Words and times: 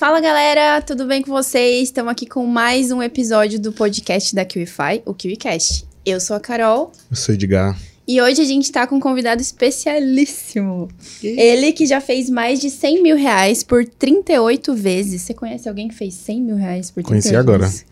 Fala 0.00 0.20
galera, 0.20 0.80
tudo 0.80 1.06
bem 1.06 1.22
com 1.22 1.32
vocês? 1.32 1.88
Estamos 1.88 2.12
aqui 2.12 2.24
com 2.24 2.46
mais 2.46 2.92
um 2.92 3.02
episódio 3.02 3.58
do 3.58 3.72
podcast 3.72 4.32
da 4.32 4.44
KiwiFi, 4.44 5.02
o 5.04 5.12
KiwiCast. 5.12 5.84
Eu 6.06 6.20
sou 6.20 6.36
a 6.36 6.40
Carol. 6.40 6.92
Eu 7.10 7.16
sou 7.16 7.34
Edgar. 7.34 7.76
E 8.06 8.22
hoje 8.22 8.40
a 8.40 8.44
gente 8.44 8.70
tá 8.70 8.86
com 8.86 8.94
um 8.94 9.00
convidado 9.00 9.42
especialíssimo. 9.42 10.88
Ele 11.20 11.72
que 11.72 11.84
já 11.84 12.00
fez 12.00 12.30
mais 12.30 12.60
de 12.60 12.70
100 12.70 13.02
mil 13.02 13.16
reais 13.16 13.64
por 13.64 13.84
38 13.84 14.72
vezes. 14.72 15.22
Você 15.22 15.34
conhece 15.34 15.68
alguém 15.68 15.88
que 15.88 15.96
fez 15.96 16.14
100 16.14 16.42
mil 16.42 16.54
reais 16.54 16.92
por 16.92 17.02
38 17.02 17.08
Conheci 17.08 17.34
agora. 17.34 17.66
vezes? 17.66 17.84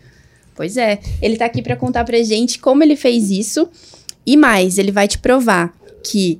Pois 0.55 0.77
é. 0.77 1.01
Ele 1.21 1.35
tá 1.35 1.43
aqui 1.43 1.61
pra 1.61 1.75
contar 1.75 2.05
pra 2.05 2.23
gente 2.23 2.57
como 2.57 2.83
ele 2.83 2.95
fez 2.95 3.29
isso. 3.29 3.67
E 4.25 4.37
mais, 4.37 4.77
ele 4.77 4.93
vai 4.93 5.09
te 5.09 5.17
provar 5.17 5.75
que 6.01 6.39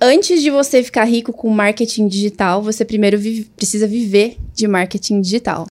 antes 0.00 0.42
de 0.42 0.50
você 0.50 0.82
ficar 0.82 1.04
rico 1.04 1.32
com 1.32 1.48
marketing 1.50 2.08
digital, 2.08 2.62
você 2.62 2.84
primeiro 2.84 3.18
vive- 3.18 3.48
precisa 3.56 3.86
viver 3.86 4.36
de 4.54 4.66
marketing 4.68 5.20
digital. 5.20 5.66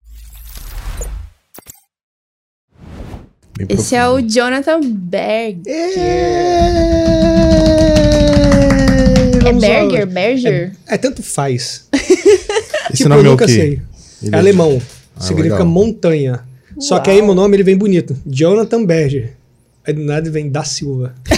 Bem 3.58 3.68
Esse 3.70 3.96
é 3.96 4.02
profundo. 4.04 4.26
o 4.26 4.30
Jonathan 4.30 4.80
Berg. 4.82 5.62
É, 5.68 5.94
É 9.34 9.40
vamos 9.44 9.64
lá. 9.64 9.70
Berger? 9.70 10.06
Berger? 10.08 10.72
É, 10.88 10.98
tanto 10.98 11.22
faz. 11.22 11.88
Esse 11.94 12.98
tipo, 12.98 13.10
nome 13.10 13.22
eu 13.22 13.26
é 13.26 13.28
o 13.28 13.32
nunca 13.32 13.46
quê? 13.46 13.52
sei. 13.54 13.82
Ele 14.24 14.36
É 14.36 14.38
alemão. 14.40 14.82
Ah, 15.16 15.22
significa 15.22 15.56
legal. 15.56 15.68
montanha. 15.68 16.40
Só 16.80 17.00
que 17.00 17.10
aí 17.12 17.22
meu 17.22 17.36
nome 17.36 17.56
ele 17.56 17.64
vem 17.64 17.78
bonito. 17.78 18.16
Jonathan 18.26 18.84
Berger. 18.86 19.34
Aí 19.86 19.94
do 19.94 20.02
nada 20.04 20.30
vem 20.30 20.50
da 20.50 20.64
Silva. 20.64 21.14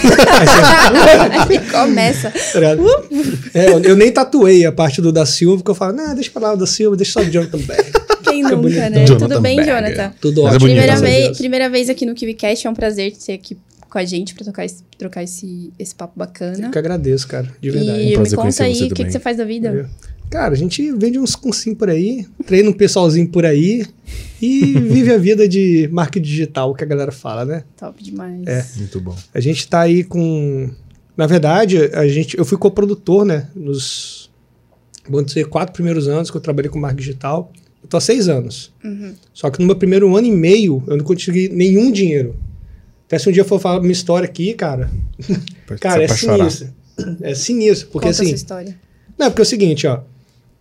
Aí 1.48 1.58
começa. 1.70 2.30
Tá 2.30 2.58
ligado? 2.60 2.82
É, 3.54 3.68
eu, 3.70 3.80
eu 3.80 3.96
nem 3.96 4.12
tatuei 4.12 4.64
a 4.66 4.72
parte 4.72 5.00
do 5.00 5.10
da 5.12 5.24
Silva, 5.24 5.56
porque 5.58 5.70
eu 5.70 5.74
falo, 5.74 5.94
não, 5.94 6.14
deixa 6.14 6.30
pra 6.30 6.42
lá 6.42 6.52
o 6.52 6.56
da 6.56 6.66
Silva, 6.66 6.96
deixa 6.96 7.12
só 7.12 7.20
o 7.20 7.30
Jonathan 7.30 7.58
Berger. 7.58 7.92
Quem 8.24 8.42
nunca, 8.42 8.56
bonito. 8.56 8.76
né? 8.78 9.06
Jonathan 9.06 9.28
Tudo 9.28 9.40
bem, 9.40 9.56
Berger. 9.56 9.74
Jonathan? 9.76 10.14
Tudo 10.20 10.42
Mas 10.42 10.52
é 10.52 10.56
ótimo. 10.56 10.68
bonito, 10.68 10.78
Primeira, 10.82 11.00
vez, 11.00 11.24
Deus. 11.26 11.38
primeira 11.38 11.70
vez 11.70 11.88
aqui 11.90 12.06
no 12.06 12.14
KiwiCast, 12.14 12.66
é 12.66 12.70
um 12.70 12.74
prazer 12.74 13.12
ter 13.16 13.32
aqui 13.32 13.56
com 13.88 13.98
a 13.98 14.04
gente 14.04 14.34
pra 14.34 14.44
trocar 14.44 14.64
esse, 14.64 14.82
trocar 14.98 15.22
esse, 15.22 15.72
esse 15.78 15.94
papo 15.94 16.12
bacana. 16.16 16.66
Eu 16.66 16.70
que 16.70 16.78
agradeço, 16.78 17.28
cara, 17.28 17.48
de 17.60 17.70
verdade. 17.70 18.00
E 18.00 18.06
me 18.08 18.14
prazer 18.14 18.36
conta 18.38 18.64
aí 18.64 18.82
o 18.84 18.90
que, 18.94 19.04
que 19.04 19.12
você 19.12 19.20
faz 19.20 19.36
da 19.36 19.44
vida. 19.44 19.88
Cara, 20.34 20.52
a 20.52 20.56
gente 20.56 20.90
vende 20.90 21.16
uns 21.16 21.36
cursinhos 21.36 21.78
por 21.78 21.88
aí, 21.88 22.26
treina 22.44 22.68
um 22.68 22.72
pessoalzinho 22.72 23.28
por 23.28 23.46
aí 23.46 23.86
e 24.42 24.72
vive 24.82 25.12
a 25.12 25.16
vida 25.16 25.46
de 25.46 25.88
marketing 25.92 26.26
digital, 26.26 26.74
que 26.74 26.82
a 26.82 26.86
galera 26.88 27.12
fala, 27.12 27.44
né? 27.44 27.62
Top 27.76 28.02
demais. 28.02 28.44
É. 28.44 28.66
Muito 28.78 29.00
bom. 29.00 29.16
A 29.32 29.38
gente 29.38 29.68
tá 29.68 29.82
aí 29.82 30.02
com. 30.02 30.68
Na 31.16 31.28
verdade, 31.28 31.78
a 31.94 32.08
gente, 32.08 32.36
eu 32.36 32.44
fui 32.44 32.58
coprodutor, 32.58 33.24
né? 33.24 33.48
Nos. 33.54 34.28
Vamos 35.08 35.26
dizer, 35.26 35.46
quatro 35.46 35.72
primeiros 35.72 36.08
anos 36.08 36.32
que 36.32 36.36
eu 36.36 36.40
trabalhei 36.40 36.68
com 36.68 36.80
marketing 36.80 37.06
digital. 37.10 37.52
Eu 37.80 37.88
tô 37.88 37.96
há 37.96 38.00
seis 38.00 38.28
anos. 38.28 38.72
Uhum. 38.82 39.14
Só 39.32 39.48
que 39.50 39.60
no 39.60 39.66
meu 39.66 39.76
primeiro 39.76 40.16
ano 40.16 40.26
e 40.26 40.32
meio, 40.32 40.82
eu 40.88 40.96
não 40.96 41.04
consegui 41.04 41.48
nenhum 41.48 41.92
dinheiro. 41.92 42.34
Até 43.06 43.20
se 43.20 43.28
um 43.28 43.32
dia 43.32 43.42
eu 43.42 43.46
for 43.46 43.60
falar 43.60 43.78
minha 43.78 43.92
história 43.92 44.26
aqui, 44.26 44.52
cara. 44.54 44.90
Pra- 45.64 45.78
Cara, 45.78 46.02
é 46.02 46.08
sinistro. 46.08 46.74
É 47.20 47.34
sinistro. 47.36 47.86
Porque 47.92 48.08
Conta 48.08 48.08
a 48.08 48.10
assim. 48.10 48.26
sua 48.30 48.34
história. 48.34 48.76
Não, 49.16 49.26
porque 49.30 49.42
é 49.42 49.44
o 49.44 49.46
seguinte, 49.46 49.86
ó. 49.86 50.00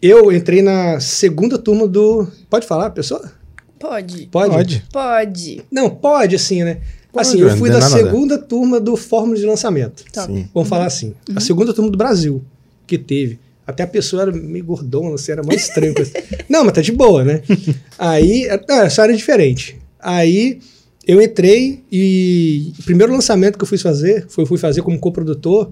Eu 0.04 0.34
entrei 0.34 0.62
na 0.62 1.00
segunda 1.00 1.58
turma 1.58 1.88
do. 1.88 2.28
Pode 2.50 2.68
falar, 2.68 2.90
pessoa? 2.90 3.32
Pode. 3.80 4.28
Pode? 4.28 4.52
Pode. 4.52 4.86
Pode. 4.92 5.66
Não, 5.72 5.90
pode, 5.90 6.36
assim, 6.36 6.62
né? 6.62 6.82
Pode, 7.10 7.26
assim, 7.26 7.40
eu 7.40 7.56
fui 7.56 7.70
da 7.70 7.80
nada. 7.80 7.90
segunda 7.90 8.38
turma 8.38 8.82
do 8.82 8.98
Fórmula 8.98 9.38
de 9.40 9.46
Lançamento. 9.46 10.04
Top. 10.12 10.28
Sim. 10.28 10.50
Vamos 10.54 10.68
falar 10.68 10.88
assim. 10.88 11.14
A 11.34 11.40
segunda 11.40 11.74
turma 11.74 11.90
do 11.90 11.98
Brasil 11.98 12.44
que 12.86 12.98
teve. 12.98 13.40
Até 13.66 13.84
a 13.84 13.88
pessoa 13.88 14.24
era 14.24 14.32
meio 14.34 14.66
gordona, 14.66 15.16
assim, 15.16 15.32
era 15.32 15.42
mais 15.42 15.62
estranho. 15.62 15.94
Não, 16.50 16.66
mas 16.66 16.74
tá 16.74 16.82
de 16.82 16.92
boa, 16.92 17.24
né? 17.24 17.42
Aí, 17.98 18.46
não, 18.68 18.82
essa 18.82 19.04
era 19.04 19.16
diferente. 19.16 19.80
Aí 19.98 20.60
eu 21.08 21.22
entrei 21.22 21.82
e 21.90 22.74
o 22.78 22.84
primeiro 22.84 23.14
lançamento 23.14 23.58
que 23.58 23.64
eu 23.64 23.68
fui 23.68 23.78
fazer, 23.78 24.26
foi 24.28 24.46
fui 24.46 24.58
fazer 24.58 24.82
como 24.82 25.00
coprodutor, 25.00 25.72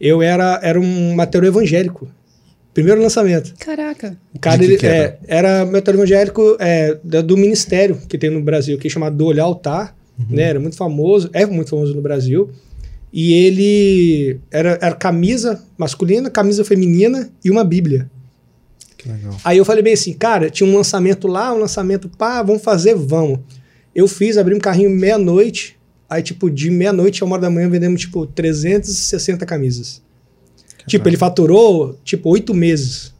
eu 0.00 0.20
era, 0.20 0.58
era 0.64 0.80
um 0.80 1.14
material 1.14 1.52
evangélico. 1.52 2.08
Primeiro 2.78 3.02
lançamento. 3.02 3.54
Caraca. 3.58 4.16
O 4.32 4.38
cara, 4.38 4.62
ele, 4.62 4.76
que 4.76 4.86
era? 4.86 4.96
é, 4.96 5.18
era 5.26 5.66
material 5.66 6.04
evangélico 6.04 6.56
é, 6.60 6.94
do 7.02 7.36
ministério 7.36 7.98
que 8.08 8.16
tem 8.16 8.30
no 8.30 8.40
Brasil, 8.40 8.78
que 8.78 8.86
é 8.86 8.90
chamado 8.90 9.16
Do 9.16 9.26
Olhar 9.26 9.42
Altar, 9.42 9.96
né? 10.30 10.44
Era 10.44 10.60
muito 10.60 10.76
famoso, 10.76 11.28
é 11.32 11.44
muito 11.44 11.70
famoso 11.70 11.92
no 11.92 12.00
Brasil. 12.00 12.50
E 13.12 13.32
ele 13.32 14.38
era, 14.48 14.78
era 14.80 14.94
camisa 14.94 15.60
masculina, 15.76 16.30
camisa 16.30 16.64
feminina 16.64 17.28
e 17.44 17.50
uma 17.50 17.64
Bíblia. 17.64 18.08
Que 18.96 19.08
legal. 19.08 19.36
Aí 19.42 19.58
eu 19.58 19.64
falei 19.64 19.82
bem 19.82 19.94
assim, 19.94 20.12
cara, 20.12 20.48
tinha 20.48 20.68
um 20.68 20.76
lançamento 20.76 21.26
lá, 21.26 21.52
um 21.52 21.58
lançamento, 21.58 22.08
pá, 22.08 22.44
vamos 22.44 22.62
fazer, 22.62 22.94
vamos. 22.94 23.40
Eu 23.92 24.06
fiz, 24.06 24.38
abri 24.38 24.54
um 24.54 24.60
carrinho 24.60 24.90
meia-noite, 24.90 25.76
aí 26.08 26.22
tipo, 26.22 26.48
de 26.48 26.70
meia-noite 26.70 27.24
a 27.24 27.26
uma 27.26 27.34
hora 27.34 27.42
da 27.42 27.50
manhã 27.50 27.68
vendemos 27.68 28.00
tipo 28.00 28.24
360 28.24 29.44
camisas. 29.44 30.00
Tipo, 30.88 31.08
ele 31.08 31.16
faturou 31.16 31.98
tipo 32.04 32.28
oito 32.30 32.52
meses. 32.54 33.12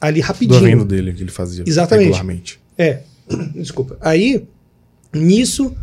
Ali 0.00 0.20
Do 0.20 0.26
rapidinho. 0.26 0.60
vendo 0.60 0.84
dele 0.84 1.12
que 1.12 1.22
ele 1.22 1.30
fazia 1.30 1.64
Exatamente. 1.66 2.04
regularmente. 2.06 2.60
É, 2.78 3.00
desculpa. 3.54 3.96
Aí, 4.00 4.44
nisso, 5.12 5.74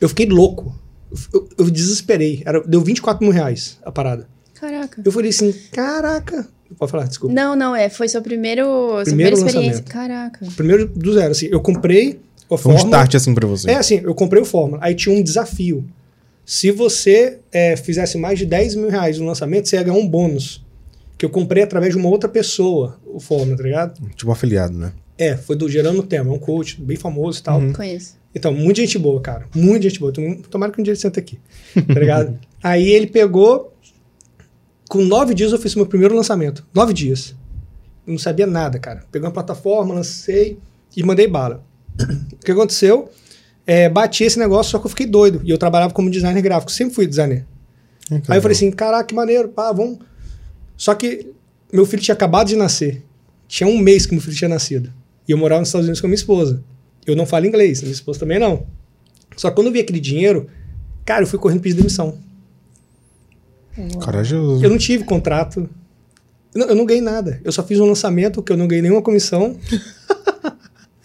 eu 0.00 0.08
fiquei 0.08 0.26
louco. 0.26 0.74
Eu, 1.32 1.48
eu 1.58 1.70
desesperei. 1.70 2.42
Era, 2.44 2.60
deu 2.62 2.80
24 2.80 3.24
mil 3.24 3.32
reais 3.32 3.78
a 3.84 3.90
parada. 3.90 4.28
Caraca. 4.54 5.00
Eu 5.04 5.12
falei 5.12 5.30
assim, 5.30 5.54
caraca. 5.72 6.46
Pode 6.78 6.90
falar, 6.90 7.04
desculpa. 7.06 7.34
Não, 7.34 7.54
não, 7.54 7.74
é. 7.76 7.88
Foi 7.88 8.08
seu 8.08 8.20
primeiro, 8.20 8.64
sua 8.64 9.04
Primeiro 9.04 9.04
primeira 9.04 9.34
experiência. 9.36 9.82
lançamento. 9.82 9.84
Caraca. 9.90 10.46
Primeiro 10.56 10.88
do 10.88 11.14
zero, 11.14 11.30
assim, 11.30 11.46
eu 11.46 11.60
comprei 11.60 12.20
o 12.48 12.56
Foi 12.56 12.72
um 12.72 12.76
Fórmula. 12.76 12.96
start 12.98 13.14
assim 13.14 13.34
pra 13.34 13.46
você. 13.46 13.70
É 13.70 13.76
assim, 13.76 14.00
eu 14.02 14.14
comprei 14.14 14.42
o 14.42 14.44
Fórmula. 14.44 14.78
Aí 14.82 14.94
tinha 14.94 15.14
um 15.16 15.22
desafio. 15.22 15.84
Se 16.46 16.70
você 16.70 17.40
é, 17.50 17.76
fizesse 17.76 18.16
mais 18.16 18.38
de 18.38 18.46
10 18.46 18.76
mil 18.76 18.88
reais 18.88 19.18
no 19.18 19.26
lançamento, 19.26 19.68
você 19.68 19.74
ia 19.76 19.82
ganhar 19.82 19.98
um 19.98 20.06
bônus. 20.08 20.64
Que 21.18 21.24
eu 21.26 21.30
comprei 21.30 21.62
através 21.64 21.92
de 21.92 21.98
uma 21.98 22.08
outra 22.08 22.28
pessoa, 22.28 23.00
o 23.04 23.18
Fórmula, 23.18 23.56
tá 23.56 23.62
ligado? 23.64 24.00
Tipo 24.14 24.30
afiliado, 24.30 24.78
né? 24.78 24.92
É, 25.18 25.36
foi 25.36 25.56
do 25.56 25.68
Gerando 25.68 26.02
Tema, 26.04 26.30
é 26.30 26.32
um 26.32 26.38
coach 26.38 26.80
bem 26.80 26.96
famoso 26.96 27.40
e 27.40 27.42
tal. 27.42 27.58
Uhum. 27.60 27.72
Conheço. 27.72 28.14
Então, 28.34 28.52
muita 28.52 28.80
gente 28.82 28.98
boa, 28.98 29.20
cara. 29.20 29.46
Muita 29.54 29.88
gente 29.88 29.98
boa. 29.98 30.12
Tom- 30.12 30.42
Tomara 30.48 30.70
que 30.70 30.80
um 30.80 30.84
dia 30.84 30.92
ele 30.92 31.00
senta 31.00 31.18
aqui. 31.18 31.38
Tá 31.74 31.98
ligado? 31.98 32.38
Aí 32.62 32.88
ele 32.90 33.06
pegou. 33.08 33.72
Com 34.88 35.02
nove 35.02 35.34
dias 35.34 35.50
eu 35.52 35.58
fiz 35.58 35.74
meu 35.74 35.86
primeiro 35.86 36.14
lançamento. 36.14 36.64
Nove 36.72 36.92
dias. 36.92 37.34
Eu 38.06 38.12
não 38.12 38.18
sabia 38.18 38.46
nada, 38.46 38.78
cara. 38.78 39.02
Peguei 39.10 39.26
uma 39.26 39.32
plataforma, 39.32 39.94
lancei 39.94 40.58
e 40.96 41.02
mandei 41.02 41.26
bala. 41.26 41.64
O 42.32 42.44
que 42.44 42.52
aconteceu? 42.52 43.10
É, 43.66 43.88
bati 43.88 44.22
esse 44.22 44.38
negócio, 44.38 44.70
só 44.70 44.78
que 44.78 44.86
eu 44.86 44.90
fiquei 44.90 45.06
doido. 45.06 45.40
E 45.44 45.50
eu 45.50 45.58
trabalhava 45.58 45.92
como 45.92 46.08
designer 46.10 46.40
gráfico. 46.40 46.70
Sempre 46.70 46.94
fui 46.94 47.06
designer. 47.06 47.44
Que 48.08 48.30
Aí 48.30 48.38
eu 48.38 48.42
falei 48.42 48.56
assim, 48.56 48.70
caraca, 48.70 49.04
que 49.04 49.14
maneiro, 49.14 49.48
pá, 49.48 49.72
vamos. 49.72 49.98
Só 50.76 50.94
que 50.94 51.32
meu 51.72 51.84
filho 51.84 52.02
tinha 52.02 52.14
acabado 52.14 52.46
de 52.46 52.56
nascer. 52.56 53.02
Tinha 53.48 53.68
um 53.68 53.78
mês 53.78 54.06
que 54.06 54.12
meu 54.12 54.22
filho 54.22 54.36
tinha 54.36 54.48
nascido. 54.48 54.92
E 55.26 55.32
eu 55.32 55.38
morava 55.38 55.60
nos 55.60 55.68
Estados 55.68 55.86
Unidos 55.86 56.00
com 56.00 56.06
a 56.06 56.08
minha 56.08 56.16
esposa. 56.16 56.62
Eu 57.04 57.16
não 57.16 57.26
falo 57.26 57.46
inglês, 57.46 57.82
minha 57.82 57.92
esposa 57.92 58.20
também 58.20 58.38
não. 58.38 58.66
Só 59.36 59.50
que 59.50 59.56
quando 59.56 59.68
eu 59.68 59.72
vi 59.72 59.80
aquele 59.80 60.00
dinheiro, 60.00 60.48
cara, 61.04 61.22
eu 61.22 61.26
fui 61.26 61.38
correndo 61.38 61.60
pedir 61.60 61.74
demissão. 61.74 62.18
Corajoso. 64.02 64.64
Eu 64.64 64.70
não 64.70 64.78
tive 64.78 65.04
contrato. 65.04 65.68
Eu 66.54 66.60
não, 66.60 66.66
eu 66.68 66.74
não 66.74 66.86
ganhei 66.86 67.02
nada. 67.02 67.40
Eu 67.44 67.52
só 67.52 67.62
fiz 67.62 67.78
um 67.78 67.86
lançamento 67.86 68.42
que 68.42 68.52
eu 68.52 68.56
não 68.56 68.66
ganhei 68.66 68.82
nenhuma 68.82 69.02
comissão. 69.02 69.56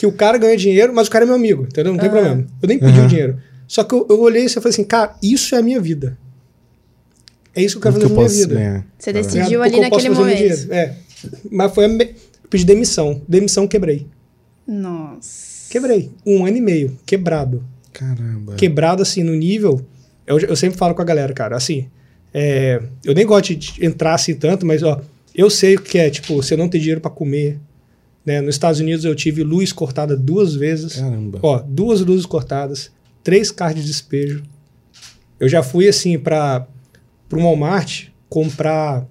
que 0.02 0.08
o 0.08 0.12
cara 0.12 0.36
ganha 0.40 0.58
dinheiro, 0.58 0.92
mas 0.96 1.08
o 1.08 1.12
cara 1.12 1.26
é 1.26 1.28
meu 1.28 1.36
amigo, 1.36 1.62
entendeu? 1.64 1.94
Não 1.94 2.00
tem 2.00 2.10
Ah. 2.10 2.12
problema. 2.12 2.48
Eu 2.60 2.68
nem 2.68 2.80
pedi 2.80 2.98
Uhum. 2.98 3.06
o 3.06 3.08
dinheiro. 3.08 3.38
Só 3.68 3.84
que 3.84 3.94
eu, 3.94 4.08
eu 4.10 4.20
olhei 4.20 4.46
e 4.46 4.50
falei 4.50 4.70
assim, 4.70 4.84
cara, 4.84 5.16
isso 5.22 5.54
é 5.54 5.60
a 5.60 5.62
minha 5.62 5.80
vida. 5.80 6.18
É 7.56 7.62
isso 7.62 7.80
que 7.80 7.88
eu 7.88 7.94
quero 7.94 8.04
Como 8.10 8.16
que 8.16 8.24
fazer 8.24 8.44
eu 8.46 8.48
na 8.48 8.54
minha 8.56 8.66
vida. 8.66 8.72
ganhar? 8.80 8.88
Você 8.98 9.14
Tá 9.14 9.20
vendo? 9.20 9.24
decidiu 9.32 9.64
Ligado? 9.64 9.80
ali 9.82 9.90
naquele 9.90 10.10
momento. 10.10 10.74
É. 10.74 10.96
Mas 11.52 11.74
foi 11.76 11.86
a 11.86 11.88
me... 11.88 12.04
eu 12.06 12.50
pedi 12.50 12.66
demissão. 12.66 13.22
Demissão, 13.28 13.68
quebrei. 13.68 14.08
Nossa. 14.68 15.70
Quebrei. 15.70 16.10
Um 16.26 16.46
ano 16.46 16.58
e 16.58 16.62
meio. 16.62 16.98
Quebrado. 17.06 17.64
Caramba. 17.94 18.56
Quebrado, 18.56 19.04
assim, 19.04 19.22
no 19.24 19.36
nível... 19.36 19.86
Eu, 20.26 20.40
eu 20.40 20.56
sempre 20.56 20.78
falo 20.80 20.96
com 20.96 21.02
a 21.02 21.06
galera, 21.06 21.32
cara, 21.34 21.56
assim... 21.56 21.88
é, 22.34 22.82
eu 23.06 23.14
nem 23.14 23.26
gosto 23.26 23.54
de 23.56 23.86
entrar 23.86 24.16
assim 24.16 24.34
tanto, 24.34 24.66
mas, 24.66 24.82
ó... 24.82 25.00
Eu 25.36 25.50
sei 25.50 25.76
o 25.76 25.82
que 25.82 25.98
é, 26.00 26.10
tipo, 26.10 26.36
você 26.36 26.58
não 26.58 26.68
ter 26.68 26.80
dinheiro 26.80 27.00
pra 27.00 27.10
comer. 27.12 27.58
Né? 28.26 28.42
Nos 28.42 28.56
Estados 28.56 28.80
Unidos 28.80 29.06
eu 29.06 29.16
tive 29.16 29.44
luz 29.44 29.74
cortada 29.74 30.16
duas 30.16 30.54
vezes. 30.54 30.96
Caramba. 30.96 31.40
Ó, 31.42 31.60
duas 31.60 32.02
luzes 32.02 32.26
cortadas, 32.26 32.92
três 33.24 33.52
carros 33.52 33.82
de 33.82 33.86
despejo. 33.86 34.44
Eu 35.40 35.50
já 35.50 35.64
fui 35.64 35.88
assim 35.88 36.20
para 36.20 36.68
para 37.28 37.40
um 37.40 37.44
Walmart 37.44 38.08
comprar 38.30 39.08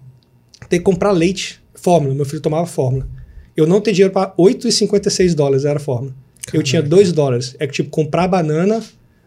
ter 0.68 0.78
que 0.78 0.84
comprar 0.84 1.10
leite, 1.10 1.60
fórmula, 1.74 2.14
meu 2.14 2.24
filho 2.24 2.40
tomava 2.40 2.66
fórmula. 2.66 3.08
Eu 3.56 3.66
não 3.66 3.80
tenho 3.80 3.94
dinheiro 3.94 4.12
para 4.12 4.32
8,56 4.36 5.34
dólares 5.34 5.64
era 5.64 5.78
a 5.78 5.82
fórmula. 5.82 6.14
Eu 6.52 6.62
tinha 6.62 6.82
2 6.82 7.12
dólares. 7.12 7.56
É 7.58 7.66
que 7.66 7.72
tipo 7.72 7.90
comprar 7.90 8.28
banana, 8.28 8.82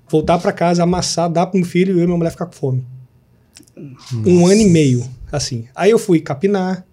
voltar 0.10 0.40
para 0.40 0.52
casa, 0.52 0.84
amassar, 0.84 1.30
dar 1.30 1.48
para 1.48 1.60
meu 1.60 1.68
filho 1.68 1.96
e 1.96 2.00
eu 2.00 2.04
e 2.04 2.06
minha 2.06 2.18
mulher 2.18 2.32
ficar 2.32 2.46
com 2.46 2.54
fome. 2.54 2.86
Um 4.26 4.46
ano 4.46 4.62
e 4.62 4.70
meio, 4.70 5.04
assim. 5.32 5.66
Aí 5.76 5.92
eu 5.92 6.00
fui 6.00 6.20
capinar. 6.20 6.86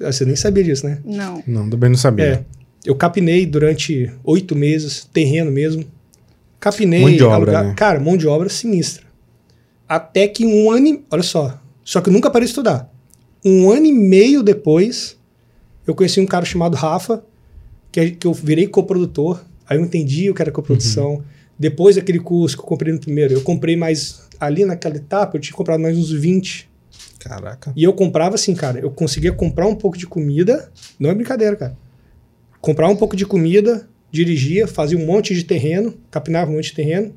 Você 0.00 0.24
nem 0.24 0.36
sabia 0.36 0.64
disso, 0.64 0.86
né? 0.86 0.98
Não. 1.04 1.42
Não, 1.46 1.70
também 1.70 1.90
não 1.90 1.96
sabia. 1.96 2.24
É. 2.24 2.44
Eu 2.84 2.94
capinei 2.96 3.46
durante 3.46 4.10
oito 4.24 4.56
meses, 4.56 5.08
terreno 5.12 5.50
mesmo. 5.52 5.84
Capinei. 6.58 7.00
Mão 7.00 7.12
de 7.12 7.22
obra, 7.22 7.62
né? 7.64 7.74
Cara, 7.76 8.00
mão 8.00 8.16
de 8.16 8.26
obra 8.26 8.48
sinistra. 8.48 9.04
Até 9.88 10.26
que 10.28 10.44
um 10.44 10.70
ano. 10.70 10.86
e- 10.88 11.04
Olha 11.10 11.22
só. 11.22 11.60
Só 11.84 12.00
que 12.00 12.08
eu 12.08 12.12
nunca 12.12 12.30
parei 12.30 12.46
de 12.46 12.50
estudar. 12.50 12.90
Um 13.44 13.70
ano 13.70 13.86
e 13.86 13.92
meio 13.92 14.42
depois, 14.42 15.16
eu 15.86 15.94
conheci 15.94 16.20
um 16.20 16.26
cara 16.26 16.44
chamado 16.44 16.74
Rafa, 16.76 17.24
que, 17.90 18.12
que 18.12 18.26
eu 18.26 18.32
virei 18.32 18.66
coprodutor. 18.66 19.42
Aí 19.68 19.78
eu 19.78 19.84
entendi 19.84 20.30
o 20.30 20.34
que 20.34 20.42
era 20.42 20.50
coprodução. 20.52 21.22
Depois 21.58 21.96
daquele 21.96 22.18
curso 22.18 22.56
que 22.56 22.62
eu 22.62 22.66
comprei 22.66 22.92
no 22.92 22.98
primeiro, 23.00 23.34
eu 23.34 23.40
comprei 23.42 23.76
mais. 23.76 24.22
Ali 24.40 24.64
naquela 24.64 24.96
etapa, 24.96 25.36
eu 25.36 25.40
tinha 25.40 25.54
comprado 25.54 25.80
mais 25.80 25.96
uns 25.96 26.10
20. 26.10 26.68
Caraca. 27.18 27.72
E 27.76 27.84
eu 27.84 27.92
comprava 27.92 28.34
assim, 28.34 28.54
cara. 28.54 28.80
Eu 28.80 28.90
conseguia 28.90 29.32
comprar 29.32 29.66
um 29.66 29.74
pouco 29.74 29.96
de 29.96 30.06
comida. 30.06 30.70
Não 30.98 31.10
é 31.10 31.14
brincadeira, 31.14 31.56
cara. 31.56 31.76
Comprar 32.60 32.88
um 32.88 32.96
pouco 32.96 33.16
de 33.16 33.24
comida, 33.24 33.88
dirigia, 34.10 34.66
fazia 34.66 34.98
um 34.98 35.06
monte 35.06 35.34
de 35.34 35.44
terreno, 35.44 35.94
capinava 36.10 36.50
um 36.50 36.54
monte 36.54 36.66
de 36.66 36.74
terreno, 36.74 37.14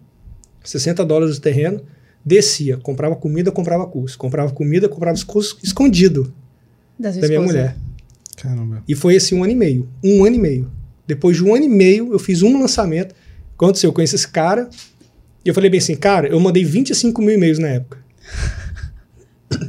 60 0.64 1.06
dólares 1.06 1.38
o 1.38 1.42
terreno, 1.42 1.82
descia, 2.24 2.78
comprava 2.78 3.16
comida, 3.16 3.52
comprava 3.52 3.86
curso. 3.86 4.18
Comprava 4.18 4.52
comida, 4.52 4.90
comprava 4.90 5.16
os 5.16 5.24
cursos 5.24 5.58
escondido 5.64 6.34
Da, 6.98 7.12
minha 7.12 7.22
esposa. 7.24 7.42
mulher. 7.42 7.78
Caramba. 8.38 8.84
E 8.88 8.96
foi 8.96 9.16
assim 9.16 9.36
um 9.36 9.44
ano 9.44 9.54
e 9.54 9.56
meio. 9.56 9.90
Um 10.04 10.26
ano 10.26 10.36
e 10.36 10.40
meio. 10.40 10.72
Depois 11.08 11.38
de 11.38 11.44
um 11.44 11.54
ano 11.54 11.66
e 11.66 11.70
meio, 11.70 12.12
eu 12.12 12.20
fiz 12.20 12.42
um 12.42 12.60
lançamento. 12.60 13.14
Aconteceu? 13.56 13.90
Eu 13.90 13.94
conheci 13.94 14.16
esse 14.16 14.28
cara. 14.28 14.70
E 15.44 15.50
eu 15.50 15.54
falei 15.54 15.70
bem 15.70 15.78
assim, 15.78 15.96
cara, 15.96 16.28
eu 16.28 16.40
mandei 16.40 16.66
25 16.66 17.22
mil 17.22 17.36
e-mails 17.36 17.60
na 17.60 17.68
época. 17.68 18.04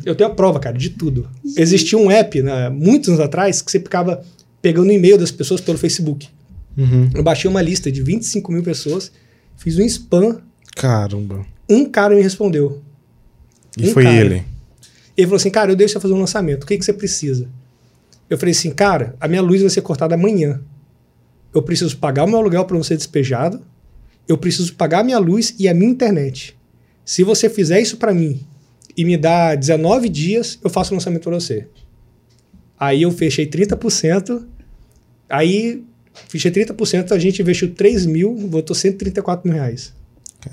Eu 0.04 0.14
tenho 0.14 0.30
a 0.30 0.34
prova, 0.34 0.58
cara, 0.60 0.76
de 0.76 0.90
tudo. 0.90 1.28
Existia 1.56 1.98
um 1.98 2.10
app, 2.10 2.42
né, 2.42 2.68
muitos 2.68 3.08
anos 3.08 3.20
atrás, 3.20 3.60
que 3.62 3.70
você 3.70 3.78
ficava 3.80 4.24
pegando 4.62 4.90
e-mail 4.90 5.18
das 5.18 5.30
pessoas 5.30 5.60
pelo 5.60 5.78
Facebook. 5.78 6.28
Uhum. 6.76 7.10
Eu 7.14 7.22
baixei 7.22 7.50
uma 7.50 7.62
lista 7.62 7.90
de 7.90 8.02
25 8.02 8.52
mil 8.52 8.62
pessoas, 8.62 9.10
fiz 9.56 9.78
um 9.78 9.82
spam, 9.82 10.40
Caramba. 10.74 11.46
um 11.68 11.84
cara 11.86 12.14
me 12.14 12.22
respondeu. 12.22 12.82
E 13.78 13.88
Um 13.88 13.92
foi 13.92 14.04
cara. 14.04 14.16
ele. 14.16 14.44
Ele 15.16 15.26
falou 15.26 15.36
assim, 15.36 15.50
cara, 15.50 15.72
eu 15.72 15.76
deixo 15.76 15.94
você 15.94 16.00
fazer 16.00 16.14
um 16.14 16.20
lançamento, 16.20 16.64
o 16.64 16.66
que, 16.66 16.76
que 16.76 16.84
você 16.84 16.92
precisa? 16.92 17.48
Eu 18.28 18.36
falei 18.36 18.52
assim, 18.52 18.70
cara, 18.70 19.14
a 19.20 19.26
minha 19.28 19.40
luz 19.40 19.60
vai 19.60 19.70
ser 19.70 19.80
cortada 19.82 20.14
amanhã. 20.14 20.60
Eu 21.54 21.62
preciso 21.62 21.96
pagar 21.96 22.24
o 22.24 22.28
meu 22.28 22.38
aluguel 22.38 22.64
para 22.64 22.76
não 22.76 22.82
ser 22.84 22.96
despejado, 22.96 23.62
eu 24.28 24.36
preciso 24.36 24.74
pagar 24.74 25.00
a 25.00 25.04
minha 25.04 25.18
luz 25.18 25.54
e 25.58 25.68
a 25.68 25.72
minha 25.74 25.90
internet. 25.90 26.56
Se 27.04 27.22
você 27.22 27.48
fizer 27.48 27.80
isso 27.80 27.96
para 27.96 28.12
mim 28.12 28.40
e 28.96 29.04
me 29.04 29.16
dá 29.16 29.54
19 29.54 30.08
dias, 30.08 30.58
eu 30.64 30.70
faço 30.70 30.92
o 30.92 30.94
lançamento 30.94 31.22
para 31.24 31.34
você. 31.34 31.66
Aí 32.78 33.02
eu 33.02 33.10
fechei 33.10 33.46
30%, 33.46 34.42
aí 35.28 35.82
fechei 36.28 36.50
30%, 36.50 37.12
a 37.12 37.18
gente 37.18 37.40
investiu 37.42 37.74
3 37.74 38.06
mil, 38.06 38.32
botou 38.34 38.74
134 38.74 39.48
mil 39.48 39.58
reais. 39.60 39.92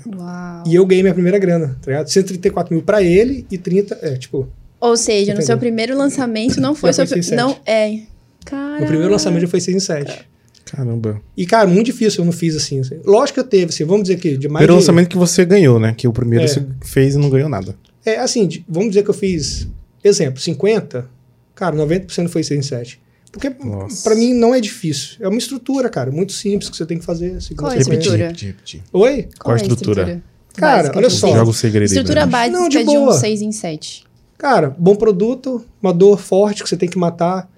Uau. 0.06 0.64
E 0.66 0.74
eu 0.74 0.84
ganhei 0.86 1.02
minha 1.02 1.14
primeira 1.14 1.38
grana, 1.38 1.76
tá 1.82 1.90
ligado? 1.90 2.08
134 2.08 2.74
mil 2.74 2.82
para 2.82 3.02
ele 3.02 3.46
e 3.50 3.56
30, 3.58 3.98
é, 4.02 4.16
tipo... 4.16 4.48
Ou 4.80 4.96
seja, 4.96 5.32
no 5.34 5.40
seu 5.40 5.56
primeiro 5.56 5.96
lançamento 5.96 6.60
não 6.60 6.74
foi 6.74 6.92
seu. 6.92 7.06
foi 7.06 7.16
pri- 7.18 7.26
6,7. 7.26 7.36
Não, 7.36 7.56
é. 7.64 8.00
Cara. 8.44 8.82
O 8.82 8.86
primeiro 8.86 9.10
lançamento 9.12 9.42
já 9.42 9.48
foi 9.48 9.60
6 9.60 9.76
em 9.76 9.80
7. 9.80 10.28
Caramba. 10.66 11.20
E, 11.36 11.46
cara, 11.46 11.66
muito 11.68 11.86
difícil 11.86 12.20
eu 12.20 12.24
não 12.26 12.32
fiz 12.32 12.54
assim. 12.56 12.80
assim. 12.80 12.98
Lógico 13.04 13.34
que 13.34 13.40
eu 13.40 13.44
teve, 13.48 13.66
assim, 13.66 13.84
vamos 13.84 14.02
dizer 14.02 14.16
que 14.18 14.36
de 14.36 14.48
mais. 14.48 14.58
Primeiro 14.58 14.72
de- 14.74 14.78
lançamento 14.80 15.08
que 15.08 15.16
você 15.16 15.44
ganhou, 15.44 15.78
né? 15.80 15.94
Que 15.96 16.06
o 16.08 16.12
primeiro 16.12 16.44
É. 16.44 16.48
você 16.48 16.66
fez 16.82 17.14
e 17.14 17.18
não 17.18 17.30
ganhou 17.30 17.48
nada. 17.48 17.74
É, 18.04 18.18
assim, 18.18 18.48
vamos 18.68 18.90
dizer 18.90 19.02
que 19.02 19.10
eu 19.10 19.14
fiz, 19.14 19.68
exemplo, 20.02 20.40
50, 20.40 21.08
cara, 21.54 21.74
90% 21.76 22.28
foi 22.28 22.42
6 22.42 22.60
em 22.60 22.62
7. 22.62 23.00
Porque 23.32 23.50
pra 23.50 24.14
mim 24.14 24.32
não 24.32 24.54
é 24.54 24.60
difícil. 24.60 25.16
É 25.18 25.26
uma 25.26 25.38
estrutura, 25.38 25.88
cara, 25.88 26.10
muito 26.12 26.32
simples 26.32 26.70
que 26.70 26.76
você 26.76 26.86
tem 26.86 26.98
que 26.98 27.04
fazer. 27.04 27.32
Assim, 27.36 27.54
Qual 27.56 27.72
é 27.72 27.74
a 27.74 27.78
estrutura? 27.78 28.26
Repetir, 28.28 28.48
repetir. 28.48 28.82
Oi? 28.92 29.28
Qual 29.40 29.54
a 29.54 29.56
estrutura? 29.56 30.22
Cara, 30.54 30.76
básica 30.76 30.98
olha 30.98 31.08
que 31.08 31.12
só. 31.14 31.28
Joga 31.34 31.50
o 31.50 31.54
segredo 31.54 31.82
aí, 31.82 31.86
Estrutura 31.86 32.26
Breno. 32.26 32.30
básica 32.30 32.58
Não, 32.58 32.68
de 32.68 32.78
de, 32.78 32.90
um 32.90 33.06
boa. 33.06 33.12
6 33.14 33.42
em 33.42 33.50
7. 33.50 34.04
Cara, 34.38 34.70
bom 34.78 34.94
produto, 34.94 35.64
uma 35.82 35.92
dor 35.92 36.20
forte 36.20 36.62
que 36.62 36.68
você 36.68 36.76
tem 36.76 36.88
que 36.88 36.96
matar. 36.96 37.50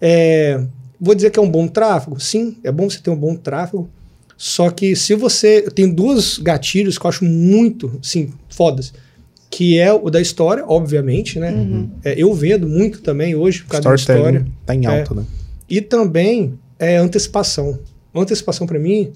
É, 0.00 0.60
vou 1.00 1.14
dizer 1.14 1.30
que 1.30 1.38
é 1.38 1.42
um 1.42 1.48
bom 1.48 1.68
tráfego? 1.68 2.18
Sim, 2.18 2.56
é 2.64 2.72
bom 2.72 2.90
você 2.90 2.98
ter 2.98 3.10
um 3.10 3.16
bom 3.16 3.36
tráfego. 3.36 3.88
Só 4.36 4.68
que 4.70 4.96
se 4.96 5.14
você. 5.14 5.62
Tem 5.70 5.88
dois 5.88 6.38
gatilhos 6.38 6.98
que 6.98 7.06
eu 7.06 7.08
acho 7.08 7.24
muito, 7.24 8.00
sim, 8.02 8.32
fodas. 8.48 8.92
Que 9.50 9.78
é 9.78 9.92
o 9.92 10.08
da 10.08 10.20
história, 10.20 10.64
obviamente, 10.66 11.38
né? 11.40 11.52
É, 12.04 12.14
eu 12.16 12.32
vendo 12.32 12.68
muito 12.68 13.02
também 13.02 13.34
hoje, 13.34 13.62
por 13.64 13.70
causa 13.70 13.88
da 13.88 13.94
história. 13.96 14.46
Tá 14.64 14.74
em 14.74 14.86
alta, 14.86 15.14
né? 15.14 15.24
E 15.68 15.80
também 15.80 16.58
é 16.78 16.96
antecipação. 16.96 17.78
Antecipação, 18.14 18.66
para 18.66 18.78
mim, 18.78 19.12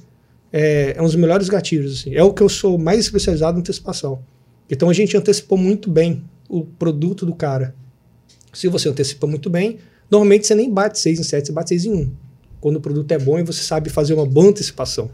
é, 0.52 0.94
é 0.96 1.00
um 1.00 1.04
dos 1.04 1.16
melhores 1.16 1.48
gatilhos. 1.48 2.00
Assim. 2.00 2.14
É 2.14 2.22
o 2.22 2.32
que 2.32 2.42
eu 2.42 2.48
sou 2.48 2.78
mais 2.78 3.00
especializado 3.00 3.56
em 3.58 3.60
antecipação. 3.60 4.20
Então 4.70 4.88
a 4.88 4.92
gente 4.92 5.16
antecipou 5.16 5.58
muito 5.58 5.90
bem 5.90 6.22
o 6.48 6.64
produto 6.64 7.26
do 7.26 7.34
cara. 7.34 7.74
Se 8.52 8.68
você 8.68 8.88
antecipa 8.88 9.26
muito 9.26 9.50
bem, 9.50 9.78
normalmente 10.10 10.46
você 10.46 10.54
nem 10.54 10.72
bate 10.72 10.98
6 10.98 11.18
em 11.18 11.22
7, 11.22 11.46
você 11.46 11.52
bate 11.52 11.70
6 11.70 11.86
em 11.86 11.92
1. 11.92 12.10
Quando 12.60 12.76
o 12.76 12.80
produto 12.80 13.10
é 13.10 13.18
bom 13.18 13.38
e 13.38 13.42
você 13.42 13.62
sabe 13.62 13.90
fazer 13.90 14.14
uma 14.14 14.24
boa 14.24 14.48
antecipação. 14.48 15.10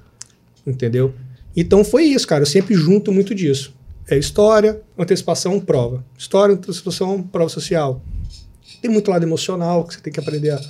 Entendeu? 0.66 1.14
Então 1.56 1.82
foi 1.82 2.04
isso, 2.04 2.26
cara. 2.26 2.42
Eu 2.42 2.46
sempre 2.46 2.74
junto 2.74 3.10
muito 3.10 3.34
disso. 3.34 3.74
É 4.10 4.18
história, 4.18 4.80
antecipação, 4.98 5.60
prova. 5.60 6.04
História, 6.18 6.54
antecipação, 6.54 7.22
prova 7.22 7.48
social. 7.48 8.02
Tem 8.82 8.90
muito 8.90 9.10
lado 9.10 9.22
emocional 9.24 9.84
que 9.84 9.94
você 9.94 10.00
tem 10.00 10.12
que 10.12 10.18
aprender 10.20 10.50
a, 10.50 10.60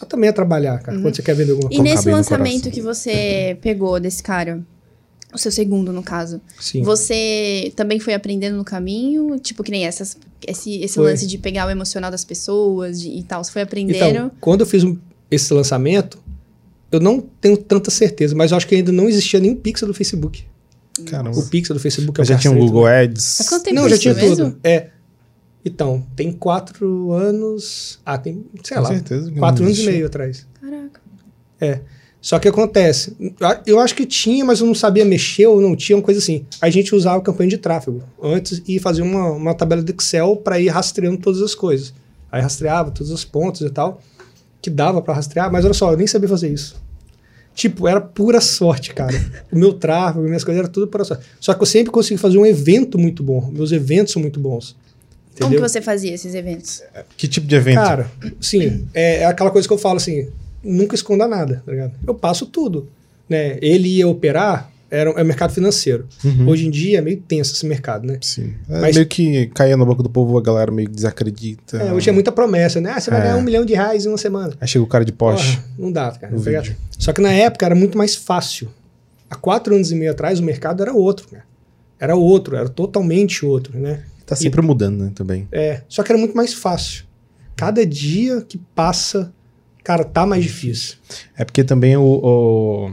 a 0.00 0.04
também 0.04 0.28
a 0.28 0.32
trabalhar, 0.32 0.78
cara, 0.80 1.00
quando 1.00 1.14
você 1.14 1.22
quer 1.22 1.34
vender 1.34 1.52
alguma 1.52 1.70
E 1.72 1.76
coisa. 1.76 1.82
Colocar 1.82 1.96
nesse 1.96 2.10
lançamento 2.10 2.70
que 2.70 2.82
você 2.82 3.56
pegou 3.62 3.98
desse 3.98 4.22
cara, 4.22 4.62
o 5.32 5.38
seu 5.38 5.50
segundo, 5.50 5.92
no 5.92 6.02
caso, 6.02 6.40
Sim. 6.60 6.82
você 6.82 7.72
também 7.74 7.98
foi 7.98 8.12
aprendendo 8.12 8.56
no 8.56 8.64
caminho? 8.64 9.38
Tipo, 9.38 9.62
que 9.62 9.70
nem 9.70 9.86
essas, 9.86 10.18
esse, 10.46 10.82
esse 10.82 10.94
Foi. 10.96 11.04
lance 11.04 11.26
de 11.26 11.38
pegar 11.38 11.66
o 11.66 11.70
emocional 11.70 12.10
das 12.10 12.24
pessoas 12.24 13.00
de- 13.00 13.08
e 13.08 13.22
tal. 13.22 13.42
Você 13.42 13.50
foi 13.52 13.62
aprendendo. 13.62 13.96
Então, 14.04 14.30
quando 14.40 14.60
eu 14.60 14.66
fiz 14.66 14.84
um- 14.84 14.98
esse 15.30 15.54
lançamento, 15.54 16.18
eu 16.90 17.00
não 17.00 17.18
tenho 17.20 17.56
tanta 17.56 17.90
certeza, 17.90 18.34
mas 18.36 18.50
eu 18.50 18.56
acho 18.58 18.66
que 18.68 18.74
ainda 18.74 18.92
não 18.92 19.08
existia 19.08 19.40
nenhum 19.40 19.54
pixel 19.56 19.88
do 19.88 19.94
Facebook. 19.94 20.44
Caramba. 21.06 21.38
O 21.38 21.46
pixel 21.46 21.74
do 21.74 21.80
Facebook 21.80 22.20
é 22.20 22.22
o 22.22 22.24
já 22.24 22.36
tinha 22.36 22.52
o 22.52 22.56
Google 22.58 22.84
né? 22.84 23.02
Ads. 23.04 23.36
Mas 23.38 23.48
quanto 23.48 23.62
tempo 23.64 23.76
Não, 23.76 23.88
já 23.88 23.98
tinha 23.98 24.14
mesmo? 24.14 24.36
tudo. 24.36 24.58
É. 24.62 24.88
Então, 25.64 26.04
tem 26.16 26.32
quatro 26.32 27.12
anos. 27.12 28.00
Ah, 28.04 28.18
tem, 28.18 28.44
sei 28.64 28.76
Com 28.76 28.82
lá. 28.82 28.88
certeza 28.88 29.30
Quatro 29.32 29.64
anos 29.64 29.78
e 29.78 29.86
meio 29.86 30.06
atrás. 30.06 30.46
Caraca. 30.60 31.00
Só 32.20 32.38
que 32.38 32.46
acontece, 32.46 33.16
eu 33.66 33.80
acho 33.80 33.96
que 33.96 34.06
tinha, 34.06 34.44
mas 34.44 34.60
eu 34.60 34.66
não 34.66 34.76
sabia 34.76 35.04
mexer 35.04 35.46
ou 35.46 35.60
não 35.60 35.74
tinha, 35.74 35.96
uma 35.96 36.02
coisa 36.04 36.20
assim. 36.20 36.46
A 36.60 36.70
gente 36.70 36.94
usava 36.94 37.20
campanha 37.20 37.50
de 37.50 37.58
tráfego 37.58 38.00
antes 38.22 38.62
e 38.66 38.78
fazia 38.78 39.02
uma, 39.02 39.30
uma 39.32 39.54
tabela 39.54 39.82
de 39.82 39.92
Excel 39.92 40.36
para 40.36 40.60
ir 40.60 40.68
rastreando 40.68 41.18
todas 41.18 41.42
as 41.42 41.52
coisas. 41.52 41.92
Aí 42.30 42.40
rastreava 42.40 42.92
todos 42.92 43.10
os 43.12 43.24
pontos 43.24 43.60
e 43.62 43.70
tal, 43.70 44.00
que 44.60 44.70
dava 44.70 45.02
para 45.02 45.14
rastrear, 45.14 45.50
mas 45.50 45.64
olha 45.64 45.74
só, 45.74 45.90
eu 45.90 45.96
nem 45.96 46.06
sabia 46.06 46.28
fazer 46.28 46.52
isso. 46.52 46.80
Tipo, 47.54 47.86
era 47.86 48.00
pura 48.00 48.40
sorte, 48.40 48.94
cara. 48.94 49.14
o 49.52 49.58
meu 49.58 49.74
tráfego, 49.74 50.24
minhas 50.24 50.44
coisas, 50.44 50.60
era 50.62 50.68
tudo 50.68 50.86
pura 50.86 51.04
sorte. 51.04 51.24
Só 51.38 51.52
que 51.54 51.62
eu 51.62 51.66
sempre 51.66 51.92
consegui 51.92 52.18
fazer 52.18 52.38
um 52.38 52.46
evento 52.46 52.98
muito 52.98 53.22
bom. 53.22 53.50
Meus 53.52 53.72
eventos 53.72 54.12
são 54.12 54.22
muito 54.22 54.40
bons. 54.40 54.76
Como 55.38 55.48
Entendeu? 55.48 55.62
que 55.62 55.68
você 55.68 55.80
fazia 55.80 56.14
esses 56.14 56.34
eventos? 56.34 56.82
Que 57.16 57.26
tipo 57.26 57.46
de 57.46 57.54
evento? 57.54 57.76
Cara, 57.76 58.10
sim, 58.40 58.86
é, 58.92 59.20
é 59.20 59.24
aquela 59.24 59.50
coisa 59.50 59.66
que 59.66 59.72
eu 59.72 59.78
falo 59.78 59.96
assim, 59.96 60.28
nunca 60.62 60.94
esconda 60.94 61.26
nada, 61.26 61.62
tá 61.64 61.72
ligado? 61.72 61.92
Eu 62.06 62.14
passo 62.14 62.46
tudo, 62.46 62.88
né? 63.28 63.58
Ele 63.62 63.88
ia 63.88 64.06
operar, 64.06 64.70
era, 64.92 65.10
é 65.10 65.24
mercado 65.24 65.52
financeiro. 65.52 66.06
Uhum. 66.24 66.48
Hoje 66.48 66.66
em 66.66 66.70
dia 66.70 66.98
é 66.98 67.00
meio 67.00 67.16
tenso 67.20 67.54
esse 67.54 67.64
mercado, 67.66 68.06
né? 68.06 68.18
Sim. 68.20 68.54
É 68.68 68.80
Mas- 68.80 68.94
meio 68.94 69.06
que 69.08 69.46
caía 69.48 69.76
na 69.76 69.84
boca 69.84 70.02
do 70.02 70.10
povo, 70.10 70.36
a 70.36 70.42
galera 70.42 70.70
meio 70.70 70.88
que 70.88 70.94
desacredita. 70.94 71.78
É, 71.78 71.92
hoje 71.92 72.10
é 72.10 72.12
muita 72.12 72.30
promessa, 72.30 72.80
né? 72.80 72.92
Ah, 72.94 73.00
você 73.00 73.10
vai 73.10 73.20
É. 73.20 73.22
ganhar 73.24 73.36
um 73.38 73.42
milhão 73.42 73.64
de 73.64 73.72
reais 73.72 74.04
em 74.04 74.08
uma 74.10 74.18
semana. 74.18 74.52
Aí 74.60 74.68
chega 74.68 74.84
o 74.84 74.86
cara 74.86 75.04
de 75.04 75.12
Porsche. 75.12 75.56
Porra, 75.56 75.68
não 75.78 75.90
dá, 75.90 76.10
cara. 76.12 76.32
No 76.34 76.42
tá. 76.44 76.62
Só 76.98 77.12
que 77.12 77.20
na 77.22 77.32
época 77.32 77.64
era 77.64 77.74
muito 77.74 77.96
mais 77.96 78.14
fácil. 78.14 78.68
Há 79.30 79.34
quatro 79.34 79.74
anos 79.74 79.90
e 79.90 79.94
meio 79.94 80.10
atrás 80.10 80.38
o 80.38 80.42
mercado 80.42 80.82
era 80.82 80.92
outro, 80.92 81.26
cara. 81.28 81.44
Era 81.98 82.14
outro, 82.14 82.54
era 82.54 82.68
totalmente 82.68 83.46
outro, 83.46 83.78
né? 83.78 84.02
Tá 84.26 84.36
sempre 84.36 84.60
mudando, 84.60 85.04
né, 85.04 85.12
também. 85.14 85.48
É, 85.50 85.82
só 85.88 86.02
que 86.02 86.12
era 86.12 86.18
muito 86.18 86.36
mais 86.36 86.52
fácil. 86.52 87.04
Cada 87.56 87.84
dia 87.86 88.40
que 88.42 88.58
passa, 88.74 89.32
cara, 89.82 90.04
tá 90.04 90.26
mais 90.26 90.42
difícil. 90.42 90.96
É 91.36 91.44
porque 91.44 91.64
também 91.64 91.96
o, 91.96 92.02
o, 92.02 92.92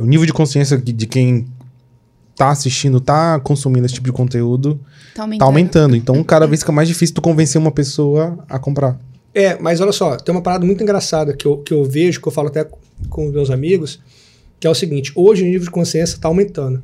o 0.00 0.06
nível 0.06 0.26
de 0.26 0.32
consciência 0.32 0.76
de 0.78 1.06
quem 1.06 1.46
tá 2.36 2.50
assistindo, 2.50 3.00
tá 3.00 3.38
consumindo 3.40 3.84
esse 3.84 3.94
tipo 3.94 4.06
de 4.06 4.12
conteúdo, 4.12 4.80
Tá 5.14 5.22
aumentando. 5.22 5.38
tá 5.38 5.44
aumentando. 5.44 5.96
Então, 5.96 6.24
cada 6.24 6.46
vez 6.46 6.60
fica 6.60 6.72
mais 6.72 6.88
difícil 6.88 7.14
tu 7.14 7.20
convencer 7.20 7.60
uma 7.60 7.70
pessoa 7.70 8.42
a 8.48 8.58
comprar. 8.58 8.98
É, 9.34 9.58
mas 9.60 9.80
olha 9.80 9.92
só, 9.92 10.16
tem 10.16 10.34
uma 10.34 10.40
parada 10.42 10.64
muito 10.64 10.82
engraçada 10.82 11.36
que 11.36 11.46
eu, 11.46 11.58
que 11.58 11.72
eu 11.74 11.84
vejo, 11.84 12.20
que 12.20 12.26
eu 12.26 12.32
falo 12.32 12.48
até 12.48 12.66
com 13.08 13.26
os 13.26 13.32
meus 13.32 13.50
amigos, 13.50 14.00
que 14.58 14.66
é 14.66 14.70
o 14.70 14.74
seguinte: 14.74 15.12
hoje 15.14 15.42
o 15.42 15.46
nível 15.46 15.64
de 15.66 15.70
consciência 15.70 16.14
está 16.14 16.28
aumentando. 16.28 16.82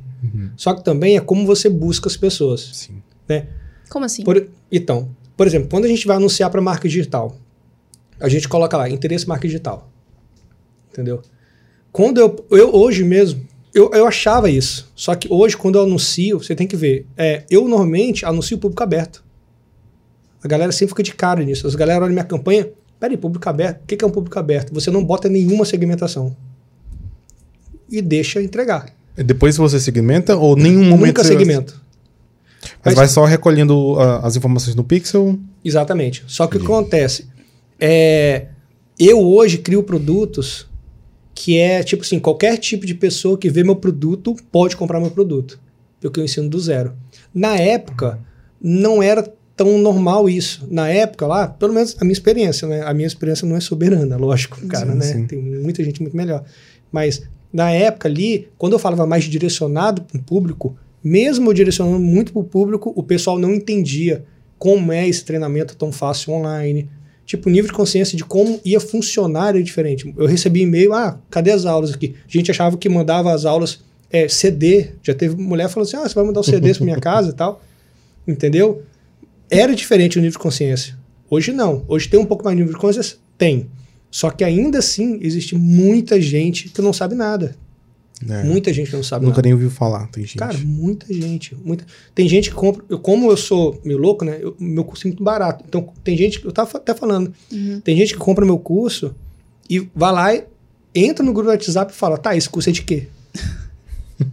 Só 0.55 0.73
que 0.73 0.83
também 0.83 1.17
é 1.17 1.19
como 1.21 1.45
você 1.45 1.69
busca 1.69 2.07
as 2.07 2.15
pessoas. 2.17 2.69
Sim. 2.73 3.01
Né? 3.27 3.47
Como 3.89 4.05
assim? 4.05 4.23
Por- 4.23 4.47
então, 4.71 5.09
por 5.35 5.45
exemplo, 5.47 5.67
quando 5.69 5.85
a 5.85 5.87
gente 5.87 6.05
vai 6.07 6.17
anunciar 6.17 6.49
para 6.49 6.61
marca 6.61 6.87
digital, 6.87 7.35
a 8.19 8.29
gente 8.29 8.47
coloca 8.47 8.75
lá 8.77 8.89
interesse 8.89 9.27
marca 9.27 9.47
digital. 9.47 9.89
Entendeu? 10.91 11.21
Quando 11.97 12.19
eu, 12.19 12.45
eu 12.51 12.75
hoje 12.75 13.03
mesmo, 13.03 13.41
eu, 13.73 13.89
eu 13.91 14.05
achava 14.05 14.51
isso. 14.51 14.87
Só 14.95 15.15
que 15.15 15.27
hoje, 15.31 15.57
quando 15.57 15.79
eu 15.79 15.81
anuncio, 15.81 16.37
você 16.37 16.53
tem 16.53 16.67
que 16.67 16.75
ver. 16.75 17.07
É, 17.17 17.41
eu 17.49 17.67
normalmente 17.67 18.23
anuncio 18.23 18.55
público 18.59 18.83
aberto. 18.83 19.23
A 20.43 20.47
galera 20.47 20.71
sempre 20.71 20.89
fica 20.89 21.01
de 21.01 21.15
cara 21.15 21.43
nisso. 21.43 21.65
As 21.65 21.73
galera 21.73 22.03
olham 22.05 22.13
minha 22.13 22.23
campanha. 22.23 22.69
Peraí, 22.99 23.17
público 23.17 23.49
aberto. 23.49 23.81
O 23.81 23.87
que 23.87 24.05
é 24.05 24.07
um 24.07 24.11
público 24.11 24.37
aberto? 24.37 24.71
Você 24.75 24.91
não 24.91 25.03
bota 25.03 25.27
nenhuma 25.27 25.65
segmentação. 25.65 26.37
E 27.89 27.99
deixa 27.99 28.43
entregar. 28.43 28.93
Depois 29.15 29.57
você 29.57 29.79
segmenta 29.79 30.37
ou 30.37 30.55
nenhum 30.55 30.83
momento 30.83 31.17
Nunca 31.17 31.23
segmento. 31.23 31.81
Mas 32.61 32.93
Mas- 32.93 32.93
vai 32.93 33.07
só 33.07 33.25
recolhendo 33.25 33.99
ah, 33.99 34.19
as 34.19 34.35
informações 34.35 34.75
no 34.75 34.83
pixel. 34.83 35.39
Exatamente. 35.65 36.23
Só 36.27 36.45
que 36.45 36.57
o 36.57 36.59
que 36.59 36.65
acontece? 36.67 37.25
É, 37.79 38.49
eu 38.99 39.19
hoje 39.19 39.57
crio 39.57 39.81
produtos 39.81 40.67
que 41.37 41.55
é 41.55 41.83
tipo 41.83 42.01
assim: 42.01 42.19
qualquer 42.19 42.57
tipo 42.57 42.83
de 42.83 42.95
pessoa 42.95 43.37
que 43.37 43.47
vê 43.47 43.63
meu 43.63 43.75
produto 43.75 44.35
pode 44.51 44.75
comprar 44.75 44.99
meu 44.99 45.11
produto. 45.11 45.59
Porque 46.01 46.19
eu 46.19 46.23
ensino 46.23 46.49
do 46.49 46.59
zero. 46.59 46.93
Na 47.33 47.55
época, 47.57 48.19
não 48.59 49.03
era 49.03 49.23
tão 49.55 49.77
normal 49.77 50.27
isso. 50.27 50.67
Na 50.69 50.89
época 50.89 51.27
lá, 51.27 51.47
pelo 51.47 51.73
menos 51.73 51.95
a 51.99 52.03
minha 52.03 52.13
experiência, 52.13 52.67
né? 52.67 52.81
A 52.81 52.93
minha 52.93 53.05
experiência 53.05 53.47
não 53.47 53.55
é 53.55 53.59
soberana, 53.59 54.17
lógico, 54.17 54.59
cara, 54.67 54.91
Sim, 54.93 54.97
né? 54.97 55.05
sim. 55.05 55.27
Tem 55.27 55.39
muita 55.39 55.83
gente 55.83 56.01
muito 56.01 56.17
melhor. 56.17 56.43
Mas 56.91 57.21
na 57.53 57.69
época 57.69 58.07
ali, 58.07 58.47
quando 58.57 58.73
eu 58.73 58.79
falava 58.79 59.05
mais 59.05 59.25
direcionado 59.25 60.01
para 60.01 60.17
o 60.17 60.23
público, 60.23 60.75
mesmo 61.03 61.49
eu 61.49 61.53
direcionando 61.53 61.99
muito 61.99 62.33
para 62.33 62.41
o 62.41 62.45
público, 62.45 62.91
o 62.95 63.03
pessoal 63.03 63.37
não 63.37 63.53
entendia 63.53 64.25
como 64.57 64.91
é 64.91 65.07
esse 65.07 65.23
treinamento 65.23 65.75
tão 65.77 65.91
fácil 65.91 66.33
online. 66.33 66.89
Tipo, 67.27 67.49
o 67.49 67.51
nível 67.51 67.69
de 67.69 67.75
consciência 67.75 68.17
de 68.17 68.23
como 68.23 68.61
ia 68.63 68.79
funcionar 68.79 69.49
era 69.49 69.61
diferente. 69.61 70.13
Eu 70.17 70.25
recebi 70.25 70.61
e-mail, 70.61 70.93
ah, 70.93 71.19
cadê 71.29 71.51
as 71.51 71.65
aulas 71.65 71.91
aqui? 71.93 72.15
A 72.25 72.31
gente 72.31 72.49
achava 72.49 72.77
que 72.77 72.87
mandava 72.87 73.33
as 73.33 73.43
aulas 73.43 73.83
é, 74.09 74.29
CD. 74.29 74.91
Já 75.03 75.13
teve 75.13 75.35
mulher 75.35 75.67
falando 75.67 75.89
assim, 75.89 75.97
ah, 75.97 76.07
você 76.07 76.15
vai 76.15 76.23
mandar 76.23 76.39
o 76.39 76.43
CD 76.43 76.73
para 76.73 76.85
minha 76.85 76.99
casa 77.01 77.31
e 77.31 77.33
tal. 77.33 77.61
Entendeu? 78.25 78.81
Era 79.49 79.75
diferente 79.75 80.17
o 80.17 80.21
nível 80.21 80.37
de 80.37 80.41
consciência. 80.41 80.97
Hoje 81.29 81.51
não. 81.51 81.83
Hoje 81.89 82.07
tem 82.07 82.17
um 82.17 82.25
pouco 82.25 82.45
mais 82.45 82.55
de 82.55 82.63
nível 82.63 82.73
de 82.73 82.79
consciência? 82.79 83.17
Tem. 83.37 83.67
Só 84.09 84.29
que 84.29 84.45
ainda 84.45 84.79
assim, 84.79 85.19
existe 85.21 85.53
muita 85.53 86.21
gente 86.21 86.69
que 86.69 86.81
não 86.81 86.93
sabe 86.93 87.13
nada. 87.13 87.57
É, 88.27 88.43
Muita 88.43 88.73
gente 88.73 88.91
não 88.93 89.03
sabe 89.03 89.25
nunca 89.25 89.37
nada. 89.37 89.45
nem 89.45 89.53
ouviu 89.53 89.69
falar. 89.69 90.07
Tem 90.07 90.23
gente. 90.23 90.37
Cara, 90.37 90.57
muita 90.57 91.13
gente. 91.13 91.55
Muita... 91.63 91.85
Tem 92.15 92.27
gente 92.27 92.49
que 92.49 92.55
compra. 92.55 92.83
Eu, 92.89 92.97
como 92.97 93.29
eu 93.31 93.37
sou 93.37 93.79
meio 93.85 93.99
louco, 93.99 94.25
né? 94.25 94.39
eu- 94.41 94.55
meu 94.59 94.83
curso 94.83 95.05
é 95.05 95.09
muito 95.09 95.23
barato. 95.23 95.63
Então, 95.67 95.87
tem 96.03 96.17
gente 96.17 96.39
que. 96.39 96.47
Eu 96.47 96.51
tava 96.51 96.77
até 96.77 96.95
falando. 96.95 97.31
Tem 97.83 97.95
gente 97.95 98.13
que 98.13 98.19
compra 98.19 98.43
meu 98.45 98.57
curso 98.57 99.13
e 99.69 99.87
vai 99.93 100.11
lá 100.11 100.33
e 100.35 100.43
entra 100.95 101.23
no 101.23 101.31
grupo 101.31 101.49
do 101.49 101.53
WhatsApp 101.53 101.93
e 101.93 101.95
fala: 101.95 102.17
tá, 102.17 102.35
esse 102.35 102.49
curso 102.49 102.69
é 102.69 102.73
de 102.73 102.81
quê? 102.81 103.07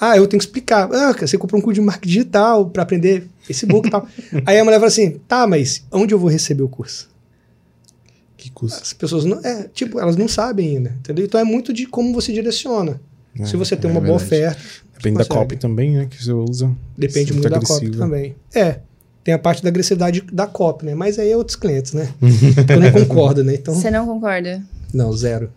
ah, 0.00 0.16
eu 0.16 0.26
tenho 0.26 0.40
que 0.40 0.46
explicar. 0.46 0.88
Ah, 0.92 1.12
você 1.12 1.38
comprou 1.38 1.60
um 1.60 1.62
curso 1.62 1.80
de 1.80 1.86
marketing 1.86 2.08
digital 2.12 2.68
para 2.68 2.82
aprender 2.82 3.28
Facebook 3.42 3.86
e 3.86 3.90
tal. 3.90 4.06
Aí 4.44 4.58
a 4.58 4.64
mulher 4.64 4.76
fala 4.78 4.88
assim: 4.88 5.20
tá, 5.28 5.46
mas 5.46 5.84
onde 5.92 6.12
eu 6.14 6.18
vou 6.18 6.28
receber 6.28 6.62
o 6.62 6.68
curso? 6.68 7.08
Que 8.42 8.50
custa. 8.50 8.80
As 8.82 8.92
pessoas 8.92 9.24
não. 9.24 9.38
É, 9.44 9.68
tipo, 9.72 9.98
elas 10.00 10.16
não 10.16 10.28
sabem 10.28 10.76
ainda. 10.76 10.90
Entendeu? 10.98 11.24
Então 11.24 11.40
é 11.40 11.44
muito 11.44 11.72
de 11.72 11.86
como 11.86 12.12
você 12.12 12.32
direciona. 12.32 13.00
É, 13.38 13.44
Se 13.46 13.56
você 13.56 13.76
tem 13.76 13.90
é 13.90 13.92
uma 13.94 14.00
boa 14.00 14.16
oferta. 14.16 14.60
Depende 14.94 15.18
da 15.18 15.24
consegue. 15.24 15.40
copy 15.40 15.56
também, 15.56 15.90
né? 15.96 16.06
Que 16.06 16.22
você 16.22 16.32
usa. 16.32 16.70
Depende 16.96 17.28
Ser 17.28 17.32
muito 17.34 17.48
da 17.48 17.56
agressiva. 17.56 17.80
copy 17.86 17.96
também. 17.98 18.36
É. 18.54 18.80
Tem 19.24 19.32
a 19.34 19.38
parte 19.38 19.62
da 19.62 19.68
agressividade 19.68 20.20
da 20.32 20.46
copy, 20.46 20.84
né? 20.84 20.94
Mas 20.94 21.18
aí 21.18 21.30
é 21.30 21.36
outros 21.36 21.56
clientes, 21.56 21.92
né? 21.92 22.12
Eu 22.68 22.80
não 22.80 22.92
concordo, 22.92 23.42
né? 23.44 23.54
Então, 23.54 23.74
Você 23.74 23.90
não 23.90 24.06
concorda? 24.06 24.62
não, 24.92 25.12
zero. 25.12 25.50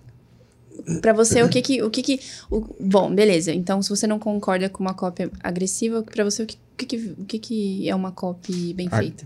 Pra 1.01 1.13
você, 1.13 1.41
o 1.41 1.49
que 1.49 1.61
que... 1.61 1.81
O 1.81 1.89
que, 1.89 2.01
que 2.03 2.19
o- 2.51 2.63
bom, 2.79 3.13
beleza. 3.13 3.51
Então, 3.51 3.81
se 3.81 3.89
você 3.89 4.05
não 4.05 4.19
concorda 4.19 4.69
com 4.69 4.83
uma 4.83 4.93
cópia 4.93 5.31
agressiva, 5.41 6.03
pra 6.03 6.23
você, 6.23 6.43
o 6.43 6.45
que, 6.45 6.55
o 6.55 6.77
que, 6.77 6.85
que, 6.85 6.97
o 7.19 7.25
que, 7.25 7.39
que 7.39 7.89
é 7.89 7.95
uma 7.95 8.11
copy 8.11 8.73
bem 8.73 8.87
Ah, 8.91 8.99
feita? 8.99 9.25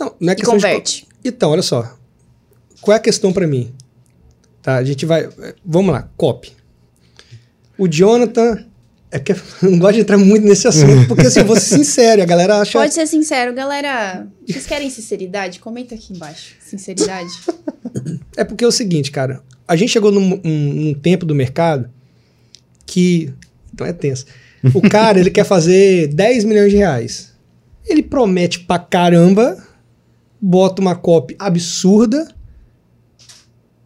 Não, 0.00 0.14
não 0.18 0.30
é 0.30 0.32
E 0.32 0.36
de 0.36 0.42
converte. 0.44 1.02
co- 1.04 1.12
Então, 1.24 1.50
olha 1.50 1.60
só. 1.62 1.94
Qual 2.80 2.94
é 2.94 2.98
a 2.98 3.02
questão 3.02 3.32
pra 3.32 3.46
mim? 3.46 3.72
Tá, 4.62 4.76
a 4.76 4.84
gente 4.84 5.04
vai. 5.06 5.28
Vamos 5.64 5.92
lá, 5.92 6.08
copy. 6.16 6.52
O 7.76 7.88
Jonathan. 7.88 8.64
É 9.10 9.18
porque 9.18 9.32
eu 9.64 9.70
não 9.70 9.78
gosto 9.78 9.94
de 9.94 10.00
entrar 10.00 10.18
muito 10.18 10.46
nesse 10.46 10.68
assunto, 10.68 11.08
porque 11.08 11.26
assim, 11.26 11.40
eu 11.40 11.46
vou 11.46 11.56
ser 11.58 11.76
sincero, 11.76 12.20
a 12.22 12.26
galera 12.26 12.60
acha. 12.60 12.78
Pode 12.78 12.92
ser 12.92 13.06
sincero, 13.06 13.54
galera. 13.54 14.26
Vocês 14.46 14.66
querem 14.66 14.90
sinceridade? 14.90 15.60
Comenta 15.60 15.94
aqui 15.94 16.12
embaixo. 16.12 16.56
Sinceridade. 16.60 17.30
É 18.36 18.44
porque 18.44 18.62
é 18.64 18.66
o 18.66 18.72
seguinte, 18.72 19.10
cara. 19.10 19.42
A 19.66 19.76
gente 19.76 19.90
chegou 19.92 20.12
num, 20.12 20.38
um- 20.44 20.74
num 20.74 20.94
tempo 20.94 21.24
do 21.24 21.34
mercado 21.34 21.88
que. 22.84 23.32
Então 23.72 23.86
é 23.86 23.92
tenso. 23.94 24.26
O 24.74 24.82
cara, 24.82 25.18
ele 25.20 25.30
quer 25.30 25.44
fazer 25.44 26.08
10 26.08 26.44
milhões 26.44 26.70
de 26.70 26.76
reais. 26.76 27.32
Ele 27.86 28.02
promete 28.02 28.60
pra 28.60 28.78
caramba, 28.78 29.56
bota 30.40 30.82
uma 30.82 30.94
copy 30.96 31.34
absurda 31.38 32.28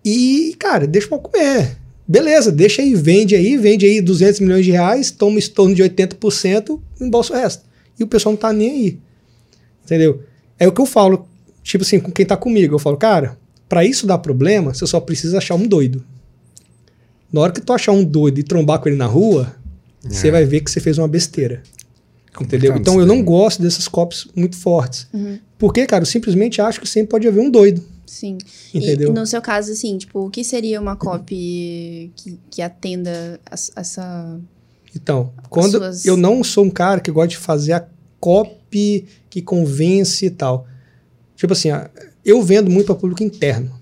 e, 0.04 0.54
cara, 0.59 0.87
deixa 0.87 1.09
pra 1.09 1.18
comer. 1.18 1.76
Beleza, 2.06 2.50
deixa 2.50 2.82
aí, 2.82 2.94
vende 2.94 3.35
aí, 3.35 3.56
vende 3.56 3.87
aí 3.87 4.00
200 4.00 4.40
milhões 4.40 4.64
de 4.64 4.73
reais, 4.73 5.11
toma 5.11 5.38
em 5.38 5.42
torno 5.42 5.75
de 5.75 5.82
80%, 5.82 6.80
embolsa 7.00 7.32
o 7.32 7.37
resto. 7.37 7.64
E 7.99 8.02
o 8.02 8.06
pessoal 8.06 8.32
não 8.32 8.38
tá 8.38 8.52
nem 8.52 8.71
aí. 8.71 8.99
Entendeu? 9.85 10.23
É 10.59 10.66
o 10.66 10.73
que 10.73 10.80
eu 10.80 10.87
falo, 10.87 11.26
tipo 11.62 11.85
assim, 11.85 12.00
com 12.00 12.11
quem 12.11 12.26
tá 12.26 12.37
comigo. 12.37 12.75
Eu 12.75 12.78
falo, 12.78 12.97
cara, 12.97 13.38
pra 13.68 13.85
isso 13.85 14.06
dar 14.06 14.18
problema, 14.18 14.75
você 14.75 14.87
só 14.87 15.00
precisa 15.00 15.38
achar 15.38 15.54
um 15.54 15.66
doido. 15.66 16.04
Na 17.32 17.40
hora 17.40 17.52
que 17.52 17.61
tu 17.61 17.73
achar 17.73 17.92
um 17.92 18.04
doido 18.04 18.38
e 18.38 18.42
trombar 18.42 18.78
com 18.80 18.88
ele 18.88 18.97
na 18.97 19.06
rua, 19.06 19.54
você 20.02 20.30
vai 20.30 20.44
ver 20.44 20.61
que 20.61 20.71
você 20.71 20.80
fez 20.80 20.99
uma 20.99 21.09
besteira. 21.09 21.62
Entendeu? 22.40 22.76
Então 22.76 22.99
eu 23.00 23.06
não 23.06 23.23
gosto 23.23 23.62
desses 23.62 23.87
copies 23.88 24.26
muito 24.35 24.56
fortes. 24.56 25.06
Porque, 25.59 25.87
cara, 25.87 26.02
eu 26.02 26.06
simplesmente 26.06 26.61
acho 26.61 26.80
que 26.80 26.88
sempre 26.88 27.11
pode 27.11 27.26
haver 27.28 27.40
um 27.40 27.50
doido. 27.50 27.82
Sim. 28.12 28.37
E- 28.75 28.78
Entendeu? 28.78 29.09
E, 29.11 29.12
no 29.14 29.26
seu 29.26 29.40
caso, 29.40 29.73
assim, 29.73 29.97
tipo, 29.97 30.26
o 30.26 30.31
que 30.31 30.45
seria 30.45 30.78
uma 30.78 30.95
copy 30.97 32.12
que, 32.14 32.38
que 32.50 32.61
atenda 32.61 33.40
a- 33.50 33.54
essa. 33.81 34.38
Então, 34.95 35.33
quando 35.49 35.78
suas- 35.78 36.04
eu 36.04 36.14
não 36.16 36.45
sou 36.45 36.64
um 36.64 36.71
cara 36.71 37.00
que 37.00 37.11
gosta 37.11 37.28
de 37.28 37.38
fazer 37.38 37.73
a 37.73 37.87
copy 38.21 39.07
que 39.31 39.40
convence 39.40 40.26
e 40.26 40.31
tal. 40.31 40.66
Tipo 41.35 41.54
assim, 41.54 41.69
eu 42.23 42.42
vendo 42.42 42.71
muito 42.71 42.87
para 42.87 42.95
público 42.97 43.23
interno. 43.23 43.81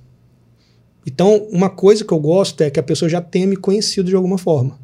Então, 1.04 1.48
uma 1.50 1.68
coisa 1.68 2.04
que 2.04 2.12
eu 2.12 2.20
gosto 2.20 2.60
é 2.60 2.70
que 2.70 2.78
a 2.78 2.82
pessoa 2.84 3.08
já 3.08 3.20
tenha 3.20 3.48
me 3.48 3.56
conhecido 3.56 4.08
de 4.08 4.14
alguma 4.14 4.38
forma. 4.38 4.78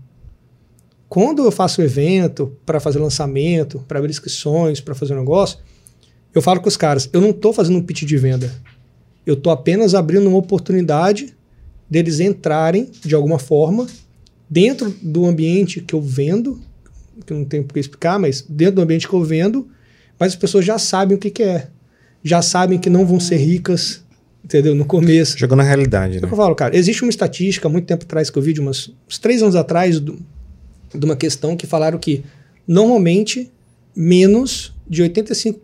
Quando 1.08 1.44
eu 1.44 1.52
faço 1.52 1.80
evento 1.80 2.56
para 2.66 2.80
fazer 2.80 2.98
lançamento, 2.98 3.78
para 3.86 3.98
abrir 4.00 4.10
inscrições, 4.10 4.80
para 4.80 4.94
fazer 4.94 5.14
um 5.14 5.20
negócio, 5.20 5.58
eu 6.34 6.42
falo 6.42 6.60
com 6.60 6.68
os 6.68 6.76
caras, 6.76 7.08
eu 7.12 7.20
não 7.20 7.30
estou 7.30 7.52
fazendo 7.52 7.78
um 7.78 7.82
pitch 7.82 8.02
de 8.02 8.16
venda. 8.16 8.52
Eu 9.26 9.34
estou 9.34 9.52
apenas 9.52 9.94
abrindo 9.94 10.28
uma 10.28 10.38
oportunidade 10.38 11.34
deles 11.90 12.20
entrarem 12.20 12.88
de 13.04 13.14
alguma 13.14 13.38
forma 13.38 13.86
dentro 14.48 14.94
do 15.02 15.26
ambiente 15.26 15.80
que 15.80 15.94
eu 15.94 16.00
vendo, 16.00 16.60
que 17.26 17.32
eu 17.32 17.38
não 17.38 17.44
tenho 17.44 17.64
por 17.64 17.74
que 17.74 17.80
explicar, 17.80 18.18
mas 18.18 18.42
dentro 18.48 18.76
do 18.76 18.82
ambiente 18.82 19.08
que 19.08 19.14
eu 19.14 19.22
vendo, 19.24 19.68
mas 20.18 20.32
as 20.32 20.36
pessoas 20.36 20.64
já 20.64 20.78
sabem 20.78 21.16
o 21.16 21.20
que, 21.20 21.30
que 21.30 21.42
é. 21.42 21.68
Já 22.22 22.40
sabem 22.42 22.78
que 22.78 22.88
não 22.90 23.04
vão 23.06 23.18
ser 23.20 23.36
ricas, 23.36 24.02
entendeu? 24.44 24.74
No 24.74 24.84
começo. 24.84 25.36
Chegou 25.38 25.56
na 25.56 25.62
realidade, 25.62 26.18
É 26.18 26.20
né? 26.20 26.28
eu 26.30 26.36
falo, 26.36 26.54
cara. 26.54 26.76
Existe 26.76 27.02
uma 27.02 27.10
estatística, 27.10 27.66
há 27.68 27.70
muito 27.70 27.86
tempo 27.86 28.04
atrás, 28.04 28.30
que 28.30 28.38
eu 28.38 28.42
vi, 28.42 28.52
de 28.52 28.60
umas, 28.60 28.90
uns 29.08 29.18
três 29.18 29.42
anos 29.42 29.54
atrás, 29.56 29.98
do- 30.00 30.18
de 30.94 31.04
uma 31.04 31.16
questão 31.16 31.56
que 31.56 31.66
falaram 31.66 31.98
que 31.98 32.24
normalmente 32.66 33.50
menos 33.94 34.72
de 34.88 35.02
85, 35.02 35.60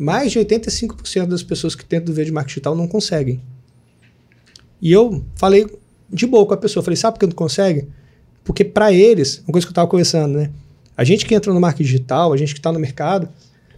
mais 0.00 0.32
de 0.32 0.38
85% 0.38 1.26
das 1.26 1.42
pessoas 1.42 1.74
que 1.74 1.84
tentam 1.84 2.14
ver 2.14 2.24
de 2.24 2.32
marketing 2.32 2.54
digital 2.54 2.74
não 2.74 2.88
conseguem. 2.88 3.40
E 4.80 4.90
eu 4.90 5.22
falei 5.36 5.66
de 6.10 6.26
boa 6.26 6.46
com 6.46 6.54
a 6.54 6.56
pessoa, 6.56 6.82
falei, 6.82 6.96
sabe 6.96 7.14
por 7.14 7.20
que 7.20 7.26
não 7.26 7.34
consegue? 7.34 7.86
Porque 8.42 8.64
para 8.64 8.92
eles, 8.92 9.42
uma 9.46 9.52
coisa 9.52 9.66
que 9.66 9.70
eu 9.70 9.72
estava 9.72 9.88
conversando, 9.88 10.38
né? 10.38 10.50
A 10.96 11.04
gente 11.04 11.26
que 11.26 11.34
entra 11.34 11.52
no 11.52 11.60
marketing 11.60 11.84
digital, 11.84 12.32
a 12.32 12.36
gente 12.36 12.54
que 12.54 12.58
está 12.58 12.72
no 12.72 12.78
mercado, 12.78 13.28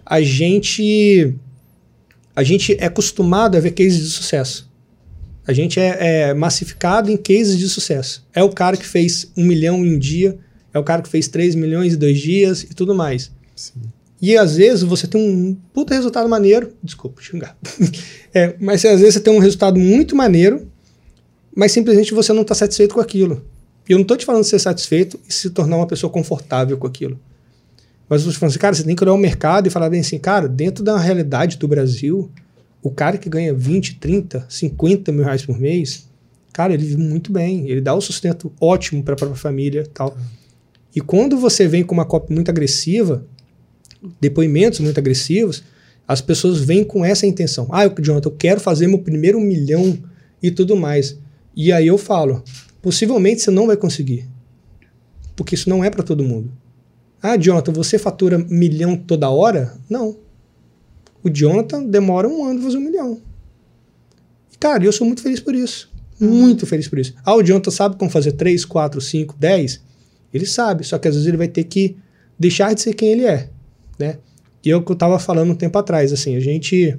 a 0.07 0.21
gente 0.23 1.35
a 2.35 2.43
gente 2.43 2.76
é 2.79 2.87
acostumado 2.87 3.57
a 3.57 3.61
ver 3.61 3.73
cases 3.73 4.00
de 4.00 4.11
sucesso. 4.11 4.71
A 5.47 5.52
gente 5.52 5.81
é, 5.81 6.29
é 6.31 6.35
massificado 6.35 7.11
em 7.11 7.17
cases 7.17 7.59
de 7.59 7.69
sucesso. 7.69 8.25
É 8.33 8.43
o 8.43 8.49
cara 8.49 8.76
que 8.76 8.87
fez 8.87 9.31
um 9.37 9.45
milhão 9.45 9.85
em 9.85 9.97
um 9.97 9.99
dia, 9.99 10.38
é 10.73 10.79
o 10.79 10.85
cara 10.85 11.02
que 11.02 11.09
fez 11.09 11.26
3 11.29 11.57
milhões 11.57 11.95
em 11.95 11.99
dois 11.99 12.21
dias 12.21 12.62
e 12.62 12.75
tudo 12.75 12.95
mais. 12.95 13.31
Sim. 13.57 13.83
E 14.23 14.38
às 14.38 14.55
vezes 14.55 14.85
você 14.85 15.09
tem 15.09 15.21
um 15.21 15.57
puta 15.75 15.93
resultado 15.93 16.29
maneiro. 16.29 16.73
Desculpa, 16.83 17.21
xingar. 17.21 17.59
É, 18.35 18.57
mas 18.59 18.83
às 18.87 18.99
vezes 18.99 19.17
você 19.17 19.21
tem 19.21 19.31
um 19.31 19.38
resultado 19.38 19.79
muito 19.79 20.17
maneiro, 20.17 20.67
mas 21.55 21.71
simplesmente 21.71 22.14
você 22.14 22.33
não 22.33 22.41
está 22.41 22.55
satisfeito 22.55 22.95
com 22.95 23.00
aquilo. 23.02 23.45
E 23.87 23.93
eu 23.93 23.99
não 23.99 24.02
estou 24.05 24.17
te 24.17 24.25
falando 24.25 24.41
de 24.41 24.49
ser 24.49 24.59
satisfeito 24.59 25.21
e 25.29 25.35
se 25.35 25.50
tornar 25.50 25.76
uma 25.76 25.87
pessoa 25.87 26.11
confortável 26.11 26.79
com 26.79 26.87
aquilo. 26.87 27.21
Mas 28.09 28.23
eu 28.23 28.29
estou 28.29 28.41
falando 28.41 28.52
assim, 28.52 28.59
cara, 28.59 28.75
você 28.75 28.85
tem 28.85 28.97
que 28.97 29.05
olhar 29.05 29.12
o 29.12 29.19
mercado 29.19 29.67
e 29.67 29.71
falar 29.71 29.91
bem 29.91 30.00
assim, 30.00 30.19
cara, 30.19 30.49
dentro 30.49 30.83
da 30.83 30.97
realidade 30.97 31.59
do 31.59 31.69
Brasil, 31.69 32.31
o 32.83 32.91
cara 32.91 33.19
que 33.19 33.29
ganha 33.29 33.52
20, 33.52 33.97
30, 33.97 34.47
50 34.49 35.12
mil 35.12 35.25
reais 35.25 35.45
por 35.45 35.61
mês, 35.61 36.09
cara, 36.55 36.73
ele 36.73 36.85
vive 36.85 37.02
muito 37.02 37.31
bem, 37.31 37.69
ele 37.69 37.83
dá 37.83 37.93
o 37.93 38.00
sustento 38.00 38.50
ótimo 38.59 39.02
para 39.02 39.12
a 39.12 39.17
própria 39.19 39.38
família 39.38 39.87
tal. 39.93 40.17
E 40.97 41.02
quando 41.02 41.37
você 41.37 41.69
vem 41.69 41.85
com 41.85 41.93
uma 41.93 42.07
copy 42.07 42.33
muito 42.33 42.50
agressiva, 42.50 43.26
depoimentos 44.21 44.80
muito 44.80 44.99
agressivos, 44.99 45.62
as 46.06 46.21
pessoas 46.21 46.61
vêm 46.61 46.85
com 46.85 47.04
essa 47.04 47.26
intenção. 47.26 47.68
Ah, 47.71 47.85
eu, 47.85 47.94
Jonathan, 48.00 48.28
eu 48.28 48.37
quero 48.37 48.61
fazer 48.61 48.87
meu 48.87 48.99
primeiro 48.99 49.40
milhão 49.40 49.99
e 50.42 50.50
tudo 50.50 50.76
mais. 50.76 51.18
E 51.54 51.73
aí 51.73 51.87
eu 51.87 51.97
falo, 51.97 52.42
possivelmente 52.80 53.42
você 53.42 53.50
não 53.50 53.66
vai 53.66 53.76
conseguir. 53.76 54.28
Porque 55.37 55.54
isso 55.54 55.68
não 55.68 55.85
é 55.85 55.90
para 55.90 56.02
todo 56.02 56.25
mundo. 56.25 56.52
Ah, 57.23 57.37
Jonathan, 57.37 57.73
você 57.73 57.99
fatura 57.99 58.38
milhão 58.38 58.97
toda 58.97 59.30
hora? 59.30 59.75
Não. 59.88 60.16
O 61.23 61.30
Jonathan 61.30 61.85
demora 61.85 62.28
um 62.28 62.44
ano 62.44 62.56
para 62.56 62.64
fazer 62.64 62.78
um 62.78 62.85
milhão. 62.85 63.21
Cara, 64.59 64.85
eu 64.85 64.92
sou 64.92 65.06
muito 65.06 65.23
feliz 65.23 65.40
por 65.40 65.54
isso. 65.54 65.90
Muito 66.18 66.66
feliz 66.66 66.88
por 66.88 66.99
isso. 66.99 67.14
Ah, 67.25 67.35
o 67.35 67.42
Jonathan 67.42 67.71
sabe 67.71 67.97
como 67.97 68.11
fazer 68.11 68.32
3, 68.32 68.64
4, 68.64 69.00
5, 69.00 69.37
10? 69.38 69.80
Ele 70.32 70.47
sabe, 70.47 70.85
só 70.85 70.99
que 70.99 71.09
às 71.09 71.14
vezes 71.14 71.28
ele 71.28 71.37
vai 71.37 71.49
ter 71.49 71.64
que 71.64 71.97
deixar 72.38 72.75
de 72.75 72.80
ser 72.80 72.94
quem 72.94 73.11
ele 73.11 73.25
é, 73.25 73.50
né? 74.02 74.18
E 74.64 74.71
é 74.71 74.76
o 74.76 74.82
que 74.82 74.90
eu 74.90 74.94
estava 74.94 75.18
falando 75.18 75.52
um 75.52 75.54
tempo 75.54 75.78
atrás, 75.78 76.12
assim, 76.12 76.37
a 76.37 76.40
gente 76.40 76.99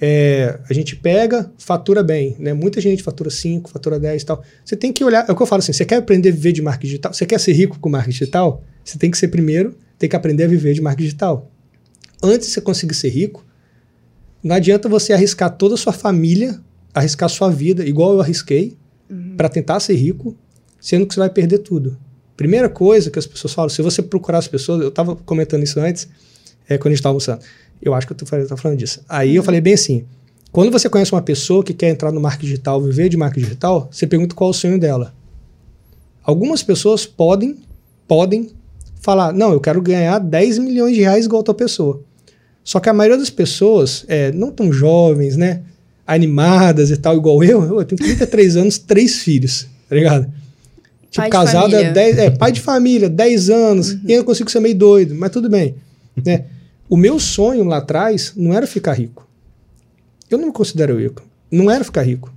é, 0.00 0.58
a 0.68 0.72
gente 0.72 0.96
pega, 0.96 1.52
fatura 1.58 2.02
bem, 2.02 2.34
né? 2.38 2.52
Muita 2.52 2.80
gente 2.80 3.02
fatura 3.02 3.30
5, 3.30 3.70
fatura 3.70 4.00
10 4.00 4.22
e 4.22 4.26
tal. 4.26 4.42
Você 4.64 4.76
tem 4.76 4.92
que 4.92 5.04
olhar, 5.04 5.24
é 5.28 5.32
o 5.32 5.36
que 5.36 5.42
eu 5.42 5.46
falo 5.46 5.60
assim, 5.60 5.72
você 5.72 5.84
quer 5.84 5.96
aprender 5.96 6.30
a 6.30 6.32
viver 6.32 6.52
de 6.52 6.62
marketing 6.62 6.86
digital? 6.86 7.12
Você 7.12 7.26
quer 7.26 7.38
ser 7.38 7.52
rico 7.52 7.78
com 7.78 7.88
marketing 7.88 8.18
digital? 8.18 8.64
Você 8.84 8.98
tem 8.98 9.10
que 9.10 9.18
ser 9.18 9.28
primeiro, 9.28 9.76
tem 9.98 10.08
que 10.08 10.16
aprender 10.16 10.44
a 10.44 10.48
viver 10.48 10.74
de 10.74 10.80
marketing 10.80 11.04
digital. 11.04 11.50
Antes 12.20 12.48
de 12.48 12.54
você 12.54 12.60
conseguir 12.60 12.94
ser 12.94 13.10
rico, 13.10 13.44
não 14.42 14.56
adianta 14.56 14.88
você 14.88 15.12
arriscar 15.12 15.56
toda 15.56 15.74
a 15.74 15.78
sua 15.78 15.92
família, 15.92 16.58
arriscar 16.92 17.26
a 17.26 17.30
sua 17.30 17.50
vida, 17.50 17.84
igual 17.84 18.14
eu 18.14 18.20
arrisquei, 18.20 18.76
uhum. 19.08 19.36
para 19.36 19.48
tentar 19.48 19.78
ser 19.78 19.94
rico, 19.94 20.36
sendo 20.80 21.06
que 21.06 21.14
você 21.14 21.20
vai 21.20 21.30
perder 21.30 21.58
tudo. 21.58 21.96
Primeira 22.42 22.68
coisa 22.68 23.08
que 23.08 23.20
as 23.20 23.26
pessoas 23.26 23.54
falam, 23.54 23.68
se 23.68 23.80
você 23.82 24.02
procurar 24.02 24.38
as 24.38 24.48
pessoas, 24.48 24.82
eu 24.82 24.88
estava 24.88 25.14
comentando 25.14 25.62
isso 25.62 25.78
antes, 25.78 26.08
é, 26.68 26.76
quando 26.76 26.88
a 26.88 26.90
gente 26.90 26.98
estava 26.98 27.12
almoçando. 27.12 27.40
Eu 27.80 27.94
acho 27.94 28.04
que 28.04 28.12
eu 28.12 28.16
estou 28.16 28.56
falando 28.56 28.76
disso. 28.76 29.00
Aí 29.08 29.30
uhum. 29.30 29.36
eu 29.36 29.42
falei 29.44 29.60
bem 29.60 29.74
assim: 29.74 30.04
quando 30.50 30.72
você 30.72 30.88
conhece 30.88 31.12
uma 31.12 31.22
pessoa 31.22 31.62
que 31.62 31.72
quer 31.72 31.90
entrar 31.90 32.10
no 32.10 32.20
marketing 32.20 32.46
digital, 32.46 32.82
viver 32.82 33.08
de 33.08 33.16
marketing 33.16 33.44
digital, 33.44 33.88
você 33.92 34.08
pergunta 34.08 34.34
qual 34.34 34.50
é 34.50 34.50
o 34.50 34.54
sonho 34.54 34.76
dela. 34.76 35.14
Algumas 36.24 36.64
pessoas 36.64 37.06
podem, 37.06 37.58
podem 38.08 38.50
falar: 39.00 39.32
não, 39.32 39.52
eu 39.52 39.60
quero 39.60 39.80
ganhar 39.80 40.18
10 40.18 40.58
milhões 40.58 40.96
de 40.96 41.02
reais 41.02 41.26
igual 41.26 41.42
a 41.42 41.44
tua 41.44 41.54
pessoa. 41.54 42.02
Só 42.64 42.80
que 42.80 42.88
a 42.88 42.92
maioria 42.92 43.18
das 43.18 43.30
pessoas, 43.30 44.04
é, 44.08 44.32
não 44.32 44.50
tão 44.50 44.72
jovens, 44.72 45.36
né? 45.36 45.62
Animadas 46.04 46.90
e 46.90 46.96
tal, 46.96 47.16
igual 47.16 47.44
eu, 47.44 47.78
eu 47.78 47.84
tenho 47.84 48.00
33 48.00 48.56
anos, 48.56 48.78
três 48.78 49.18
filhos, 49.22 49.68
tá 49.88 49.94
ligado? 49.94 50.41
Tipo, 51.12 51.28
casado 51.28 51.72
10. 51.72 52.18
É, 52.18 52.30
pai 52.30 52.50
de 52.50 52.60
família, 52.62 53.06
10 53.06 53.50
anos, 53.50 53.90
uhum. 53.90 54.00
e 54.08 54.12
eu 54.12 54.24
consigo 54.24 54.50
ser 54.50 54.60
meio 54.60 54.74
doido, 54.74 55.14
mas 55.14 55.30
tudo 55.30 55.48
bem. 55.48 55.74
né? 56.24 56.46
O 56.88 56.96
meu 56.96 57.20
sonho 57.20 57.64
lá 57.64 57.76
atrás 57.76 58.32
não 58.34 58.54
era 58.54 58.66
ficar 58.66 58.94
rico. 58.94 59.28
Eu 60.30 60.38
não 60.38 60.46
me 60.46 60.52
considero 60.52 60.98
rico. 60.98 61.22
Não 61.50 61.70
era 61.70 61.84
ficar 61.84 62.00
rico. 62.00 62.32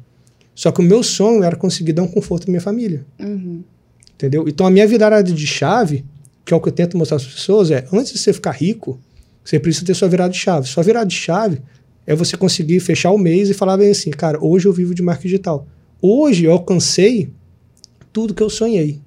Só 0.53 0.73
que 0.73 0.81
o 0.81 0.83
meu 0.83 1.03
sonho 1.03 1.41
era 1.41 1.55
conseguir 1.55 1.93
dar 1.93 2.03
um 2.03 2.07
conforto 2.07 2.47
à 2.47 2.51
minha 2.51 2.59
família. 2.59 3.05
Uhum. 3.17 3.63
Entendeu? 4.13 4.45
Então 4.45 4.67
a 4.67 4.69
minha 4.69 4.85
virada 4.85 5.23
de 5.23 5.47
chave, 5.47 6.03
que 6.43 6.53
é 6.53 6.57
o 6.57 6.59
que 6.59 6.67
eu 6.67 6.73
tento 6.73 6.97
mostrar 6.97 7.15
às 7.15 7.25
pessoas, 7.25 7.71
é 7.71 7.85
antes 7.93 8.11
de 8.11 8.19
você 8.19 8.33
ficar 8.33 8.51
rico, 8.51 8.99
você 9.41 9.57
precisa 9.57 9.85
ter 9.85 9.93
sua 9.93 10.09
virada 10.09 10.33
de 10.33 10.39
chave. 10.39 10.67
Sua 10.67 10.83
virada 10.83 11.05
de 11.05 11.15
chave 11.15 11.61
é 12.05 12.13
você 12.13 12.35
conseguir 12.35 12.81
fechar 12.81 13.11
o 13.11 13.17
mês 13.17 13.49
e 13.49 13.53
falar 13.53 13.77
bem 13.77 13.91
assim, 13.91 14.11
cara, 14.11 14.37
hoje 14.43 14.67
eu 14.67 14.73
vivo 14.73 14.93
de 14.93 15.01
marketing 15.01 15.27
digital. 15.29 15.65
Hoje 16.01 16.43
eu 16.43 16.51
alcancei 16.51 17.29
tudo 18.15 18.33
que 18.33 18.41
eu 18.41 18.49
sonhei. 18.49 19.01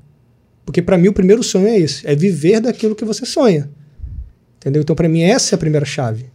Porque 0.67 0.83
para 0.83 0.99
mim 0.99 1.09
o 1.09 1.15
primeiro 1.15 1.43
sonho 1.43 1.67
é 1.67 1.79
esse, 1.79 2.07
é 2.07 2.15
viver 2.15 2.61
daquilo 2.61 2.95
que 2.95 3.07
você 3.07 3.25
sonha. 3.25 3.71
Entendeu? 4.59 4.83
Então 4.83 4.95
para 4.95 5.09
mim 5.09 5.23
essa 5.23 5.55
é 5.55 5.57
a 5.57 5.59
primeira 5.59 5.87
chave. 5.87 6.27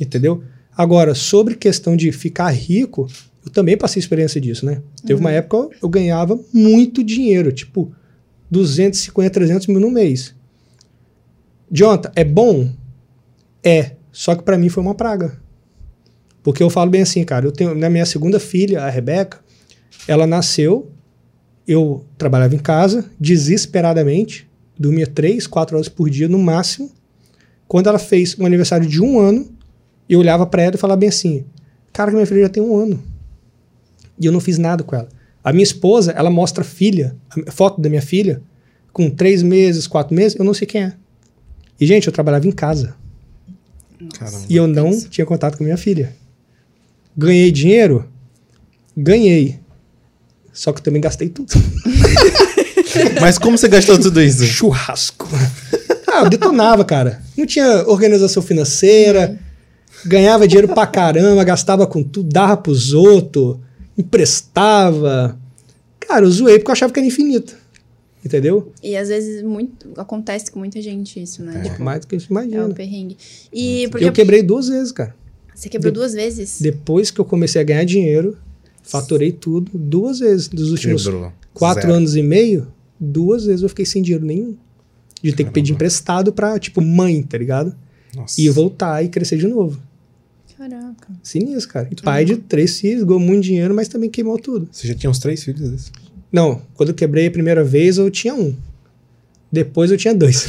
Entendeu? 0.00 0.44
Agora, 0.76 1.12
sobre 1.12 1.56
questão 1.56 1.96
de 1.96 2.12
ficar 2.12 2.50
rico, 2.50 3.08
eu 3.44 3.50
também 3.50 3.76
passei 3.76 3.98
experiência 3.98 4.40
disso, 4.40 4.64
né? 4.64 4.74
Uhum. 4.74 5.06
Teve 5.06 5.20
uma 5.20 5.30
uhum. 5.30 5.36
época 5.36 5.76
eu 5.82 5.88
ganhava 5.88 6.38
muito 6.52 7.02
dinheiro, 7.02 7.50
tipo 7.50 7.92
250, 8.48 9.30
300 9.30 9.66
mil 9.66 9.80
no 9.80 9.90
mês. 9.90 10.36
Jonathan, 11.68 12.12
é 12.14 12.22
bom? 12.22 12.70
É. 13.60 13.96
Só 14.12 14.36
que 14.36 14.44
para 14.44 14.56
mim 14.56 14.68
foi 14.68 14.84
uma 14.84 14.94
praga. 14.94 15.36
Porque 16.44 16.62
eu 16.62 16.70
falo 16.70 16.92
bem 16.92 17.02
assim, 17.02 17.24
cara, 17.24 17.44
eu 17.44 17.50
tenho 17.50 17.74
na 17.74 17.90
minha 17.90 18.06
segunda 18.06 18.38
filha, 18.38 18.84
a 18.84 18.88
Rebeca, 18.88 19.40
ela 20.06 20.28
nasceu 20.28 20.94
eu 21.66 22.04
trabalhava 22.18 22.54
em 22.54 22.58
casa, 22.58 23.04
desesperadamente, 23.18 24.48
dormia 24.78 25.06
três, 25.06 25.46
quatro 25.46 25.76
horas 25.76 25.88
por 25.88 26.10
dia 26.10 26.28
no 26.28 26.38
máximo. 26.38 26.90
Quando 27.66 27.88
ela 27.88 27.98
fez 27.98 28.38
um 28.38 28.46
aniversário 28.46 28.86
de 28.86 29.00
um 29.02 29.18
ano, 29.18 29.48
eu 30.08 30.20
olhava 30.20 30.46
para 30.46 30.62
ela 30.62 30.74
e 30.74 30.78
falava 30.78 31.00
bem 31.00 31.08
assim: 31.08 31.44
Cara, 31.92 32.10
minha 32.10 32.26
filha 32.26 32.42
já 32.42 32.48
tem 32.48 32.62
um 32.62 32.76
ano. 32.76 33.02
E 34.20 34.26
eu 34.26 34.32
não 34.32 34.40
fiz 34.40 34.58
nada 34.58 34.84
com 34.84 34.94
ela. 34.94 35.08
A 35.42 35.52
minha 35.52 35.62
esposa, 35.62 36.12
ela 36.12 36.30
mostra 36.30 36.62
a 36.62 36.64
filha, 36.64 37.16
a 37.46 37.50
foto 37.50 37.80
da 37.80 37.88
minha 37.88 38.02
filha, 38.02 38.42
com 38.92 39.10
três 39.10 39.42
meses, 39.42 39.86
quatro 39.86 40.14
meses, 40.14 40.38
eu 40.38 40.44
não 40.44 40.54
sei 40.54 40.66
quem 40.66 40.82
é. 40.84 40.92
E, 41.80 41.86
gente, 41.86 42.06
eu 42.06 42.12
trabalhava 42.12 42.46
em 42.46 42.52
casa. 42.52 42.94
Caramba, 44.18 44.46
e 44.48 44.56
eu 44.56 44.66
não 44.66 44.98
tinha 45.00 45.26
contato 45.26 45.58
com 45.58 45.64
minha 45.64 45.76
filha. 45.76 46.14
Ganhei 47.16 47.50
dinheiro? 47.50 48.08
Ganhei. 48.96 49.58
Só 50.54 50.72
que 50.72 50.78
eu 50.78 50.84
também 50.84 51.02
gastei 51.02 51.28
tudo. 51.28 51.52
Mas 53.20 53.38
como 53.38 53.58
você 53.58 53.66
gastou 53.68 53.98
tudo 53.98 54.22
isso? 54.22 54.44
Churrasco. 54.46 55.28
Ah, 56.06 56.22
eu 56.22 56.30
detonava, 56.30 56.84
cara. 56.84 57.20
Não 57.36 57.44
tinha 57.44 57.84
organização 57.88 58.40
financeira, 58.40 59.36
ganhava 60.06 60.46
dinheiro 60.46 60.68
pra 60.68 60.86
caramba, 60.86 61.42
gastava 61.42 61.88
com 61.88 62.04
tudo, 62.04 62.28
dava 62.28 62.56
pros 62.56 62.92
outros, 62.92 63.56
emprestava. 63.98 65.36
Cara, 65.98 66.24
eu 66.24 66.30
zoei 66.30 66.58
porque 66.58 66.70
eu 66.70 66.72
achava 66.72 66.92
que 66.92 67.00
era 67.00 67.06
infinito. 67.06 67.56
Entendeu? 68.24 68.72
E 68.82 68.96
às 68.96 69.08
vezes 69.08 69.42
muito, 69.42 69.88
acontece 70.00 70.50
com 70.50 70.58
muita 70.58 70.80
gente 70.80 71.20
isso, 71.22 71.42
né? 71.42 71.60
É. 71.60 71.68
Tipo, 71.68 71.82
mais 71.82 72.00
do 72.00 72.06
que 72.06 72.14
a 72.14 72.18
gente 72.18 72.30
imagina. 72.30 72.62
É 72.62 72.64
um 72.64 72.72
perrengue. 72.72 73.18
E 73.52 73.86
porque 73.90 74.06
eu 74.06 74.12
quebrei 74.12 74.42
duas 74.42 74.68
vezes, 74.68 74.92
cara. 74.92 75.14
Você 75.54 75.68
quebrou 75.68 75.92
De 75.92 75.98
duas 75.98 76.14
vezes? 76.14 76.58
Depois 76.60 77.10
que 77.10 77.20
eu 77.20 77.24
comecei 77.24 77.60
a 77.60 77.64
ganhar 77.64 77.84
dinheiro, 77.84 78.38
Faturei 78.84 79.32
tudo 79.32 79.70
duas 79.74 80.18
vezes. 80.20 80.46
Dos 80.48 80.70
últimos 80.70 81.04
Quebrou. 81.04 81.32
quatro 81.52 81.82
Zero. 81.82 81.94
anos 81.94 82.14
e 82.14 82.22
meio, 82.22 82.68
duas 83.00 83.46
vezes 83.46 83.62
eu 83.62 83.68
fiquei 83.68 83.84
sem 83.86 84.02
dinheiro 84.02 84.24
nenhum. 84.24 84.54
De 85.22 85.30
ter 85.32 85.36
Caramba. 85.38 85.48
que 85.48 85.54
pedir 85.54 85.72
emprestado 85.72 86.32
pra, 86.32 86.58
tipo, 86.58 86.82
mãe, 86.82 87.22
tá 87.22 87.38
ligado? 87.38 87.74
Nossa. 88.14 88.38
E 88.40 88.48
voltar 88.50 89.02
e 89.02 89.08
crescer 89.08 89.38
de 89.38 89.48
novo. 89.48 89.80
Caraca. 90.56 91.08
Sinistro, 91.22 91.72
cara. 91.72 91.88
E 91.90 91.96
pai 91.96 92.24
de 92.24 92.36
três 92.36 92.78
filhos, 92.78 93.02
ganhou 93.02 93.18
muito 93.18 93.42
dinheiro, 93.44 93.74
mas 93.74 93.88
também 93.88 94.08
queimou 94.08 94.38
tudo. 94.38 94.68
Você 94.70 94.86
já 94.86 94.94
tinha 94.94 95.10
uns 95.10 95.18
três 95.18 95.42
filhos 95.42 95.60
desses? 95.70 95.92
Não, 96.30 96.60
quando 96.74 96.90
eu 96.90 96.94
quebrei 96.94 97.26
a 97.26 97.30
primeira 97.30 97.64
vez, 97.64 97.96
eu 97.98 98.10
tinha 98.10 98.34
um. 98.34 98.54
Depois 99.50 99.90
eu 99.90 99.96
tinha 99.96 100.14
dois. 100.14 100.46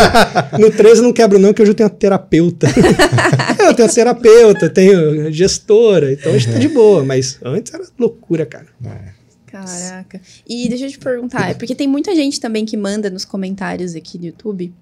no 0.58 0.70
13 0.70 0.98
eu 0.98 1.02
não 1.04 1.12
quebro, 1.12 1.38
não, 1.38 1.52
que 1.54 1.62
hoje 1.62 1.70
eu 1.70 1.74
tenho 1.74 1.88
terapeuta. 1.90 2.66
eu 3.70 3.74
tenho 3.74 3.92
terapeuta, 3.92 4.68
tenho 4.68 5.32
gestora, 5.32 6.12
então 6.12 6.32
hoje 6.32 6.50
tá 6.50 6.58
de 6.58 6.68
boa, 6.68 7.04
mas 7.04 7.38
antes 7.42 7.72
era 7.72 7.84
loucura, 7.98 8.44
cara. 8.44 8.66
É. 8.84 9.20
Caraca. 9.46 10.20
E 10.48 10.68
deixa 10.68 10.86
eu 10.86 10.90
te 10.90 10.98
perguntar, 10.98 11.50
é 11.50 11.54
porque 11.54 11.74
tem 11.74 11.88
muita 11.88 12.14
gente 12.14 12.38
também 12.38 12.64
que 12.64 12.76
manda 12.76 13.10
nos 13.10 13.24
comentários 13.24 13.96
aqui 13.96 14.16
do 14.16 14.26
YouTube. 14.26 14.72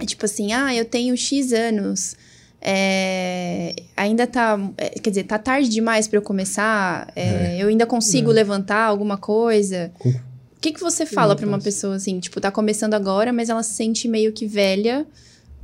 É 0.00 0.04
tipo 0.04 0.24
assim, 0.24 0.52
ah, 0.52 0.74
eu 0.74 0.84
tenho 0.84 1.16
X 1.16 1.52
anos. 1.52 2.16
É, 2.60 3.76
ainda 3.96 4.26
tá. 4.26 4.58
É, 4.76 4.90
quer 4.90 5.10
dizer, 5.10 5.24
tá 5.24 5.38
tarde 5.38 5.68
demais 5.68 6.08
para 6.08 6.18
eu 6.18 6.22
começar. 6.22 7.10
É, 7.14 7.56
é. 7.56 7.62
Eu 7.62 7.68
ainda 7.68 7.86
consigo 7.86 8.30
levantar 8.30 8.82
alguma 8.84 9.16
coisa. 9.16 9.92
O 10.04 10.60
que, 10.60 10.72
que 10.72 10.80
você 10.80 11.06
fala 11.06 11.36
para 11.36 11.46
uma 11.46 11.60
pessoa 11.60 11.94
assim, 11.94 12.18
tipo, 12.18 12.40
tá 12.40 12.50
começando 12.50 12.94
agora, 12.94 13.32
mas 13.32 13.48
ela 13.48 13.62
se 13.62 13.74
sente 13.74 14.08
meio 14.08 14.32
que 14.32 14.46
velha 14.46 15.06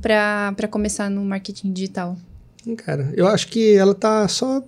para 0.01 0.67
começar 0.69 1.09
no 1.09 1.25
marketing 1.25 1.73
digital? 1.73 2.17
Cara, 2.77 3.11
eu 3.15 3.27
acho 3.27 3.47
que 3.47 3.73
ela 3.75 3.93
tá 3.93 4.27
só 4.27 4.63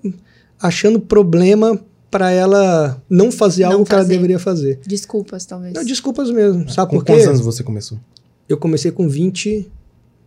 achando 0.60 1.00
problema 1.00 1.80
para 2.12 2.32
ela 2.32 3.02
não 3.10 3.32
fazer 3.32 3.64
não 3.64 3.74
algo 3.74 3.86
fazer. 3.86 3.90
que 3.90 3.96
ela 3.96 4.06
deveria 4.06 4.40
fazer. 4.40 4.80
Desculpas, 4.86 5.46
talvez. 5.46 5.74
Não, 5.74 5.84
desculpas 5.84 6.30
mesmo. 6.30 6.70
Sabe 6.70 6.92
com 6.92 6.98
por 6.98 7.06
quê? 7.06 7.14
quantos 7.14 7.28
anos 7.28 7.42
você 7.42 7.64
começou? 7.64 8.00
Eu 8.48 8.58
comecei 8.58 8.92
com 8.92 9.10
20, 9.10 9.70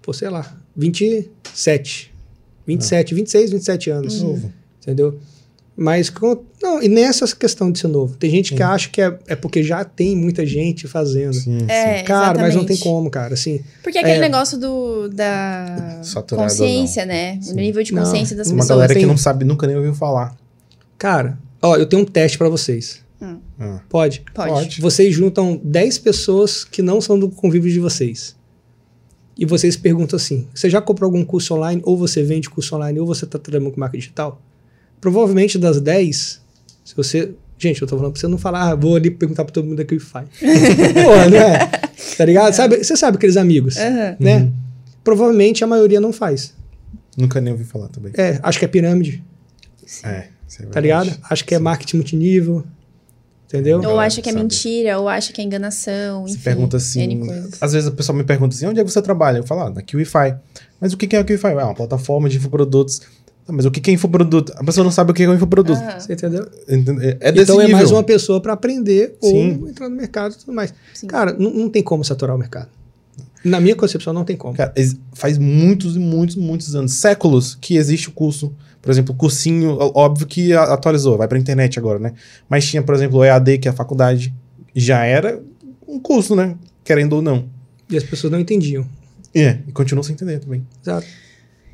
pô, 0.03 0.13
sei 0.13 0.29
lá, 0.29 0.57
27. 0.77 2.15
27, 2.67 3.15
ah. 3.15 3.17
26, 3.17 3.51
27 3.51 3.91
anos. 3.91 4.21
Uhum. 4.23 4.51
Entendeu? 4.83 5.19
Mas 5.81 6.13
não, 6.61 6.83
e 6.83 6.89
nessa 6.89 7.25
questão 7.37 7.71
de 7.71 7.79
ser 7.79 7.87
novo. 7.87 8.17
Tem 8.17 8.29
gente 8.29 8.49
sim. 8.49 8.57
que 8.57 8.63
acha 8.65 8.89
que 8.89 9.01
é, 9.01 9.17
é 9.29 9.37
porque 9.37 9.63
já 9.63 9.85
tem 9.85 10.17
muita 10.17 10.45
gente 10.45 10.89
fazendo. 10.89 11.35
Sim, 11.35 11.67
é, 11.69 12.03
cara, 12.03 12.25
exatamente. 12.25 12.41
mas 12.41 12.55
não 12.57 12.65
tem 12.65 12.77
como, 12.79 13.09
cara. 13.09 13.35
Assim, 13.35 13.61
porque 13.83 13.97
é 13.97 14.01
aquele 14.01 14.17
é, 14.17 14.21
negócio 14.21 14.59
do, 14.59 15.09
da 15.09 16.01
consciência, 16.31 17.07
né? 17.07 17.39
Sim. 17.41 17.53
O 17.53 17.55
nível 17.55 17.83
de 17.83 17.93
consciência 17.93 18.35
não, 18.35 18.39
das 18.39 18.49
uma 18.49 18.57
pessoas. 18.57 18.71
Uma 18.71 18.87
galera 18.87 18.99
que 18.99 19.07
não 19.07 19.17
sabe, 19.17 19.45
nunca 19.45 19.69
nem 19.69 19.77
ouviu 19.77 19.95
falar. 19.95 20.37
Cara, 20.99 21.39
Ó, 21.61 21.77
eu 21.77 21.87
tenho 21.87 22.03
um 22.03 22.05
teste 22.05 22.39
pra 22.39 22.49
vocês. 22.49 23.03
Ah. 23.21 23.81
Pode? 23.89 24.25
Pode. 24.33 24.51
Pode. 24.51 24.81
Vocês 24.81 25.15
juntam 25.15 25.61
10 25.63 25.99
pessoas 25.99 26.65
que 26.65 26.83
não 26.83 27.01
são 27.01 27.19
do 27.19 27.29
convívio 27.29 27.71
de 27.71 27.81
vocês. 27.81 28.37
E 29.37 29.45
vocês 29.45 29.77
perguntam 29.77 30.17
assim: 30.17 30.47
você 30.55 30.71
já 30.71 30.81
comprou 30.81 31.09
algum 31.09 31.25
curso 31.25 31.55
online? 31.55 31.83
Ou 31.85 31.97
você 31.97 32.23
vende 32.23 32.49
curso 32.49 32.75
online? 32.77 32.99
Ou 33.01 33.07
você 33.07 33.25
está 33.25 33.39
trabalhando 33.39 33.73
com 33.73 33.81
marketing 33.81 34.01
digital? 34.01 34.41
Provavelmente 35.01 35.59
das 35.59 35.81
10, 35.81 36.41
se 36.85 36.95
você. 36.97 37.33
Gente, 37.59 37.83
eu 37.83 37.89
tô 37.89 37.97
falando 37.97 38.13
pra 38.13 38.21
você 38.21 38.29
não 38.29 38.39
falar, 38.39 38.71
ah, 38.71 38.75
vou 38.77 38.95
ali 38.95 39.11
perguntar 39.11 39.45
pra 39.45 39.53
todo 39.53 39.67
mundo 39.67 39.81
aqui 39.81 39.97
o 39.97 39.99
que 39.99 40.05
faz. 40.05 40.29
Porra, 40.39 41.29
não 41.29 41.39
é? 41.39 41.67
Tá 42.17 42.25
ligado? 42.25 42.53
Sabe, 42.55 42.77
você 42.83 42.97
sabe 42.97 43.17
aqueles 43.17 43.37
amigos, 43.37 43.77
Aham. 43.77 44.17
né? 44.21 44.51
Provavelmente 45.03 45.65
a 45.65 45.67
maioria 45.67 46.01
não 46.01 46.13
faz. 46.13 46.55
Nunca 47.17 47.41
nem 47.41 47.53
ouvi 47.53 47.65
falar 47.65 47.89
também. 47.89 48.13
É, 48.17 48.39
acho 48.43 48.59
que 48.61 48.65
é 48.65 48.69
pirâmide, 48.69 49.25
É, 50.05 50.29
isso 50.47 50.63
é 50.63 50.67
tá 50.67 50.79
ligado? 50.79 51.11
Acho 51.29 51.45
que 51.45 51.53
é 51.55 51.59
marketing 51.59 51.97
multinível. 51.97 52.65
Entendeu? 53.47 53.81
Ou 53.83 53.99
acha 53.99 54.21
que 54.21 54.29
é 54.29 54.33
Sabe. 54.33 54.43
mentira, 54.45 54.99
ou 54.99 55.09
acha 55.09 55.33
que 55.33 55.41
é 55.41 55.45
enganação, 55.45 56.27
Você 56.27 56.37
pergunta 56.39 56.77
assim. 56.77 57.19
Às 57.61 57.73
vezes 57.73 57.89
o 57.89 57.93
pessoal 57.93 58.17
me 58.17 58.23
pergunta 58.23 58.55
assim: 58.55 58.67
onde 58.67 58.79
é 58.79 58.85
que 58.85 58.91
você 58.91 59.01
trabalha? 59.01 59.39
Eu 59.39 59.43
falo, 59.47 59.63
ah, 59.63 59.71
na 59.71 59.81
QIFI. 59.83 60.37
Mas 60.79 60.93
o 60.93 60.99
que 60.99 61.07
que 61.07 61.17
é 61.17 61.21
a 61.21 61.25
QIFI? 61.25 61.47
Ah, 61.59 61.65
uma 61.65 61.75
plataforma 61.75 62.29
de 62.29 62.37
infoprodutos. 62.37 63.01
Tá, 63.49 63.53
mas 63.55 63.65
o 63.65 63.71
que 63.71 63.91
é 63.91 63.95
infoproduto? 63.95 64.53
A 64.57 64.63
pessoa 64.63 64.85
não 64.85 64.91
sabe 64.91 65.11
o 65.11 65.15
que 65.15 65.23
é 65.23 65.29
um 65.29 65.35
infoproduto. 65.35 65.81
Aham. 65.81 65.99
Você 66.01 66.13
entendeu? 66.13 66.47
Entende- 66.69 67.17
É 67.19 67.33
desse 67.33 67.45
então 67.45 67.59
é 67.61 67.65
nível. 67.65 67.79
mais 67.79 67.91
uma 67.91 68.03
pessoa 68.05 68.43
para 68.43 68.53
aprender 68.53 69.17
Sim. 69.23 69.59
ou 69.63 69.69
entrar 69.71 69.89
no 69.89 69.97
mercado 69.97 70.35
e 70.35 70.39
tudo 70.39 70.53
mais. 70.53 70.75
Sim. 70.93 71.07
Cara, 71.07 71.33
não, 71.33 71.51
não 71.51 71.71
tem 71.71 71.83
como 71.83 72.05
saturar 72.05 72.37
o 72.37 72.39
mercado. 72.39 72.69
Na 73.43 73.59
minha 73.59 73.75
concepção, 73.75 74.13
não 74.13 74.23
tem 74.25 74.37
como. 74.37 74.55
Cara, 74.55 74.75
faz 75.15 75.39
muitos 75.39 75.97
e 75.97 75.99
muitos, 75.99 76.37
muitos 76.37 76.75
anos, 76.75 76.93
séculos 76.93 77.57
que 77.59 77.77
existe 77.77 78.09
o 78.11 78.13
curso. 78.13 78.53
Por 78.83 78.91
exemplo, 78.91 79.15
o 79.15 79.17
cursinho, 79.17 79.79
óbvio 79.95 80.27
que 80.27 80.53
atualizou, 80.53 81.17
vai 81.17 81.27
pra 81.27 81.39
internet 81.39 81.79
agora, 81.79 81.99
né? 81.99 82.13
Mas 82.51 82.67
tinha, 82.67 82.83
por 82.83 82.95
exemplo, 82.95 83.19
o 83.19 83.25
EAD, 83.25 83.59
que 83.59 83.67
é 83.69 83.71
a 83.71 83.75
faculdade, 83.75 84.35
já 84.75 85.05
era 85.05 85.41
um 85.87 85.99
curso, 85.99 86.37
né? 86.37 86.55
Querendo 86.85 87.15
ou 87.15 87.23
não. 87.23 87.47
E 87.89 87.97
as 87.97 88.05
pessoas 88.05 88.31
não 88.31 88.39
entendiam. 88.41 88.85
É, 89.35 89.59
e 89.67 89.73
continuam 89.73 90.03
sem 90.03 90.15
entender 90.15 90.39
também. 90.41 90.67
Exato. 90.83 91.07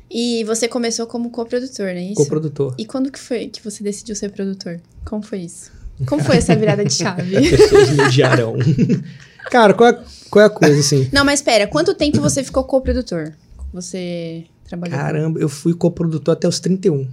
E 0.09 0.43
você 0.43 0.67
começou 0.67 1.07
como 1.07 1.29
coprodutor, 1.29 1.87
não 1.87 1.93
é 1.93 2.03
isso? 2.03 2.15
Co-produtor. 2.15 2.75
E 2.77 2.85
quando 2.85 3.11
que 3.11 3.19
foi 3.19 3.47
que 3.47 3.63
você 3.63 3.83
decidiu 3.83 4.15
ser 4.15 4.31
produtor? 4.31 4.79
Como 5.03 5.23
foi 5.23 5.39
isso? 5.39 5.71
Como 6.05 6.23
foi 6.23 6.37
essa 6.37 6.55
virada 6.55 6.83
de 6.83 6.93
chave? 6.93 7.31
Pessoas 7.49 7.89
mediarão. 7.89 8.55
Cara, 9.49 9.73
qual 9.73 9.89
é, 9.89 10.03
qual 10.29 10.43
é 10.43 10.47
a 10.47 10.49
coisa, 10.49 10.79
assim? 10.79 11.09
Não, 11.11 11.23
mas 11.23 11.41
pera, 11.41 11.67
quanto 11.67 11.93
tempo 11.93 12.19
você 12.19 12.43
ficou 12.43 12.63
coprodutor? 12.63 13.31
Você 13.73 14.45
trabalhou? 14.67 14.97
Caramba, 14.97 15.39
eu 15.39 15.47
fui 15.49 15.73
coprodutor 15.73 16.33
até 16.33 16.47
os 16.47 16.59
31. 16.59 17.07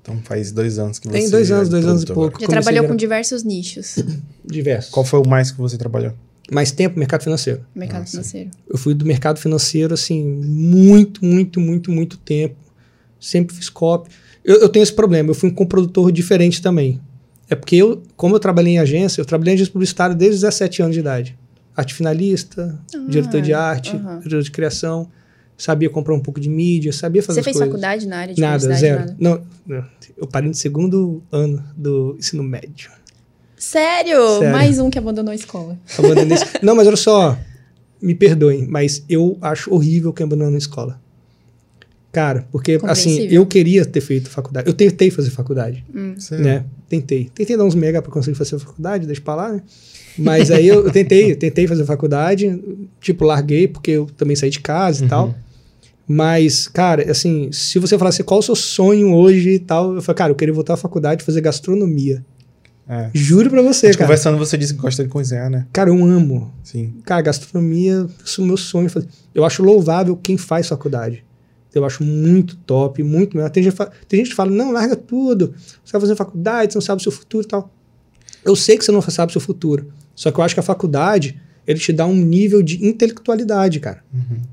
Então 0.00 0.20
faz 0.22 0.52
dois 0.52 0.78
anos 0.78 0.98
que 0.98 1.08
você. 1.08 1.18
Tem 1.18 1.30
dois 1.30 1.50
anos, 1.50 1.68
é 1.68 1.70
dois 1.70 1.86
anos 1.86 2.02
e 2.02 2.06
pouco. 2.06 2.40
Já 2.40 2.46
trabalhou 2.46 2.86
com 2.86 2.94
diversos 2.94 3.42
nichos 3.42 3.96
Diversos. 4.44 4.90
Qual 4.90 5.04
foi 5.04 5.18
o 5.20 5.26
mais 5.26 5.50
que 5.50 5.58
você 5.58 5.78
trabalhou? 5.78 6.12
Mais 6.52 6.70
tempo, 6.70 6.98
mercado 6.98 7.22
financeiro. 7.22 7.64
mercado 7.74 8.02
Ah, 8.02 8.06
sim. 8.06 8.10
financeiro. 8.12 8.50
Eu 8.68 8.76
fui 8.78 8.92
do 8.94 9.06
mercado 9.06 9.38
financeiro, 9.40 9.94
assim, 9.94 10.22
muito, 10.24 11.24
muito, 11.24 11.58
muito, 11.60 11.90
muito 11.90 12.16
tempo. 12.18 12.56
Sempre 13.18 13.56
fiz 13.56 13.68
copy. 13.70 14.10
Eu, 14.44 14.56
eu 14.60 14.68
tenho 14.68 14.82
esse 14.82 14.92
problema, 14.92 15.30
eu 15.30 15.34
fui 15.34 15.48
um 15.48 15.54
coprodutor 15.54 16.12
diferente 16.12 16.60
também. 16.60 17.00
É 17.48 17.54
porque 17.54 17.76
eu, 17.76 18.02
como 18.16 18.34
eu 18.36 18.40
trabalhei 18.40 18.74
em 18.74 18.78
agência, 18.78 19.20
eu 19.20 19.24
trabalhei 19.24 19.52
em 19.52 19.56
agência 19.56 19.72
publicitária 19.72 20.14
desde 20.14 20.36
os 20.36 20.40
17 20.42 20.82
anos 20.82 20.94
de 20.94 21.00
idade. 21.00 21.38
Arte 21.76 21.94
finalista, 21.94 22.78
diretor 23.08 23.40
de 23.40 23.52
arte, 23.54 23.92
diretor 24.22 24.42
de 24.42 24.50
criação, 24.50 25.08
sabia 25.56 25.88
comprar 25.90 26.14
um 26.14 26.20
pouco 26.20 26.38
de 26.40 26.48
mídia, 26.48 26.92
sabia 26.92 27.22
fazer 27.22 27.36
Você 27.36 27.40
as 27.40 27.44
fez 27.44 27.56
coisas. 27.56 27.68
faculdade 27.72 28.06
na 28.06 28.18
área 28.18 28.34
de 28.34 28.40
Nada, 28.40 28.58
publicidade? 28.62 28.80
zero. 28.80 29.00
Nada. 29.00 29.16
Não, 29.18 29.42
não, 29.78 29.84
eu 30.16 30.26
parei 30.26 30.48
no 30.48 30.54
segundo 30.54 31.22
ano 31.32 31.64
do 31.76 32.16
ensino 32.18 32.42
médio. 32.42 32.90
Sério? 33.64 34.38
Sério. 34.38 34.52
Mais 34.52 34.78
um 34.78 34.90
que 34.90 34.98
abandonou 34.98 35.32
a 35.32 35.34
escola. 35.34 35.78
Abandonei 35.98 36.34
esse- 36.36 36.46
Não, 36.62 36.74
mas 36.74 36.86
olha 36.86 36.96
só, 36.96 37.38
me 38.00 38.14
perdoem, 38.14 38.66
mas 38.68 39.02
eu 39.08 39.38
acho 39.40 39.72
horrível 39.72 40.12
quem 40.12 40.24
abandona 40.24 40.54
a 40.54 40.58
escola. 40.58 41.00
Cara, 42.12 42.46
porque 42.52 42.78
assim, 42.84 43.16
eu 43.34 43.44
queria 43.44 43.84
ter 43.84 44.00
feito 44.00 44.30
faculdade. 44.30 44.68
Eu 44.68 44.74
tentei 44.74 45.10
fazer 45.10 45.30
faculdade, 45.30 45.84
Você- 46.16 46.36
né? 46.38 46.64
Tentei. 46.88 47.28
Tentei 47.34 47.56
dar 47.56 47.64
uns 47.64 47.74
mega 47.74 48.00
pra 48.00 48.12
conseguir 48.12 48.36
fazer 48.36 48.56
faculdade, 48.58 49.06
deixa 49.06 49.20
pra 49.20 49.34
lá, 49.34 49.52
né? 49.52 49.62
Mas 50.16 50.48
aí 50.52 50.68
eu, 50.68 50.84
eu 50.86 50.92
tentei, 50.92 51.32
eu 51.32 51.36
tentei 51.36 51.66
fazer 51.66 51.84
faculdade, 51.84 52.62
tipo, 53.00 53.24
larguei 53.24 53.66
porque 53.66 53.90
eu 53.92 54.06
também 54.16 54.36
saí 54.36 54.50
de 54.50 54.60
casa 54.60 55.04
e 55.04 55.08
tal. 55.08 55.34
Mas, 56.06 56.68
cara, 56.68 57.10
assim, 57.10 57.50
se 57.50 57.78
você 57.80 57.98
falasse 57.98 58.22
qual 58.22 58.38
é 58.38 58.40
o 58.40 58.42
seu 58.44 58.54
sonho 58.54 59.12
hoje 59.14 59.50
e 59.54 59.58
tal, 59.58 59.94
eu 59.94 60.02
falei, 60.02 60.16
cara, 60.18 60.30
eu 60.32 60.36
queria 60.36 60.54
voltar 60.54 60.74
à 60.74 60.76
faculdade 60.76 61.22
e 61.22 61.24
fazer 61.24 61.40
gastronomia. 61.40 62.24
É. 62.88 63.10
Juro 63.14 63.48
pra 63.48 63.62
você, 63.62 63.86
cara. 63.92 64.04
conversando, 64.04 64.36
você 64.38 64.58
disse 64.58 64.74
que 64.74 64.80
gosta 64.80 65.02
de 65.02 65.08
cozinhar, 65.08 65.48
né? 65.48 65.66
Cara, 65.72 65.88
eu 65.90 66.04
amo. 66.04 66.52
Sim. 66.62 66.94
Cara, 67.04 67.22
gastronomia, 67.22 68.06
isso 68.24 68.40
é 68.40 68.44
o 68.44 68.46
meu 68.46 68.56
sonho. 68.58 68.90
Eu 69.34 69.44
acho 69.44 69.62
louvável 69.62 70.16
quem 70.16 70.36
faz 70.36 70.68
faculdade. 70.68 71.24
Eu 71.74 71.84
acho 71.84 72.04
muito 72.04 72.56
top, 72.58 73.02
muito 73.02 73.36
melhor. 73.36 73.48
Tem 73.50 73.62
gente, 73.62 73.72
que 73.72 73.78
fala- 73.78 73.90
tem 74.06 74.18
gente 74.20 74.30
que 74.30 74.36
fala, 74.36 74.50
não, 74.50 74.70
larga 74.70 74.94
tudo. 74.94 75.54
Você 75.84 75.92
vai 75.92 76.00
fazer 76.02 76.14
faculdade, 76.14 76.72
você 76.72 76.76
não 76.76 76.82
sabe 76.82 77.00
o 77.00 77.02
seu 77.02 77.10
futuro 77.10 77.44
e 77.44 77.48
tal. 77.48 77.70
Eu 78.44 78.54
sei 78.54 78.76
que 78.78 78.84
você 78.84 78.92
não 78.92 79.00
sabe 79.02 79.30
o 79.30 79.32
seu 79.32 79.40
futuro. 79.40 79.88
Só 80.14 80.30
que 80.30 80.38
eu 80.38 80.44
acho 80.44 80.54
que 80.54 80.60
a 80.60 80.62
faculdade, 80.62 81.40
ele 81.66 81.78
te 81.80 81.92
dá 81.92 82.06
um 82.06 82.14
nível 82.14 82.62
de 82.62 82.86
intelectualidade, 82.86 83.80
cara. 83.80 84.04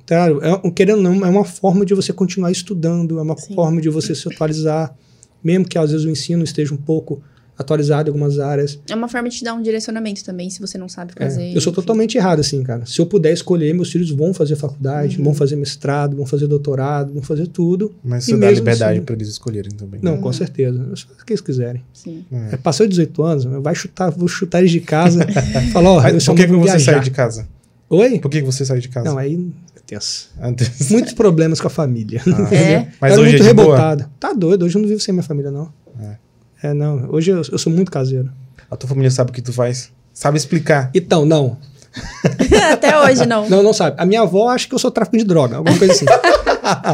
Claro, 0.08 0.40
é, 0.42 0.72
querendo 0.72 0.98
ou 0.98 1.04
não, 1.04 1.26
é 1.26 1.30
uma 1.30 1.44
forma 1.46 1.86
de 1.86 1.94
você 1.94 2.12
continuar 2.14 2.50
estudando, 2.52 3.20
é 3.20 3.22
uma 3.22 3.38
Sim. 3.38 3.54
forma 3.54 3.82
de 3.82 3.90
você 3.90 4.16
se 4.16 4.28
atualizar. 4.28 4.96
Mesmo 5.44 5.66
que 5.66 5.78
às 5.78 5.92
vezes 5.92 6.06
o 6.06 6.10
ensino 6.10 6.44
esteja 6.44 6.74
um 6.74 6.78
pouco 6.78 7.22
atualizado 7.62 8.10
em 8.10 8.12
algumas 8.12 8.38
áreas. 8.40 8.80
É 8.90 8.96
uma 8.96 9.08
forma 9.08 9.30
de 9.30 9.38
te 9.38 9.44
dar 9.44 9.54
um 9.54 9.62
direcionamento 9.62 10.24
também, 10.24 10.50
se 10.50 10.60
você 10.60 10.78
não 10.78 10.90
sabe 10.90 11.14
É, 11.16 11.24
fazer. 11.24 11.56
eu 11.56 11.62
sou 11.62 11.72
enfim. 11.72 11.82
totalmente 11.82 12.18
errado, 12.18 12.40
assim, 12.42 12.62
cara. 12.64 12.86
Se 12.86 13.00
eu 13.00 13.06
puder 13.06 13.32
escolher, 13.32 13.74
meus 13.74 13.92
filhos 13.92 14.10
vão 14.12 14.34
fazer 14.34 14.56
faculdade, 14.56 15.18
Uhum. 15.18 15.24
vão 15.26 15.34
fazer 15.34 15.56
mestrado, 15.56 16.16
vão 16.18 16.26
fazer 16.26 16.48
doutorado, 16.48 17.14
vão 17.14 17.22
fazer 17.24 17.48
tudo. 17.48 17.94
Mas 18.04 18.28
E 18.28 18.32
você 18.32 18.38
dá 18.38 18.52
liberdade 18.52 18.98
assim- 18.98 19.06
pra 19.06 19.16
eles 19.16 19.28
escolherem 19.30 19.72
também. 19.72 20.00
Não, 20.04 20.16
Uhum. 20.16 20.22
com 20.22 20.34
certeza. 20.34 20.78
Eu 20.80 20.94
O 21.22 21.26
que 21.26 21.34
eles 21.34 21.42
quiserem. 21.42 21.82
Sim. 21.94 22.26
É, 22.52 22.58
passou 22.58 22.86
de 22.86 22.90
18 22.92 23.24
anos, 23.24 23.44
vai 23.46 23.74
chutar, 23.76 24.10
vou 24.12 24.28
chutar 24.28 24.60
eles 24.60 24.72
de 24.72 24.80
casa. 24.82 25.26
falar, 25.72 25.92
ó, 25.92 26.08
eu 26.08 26.14
Mas 26.14 26.24
só 26.24 26.32
por 26.34 26.38
que, 26.38 26.48
que 26.48 26.54
você 26.54 26.64
viajar. 26.72 26.92
saiu 26.94 27.00
de 27.02 27.12
casa? 27.12 27.48
Oi? 27.90 28.20
Por 28.20 28.30
que, 28.32 28.40
que 28.40 28.46
você 28.46 28.66
saiu 28.66 28.80
de 28.82 28.90
casa? 28.90 29.10
Não, 29.10 29.18
aí 29.18 29.36
é 29.76 29.80
tenso. 29.86 30.30
Antes. 30.42 30.90
Muitos 30.90 31.14
problemas 31.14 31.60
com 31.60 31.68
a 31.68 31.70
família. 31.70 32.22
Ah. 32.26 32.56
É? 32.56 32.88
Mas 33.00 33.12
eu 33.14 33.20
era 33.20 33.22
hoje 33.22 33.38
muito 33.38 33.50
é 33.50 33.54
boa? 33.54 33.98
Tá 34.20 34.34
doido, 34.34 34.64
hoje 34.66 34.78
eu 34.78 34.82
não 34.82 34.88
vivo 34.88 35.00
sem 35.02 35.14
minha 35.14 35.24
família, 35.24 35.52
não. 35.52 35.72
É, 36.02 36.16
não. 36.74 37.08
Hoje 37.10 37.32
eu, 37.32 37.42
eu 37.52 37.58
sou 37.58 37.72
muito 37.72 37.92
caseiro. 37.92 38.30
A 38.70 38.76
tua 38.76 38.88
família 38.88 39.10
sabe 39.12 39.32
o 39.32 39.34
que 39.34 39.42
tu 39.42 39.52
faz? 39.52 39.90
Sabe 40.14 40.38
explicar? 40.38 40.90
Então, 40.94 41.26
não. 41.26 41.58
Até 42.72 42.98
hoje 43.00 43.26
não. 43.26 43.50
Não, 43.50 43.62
não 43.64 43.74
sabe. 43.74 43.96
A 44.00 44.06
minha 44.06 44.22
avó 44.22 44.48
acha 44.50 44.68
que 44.68 44.74
eu 44.74 44.80
sou 44.80 44.92
tráfico 44.92 45.18
de 45.18 45.24
droga, 45.26 45.58
alguma 45.58 45.78
coisa 45.78 45.94
assim. 45.94 46.06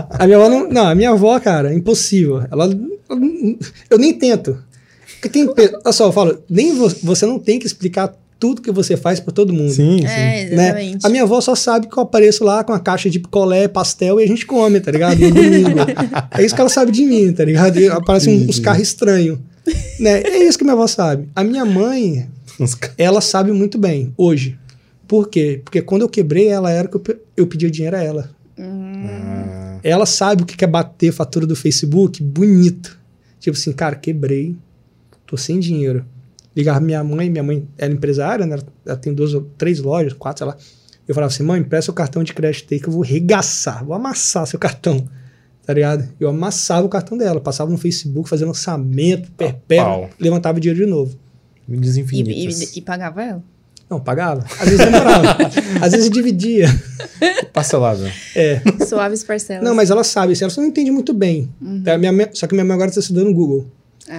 a 0.09 0.25
minha 0.25 0.37
avó 0.37 0.49
não. 0.49 0.69
Não, 0.69 0.87
a 0.87 0.95
minha 0.95 1.11
avó, 1.11 1.39
cara, 1.39 1.71
é 1.71 1.75
impossível. 1.75 2.43
Ela. 2.51 2.69
Eu 3.89 3.97
nem 3.97 4.13
tento. 4.13 4.57
Porque 5.21 5.29
tem. 5.29 5.47
Olha 5.47 5.91
só, 5.93 6.05
eu 6.07 6.11
falo, 6.11 6.39
nem 6.49 6.75
vo- 6.75 6.93
você 7.03 7.25
não 7.25 7.37
tem 7.39 7.59
que 7.59 7.65
explicar 7.67 8.13
tudo 8.39 8.61
que 8.61 8.71
você 8.71 8.95
faz 8.95 9.19
pra 9.19 9.33
todo 9.33 9.51
mundo. 9.53 9.71
Sim, 9.71 9.99
sim. 9.99 10.05
É, 10.05 10.45
Né? 10.45 10.63
exatamente. 10.67 11.05
A 11.05 11.09
minha 11.09 11.23
avó 11.23 11.41
só 11.41 11.55
sabe 11.55 11.87
que 11.87 11.97
eu 11.97 12.03
apareço 12.03 12.43
lá 12.43 12.63
com 12.63 12.71
a 12.73 12.79
caixa 12.79 13.09
de 13.09 13.19
picolé, 13.19 13.67
pastel 13.67 14.19
e 14.19 14.23
a 14.23 14.27
gente 14.27 14.45
come, 14.45 14.79
tá 14.79 14.91
ligado? 14.91 15.17
No 15.19 15.31
domingo. 15.31 15.79
é 16.37 16.43
isso 16.43 16.53
que 16.53 16.61
ela 16.61 16.69
sabe 16.69 16.91
de 16.91 17.03
mim, 17.03 17.31
tá 17.33 17.43
ligado? 17.45 17.79
E 17.79 17.87
Aparecem 17.87 18.47
uns 18.47 18.59
carros 18.59 18.81
estranhos. 18.83 19.39
Né? 19.99 20.21
É 20.21 20.43
isso 20.43 20.57
que 20.57 20.63
minha 20.63 20.73
avó 20.73 20.87
sabe. 20.87 21.27
A 21.35 21.43
minha 21.43 21.65
mãe, 21.65 22.29
ela 22.97 23.19
sabe 23.21 23.51
muito 23.51 23.77
bem, 23.77 24.13
hoje. 24.17 24.57
Por 25.07 25.29
quê? 25.29 25.61
Porque 25.63 25.81
quando 25.81 26.01
eu 26.03 26.09
quebrei 26.09 26.47
ela, 26.47 26.69
era 26.71 26.87
que 26.87 26.95
eu, 26.95 26.99
pe- 26.99 27.17
eu 27.35 27.47
pedia 27.47 27.69
dinheiro 27.71 27.95
a 27.97 28.03
ela. 28.03 28.29
Ah, 28.59 29.79
Ela 29.83 30.05
sabe 30.05 30.43
o 30.43 30.45
que 30.45 30.63
é 30.63 30.67
bater 30.67 31.11
fatura 31.11 31.45
do 31.45 31.55
Facebook 31.55 32.21
bonito. 32.21 32.97
Tipo 33.39 33.55
assim, 33.57 33.71
cara, 33.71 33.95
quebrei, 33.95 34.55
tô 35.25 35.37
sem 35.37 35.59
dinheiro. 35.59 36.05
Ligava 36.55 36.79
minha 36.79 37.03
mãe, 37.03 37.29
minha 37.29 37.43
mãe 37.43 37.67
era 37.77 37.93
empresária, 37.93 38.45
né? 38.45 38.57
Ela 38.85 38.97
tem 38.97 39.13
duas, 39.13 39.33
ou 39.33 39.47
três 39.57 39.79
lojas, 39.79 40.13
quatro, 40.13 40.39
sei 40.39 40.47
lá. 40.47 40.57
Eu 41.07 41.13
falava 41.15 41.31
assim, 41.31 41.43
mãe, 41.43 41.61
empresta 41.61 41.91
o 41.91 41.93
cartão 41.93 42.23
de 42.23 42.33
crédito 42.33 42.73
aí 42.73 42.79
que 42.79 42.87
eu 42.87 42.93
vou 42.93 43.01
regaçar, 43.03 43.85
vou 43.85 43.93
amassar 43.95 44.45
seu 44.47 44.59
cartão. 44.59 45.07
Tá 45.67 45.73
ligado? 45.73 46.07
Eu 46.17 46.29
amassava 46.29 46.85
o 46.85 46.89
cartão 46.89 47.17
dela, 47.17 47.41
passava 47.41 47.69
no 47.69 47.77
Facebook, 47.77 48.29
fazia 48.29 48.47
lançamento, 48.47 49.29
perpétuo, 49.33 50.07
levantava 50.17 50.59
dinheiro 50.61 50.83
de 50.85 50.89
novo. 50.89 51.15
Mídias 51.67 51.97
E, 51.97 51.99
infinitas. 52.01 52.61
e- 52.75 52.79
e 52.79 52.81
pagava 52.81 53.21
ela? 53.21 53.43
Não, 53.89 53.99
pagava. 53.99 54.45
Às 54.59 54.69
vezes 54.69 54.85
demorava. 54.85 55.37
Às 55.85 55.91
vezes 55.91 56.09
dividia. 56.09 56.67
Parcelado. 57.53 58.03
É. 58.35 58.61
Suaves 58.85 59.23
parcelas. 59.23 59.63
Não, 59.63 59.75
mas 59.75 59.89
ela 59.89 60.03
sabe, 60.03 60.33
assim, 60.33 60.43
ela 60.45 60.51
só 60.51 60.61
não 60.61 60.67
entende 60.69 60.89
muito 60.91 61.13
bem. 61.13 61.49
Tá? 61.83 61.97
Minha, 61.97 62.11
minha- 62.11 62.29
só 62.33 62.47
que 62.47 62.53
minha 62.53 62.63
mãe 62.65 62.73
agora 62.73 62.89
está 62.89 63.01
estudando 63.01 63.25
no 63.27 63.33
Google. 63.33 63.65
Ah, 64.09 64.13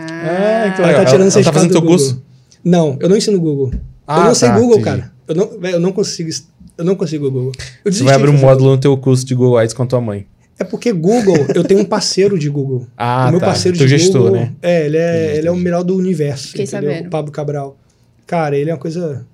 É, 0.66 0.70
que 0.72 0.82
Ela 0.82 0.86
legal. 0.88 1.04
tá 1.04 1.10
tirando 1.10 1.28
Ela- 1.30 1.34
ela 1.34 1.44
tá 1.44 1.52
fazendo 1.52 1.68
do 1.70 1.72
teu 1.80 1.82
curso? 1.82 2.22
Não, 2.62 2.96
eu 3.00 3.08
não 3.08 3.16
ensino 3.16 3.40
Google. 3.40 3.70
eu 3.72 3.80
Ah, 4.06 4.24
não 4.24 4.34
sei 4.34 4.48
tá, 4.48 4.54
Google, 4.58 4.78
entendi. 4.80 4.84
cara. 4.84 5.12
Eu 5.26 5.34
não, 5.34 5.58
velho, 5.60 5.74
eu 5.76 5.80
não 5.80 5.92
consigo. 5.92 6.30
Eu 6.76 6.84
não 6.84 6.94
consigo 6.94 7.30
Google. 7.30 7.52
Eu 7.84 7.92
Você 7.92 8.04
vai 8.04 8.14
abrir 8.14 8.30
um 8.30 8.38
módulo 8.38 8.70
no 8.70 8.78
teu 8.78 8.96
curso 8.96 9.24
de 9.24 9.34
Google 9.34 9.58
Ads 9.58 9.74
com 9.74 9.82
a 9.82 9.86
tua 9.86 10.00
mãe. 10.00 10.26
É 10.58 10.64
porque 10.64 10.92
Google, 10.92 11.36
eu 11.54 11.62
tenho 11.62 11.80
um 11.80 11.84
parceiro 11.84 12.38
de 12.38 12.48
Google. 12.48 12.86
Ah, 12.96 13.26
o 13.28 13.30
meu 13.32 13.40
tá. 13.40 13.46
parceiro 13.46 13.78
Teu 13.78 13.86
de 13.86 13.96
gestor, 13.98 14.22
Google, 14.22 14.36
né? 14.40 14.52
É, 14.60 14.86
ele 14.86 14.96
é, 14.96 15.22
Entendi, 15.24 15.38
ele 15.38 15.48
é 15.48 15.50
o 15.52 15.56
melhor 15.56 15.84
do 15.84 15.96
universo. 15.96 16.48
Fiquei 16.48 16.64
entendeu? 16.64 16.90
sabendo. 16.90 17.06
O 17.06 17.10
Pablo 17.10 17.30
Cabral. 17.32 17.78
Cara, 18.26 18.56
ele 18.56 18.68
é 18.70 18.72
uma 18.74 18.78
coisa. 18.80 19.24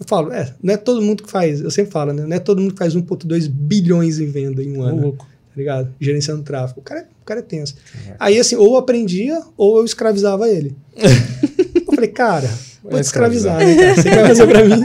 Eu 0.00 0.06
falo, 0.06 0.32
é, 0.32 0.52
não 0.62 0.74
é 0.74 0.76
todo 0.76 1.00
mundo 1.02 1.22
que 1.22 1.30
faz. 1.30 1.60
Eu 1.60 1.70
sempre 1.70 1.92
falo, 1.92 2.12
né? 2.12 2.24
Não 2.26 2.36
é 2.36 2.38
todo 2.40 2.60
mundo 2.60 2.72
que 2.72 2.78
faz 2.78 2.94
1,2 2.94 3.48
bilhões 3.48 4.18
em 4.20 4.26
venda 4.26 4.62
em 4.62 4.76
um 4.76 4.82
ano. 4.82 5.00
louco. 5.02 5.24
Tá 5.26 5.54
ligado? 5.56 5.94
Gerenciando 6.00 6.42
tráfego. 6.42 6.80
O 6.80 6.82
cara, 6.82 7.00
é- 7.00 7.04
o 7.04 7.24
cara 7.24 7.40
é 7.40 7.42
tenso. 7.42 7.74
Aí, 8.18 8.38
assim, 8.38 8.54
ou 8.56 8.66
eu 8.74 8.76
aprendia 8.76 9.40
ou 9.56 9.78
eu 9.78 9.84
escravizava 9.84 10.48
ele. 10.48 10.76
eu 10.96 11.94
falei, 11.94 12.10
cara, 12.10 12.48
vou 12.82 12.92
te 12.92 13.04
escravizar, 13.04 13.58
né, 13.58 13.74
cara? 13.76 13.94
Você 13.94 14.08
que 14.08 14.14
vai 14.16 14.26
fazer 14.28 14.46
pra 14.46 14.64
mim. 14.66 14.84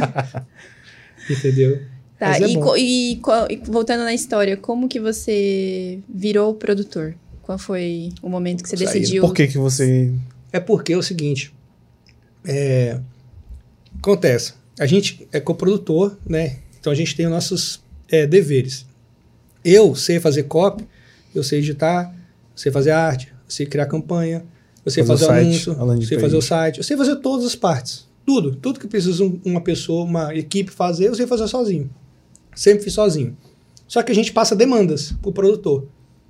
Entendeu? 1.30 1.80
Tá, 2.24 2.38
é 2.38 2.80
e, 2.80 3.14
e 3.14 3.22
e 3.50 3.56
voltando 3.66 4.04
na 4.04 4.14
história, 4.14 4.56
como 4.56 4.88
que 4.88 5.00
você 5.00 6.00
virou 6.08 6.54
produtor? 6.54 7.16
Qual 7.42 7.58
foi 7.58 8.10
o 8.22 8.30
momento 8.30 8.64
que 8.64 8.70
você 8.70 8.78
Saída. 8.78 8.94
decidiu? 8.94 9.22
Por 9.24 9.34
que 9.34 9.48
que 9.48 9.58
você... 9.58 10.14
É 10.52 10.60
porque 10.60 10.94
é 10.94 10.98
o 10.98 11.04
seguinte. 11.04 11.54
É, 12.46 13.00
acontece. 14.00 14.54
A 14.80 14.86
gente 14.86 15.28
é 15.32 15.40
coprodutor, 15.40 16.18
né? 16.28 16.58
Então 16.80 16.92
a 16.92 16.96
gente 16.96 17.16
tem 17.16 17.26
os 17.26 17.32
nossos 17.32 17.82
é, 18.10 18.26
deveres. 18.26 18.86
Eu 19.64 19.96
sei 19.96 20.20
fazer 20.20 20.44
copy, 20.44 20.86
eu 21.34 21.44
sei 21.44 21.60
editar, 21.60 22.14
eu 22.14 22.58
sei 22.58 22.72
fazer 22.72 22.92
arte, 22.92 23.28
eu 23.30 23.52
sei 23.52 23.66
criar 23.66 23.86
campanha, 23.86 24.46
eu 24.86 24.92
sei 24.92 25.04
Fazer 25.04 25.24
o 25.26 25.28
fazer, 25.28 25.42
site, 25.54 25.70
anúncio, 25.80 26.08
sei 26.08 26.20
fazer 26.20 26.36
o 26.36 26.42
site, 26.42 26.78
eu 26.78 26.84
sei 26.84 26.98
fazer 26.98 27.16
todas 27.18 27.46
as 27.46 27.56
partes. 27.56 28.08
Tudo. 28.26 28.56
Tudo 28.56 28.80
que 28.80 28.88
precisa 28.88 29.24
um- 29.24 29.40
uma 29.44 29.62
pessoa, 29.62 30.04
uma 30.04 30.36
equipe 30.36 30.72
fazer, 30.72 31.08
eu 31.08 31.16
sei 31.16 31.26
fazer 31.28 31.48
sozinho. 31.48 31.90
Sempre 32.56 32.84
fiz 32.84 32.94
sozinho. 32.94 33.38
Só 33.88 34.02
que 34.02 34.12
a 34.12 34.16
gente 34.16 34.32
passa 34.32 34.56
demandas 34.56 35.12
pro 35.22 35.32
produtor. 35.32 35.88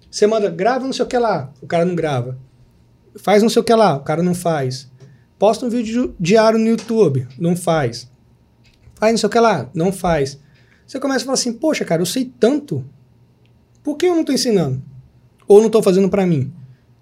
Você 0.09 0.27
manda, 0.27 0.49
grava 0.49 0.85
não 0.85 0.93
sei 0.93 1.05
o 1.05 1.07
que 1.07 1.17
lá, 1.17 1.51
o 1.61 1.67
cara 1.67 1.85
não 1.85 1.95
grava. 1.95 2.37
Faz 3.15 3.41
não 3.41 3.49
sei 3.49 3.61
o 3.61 3.65
que 3.65 3.73
lá, 3.73 3.95
o 3.95 4.01
cara 4.01 4.21
não 4.21 4.35
faz. 4.35 4.91
Posta 5.39 5.65
um 5.65 5.69
vídeo 5.69 6.15
diário 6.19 6.59
no 6.59 6.67
YouTube, 6.67 7.27
não 7.39 7.55
faz. 7.55 8.09
Faz 8.95 9.13
não 9.13 9.17
sei 9.17 9.27
o 9.27 9.29
que 9.31 9.39
lá, 9.39 9.69
não 9.73 9.91
faz. 9.91 10.39
Você 10.85 10.99
começa 10.99 11.23
a 11.23 11.25
falar 11.25 11.33
assim, 11.33 11.53
poxa, 11.53 11.83
cara, 11.83 12.01
eu 12.01 12.05
sei 12.05 12.31
tanto. 12.39 12.85
Por 13.83 13.97
que 13.97 14.05
eu 14.05 14.15
não 14.15 14.23
tô 14.23 14.31
ensinando? 14.31 14.81
Ou 15.47 15.61
não 15.61 15.69
tô 15.69 15.81
fazendo 15.81 16.09
pra 16.09 16.25
mim? 16.25 16.53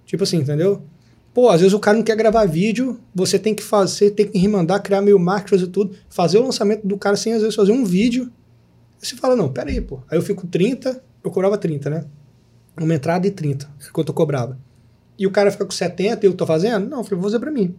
Tipo 0.05 0.23
assim, 0.23 0.37
entendeu? 0.37 0.81
Pô, 1.33 1.49
às 1.49 1.61
vezes 1.61 1.73
o 1.73 1.79
cara 1.79 1.97
não 1.97 2.03
quer 2.03 2.15
gravar 2.15 2.45
vídeo, 2.45 2.99
você 3.15 3.39
tem 3.39 3.55
que 3.55 3.63
fazer, 3.63 4.11
tem 4.11 4.27
que 4.27 4.37
remandar, 4.37 4.81
criar 4.81 5.01
meio 5.01 5.17
marketing, 5.17 5.49
fazer 5.49 5.67
tudo, 5.67 5.95
fazer 6.09 6.39
o 6.39 6.43
lançamento 6.43 6.85
do 6.85 6.97
cara 6.97 7.15
sem 7.15 7.33
às 7.33 7.41
vezes 7.41 7.55
fazer 7.55 7.71
um 7.71 7.85
vídeo. 7.85 8.31
Aí 9.01 9.07
você 9.07 9.15
fala, 9.15 9.35
não, 9.35 9.51
peraí, 9.51 9.81
pô. 9.81 9.99
Aí 10.09 10.17
eu 10.17 10.21
fico 10.21 10.45
30, 10.47 11.01
eu 11.23 11.31
cobrava 11.31 11.57
30, 11.57 11.89
né? 11.89 12.05
Uma 12.79 12.93
entrada 12.95 13.25
e 13.27 13.31
30, 13.31 13.69
era 13.81 13.91
quanto 13.91 14.09
eu 14.09 14.13
cobrava. 14.13 14.57
E 15.17 15.27
o 15.27 15.31
cara 15.31 15.51
fica 15.51 15.65
com 15.65 15.71
70 15.71 16.25
e 16.25 16.29
eu 16.29 16.33
tô 16.33 16.45
fazendo? 16.45 16.87
Não, 16.89 16.99
eu 16.99 17.03
falei, 17.03 17.19
vou 17.19 17.29
fazer 17.29 17.39
pra 17.39 17.51
mim. 17.51 17.75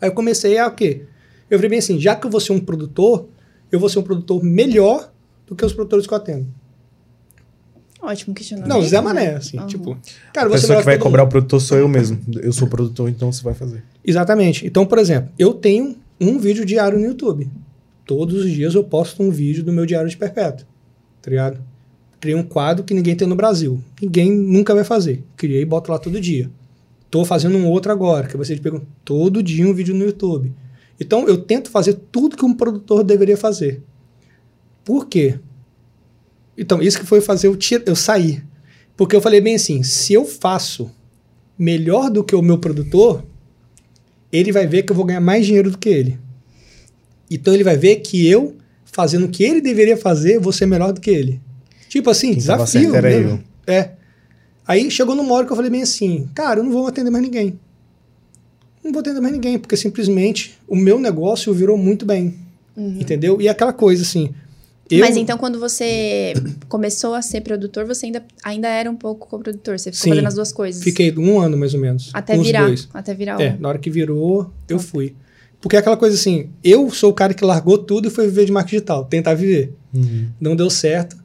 Aí 0.00 0.08
eu 0.08 0.12
comecei 0.12 0.58
a 0.58 0.66
o 0.66 0.74
quê? 0.74 1.06
Eu 1.48 1.58
falei 1.58 1.70
bem 1.70 1.78
assim, 1.78 1.98
já 1.98 2.14
que 2.14 2.26
eu 2.26 2.30
vou 2.30 2.40
ser 2.40 2.52
um 2.52 2.60
produtor, 2.60 3.28
eu 3.70 3.78
vou 3.78 3.88
ser 3.88 3.98
um 3.98 4.02
produtor 4.02 4.42
melhor 4.42 5.10
do 5.46 5.54
que 5.54 5.64
os 5.64 5.72
produtores 5.72 6.06
que 6.06 6.12
eu 6.12 6.18
atendo. 6.18 6.46
Ótimo 8.00 8.34
questionamento. 8.34 8.68
Não, 8.70 8.82
Zé 8.82 9.00
Mané, 9.00 9.34
assim, 9.36 9.56
Aham. 9.56 9.66
tipo... 9.66 9.98
Cara, 10.32 10.46
A 10.46 10.50
você 10.50 10.62
pessoa 10.62 10.78
que 10.80 10.84
vai 10.84 10.98
cobrar 10.98 11.22
mundo. 11.22 11.28
o 11.28 11.30
produtor 11.30 11.60
sou 11.60 11.78
eu 11.78 11.88
mesmo. 11.88 12.20
Eu 12.42 12.52
sou 12.52 12.66
o 12.66 12.70
produtor, 12.70 13.08
então 13.08 13.32
você 13.32 13.42
vai 13.42 13.54
fazer. 13.54 13.82
Exatamente. 14.04 14.66
Então, 14.66 14.84
por 14.84 14.98
exemplo, 14.98 15.30
eu 15.38 15.54
tenho 15.54 15.96
um 16.20 16.38
vídeo 16.38 16.66
diário 16.66 16.98
no 16.98 17.04
YouTube. 17.06 17.50
Todos 18.06 18.44
os 18.44 18.50
dias 18.50 18.74
eu 18.74 18.84
posto 18.84 19.22
um 19.22 19.30
vídeo 19.30 19.64
do 19.64 19.72
meu 19.72 19.86
diário 19.86 20.08
de 20.08 20.16
perpétuo. 20.16 20.66
Tá? 21.22 21.54
Criei 22.20 22.36
um 22.36 22.42
quadro 22.42 22.84
que 22.84 22.94
ninguém 22.94 23.16
tem 23.16 23.26
no 23.26 23.36
Brasil. 23.36 23.82
Ninguém 24.00 24.30
nunca 24.30 24.74
vai 24.74 24.84
fazer. 24.84 25.24
Criei 25.36 25.62
e 25.62 25.64
boto 25.64 25.90
lá 25.90 25.98
todo 25.98 26.20
dia. 26.20 26.50
Tô 27.10 27.24
fazendo 27.24 27.56
um 27.56 27.68
outro 27.68 27.92
agora, 27.92 28.26
que 28.26 28.36
de 28.36 28.60
pergunta. 28.60 28.86
Todo 29.04 29.42
dia 29.42 29.66
um 29.66 29.72
vídeo 29.72 29.94
no 29.94 30.04
YouTube. 30.04 30.52
Então, 30.98 31.28
eu 31.28 31.38
tento 31.38 31.70
fazer 31.70 31.94
tudo 32.10 32.36
que 32.36 32.44
um 32.44 32.54
produtor 32.54 33.04
deveria 33.04 33.36
fazer. 33.36 33.82
Por 34.84 35.06
quê? 35.06 35.38
Então, 36.56 36.82
isso 36.82 36.98
que 36.98 37.06
foi 37.06 37.20
fazer 37.20 37.46
eu, 37.46 37.56
tira, 37.56 37.82
eu 37.86 37.96
sair. 37.96 38.44
Porque 38.96 39.14
eu 39.14 39.20
falei 39.20 39.40
bem 39.40 39.56
assim, 39.56 39.82
se 39.82 40.12
eu 40.12 40.24
faço 40.24 40.90
melhor 41.58 42.10
do 42.10 42.22
que 42.22 42.34
o 42.34 42.42
meu 42.42 42.58
produtor, 42.58 43.24
ele 44.32 44.52
vai 44.52 44.66
ver 44.66 44.82
que 44.82 44.92
eu 44.92 44.96
vou 44.96 45.04
ganhar 45.04 45.20
mais 45.20 45.46
dinheiro 45.46 45.70
do 45.70 45.78
que 45.78 45.88
ele. 45.88 46.18
Então 47.34 47.52
ele 47.54 47.64
vai 47.64 47.76
ver 47.76 47.96
que 47.96 48.26
eu, 48.26 48.56
fazendo 48.84 49.26
o 49.26 49.28
que 49.28 49.42
ele 49.42 49.60
deveria 49.60 49.96
fazer, 49.96 50.38
vou 50.38 50.52
ser 50.52 50.66
melhor 50.66 50.92
do 50.92 51.00
que 51.00 51.10
ele. 51.10 51.40
Tipo 51.88 52.10
assim, 52.10 52.28
Quem 52.28 52.36
desafio. 52.38 52.94
era 52.94 53.08
mesmo. 53.08 53.42
É. 53.66 53.90
Aí 54.66 54.90
chegou 54.90 55.14
numa 55.14 55.32
hora 55.34 55.46
que 55.46 55.52
eu 55.52 55.56
falei 55.56 55.70
bem 55.70 55.82
assim, 55.82 56.28
cara, 56.34 56.60
eu 56.60 56.64
não 56.64 56.72
vou 56.72 56.86
atender 56.86 57.10
mais 57.10 57.22
ninguém. 57.24 57.58
Não 58.82 58.92
vou 58.92 59.00
atender 59.00 59.20
mais 59.20 59.32
ninguém, 59.34 59.58
porque 59.58 59.76
simplesmente 59.76 60.58
o 60.68 60.76
meu 60.76 60.98
negócio 60.98 61.52
virou 61.52 61.76
muito 61.76 62.04
bem. 62.06 62.34
Entendeu? 62.76 63.40
E 63.40 63.48
aquela 63.48 63.72
coisa 63.72 64.02
assim. 64.02 64.30
Eu, 64.90 65.00
Mas 65.00 65.16
então, 65.16 65.38
quando 65.38 65.58
você 65.58 66.34
começou 66.68 67.14
a 67.14 67.22
ser 67.22 67.40
produtor, 67.40 67.86
você 67.86 68.06
ainda, 68.06 68.22
ainda 68.42 68.68
era 68.68 68.90
um 68.90 68.96
pouco 68.96 69.26
coprodutor. 69.28 69.78
Você 69.78 69.90
ficou 69.90 70.04
Sim. 70.04 70.10
fazendo 70.10 70.26
as 70.26 70.34
duas 70.34 70.52
coisas. 70.52 70.82
fiquei 70.82 71.12
um 71.16 71.40
ano 71.40 71.56
mais 71.56 71.72
ou 71.72 71.80
menos. 71.80 72.10
Até 72.12 72.36
virar. 72.36 72.66
dois. 72.66 72.88
Até 72.92 73.14
virar 73.14 73.40
É, 73.40 73.52
um. 73.52 73.60
na 73.60 73.68
hora 73.68 73.78
que 73.78 73.88
virou, 73.90 74.50
eu 74.68 74.78
fui. 74.78 75.14
Porque 75.64 75.76
é 75.76 75.78
aquela 75.78 75.96
coisa 75.96 76.14
assim, 76.14 76.50
eu 76.62 76.90
sou 76.90 77.10
o 77.10 77.14
cara 77.14 77.32
que 77.32 77.42
largou 77.42 77.78
tudo 77.78 78.08
e 78.08 78.10
foi 78.10 78.26
viver 78.26 78.44
de 78.44 78.52
marketing 78.52 78.76
digital, 78.76 79.06
tentar 79.06 79.32
viver. 79.32 79.72
Não 80.38 80.54
deu 80.54 80.68
certo. 80.68 81.16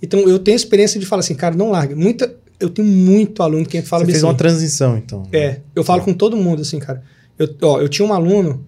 Então 0.00 0.20
eu 0.20 0.38
tenho 0.38 0.54
experiência 0.54 1.00
de 1.00 1.04
falar 1.04 1.20
assim, 1.20 1.34
cara, 1.34 1.56
não 1.56 1.72
larga. 1.72 1.96
Muita, 1.96 2.32
eu 2.60 2.70
tenho 2.70 2.86
muito 2.86 3.42
aluno 3.42 3.66
que 3.66 3.82
fala 3.82 4.04
Você 4.04 4.12
fez 4.12 4.18
assim. 4.18 4.26
uma 4.26 4.34
transição, 4.36 4.96
então. 4.96 5.24
É, 5.32 5.58
eu 5.74 5.82
falo 5.82 6.02
com 6.02 6.14
todo 6.14 6.36
mundo 6.36 6.62
assim, 6.62 6.78
cara. 6.78 7.02
Eu, 7.36 7.52
ó, 7.62 7.80
eu 7.80 7.88
tinha 7.88 8.06
um 8.06 8.12
aluno 8.12 8.64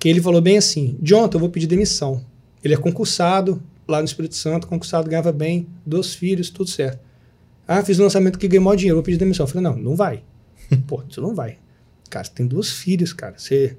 que 0.00 0.08
ele 0.08 0.20
falou 0.20 0.40
bem 0.40 0.58
assim: 0.58 0.98
Jonathan, 1.00 1.36
eu 1.36 1.40
vou 1.42 1.48
pedir 1.48 1.68
demissão. 1.68 2.20
Ele 2.64 2.74
é 2.74 2.76
concursado 2.76 3.62
lá 3.86 4.00
no 4.00 4.04
Espírito 4.04 4.34
Santo, 4.34 4.66
concursado, 4.66 5.08
ganhava 5.08 5.30
bem, 5.30 5.68
dois 5.86 6.12
filhos, 6.12 6.50
tudo 6.50 6.68
certo. 6.68 6.98
Ah, 7.68 7.84
fiz 7.84 8.00
um 8.00 8.02
lançamento 8.02 8.36
que 8.36 8.48
ganhei 8.48 8.58
maior 8.58 8.74
dinheiro, 8.74 8.96
vou 8.96 9.04
pedir 9.04 9.16
demissão. 9.16 9.44
Eu 9.44 9.48
falei: 9.48 9.62
não, 9.62 9.76
não 9.76 9.94
vai. 9.94 10.24
Pô, 10.88 11.04
você 11.08 11.20
não 11.20 11.36
vai. 11.36 11.58
Cara, 12.10 12.24
você 12.24 12.32
tem 12.32 12.48
duas 12.48 12.72
filhos, 12.72 13.12
cara. 13.12 13.34
Você. 13.36 13.76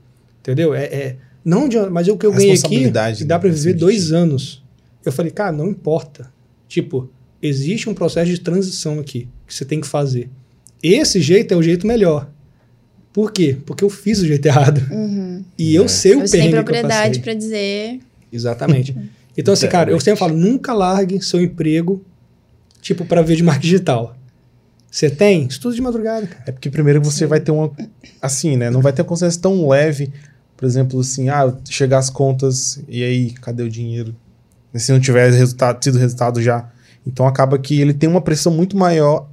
Entendeu? 0.48 0.74
É. 0.74 0.86
é 0.86 1.16
não, 1.44 1.70
Jonathan, 1.70 1.92
mas 1.92 2.08
o 2.08 2.18
que 2.18 2.26
eu 2.26 2.32
ganhei 2.34 2.54
aqui 2.54 2.90
dá 2.90 3.10
né, 3.10 3.40
pra 3.40 3.50
nesse 3.50 3.64
viver 3.64 3.74
dois 3.74 4.12
anos. 4.12 4.64
Eu 5.06 5.12
falei, 5.12 5.32
cara, 5.32 5.52
não 5.52 5.70
importa. 5.70 6.32
Tipo, 6.68 7.10
existe 7.42 7.90
um 7.90 7.94
processo 7.94 8.30
de 8.30 8.40
transição 8.40 9.00
aqui 9.00 9.30
que 9.46 9.54
você 9.54 9.64
tem 9.64 9.80
que 9.80 9.88
fazer. 9.88 10.30
Esse 10.84 11.22
jeito 11.22 11.54
é 11.54 11.58
o 11.58 11.64
jeito 11.64 11.88
melhor. 11.88 12.30
Por 13.14 13.32
quê? 13.32 13.58
Porque 13.66 13.84
eu 13.84 13.90
fiz 13.90 14.20
o 14.20 14.28
jeito 14.28 14.46
errado. 14.48 14.86
Uhum. 14.92 15.44
E 15.58 15.74
eu 15.74 15.86
É. 15.86 15.88
sei 15.88 16.16
o 16.16 16.20
Você 16.20 16.38
tem 16.38 16.52
perrengue 16.52 16.54
que 16.54 16.60
eu 16.60 16.64
propriedade 16.64 17.20
pra 17.20 17.34
dizer. 17.34 18.00
Exatamente. 18.32 18.96
Então, 19.40 19.54
assim, 19.54 19.68
cara, 19.68 19.92
eu 19.92 20.00
sempre 20.00 20.18
falo, 20.18 20.36
nunca 20.36 20.74
largue 20.74 21.22
seu 21.22 21.40
emprego, 21.40 22.04
tipo, 22.82 23.06
para 23.06 23.22
ver 23.22 23.36
de 23.36 23.44
marketing 23.44 23.68
digital. 23.68 24.18
Você 24.90 25.12
tem? 25.12 25.46
Estudo 25.46 25.76
de 25.76 25.82
madrugada, 25.84 26.26
cara. 26.26 26.44
É 26.48 26.52
porque 26.52 26.72
primeiro 26.72 27.00
você 27.04 27.28
vai 27.28 27.40
ter 27.40 27.52
uma. 27.52 27.72
Assim, 28.20 28.58
né? 28.58 28.72
Não 28.72 28.82
vai 28.82 28.92
ter 28.92 29.04
uma 29.04 29.08
consciência 29.08 29.40
tão 29.40 29.68
leve. 29.68 30.12
Por 30.58 30.65
exemplo, 30.65 31.00
assim, 31.00 31.30
ah, 31.30 31.54
chegar 31.70 32.00
as 32.00 32.10
contas 32.10 32.82
e 32.89 33.04
aí, 33.04 33.32
cadê 33.32 33.62
o 33.62 33.70
dinheiro? 33.70 34.15
Se 34.74 34.91
não 34.91 35.00
tiver 35.00 35.32
resultado, 35.32 35.80
tido 35.80 35.98
resultado 35.98 36.41
já. 36.41 36.67
Então 37.06 37.26
acaba 37.28 37.58
que 37.58 37.80
ele 37.80 37.93
tem 37.93 38.10
uma 38.10 38.22
pressão 38.22 38.52
muito 38.52 38.76
maior, 38.76 39.30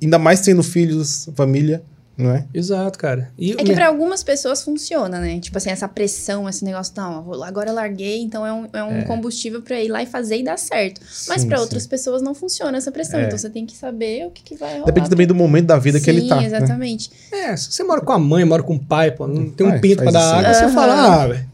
ainda 0.00 0.18
mais 0.18 0.40
tendo 0.40 0.62
filhos, 0.62 1.28
família, 1.34 1.82
não 2.18 2.32
é? 2.32 2.44
Exato, 2.52 2.98
cara. 2.98 3.30
E 3.38 3.52
É 3.52 3.56
que 3.62 3.72
pra 3.72 3.86
algumas 3.86 4.24
pessoas 4.24 4.60
funciona, 4.62 5.20
né? 5.20 5.38
Tipo 5.38 5.56
assim, 5.56 5.70
essa 5.70 5.86
pressão, 5.86 6.48
esse 6.48 6.64
negócio, 6.64 6.92
não, 6.96 7.32
agora 7.44 7.70
eu 7.70 7.74
larguei, 7.74 8.20
então 8.20 8.44
é 8.44 8.52
um, 8.52 8.66
é 8.72 8.82
um 8.82 9.04
combustível 9.04 9.62
pra 9.62 9.80
ir 9.80 9.88
lá 9.88 10.02
e 10.02 10.06
fazer 10.06 10.38
e 10.38 10.42
dar 10.42 10.58
certo. 10.58 11.00
Mas 11.28 11.42
Sim, 11.42 11.48
pra 11.48 11.56
sim. 11.58 11.62
outras 11.62 11.86
pessoas 11.86 12.20
não 12.20 12.34
funciona 12.34 12.76
essa 12.76 12.90
pressão. 12.90 13.20
É. 13.20 13.26
Então 13.26 13.38
você 13.38 13.48
tem 13.48 13.64
que 13.64 13.76
saber 13.76 14.26
o 14.26 14.30
que, 14.30 14.42
que 14.42 14.56
vai 14.56 14.72
rolar. 14.74 14.86
Depende 14.86 15.08
também 15.08 15.26
do 15.26 15.34
momento 15.34 15.66
da 15.66 15.78
vida 15.78 16.00
que 16.00 16.10
ele 16.10 16.22
Sim, 16.22 16.28
tá. 16.28 16.36
né? 16.36 16.46
exatamente. 16.46 17.10
É, 17.32 17.56
se 17.56 17.70
você 17.70 17.84
mora 17.84 18.00
com 18.00 18.12
a 18.12 18.18
mãe, 18.18 18.44
mora 18.44 18.62
com 18.64 18.74
o 18.74 18.84
pai, 18.84 19.12
pô, 19.12 19.26
não 19.28 19.48
tem 19.50 19.66
um 19.66 19.80
pinto 19.80 20.02
pra 20.02 20.10
dar 20.10 20.34
aí. 20.34 20.40
água, 20.40 20.54
você 20.54 20.64
Aham. 20.64 20.74
fala, 20.74 21.22
ah, 21.22 21.26
velho. 21.28 21.48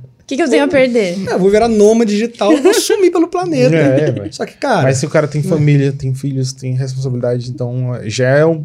O 0.24 0.26
que, 0.26 0.36
que 0.36 0.42
eu 0.42 0.48
tenho 0.48 0.64
a 0.64 0.68
perder? 0.68 1.18
eu 1.28 1.38
vou 1.38 1.50
virar 1.50 1.68
nômade 1.68 2.12
digital, 2.12 2.50
eu 2.50 2.62
vou 2.62 2.72
sumir 2.72 3.12
pelo 3.12 3.28
planeta. 3.28 3.76
É. 3.76 4.32
Só 4.32 4.46
que, 4.46 4.54
cara, 4.56 4.80
Mas 4.84 4.96
se 4.96 5.04
o 5.04 5.10
cara 5.10 5.28
tem 5.28 5.42
família, 5.42 5.92
tem 5.92 6.14
filhos, 6.14 6.50
tem 6.54 6.74
responsabilidade, 6.74 7.50
então 7.50 7.92
já 8.04 8.28
é 8.30 8.46
um. 8.46 8.64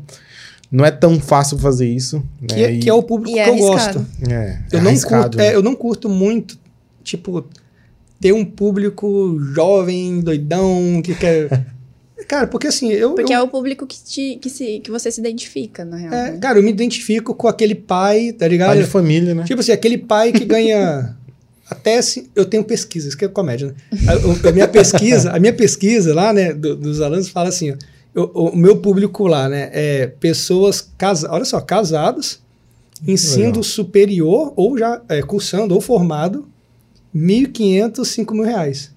Não 0.72 0.86
é 0.86 0.92
tão 0.92 1.20
fácil 1.20 1.58
fazer 1.58 1.88
isso. 1.88 2.24
que, 2.48 2.56
né? 2.56 2.62
é, 2.64 2.72
E- 2.74 2.80
que 2.80 2.90
é 2.90 2.94
o 2.94 3.02
público 3.02 3.36
E 3.36 3.40
é 3.40 3.44
que 3.46 3.50
eu 3.50 3.74
arriscado. 3.74 4.00
gosto. 4.00 4.32
é, 4.32 4.60
Eu 4.72 4.80
é 4.80 4.82
não, 4.84 4.96
curto, 5.02 5.38
né? 5.38 5.48
é, 5.48 5.56
eu 5.56 5.64
não 5.64 5.76
curto 5.76 6.08
muito, 6.10 6.58
tipo, 7.04 7.44
ter 8.20 8.34
um 8.34 8.46
público 8.46 9.40
jovem, 9.54 10.20
doidão, 10.22 11.02
que 11.04 11.16
quer. 11.16 11.66
Cara, 12.28 12.46
porque 12.46 12.68
assim, 12.68 12.90
eu. 12.92 13.16
Porque 13.16 13.34
eu 13.34 13.40
é 13.40 13.42
o 13.42 13.48
público 13.48 13.88
que, 13.88 13.98
te, 14.04 14.36
que, 14.40 14.50
se, 14.50 14.80
que 14.82 14.92
você 14.92 15.10
se 15.12 15.20
identifica, 15.20 15.84
na 15.84 15.98
real. 15.98 16.14
é, 16.14 16.32
né? 16.34 16.38
cara, 16.38 16.60
eu 16.60 16.64
me 16.64 16.70
identifico 16.70 17.34
com 17.34 17.48
aquele 17.48 17.74
pai, 17.74 18.32
tá 18.34 18.48
ligado? 18.48 18.68
Pai 18.70 18.78
de 18.84 18.86
família, 18.88 19.34
né? 19.34 19.44
Tipo 19.46 19.62
assim, 19.62 19.72
aquele 19.72 19.98
pai 19.98 20.32
que 20.32 20.46
ganha. 20.46 21.16
até 21.68 22.00
se 22.02 22.30
eu 22.36 22.46
tenho 22.46 22.64
pesquisa, 22.64 23.08
isso 23.08 23.18
que 23.18 23.26
é 23.26 23.28
comédia, 23.28 23.68
né? 23.70 23.74
A, 24.08 24.50
a 24.50 24.52
minha 24.52 24.68
pesquisa, 24.68 25.32
a 25.32 25.40
minha 25.40 25.54
pesquisa 25.54 26.14
lá, 26.14 26.32
né, 26.34 26.54
do- 26.54 26.76
dos 26.76 27.00
alunos 27.02 27.30
fala 27.30 27.50
assim, 27.50 27.72
ó, 27.72 27.76
eu- 28.20 28.32
o 28.34 28.56
meu 28.56 28.78
público 28.78 29.28
lá, 29.28 29.48
né, 29.50 29.70
é 29.74 30.08
pessoas 30.08 30.82
casadas, 30.98 31.36
olha 31.36 31.46
só, 31.46 31.60
casados, 31.62 32.40
ensino 33.08 33.46
legal. 33.48 33.64
superior 33.64 34.54
ou 34.56 34.78
já 34.78 35.02
é, 35.10 35.22
cursando 35.22 35.74
ou 35.76 35.82
formado, 35.82 36.48
1.500, 37.14 38.08
5 38.08 38.34
mil 38.34 38.44
reais. 38.44 38.92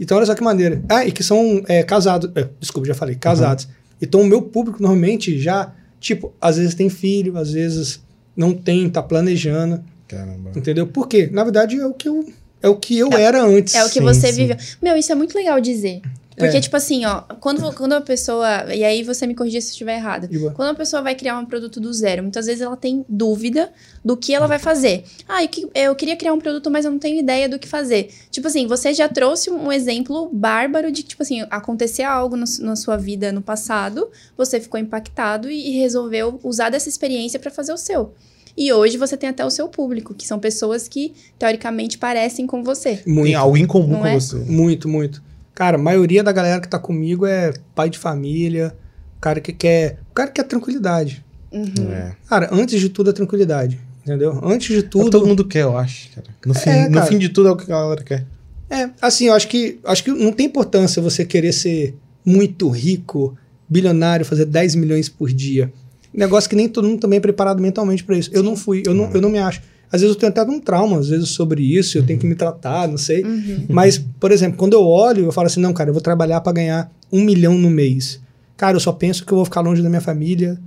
Então, 0.00 0.16
olha 0.16 0.26
só 0.26 0.34
que 0.34 0.42
maneira. 0.42 0.82
Ah, 0.88 1.04
e 1.04 1.10
que 1.12 1.22
são 1.24 1.62
é, 1.66 1.82
casados. 1.82 2.30
é, 2.34 2.48
desculpa, 2.60 2.86
já 2.86 2.94
falei, 2.94 3.16
casados. 3.16 3.68
Então, 4.00 4.20
o 4.20 4.24
meu 4.26 4.42
público 4.42 4.80
normalmente 4.80 5.38
já, 5.40 5.72
tipo, 5.98 6.32
às 6.40 6.56
vezes 6.56 6.74
tem 6.74 6.88
filho, 6.88 7.36
às 7.36 7.52
vezes 7.52 8.00
não 8.36 8.54
tem, 8.54 8.88
tá 8.88 9.02
planejando, 9.02 9.82
Caramba. 10.06 10.52
entendeu? 10.56 10.86
Por 10.86 11.08
quê? 11.08 11.28
Na 11.32 11.42
verdade, 11.42 11.76
é 11.80 11.84
o 11.86 11.92
que 11.92 12.08
eu, 12.08 12.24
é 12.62 12.68
o 12.68 12.76
que 12.76 12.96
eu 12.96 13.12
era 13.12 13.42
antes. 13.44 13.74
É 13.74 13.84
o 13.84 13.88
que 13.88 13.94
Sim, 13.98 14.04
você 14.04 14.28
sim. 14.28 14.42
viveu. 14.42 14.56
Meu, 14.80 14.96
isso 14.96 15.10
é 15.10 15.14
muito 15.16 15.34
legal 15.36 15.60
dizer. 15.60 16.00
Porque, 16.38 16.56
É. 16.56 16.60
tipo 16.60 16.76
assim, 16.76 17.04
ó, 17.04 17.22
quando, 17.40 17.72
quando 17.74 17.92
a 17.94 18.00
pessoa. 18.00 18.72
E 18.74 18.84
aí 18.84 19.02
você 19.02 19.26
me 19.26 19.34
corrigir 19.34 19.60
se 19.60 19.68
eu 19.68 19.72
estiver 19.72 20.00
boa. 20.38 20.52
Quando 20.52 20.70
a 20.70 20.74
pessoa 20.74 21.02
vai 21.02 21.14
criar 21.14 21.36
um 21.38 21.44
produto 21.44 21.80
do 21.80 21.92
zero, 21.92 22.22
muitas 22.22 22.46
vezes 22.46 22.60
ela 22.62 22.76
tem 22.76 23.04
dúvida 23.08 23.70
do 24.04 24.16
que 24.16 24.32
ela 24.34 24.46
vai 24.46 24.58
fazer. 24.58 25.04
Ah, 25.28 25.42
eu, 25.42 25.48
que- 25.48 25.68
eu 25.74 25.94
queria 25.94 26.16
criar 26.16 26.32
um 26.32 26.38
produto, 26.38 26.70
mas 26.70 26.84
eu 26.84 26.90
não 26.90 26.98
tenho 26.98 27.18
ideia 27.18 27.48
do 27.48 27.58
que 27.58 27.66
fazer. 27.66 28.10
Tipo 28.30 28.46
assim, 28.46 28.66
você 28.66 28.94
já 28.94 29.08
trouxe 29.08 29.50
um 29.50 29.72
exemplo 29.72 30.30
bárbaro 30.32 30.92
de 30.92 31.02
que, 31.02 31.08
tipo 31.10 31.22
assim, 31.22 31.44
acontecer 31.50 32.04
algo 32.04 32.36
no- 32.36 32.44
na 32.60 32.76
sua 32.76 32.96
vida 32.96 33.32
no 33.32 33.42
passado, 33.42 34.08
você 34.36 34.60
ficou 34.60 34.78
impactado 34.78 35.50
e, 35.50 35.70
e 35.70 35.78
resolveu 35.78 36.38
usar 36.44 36.70
dessa 36.70 36.88
experiência 36.88 37.38
pra 37.40 37.50
fazer 37.50 37.72
o 37.72 37.76
seu. 37.76 38.12
E 38.56 38.72
hoje 38.72 38.96
você 38.96 39.16
tem 39.16 39.28
até 39.28 39.44
o 39.44 39.50
seu 39.50 39.68
público, 39.68 40.12
que 40.14 40.26
são 40.26 40.38
pessoas 40.40 40.88
que, 40.88 41.12
teoricamente, 41.38 41.96
parecem 41.96 42.44
com 42.46 42.64
você. 42.64 43.00
Muito, 43.06 43.26
Tem 43.26 43.34
algo 43.36 43.56
em 43.56 43.66
comum 43.66 43.86
Não 43.92 44.00
com 44.00 44.06
é? 44.06 44.14
você. 44.18 44.36
muito, 44.36 44.88
muito. 44.88 45.22
Cara, 45.58 45.76
a 45.76 45.80
maioria 45.80 46.22
da 46.22 46.30
galera 46.30 46.60
que 46.60 46.68
tá 46.68 46.78
comigo 46.78 47.26
é 47.26 47.52
pai 47.74 47.90
de 47.90 47.98
família, 47.98 48.76
o 49.16 49.20
cara 49.20 49.40
que 49.40 49.52
quer, 49.52 49.98
o 50.08 50.14
cara 50.14 50.28
que 50.28 50.34
quer 50.40 50.44
tranquilidade. 50.44 51.24
Uhum. 51.50 51.90
É. 51.90 52.14
Cara, 52.28 52.48
antes 52.52 52.78
de 52.80 52.88
tudo 52.88 53.10
é 53.10 53.12
tranquilidade, 53.12 53.76
entendeu? 54.04 54.38
Antes 54.40 54.68
de 54.68 54.86
É 54.86 54.88
tudo, 54.88 55.10
todo 55.10 55.26
mundo 55.26 55.44
quer, 55.44 55.64
eu 55.64 55.76
acho. 55.76 56.10
Cara. 56.14 56.28
No, 56.46 56.54
fim, 56.54 56.70
É, 56.70 56.88
no 56.88 56.94
cara. 56.94 57.06
fim 57.06 57.18
de 57.18 57.28
tudo 57.30 57.48
é 57.48 57.50
o 57.50 57.56
que 57.56 57.64
a 57.64 57.76
galera 57.76 58.04
quer. 58.04 58.24
É, 58.70 58.88
assim, 59.02 59.26
eu 59.26 59.34
acho 59.34 59.48
que, 59.48 59.80
acho 59.82 60.04
que 60.04 60.12
não 60.12 60.30
tem 60.30 60.46
importância 60.46 61.02
você 61.02 61.24
querer 61.24 61.50
ser 61.50 61.96
muito 62.24 62.68
rico, 62.68 63.36
bilionário, 63.68 64.24
fazer 64.24 64.44
10 64.44 64.76
milhões 64.76 65.08
por 65.08 65.28
dia. 65.28 65.72
Negócio 66.14 66.48
que 66.48 66.54
nem 66.54 66.68
todo 66.68 66.86
mundo 66.86 67.00
também 67.00 67.16
é 67.16 67.20
preparado 67.20 67.60
mentalmente 67.60 68.04
para 68.04 68.16
isso. 68.16 68.30
Eu 68.32 68.44
não 68.44 68.54
fui, 68.54 68.84
eu 68.86 68.94
não, 68.94 69.10
eu 69.10 69.20
não 69.20 69.28
me 69.28 69.40
acho. 69.40 69.60
Às 69.90 70.02
vezes 70.02 70.14
eu 70.14 70.20
tenho 70.20 70.30
até 70.30 70.42
um 70.42 70.60
trauma, 70.60 70.98
às 70.98 71.08
vezes, 71.08 71.30
sobre 71.30 71.62
isso, 71.62 71.96
eu 71.96 72.04
tenho 72.04 72.18
que 72.18 72.26
me 72.26 72.34
tratar, 72.34 72.86
não 72.86 72.98
sei. 72.98 73.22
Uhum. 73.22 73.66
Mas, 73.68 73.98
por 73.98 74.30
exemplo, 74.30 74.58
quando 74.58 74.74
eu 74.74 74.84
olho, 74.84 75.24
eu 75.24 75.32
falo 75.32 75.46
assim, 75.46 75.60
não, 75.60 75.72
cara, 75.72 75.90
eu 75.90 75.94
vou 75.94 76.02
trabalhar 76.02 76.40
para 76.40 76.52
ganhar 76.52 76.92
um 77.10 77.22
milhão 77.22 77.54
no 77.54 77.70
mês. 77.70 78.20
Cara, 78.56 78.76
eu 78.76 78.80
só 78.80 78.92
penso 78.92 79.24
que 79.24 79.32
eu 79.32 79.36
vou 79.36 79.44
ficar 79.44 79.60
longe 79.60 79.82
da 79.82 79.88
minha 79.88 80.00
família, 80.00 80.58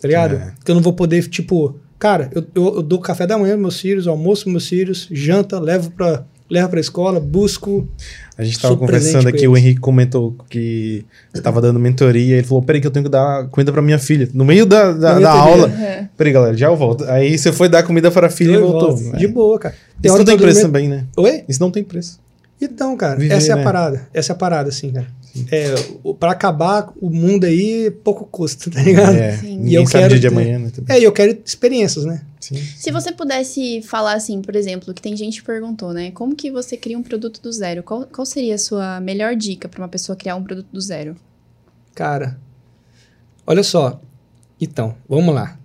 tá 0.00 0.08
ligado? 0.08 0.36
É. 0.36 0.54
Que 0.64 0.70
eu 0.70 0.74
não 0.74 0.82
vou 0.82 0.92
poder, 0.92 1.28
tipo, 1.28 1.76
cara, 1.98 2.30
eu, 2.34 2.46
eu, 2.54 2.76
eu 2.76 2.82
dou 2.82 3.00
café 3.00 3.26
da 3.26 3.36
manhã 3.36 3.56
meus 3.56 3.78
filhos, 3.80 4.06
almoço 4.06 4.48
meus 4.48 4.66
filhos, 4.66 5.08
janta, 5.10 5.58
levo 5.58 5.90
pra, 5.90 6.24
levo 6.50 6.68
pra 6.68 6.80
escola, 6.80 7.20
busco. 7.20 7.88
A 8.36 8.42
gente 8.42 8.58
tava 8.58 8.76
Sou 8.76 8.86
presente 8.86 9.12
conversando 9.12 9.34
aqui, 9.34 9.46
o. 9.46 9.56
Henrique 9.56 9.80
comentou 9.80 10.34
que 10.48 11.04
você 11.32 11.40
tava 11.42 11.60
dando 11.60 11.78
mentoria. 11.78 12.36
Ele 12.36 12.46
falou: 12.46 12.62
Peraí, 12.62 12.80
que 12.80 12.86
eu 12.86 12.90
tenho 12.90 13.04
que 13.04 13.10
dar 13.10 13.46
comida 13.48 13.70
pra 13.70 13.80
minha 13.80 13.98
filha. 13.98 14.28
No 14.34 14.44
meio 14.44 14.66
da, 14.66 14.92
da, 14.92 15.18
da 15.18 15.30
aula. 15.30 15.68
Uhum. 15.68 16.08
Peraí, 16.16 16.32
galera, 16.32 16.56
já 16.56 16.66
eu 16.66 16.76
volto. 16.76 17.04
Aí 17.04 17.38
você 17.38 17.52
foi 17.52 17.68
dar 17.68 17.82
comida 17.82 18.10
para 18.10 18.26
a 18.26 18.30
filha 18.30 18.52
Eu 18.54 18.60
e 18.60 18.62
voltou. 18.62 18.96
volto. 18.96 19.14
É. 19.16 19.18
De 19.18 19.28
boa, 19.28 19.58
cara. 19.58 19.74
Isso 20.02 20.12
hora 20.12 20.20
não 20.20 20.26
tem 20.26 20.38
preço 20.38 20.62
também, 20.62 20.88
né? 20.88 21.04
Oi? 21.16 21.44
Isso 21.48 21.60
não 21.60 21.70
tem 21.70 21.84
preço. 21.84 22.18
Então, 22.60 22.94
cara, 22.96 23.18
Viver, 23.18 23.34
essa 23.34 23.50
é 23.50 23.52
a 23.52 23.56
né? 23.56 23.64
parada. 23.64 24.08
Essa 24.12 24.32
é 24.32 24.34
a 24.34 24.36
parada, 24.36 24.68
assim, 24.68 24.90
cara. 24.90 25.06
É, 25.50 25.74
pra 26.18 26.32
acabar 26.32 26.92
o 27.00 27.08
mundo 27.08 27.44
aí, 27.44 27.90
pouco 27.90 28.24
custa, 28.26 28.70
tá 28.72 28.82
ligado? 28.82 29.16
É, 29.16 29.36
Sim. 29.36 29.64
E 29.64 29.74
eu 29.74 29.86
sabe 29.86 30.04
quero 30.04 30.10
dia 30.10 30.20
de 30.20 30.26
amanhã, 30.26 30.58
né? 30.58 30.70
também. 30.70 30.96
É, 30.96 31.00
e 31.00 31.04
eu 31.04 31.12
quero 31.12 31.38
experiências, 31.44 32.04
né? 32.04 32.22
Sim. 32.40 32.56
Se 32.56 32.90
você 32.90 33.12
pudesse 33.12 33.82
falar 33.82 34.14
assim, 34.14 34.42
por 34.42 34.56
exemplo, 34.56 34.92
que 34.92 35.02
tem 35.02 35.16
gente 35.16 35.40
que 35.40 35.46
perguntou, 35.46 35.92
né? 35.92 36.10
Como 36.10 36.34
que 36.34 36.50
você 36.50 36.76
cria 36.76 36.98
um 36.98 37.02
produto 37.02 37.40
do 37.40 37.52
zero? 37.52 37.82
Qual, 37.82 38.06
qual 38.06 38.26
seria 38.26 38.54
a 38.54 38.58
sua 38.58 39.00
melhor 39.00 39.36
dica 39.36 39.68
pra 39.68 39.80
uma 39.80 39.88
pessoa 39.88 40.16
criar 40.16 40.36
um 40.36 40.42
produto 40.42 40.68
do 40.72 40.80
zero? 40.80 41.16
Cara, 41.94 42.38
olha 43.46 43.62
só. 43.62 44.00
Então, 44.60 44.94
vamos 45.08 45.34
lá. 45.34 45.58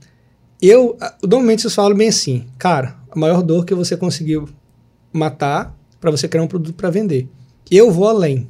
Eu, 0.62 0.98
normalmente 1.24 1.62
vocês 1.62 1.76
falam 1.76 1.96
bem 1.96 2.10
assim, 2.10 2.46
cara, 2.58 2.96
a 3.12 3.20
maior 3.20 3.42
dor 3.42 3.66
que 3.66 3.74
você 3.74 3.98
conseguiu 3.98 4.48
matar 5.12 5.76
pra 6.00 6.12
você 6.12 6.28
criar 6.28 6.44
um 6.44 6.48
produto 6.48 6.76
pra 6.76 6.90
vender. 6.90 7.28
Eu 7.70 7.92
vou 7.92 8.08
além. 8.08 8.48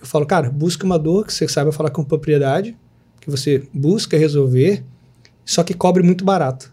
Eu 0.00 0.06
falo, 0.06 0.26
cara, 0.26 0.50
busca 0.50 0.84
uma 0.84 0.98
dor 0.98 1.26
que 1.26 1.32
você 1.32 1.48
saiba 1.48 1.72
falar 1.72 1.90
com 1.90 2.04
propriedade, 2.04 2.76
que 3.20 3.30
você 3.30 3.66
busca 3.72 4.16
resolver, 4.16 4.84
só 5.44 5.62
que 5.62 5.74
cobre 5.74 6.02
muito 6.02 6.24
barato. 6.24 6.72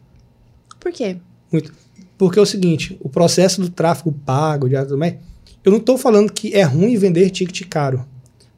Por 0.80 0.92
quê? 0.92 1.18
Muito. 1.52 1.74
Porque 2.18 2.38
é 2.38 2.42
o 2.42 2.46
seguinte, 2.46 2.98
o 3.00 3.10
processo 3.10 3.62
do 3.62 3.70
tráfego 3.70 4.12
pago, 4.26 4.68
de 4.68 4.86
também, 4.86 5.20
eu 5.64 5.72
não 5.72 5.80
estou 5.80 5.98
falando 5.98 6.32
que 6.32 6.54
é 6.54 6.64
ruim 6.64 6.96
vender 6.98 7.30
ticket 7.30 7.68
caro. 7.68 8.06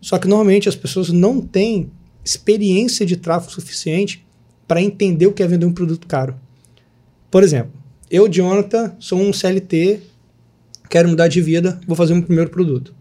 Só 0.01 0.17
que 0.17 0.27
normalmente 0.27 0.67
as 0.67 0.75
pessoas 0.75 1.09
não 1.09 1.41
têm 1.41 1.91
experiência 2.23 3.05
de 3.05 3.17
tráfego 3.17 3.51
suficiente 3.51 4.25
para 4.67 4.81
entender 4.81 5.27
o 5.27 5.33
que 5.33 5.43
é 5.43 5.47
vender 5.47 5.65
um 5.65 5.73
produto 5.73 6.07
caro. 6.07 6.35
Por 7.29 7.43
exemplo, 7.43 7.71
eu, 8.09 8.27
Jonathan, 8.27 8.95
sou 8.99 9.19
um 9.19 9.31
CLT, 9.31 9.99
quero 10.89 11.09
mudar 11.09 11.27
de 11.27 11.41
vida, 11.41 11.79
vou 11.87 11.95
fazer 11.95 12.13
um 12.13 12.21
primeiro 12.21 12.49
produto. 12.49 12.93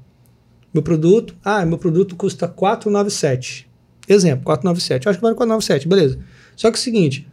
Meu 0.75 0.83
produto, 0.83 1.37
ah, 1.45 1.65
meu 1.65 1.79
produto 1.79 2.17
custa 2.17 2.49
497. 2.49 3.69
Exemplo, 4.09 4.45
497. 4.45 5.07
Eu 5.07 5.11
acho 5.11 5.19
que 5.19 5.23
vale 5.23 5.37
497, 5.37 5.89
beleza. 5.89 6.19
Só 6.57 6.69
que 6.69 6.77
é 6.77 6.81
o 6.81 6.83
seguinte, 6.83 7.29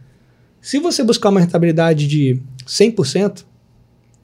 se 0.62 0.77
você 0.77 1.04
buscar 1.04 1.30
uma 1.30 1.39
rentabilidade 1.39 2.08
de 2.08 2.39
100%, 2.67 3.43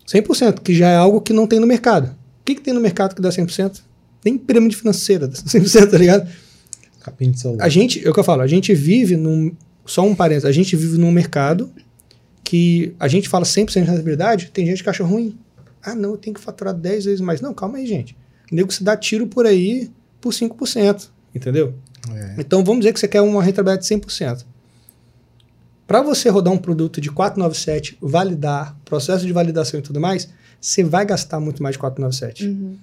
100%, 0.07 0.61
que 0.61 0.75
já 0.75 0.89
é 0.89 0.95
algo 0.95 1.19
que 1.19 1.33
não 1.33 1.47
tem 1.47 1.59
no 1.59 1.65
mercado. 1.65 2.15
O 2.41 2.45
que, 2.45 2.55
que 2.55 2.61
tem 2.61 2.73
no 2.73 2.79
mercado 2.79 3.15
que 3.15 3.21
dá 3.21 3.29
100%? 3.29 3.81
Nem 4.23 4.37
pirâmide 4.37 4.75
financeira 4.75 5.27
dá 5.27 5.33
100%, 5.35 5.89
tá 5.89 5.97
ligado? 5.97 6.29
Capinha 7.01 7.31
de 7.31 7.39
celular. 7.39 7.65
A 7.65 7.69
gente, 7.69 8.05
é 8.05 8.09
o 8.09 8.13
que 8.13 8.19
eu 8.19 8.23
falo, 8.23 8.41
a 8.41 8.47
gente 8.47 8.73
vive 8.73 9.17
num. 9.17 9.51
Só 9.85 10.05
um 10.05 10.13
parênteses, 10.13 10.45
a 10.45 10.51
gente 10.51 10.75
vive 10.75 10.97
num 10.97 11.11
mercado 11.11 11.71
que 12.43 12.93
a 12.99 13.07
gente 13.07 13.27
fala 13.27 13.45
100% 13.45 13.71
de 13.73 13.79
rentabilidade, 13.79 14.51
tem 14.53 14.65
gente 14.65 14.83
que 14.83 14.89
acha 14.89 15.03
ruim. 15.03 15.37
Ah, 15.81 15.95
não, 15.95 16.11
eu 16.11 16.17
tenho 16.17 16.33
que 16.33 16.41
faturar 16.41 16.73
10 16.73 17.05
vezes 17.05 17.21
mais. 17.21 17.41
Não, 17.41 17.53
calma 17.53 17.77
aí, 17.77 17.87
gente. 17.87 18.15
Nego 18.51 18.71
se 18.71 18.83
dá 18.83 18.95
tiro 18.95 19.27
por 19.27 19.45
aí 19.45 19.91
por 20.21 20.33
5%, 20.33 21.09
entendeu? 21.33 21.73
É. 22.13 22.35
Então 22.39 22.63
vamos 22.63 22.81
dizer 22.81 22.93
que 22.93 22.99
você 22.99 23.07
quer 23.07 23.21
uma 23.21 23.43
rentabilidade 23.43 23.87
de 23.87 23.95
100%. 23.95 24.45
Para 25.85 26.01
você 26.01 26.29
rodar 26.29 26.53
um 26.53 26.57
produto 26.57 26.99
de 26.99 27.09
497, 27.09 27.97
validar, 28.01 28.77
processo 28.83 29.25
de 29.25 29.31
validação 29.31 29.79
e 29.79 29.83
tudo 29.83 30.01
mais, 30.01 30.27
você 30.59 30.83
vai 30.83 31.05
gastar 31.05 31.39
muito 31.39 31.63
mais 31.63 31.73
de 31.73 31.79
497. 31.79 32.45
Uhum. 32.45 32.75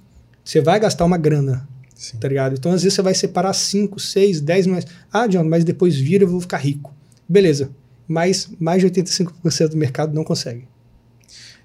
Você 0.42 0.60
vai 0.60 0.80
gastar 0.80 1.04
uma 1.04 1.18
grana, 1.18 1.68
Sim. 1.94 2.18
tá 2.18 2.28
ligado? 2.28 2.54
Então 2.54 2.72
às 2.72 2.82
vezes 2.82 2.94
você 2.94 3.02
vai 3.02 3.14
separar 3.14 3.52
5, 3.52 4.00
6, 4.00 4.40
10 4.40 4.66
milhões. 4.66 4.86
Ah, 5.12 5.26
John, 5.26 5.44
mas 5.44 5.64
depois 5.64 5.96
vira 5.96 6.24
eu 6.24 6.28
vou 6.28 6.40
ficar 6.40 6.58
rico. 6.58 6.94
Beleza. 7.28 7.70
Mas 8.06 8.48
mais 8.58 8.80
de 8.80 8.90
85% 8.90 9.68
do 9.68 9.76
mercado 9.76 10.14
não 10.14 10.24
consegue. 10.24 10.66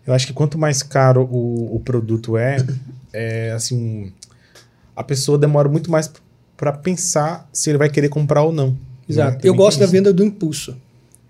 Eu 0.09 0.15
acho 0.15 0.25
que 0.25 0.33
quanto 0.33 0.57
mais 0.57 0.81
caro 0.81 1.21
o, 1.31 1.75
o 1.75 1.79
produto 1.81 2.35
é, 2.35 2.57
é 3.13 3.51
assim, 3.51 4.11
a 4.95 5.03
pessoa 5.03 5.37
demora 5.37 5.69
muito 5.69 5.91
mais 5.91 6.11
para 6.57 6.71
pensar 6.71 7.47
se 7.53 7.69
ele 7.69 7.77
vai 7.77 7.89
querer 7.89 8.09
comprar 8.09 8.41
ou 8.41 8.51
não. 8.51 8.75
Exato. 9.07 9.35
Né? 9.35 9.41
Eu 9.43 9.53
gosto 9.53 9.77
tem 9.77 9.81
da 9.81 9.85
isso. 9.85 9.93
venda 9.93 10.11
do 10.11 10.23
impulso. 10.23 10.75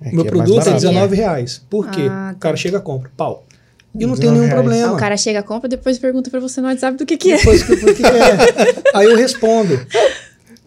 É, 0.01 0.13
Meu 0.13 0.25
é 0.25 0.29
produto 0.29 0.61
é 0.61 0.63
barato. 0.63 0.81
19 0.81 1.15
reais. 1.15 1.61
Por 1.69 1.89
quê? 1.89 2.07
Ah, 2.09 2.33
o 2.33 2.39
cara 2.39 2.55
tá. 2.55 2.61
chega 2.61 2.79
compra. 2.79 3.11
Pau. 3.17 3.45
E 3.93 4.03
eu 4.03 4.07
não 4.07 4.15
tenho 4.15 4.31
nenhum 4.31 4.45
R$19. 4.45 4.53
problema. 4.53 4.87
Ah, 4.87 4.93
o 4.93 4.97
cara 4.97 5.17
chega, 5.17 5.43
compra, 5.43 5.67
depois 5.67 5.99
pergunta 5.99 6.29
pra 6.29 6.39
você 6.39 6.61
no 6.61 6.67
WhatsApp 6.67 6.97
do 6.97 7.05
que 7.05 7.17
que 7.17 7.33
é. 7.33 7.37
Depois 7.37 7.61
que, 7.61 7.75
que, 7.75 7.93
que 7.95 8.05
é? 8.05 8.37
Aí 8.95 9.07
eu 9.07 9.17
respondo. 9.17 9.77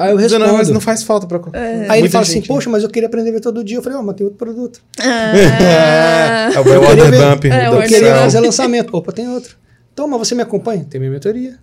Aí 0.03 0.11
eu 0.13 0.17
respondo. 0.17 0.47
Não, 0.47 0.55
mas 0.57 0.69
não 0.69 0.81
faz 0.81 1.03
falta 1.03 1.27
pra. 1.27 1.41
Aí 1.89 2.01
ele 2.01 2.09
fala 2.09 2.23
assim, 2.25 2.41
poxa, 2.43 2.69
mas 2.71 2.83
eu 2.83 2.89
queria 2.91 3.07
aprender 3.09 3.31
a 3.31 3.33
ver 3.33 3.41
todo 3.41 3.63
dia. 3.63 3.79
Eu 3.79 3.83
falei, 3.83 3.99
ó, 3.99 4.03
mas 4.03 4.17
tem 4.17 4.25
outro 4.25 4.39
produto. 4.39 4.81
Ah, 5.01 6.51
É 6.55 6.61
o 6.61 6.65
queria 6.65 7.11
ver- 7.11 7.31
bump. 7.31 7.45
É, 7.47 7.69
Eu 7.69 7.83
queria 7.83 8.15
fazer 8.17 8.41
lançamento. 8.41 8.97
Opa, 8.97 9.13
tem 9.13 9.29
outro. 9.29 9.57
Então, 9.93 10.09
mas 10.09 10.19
você 10.19 10.35
me 10.35 10.43
acompanha? 10.43 10.85
Tem 10.89 10.99
minha 11.01 11.13
mentoria. 11.13 11.57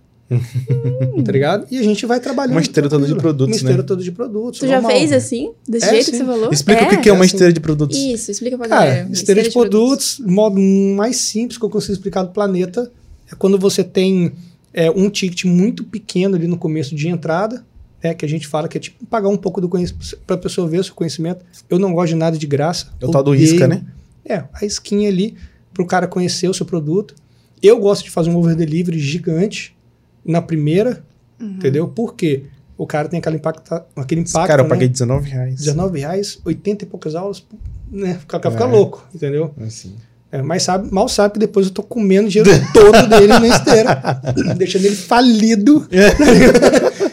tá 1.24 1.32
ligado? 1.32 1.66
E 1.70 1.78
a 1.78 1.82
gente 1.82 2.06
vai 2.06 2.20
trabalhando. 2.20 2.52
Uma 2.54 2.60
esteira 2.60 2.88
toda 2.88 3.04
de 3.04 3.16
produtos, 3.16 3.48
Uma 3.48 3.56
esteira 3.56 3.78
né? 3.78 3.82
toda 3.82 4.00
de 4.02 4.12
produtos. 4.12 4.60
tu 4.60 4.66
já 4.68 4.80
fez 4.80 5.12
assim? 5.12 5.50
Desse 5.68 5.86
É, 5.86 5.90
jeito 5.90 6.04
sim. 6.04 6.10
que 6.12 6.16
você 6.18 6.24
falou? 6.24 6.52
Explica 6.52 6.84
o 6.84 6.88
que, 6.88 6.96
que 6.98 7.08
é 7.08 7.12
uma 7.12 7.24
é 7.24 7.26
assim. 7.26 7.34
esteira 7.34 7.52
de 7.52 7.58
produtos. 7.60 7.98
Isso, 7.98 8.30
explica 8.30 8.56
pra 8.56 8.68
galera. 8.68 8.96
Cara, 9.02 9.12
esteira 9.12 9.42
de 9.42 9.50
produtos, 9.50 10.20
o 10.20 10.30
modo 10.30 10.60
mais 10.60 11.16
simples 11.16 11.58
que 11.58 11.64
eu 11.64 11.70
consigo 11.70 11.94
explicar 11.94 12.22
do 12.22 12.30
planeta 12.30 12.90
é 13.30 13.34
quando 13.36 13.58
você 13.58 13.82
tem 13.82 14.32
é, 14.72 14.88
um 14.88 15.10
ticket 15.10 15.44
muito 15.46 15.82
pequeno 15.82 16.36
ali 16.36 16.46
no 16.46 16.56
começo 16.56 16.94
de 16.94 17.08
entrada, 17.08 17.64
né, 18.02 18.14
que 18.14 18.24
a 18.24 18.28
gente 18.28 18.46
fala 18.46 18.68
que 18.68 18.76
é 18.78 18.80
tipo 18.80 19.04
pagar 19.06 19.28
um 19.28 19.36
pouco 19.36 19.60
do 19.60 19.68
conhecimento 19.68 20.16
para 20.26 20.36
a 20.36 20.38
pessoa 20.38 20.66
ver 20.68 20.78
o 20.78 20.84
seu 20.84 20.94
conhecimento. 20.94 21.44
Eu 21.68 21.78
não 21.78 21.92
gosto 21.92 22.08
de 22.10 22.14
nada 22.16 22.36
de 22.38 22.46
graça. 22.46 22.88
É 23.00 23.06
o 23.06 23.10
tal 23.10 23.22
do 23.22 23.34
isca, 23.34 23.66
né? 23.68 23.84
É, 24.24 24.44
a 24.52 24.64
esquinha 24.64 25.08
ali 25.08 25.36
para 25.72 25.82
o 25.82 25.86
cara 25.86 26.06
conhecer 26.06 26.48
o 26.48 26.54
seu 26.54 26.66
produto. 26.66 27.14
Eu 27.62 27.78
gosto 27.78 28.04
de 28.04 28.10
fazer 28.10 28.30
um 28.30 28.36
over 28.36 28.54
delivery 28.56 28.98
gigante 28.98 29.76
na 30.24 30.40
primeira, 30.40 31.04
entendeu? 31.40 31.88
Por 31.88 32.14
quê? 32.14 32.44
O 32.76 32.86
cara 32.86 33.08
tem 33.08 33.18
aquele 33.18 33.36
impacto, 33.36 33.74
aquele 33.94 34.22
impacto 34.22 34.46
Cara, 34.46 34.60
eu 34.62 34.64
né? 34.64 34.70
paguei 34.70 34.88
19 34.88 35.28
reais. 35.28 35.56
19 35.56 35.98
reais, 36.00 36.38
80 36.44 36.84
e 36.84 36.86
poucas 36.88 37.14
aulas, 37.14 37.44
né? 37.90 38.14
Fica, 38.18 38.50
fica 38.50 38.64
É. 38.64 38.66
louco, 38.66 39.06
entendeu? 39.14 39.54
Assim. 39.60 39.94
É, 40.32 40.40
mas 40.42 40.62
sabe, 40.62 40.88
mal 40.92 41.08
sabe 41.08 41.34
que 41.34 41.40
depois 41.40 41.66
eu 41.66 41.72
tô 41.72 41.82
comendo 41.82 42.28
o 42.28 42.30
dinheiro 42.30 42.50
todo 42.72 43.06
dele 43.08 43.26
na 43.26 43.48
esteira, 43.48 44.00
deixando 44.56 44.84
ele 44.86 44.96
falido. 44.96 45.86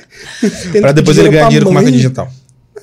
Pra 0.81 0.89
que 0.89 0.93
depois 0.93 1.17
ele 1.17 1.29
ganhar 1.29 1.45
dinheiro 1.45 1.65
com 1.65 1.71
marca 1.71 1.89
mãe. 1.89 1.97
digital. 1.97 2.31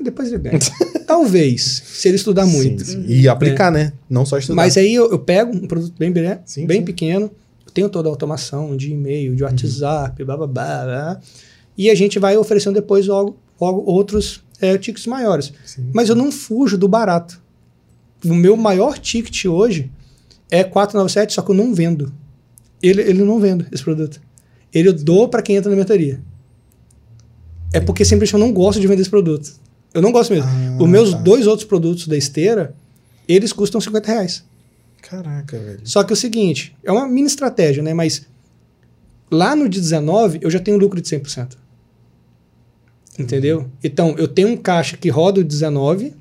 Depois 0.01 0.33
ele 0.33 0.43
ganha. 0.43 0.59
Talvez, 1.07 1.83
se 1.87 2.09
ele 2.09 2.17
estudar 2.17 2.47
muito. 2.47 2.85
Sim. 2.85 3.05
E 3.07 3.29
aplicar, 3.29 3.71
né? 3.71 3.93
Não 4.11 4.27
só 4.27 4.39
estudar. 4.39 4.57
Mas 4.57 4.77
aí 4.77 4.95
eu, 4.95 5.11
eu 5.11 5.19
pego 5.19 5.57
um 5.57 5.67
produto 5.67 5.95
bem, 5.99 6.11
bem, 6.11 6.39
Sim, 6.45 6.67
bem 6.67 6.83
pequeno, 6.83 7.31
tenho 7.73 7.89
toda 7.89 8.09
a 8.09 8.11
automação 8.11 8.77
de 8.77 8.93
e-mail, 8.93 9.35
de 9.35 9.43
Uhum. 9.43 9.49
WhatsApp, 9.51 10.25
blá, 10.25 10.37
blá, 10.37 10.47
blá, 10.47 10.85
blá, 10.85 11.21
e 11.77 11.91
a 11.91 11.95
gente 11.95 12.19
vai 12.19 12.37
oferecendo 12.37 12.75
depois 12.75 13.07
logo, 13.07 13.37
logo 13.61 13.83
outros 13.91 14.43
é, 14.61 14.79
tickets 14.79 15.07
maiores. 15.07 15.53
Sim. 15.65 15.91
Mas 15.93 16.09
eu 16.09 16.15
não 16.15 16.31
fujo 16.31 16.79
do 16.79 16.87
barato. 16.89 17.41
O 18.25 18.33
meu 18.33 18.57
maior 18.57 18.99
ticket 18.99 19.45
hoje 19.47 19.91
é 20.51 20.63
497, 20.65 21.35
só 21.35 21.43
que 21.43 21.51
eu 21.51 21.55
não 21.55 21.75
vendo. 21.75 22.13
Ele, 22.83 23.01
ele 23.03 23.25
não 23.25 23.41
vendo 23.41 23.67
esse 23.73 23.83
produto. 23.83 24.21
Ele 24.73 24.89
eu 24.89 24.93
dou 24.93 25.29
para 25.29 25.43
quem 25.43 25.57
entra 25.57 25.71
na 25.71 25.77
mentoria. 25.77 26.21
É 27.75 27.81
porque 27.81 28.05
simplesmente 28.05 28.35
eu 28.35 28.39
não 28.39 28.53
gosto 28.53 28.81
de 28.81 28.87
vender 28.87 29.03
esse 29.03 29.11
produto. 29.11 29.53
Eu 29.93 30.01
não 30.01 30.13
gosto 30.13 30.33
mesmo. 30.33 30.49
Ah, 30.49 30.83
Os 30.83 30.89
meus 30.89 31.11
tá. 31.11 31.19
dois 31.19 31.47
outros 31.47 31.67
produtos 31.67 32.07
da 32.07 32.17
esteira, 32.17 32.75
eles 33.27 33.53
custam 33.53 33.81
50 33.81 34.13
reais. 34.13 34.45
Caraca, 35.03 35.59
velho. 35.59 35.81
Só 35.83 36.05
que 36.05 36.13
é 36.13 36.15
o 36.15 36.17
seguinte, 36.17 36.77
é 36.85 36.93
uma 36.93 37.09
mini 37.09 37.27
estratégia, 37.27 37.83
né? 37.83 37.93
Mas 37.93 38.27
lá 39.29 39.57
no 39.57 39.69
de 39.69 39.81
19, 39.81 40.39
eu 40.41 40.51
já 40.51 40.61
tenho 40.61 40.77
lucro 40.79 41.01
de 41.01 41.09
100%. 41.09 41.57
Entendeu? 43.19 43.69
Então, 43.83 44.15
eu 44.19 44.29
tenho 44.29 44.49
um 44.49 44.57
caixa 44.57 44.97
que 44.97 45.09
roda 45.09 45.41
o 45.41 45.45
19, 45.45 46.15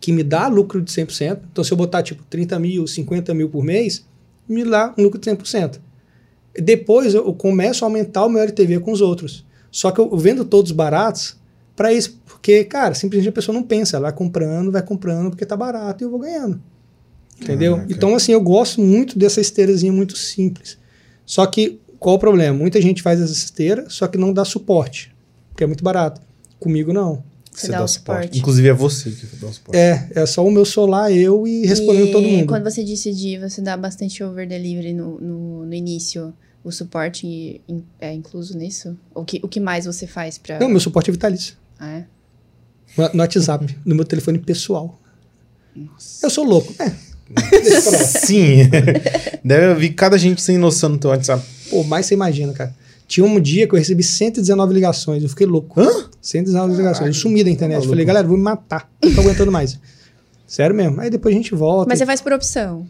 que 0.00 0.12
me 0.12 0.22
dá 0.22 0.48
lucro 0.48 0.80
de 0.80 0.90
100%. 0.90 1.40
Então, 1.52 1.62
se 1.62 1.72
eu 1.72 1.76
botar 1.76 2.02
tipo 2.02 2.22
30 2.28 2.58
mil, 2.58 2.86
50 2.86 3.34
mil 3.34 3.50
por 3.50 3.62
mês, 3.62 4.04
me 4.48 4.64
dá 4.64 4.94
um 4.96 5.02
lucro 5.02 5.20
de 5.20 5.30
100%. 5.30 5.78
Depois, 6.58 7.14
eu 7.14 7.34
começo 7.34 7.84
a 7.84 7.86
aumentar 7.86 8.24
o 8.24 8.30
meu 8.30 8.42
LTV 8.42 8.80
com 8.80 8.92
os 8.92 9.00
outros. 9.02 9.46
Só 9.70 9.90
que 9.90 10.00
eu 10.00 10.16
vendo 10.16 10.44
todos 10.44 10.72
baratos 10.72 11.36
para 11.76 11.92
isso. 11.92 12.20
Porque, 12.26 12.64
cara, 12.64 12.94
simplesmente 12.94 13.28
a 13.28 13.32
pessoa 13.32 13.54
não 13.54 13.62
pensa. 13.62 13.96
Ela 13.96 14.08
vai 14.08 14.16
comprando, 14.16 14.72
vai 14.72 14.82
comprando 14.82 15.30
porque 15.30 15.46
tá 15.46 15.56
barato 15.56 16.02
e 16.02 16.04
eu 16.04 16.10
vou 16.10 16.20
ganhando. 16.20 16.60
Entendeu? 17.40 17.76
Caraca. 17.76 17.92
Então, 17.92 18.14
assim, 18.14 18.32
eu 18.32 18.40
gosto 18.40 18.80
muito 18.80 19.18
dessa 19.18 19.40
esteirazinha 19.40 19.92
muito 19.92 20.16
simples. 20.16 20.78
Só 21.24 21.46
que, 21.46 21.80
qual 21.98 22.16
o 22.16 22.18
problema? 22.18 22.56
Muita 22.56 22.80
gente 22.80 23.02
faz 23.02 23.20
essa 23.20 23.32
esteira, 23.32 23.84
só 23.88 24.06
que 24.06 24.18
não 24.18 24.32
dá 24.32 24.44
suporte, 24.44 25.14
porque 25.50 25.62
é 25.62 25.66
muito 25.66 25.84
barato. 25.84 26.20
Comigo, 26.58 26.92
não. 26.92 27.22
Você 27.52 27.72
dá 27.72 27.82
o 27.82 27.88
suporte. 27.88 28.38
Inclusive 28.38 28.68
é 28.68 28.72
você 28.72 29.10
que 29.10 29.26
dá 29.36 29.48
o 29.48 29.52
suporte. 29.52 29.76
É, 29.76 30.08
é 30.14 30.26
só 30.26 30.46
o 30.46 30.50
meu 30.50 30.64
celular, 30.64 31.12
eu 31.12 31.46
e 31.46 31.66
respondendo 31.66 32.06
e 32.06 32.12
todo 32.12 32.26
mundo. 32.26 32.46
quando 32.46 32.64
você 32.64 32.84
disse 32.84 33.12
de 33.12 33.38
você 33.38 33.60
dá 33.60 33.76
bastante 33.76 34.22
over 34.22 34.46
delivery 34.46 34.92
no, 34.92 35.20
no, 35.20 35.66
no 35.66 35.74
início, 35.74 36.32
o 36.68 36.72
suporte 36.72 37.60
in- 37.68 37.84
é 38.00 38.12
incluso 38.12 38.56
nisso? 38.56 38.96
O 39.14 39.24
que, 39.24 39.40
o 39.42 39.48
que 39.48 39.58
mais 39.60 39.86
você 39.86 40.06
faz 40.06 40.38
pra... 40.38 40.58
Não, 40.60 40.68
meu 40.68 40.80
suporte 40.80 41.10
é 41.10 41.12
vitalício. 41.12 41.54
Ah, 41.78 41.88
é? 41.90 42.04
No, 42.96 43.08
no 43.14 43.18
WhatsApp, 43.20 43.78
no 43.84 43.94
meu 43.94 44.04
telefone 44.04 44.38
pessoal. 44.38 44.98
Eu 46.22 46.30
sou 46.30 46.44
louco. 46.44 46.74
É. 46.78 46.90
Sim. 48.04 48.68
Deve 49.44 49.74
vir 49.80 49.90
cada 49.94 50.16
gente 50.18 50.40
sem 50.40 50.56
noção 50.58 50.88
no 50.90 50.98
teu 50.98 51.10
WhatsApp. 51.10 51.44
Pô, 51.70 51.84
mais 51.84 52.06
você 52.06 52.14
imagina, 52.14 52.52
cara. 52.52 52.74
Tinha 53.06 53.24
um 53.24 53.40
dia 53.40 53.66
que 53.66 53.74
eu 53.74 53.78
recebi 53.78 54.02
119 54.02 54.74
ligações. 54.74 55.22
Eu 55.22 55.28
fiquei 55.28 55.46
louco. 55.46 55.80
Hã? 55.80 56.08
119 56.20 56.74
ligações. 56.76 57.08
Eu 57.08 57.14
sumi 57.14 57.42
da 57.44 57.50
internet. 57.50 57.76
maluco. 57.76 57.90
Falei, 57.90 58.04
galera, 58.04 58.26
vou 58.26 58.36
me 58.36 58.42
matar. 58.42 58.90
Não 59.02 59.14
tô 59.14 59.20
aguentando 59.20 59.52
mais. 59.52 59.78
Sério 60.46 60.74
mesmo. 60.74 61.00
Aí 61.00 61.10
depois 61.10 61.34
a 61.34 61.38
gente 61.38 61.54
volta. 61.54 61.88
Mas 61.88 61.98
e- 61.98 62.00
você 62.00 62.06
faz 62.06 62.20
por 62.20 62.32
opção, 62.32 62.86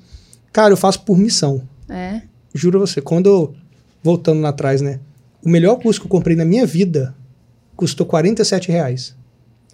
Cara, 0.53 0.72
eu 0.72 0.76
faço 0.76 1.01
por 1.03 1.16
missão. 1.18 1.62
é? 1.89 2.22
Juro 2.55 2.79
a 2.79 2.87
você. 2.87 3.01
Quando 3.01 3.29
eu. 3.29 3.55
Voltando 4.03 4.40
lá 4.40 4.51
atrás, 4.51 4.80
né? 4.80 5.01
O 5.44 5.49
melhor 5.49 5.76
curso 5.76 6.01
que 6.01 6.07
eu 6.07 6.11
comprei 6.11 6.36
na 6.36 6.44
minha 6.44 6.66
vida 6.66 7.14
custou 7.76 8.07
47 8.07 8.70
reais. 8.70 9.16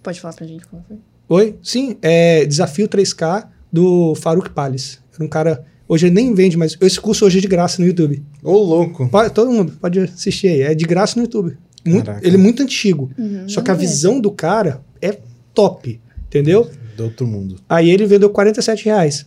Pode 0.03 0.21
falar 0.21 0.35
pra 0.35 0.47
gente 0.47 0.67
qual 0.67 0.83
foi? 0.87 0.97
Oi? 1.29 1.59
Sim, 1.63 1.97
é 2.03 2.45
Desafio 2.45 2.87
3K 2.89 3.49
do 3.73 4.15
Farouk 4.15 4.51
Pales. 4.51 4.99
Era 5.15 5.25
um 5.25 5.29
cara. 5.29 5.65
Hoje 5.89 6.07
ele 6.07 6.15
nem 6.15 6.35
vende, 6.35 6.57
mas 6.57 6.77
esse 6.81 7.01
curso 7.01 7.25
hoje 7.25 7.39
é 7.39 7.41
de 7.41 7.49
graça 7.49 7.81
no 7.81 7.87
YouTube. 7.87 8.23
Ô, 8.43 8.53
louco. 8.59 9.09
Pode- 9.09 9.33
todo 9.33 9.51
mundo 9.51 9.73
pode 9.81 10.01
assistir 10.01 10.49
aí. 10.49 10.63
É 10.63 10.75
de 10.75 10.85
graça 10.85 11.17
no 11.17 11.23
YouTube. 11.25 11.57
Muito- 11.87 12.11
ele 12.23 12.37
é 12.37 12.39
muito 12.39 12.63
antigo. 12.63 13.11
Uhum, 13.19 13.49
Só 13.49 13.61
que 13.61 13.71
a 13.71 13.75
conheço. 13.75 13.93
visão 13.95 14.21
do 14.21 14.31
cara 14.31 14.83
é 15.01 15.19
top. 15.55 16.01
Entendeu? 16.27 16.71
Do 16.97 17.05
outro 17.05 17.27
mundo. 17.27 17.57
Aí 17.69 17.91
ele 17.91 18.07
vendeu 18.07 18.29
47 18.31 18.85
reais. 18.87 19.27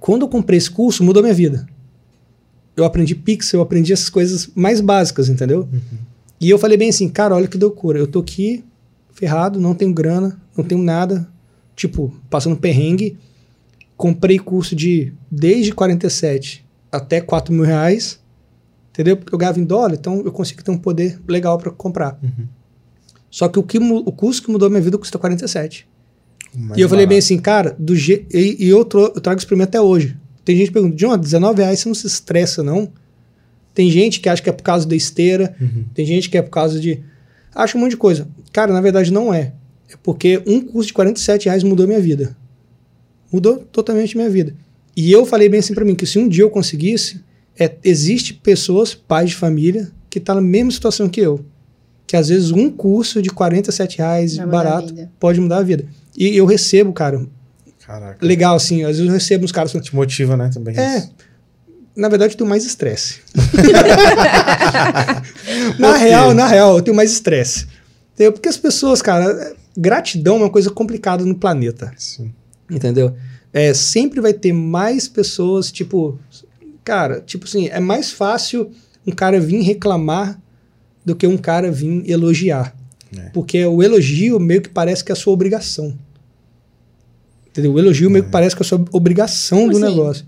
Quando 0.00 0.22
eu 0.22 0.28
comprei 0.28 0.58
esse 0.58 0.70
curso, 0.70 1.02
mudou 1.04 1.22
minha 1.22 1.34
vida. 1.34 1.66
Eu 2.78 2.84
aprendi 2.84 3.14
Pixel, 3.14 3.58
eu 3.58 3.62
aprendi 3.62 3.92
essas 3.92 4.08
coisas 4.08 4.48
mais 4.54 4.80
básicas, 4.80 5.28
entendeu? 5.28 5.68
E 6.40 6.48
eu 6.48 6.58
falei 6.58 6.76
bem 6.76 6.90
assim, 6.90 7.08
cara, 7.08 7.34
olha 7.34 7.48
que 7.48 7.58
loucura. 7.58 7.98
Eu 7.98 8.06
tô 8.06 8.20
aqui 8.20 8.64
ferrado, 9.12 9.60
não 9.60 9.74
tenho 9.74 9.92
grana, 9.92 10.40
não 10.56 10.64
tenho 10.64 10.80
nada. 10.80 11.28
Tipo, 11.74 12.14
passando 12.30 12.56
perrengue. 12.56 13.18
Comprei 13.96 14.38
curso 14.38 14.76
de 14.76 15.12
desde 15.30 15.72
47 15.72 16.64
até 16.92 17.20
4 17.20 17.52
mil 17.52 17.64
reais. 17.64 18.20
Entendeu? 18.92 19.16
Porque 19.16 19.34
eu 19.34 19.38
ganhava 19.38 19.60
em 19.60 19.64
dólar, 19.64 19.94
então 19.94 20.22
eu 20.24 20.32
consigo 20.32 20.62
ter 20.62 20.70
um 20.70 20.78
poder 20.78 21.20
legal 21.26 21.58
para 21.58 21.70
comprar. 21.70 22.18
Só 23.30 23.48
que 23.48 23.58
o, 23.58 23.62
que 23.62 23.78
o 23.78 24.12
custo 24.12 24.44
que 24.44 24.50
mudou 24.50 24.70
minha 24.70 24.80
vida 24.82 24.96
custa 24.98 25.18
47. 25.18 25.86
Mais 26.54 26.78
E 26.78 26.80
eu 26.80 26.88
falei 26.88 27.06
bem 27.06 27.16
barato. 27.16 27.24
assim, 27.24 27.38
cara, 27.38 27.76
do 27.78 27.94
je... 27.94 28.26
e, 28.32 28.56
e 28.64 28.68
eu, 28.68 28.78
eu 28.78 29.20
trago 29.20 29.38
isso 29.38 29.46
pra 29.46 29.56
mim 29.56 29.62
até 29.64 29.80
hoje. 29.80 30.16
Tem 30.48 30.56
gente 30.56 30.68
que 30.68 30.72
pergunta, 30.72 30.96
John, 30.96 31.14
19 31.18 31.60
reais 31.60 31.78
você 31.80 31.88
não 31.90 31.94
se 31.94 32.06
estressa, 32.06 32.62
não? 32.62 32.88
Tem 33.74 33.90
gente 33.90 34.18
que 34.18 34.30
acha 34.30 34.40
que 34.42 34.48
é 34.48 34.52
por 34.52 34.62
causa 34.62 34.88
da 34.88 34.96
esteira, 34.96 35.54
Uhum. 35.60 35.84
tem 35.92 36.06
gente 36.06 36.30
que 36.30 36.38
é 36.38 36.40
por 36.42 36.48
causa 36.48 36.80
de. 36.80 37.02
Acha 37.54 37.76
um 37.76 37.82
monte 37.82 37.90
de 37.90 37.96
coisa. 37.98 38.26
Cara, 38.50 38.72
na 38.72 38.80
verdade 38.80 39.12
não 39.12 39.32
é. 39.34 39.52
É 39.92 39.96
porque 40.02 40.42
um 40.46 40.62
curso 40.62 40.86
de 40.86 40.94
47 40.94 41.44
reais 41.50 41.62
mudou 41.62 41.86
minha 41.86 42.00
vida. 42.00 42.34
Mudou 43.30 43.58
totalmente 43.58 44.16
minha 44.16 44.30
vida. 44.30 44.54
E 44.96 45.12
eu 45.12 45.26
falei 45.26 45.50
bem 45.50 45.60
assim 45.60 45.74
pra 45.74 45.84
mim, 45.84 45.94
que 45.94 46.06
se 46.06 46.18
um 46.18 46.26
dia 46.26 46.44
eu 46.44 46.50
conseguisse, 46.50 47.20
é, 47.58 47.70
existe 47.84 48.32
pessoas, 48.32 48.94
pais 48.94 49.28
de 49.28 49.36
família, 49.36 49.90
que 50.08 50.18
tá 50.18 50.34
na 50.34 50.40
mesma 50.40 50.70
situação 50.70 51.10
que 51.10 51.20
eu. 51.20 51.44
Que 52.06 52.16
às 52.16 52.28
vezes 52.30 52.50
um 52.52 52.70
curso 52.70 53.20
de 53.20 53.28
47 53.28 53.98
reais 53.98 54.36
Vai 54.38 54.46
barato 54.46 54.94
pode 55.20 55.38
mudar 55.42 55.58
a 55.58 55.62
vida. 55.62 55.84
E 56.16 56.34
eu 56.34 56.46
recebo, 56.46 56.90
cara, 56.94 57.26
Caraca. 57.88 58.24
legal 58.24 58.54
assim, 58.54 58.82
às 58.82 58.98
vezes 58.98 59.06
eu 59.06 59.12
recebo 59.12 59.44
uns 59.46 59.52
caras 59.52 59.72
Te 59.72 59.96
motiva, 59.96 60.36
né, 60.36 60.50
também. 60.52 60.78
é, 60.78 60.98
isso. 60.98 61.10
na 61.96 62.10
verdade 62.10 62.34
eu 62.34 62.36
tenho 62.36 62.50
mais 62.50 62.66
estresse. 62.66 63.20
na 65.78 65.96
real, 65.96 66.34
na 66.34 66.46
real, 66.46 66.76
eu 66.76 66.82
tenho 66.82 66.94
mais 66.94 67.10
estresse. 67.10 67.66
Entendeu? 68.12 68.32
Porque 68.32 68.48
as 68.50 68.58
pessoas, 68.58 69.00
cara, 69.00 69.54
gratidão 69.74 70.36
é 70.36 70.40
uma 70.40 70.50
coisa 70.50 70.70
complicada 70.70 71.24
no 71.24 71.34
planeta. 71.34 71.90
Sim. 71.96 72.30
Entendeu? 72.70 73.16
É, 73.54 73.72
sempre 73.72 74.20
vai 74.20 74.34
ter 74.34 74.52
mais 74.52 75.08
pessoas, 75.08 75.72
tipo, 75.72 76.18
cara, 76.84 77.22
tipo 77.22 77.46
assim, 77.46 77.68
é 77.68 77.80
mais 77.80 78.10
fácil 78.10 78.70
um 79.06 79.12
cara 79.12 79.40
vir 79.40 79.62
reclamar 79.62 80.38
do 81.04 81.16
que 81.16 81.26
um 81.26 81.38
cara 81.38 81.70
vir 81.70 82.02
elogiar. 82.10 82.76
É. 83.16 83.30
Porque 83.30 83.64
o 83.64 83.82
elogio 83.82 84.38
meio 84.38 84.60
que 84.60 84.68
parece 84.68 85.02
que 85.02 85.10
é 85.10 85.14
a 85.14 85.16
sua 85.16 85.32
obrigação. 85.32 85.96
Entendeu? 87.58 87.72
O 87.74 87.78
elogio 87.78 88.08
meio 88.10 88.24
que 88.24 88.30
parece 88.30 88.54
que 88.56 88.62
é 88.62 88.64
a 88.64 88.68
sua 88.68 88.84
obrigação 88.92 89.60
Como 89.60 89.72
do 89.72 89.76
assim? 89.78 89.86
negócio. 89.96 90.24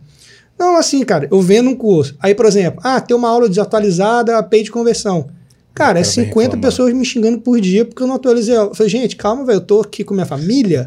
Não, 0.58 0.76
assim, 0.76 1.02
cara, 1.04 1.26
eu 1.30 1.40
vendo 1.40 1.70
um 1.70 1.74
curso. 1.74 2.14
Aí, 2.20 2.34
por 2.34 2.44
exemplo, 2.46 2.80
ah, 2.84 3.00
tem 3.00 3.16
uma 3.16 3.28
aula 3.28 3.48
desatualizada, 3.48 4.36
a 4.36 4.40
API 4.40 4.64
de 4.64 4.70
conversão. 4.70 5.28
Cara, 5.72 5.98
é 5.98 6.02
O 6.02 6.04
cara 6.04 6.14
vem 6.14 6.24
50 6.26 6.40
reclamar. 6.42 6.60
pessoas 6.70 6.92
me 6.92 7.04
xingando 7.04 7.38
por 7.38 7.58
dia 7.60 7.84
porque 7.84 8.02
eu 8.02 8.06
não 8.06 8.16
atualizei. 8.16 8.54
a 8.56 8.58
aula. 8.60 8.70
Eu 8.72 8.74
falei, 8.74 8.90
gente, 8.90 9.16
calma, 9.16 9.44
velho, 9.44 9.56
eu 9.56 9.60
tô 9.62 9.80
aqui 9.80 10.04
com 10.04 10.12
minha 10.12 10.26
família. 10.26 10.86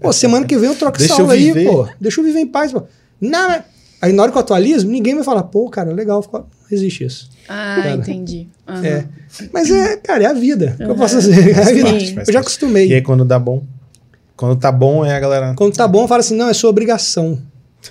pô, 0.00 0.12
semana 0.12 0.46
que 0.46 0.56
vem 0.56 0.68
eu 0.68 0.76
troco 0.76 0.98
Deixa 0.98 1.14
essa 1.14 1.22
aula 1.22 1.34
aí, 1.34 1.46
viver. 1.52 1.66
pô. 1.66 1.88
Deixa 2.00 2.20
eu 2.20 2.24
viver 2.24 2.40
em 2.40 2.46
paz, 2.46 2.72
pô. 2.72 2.82
Não, 3.20 3.62
Aí 4.00 4.12
na 4.12 4.22
hora 4.22 4.30
que 4.30 4.36
eu 4.36 4.42
atualizo, 4.42 4.86
ninguém 4.86 5.14
vai 5.14 5.24
falar, 5.24 5.42
pô, 5.44 5.70
cara, 5.70 5.90
legal, 5.90 6.22
não 6.32 6.44
existe 6.70 7.02
isso. 7.04 7.30
Ah, 7.48 7.76
Cara. 7.82 7.94
entendi. 7.96 8.46
Aham. 8.68 8.84
É. 8.84 9.04
Mas 9.52 9.70
é, 9.70 9.96
cara, 9.96 10.24
é 10.24 10.26
a 10.26 10.32
vida. 10.34 10.74
Que 10.76 10.82
eu 10.84 10.94
posso 10.94 11.14
fazer? 11.14 11.50
É 11.50 11.58
a 11.60 11.64
vida. 11.72 11.88
faz 12.14 12.28
Eu 12.28 12.32
já 12.34 12.40
acostumei. 12.40 12.88
E 12.88 12.94
aí 12.94 13.00
quando 13.02 13.24
dá 13.24 13.38
bom? 13.38 13.64
Quando 14.36 14.56
tá 14.56 14.70
bom, 14.70 15.04
é 15.04 15.16
a 15.16 15.20
galera... 15.20 15.54
Quando 15.54 15.74
tá 15.74 15.88
bom, 15.88 16.06
fala 16.06 16.20
assim, 16.20 16.36
não, 16.36 16.48
é 16.48 16.54
sua 16.54 16.70
obrigação. 16.70 17.40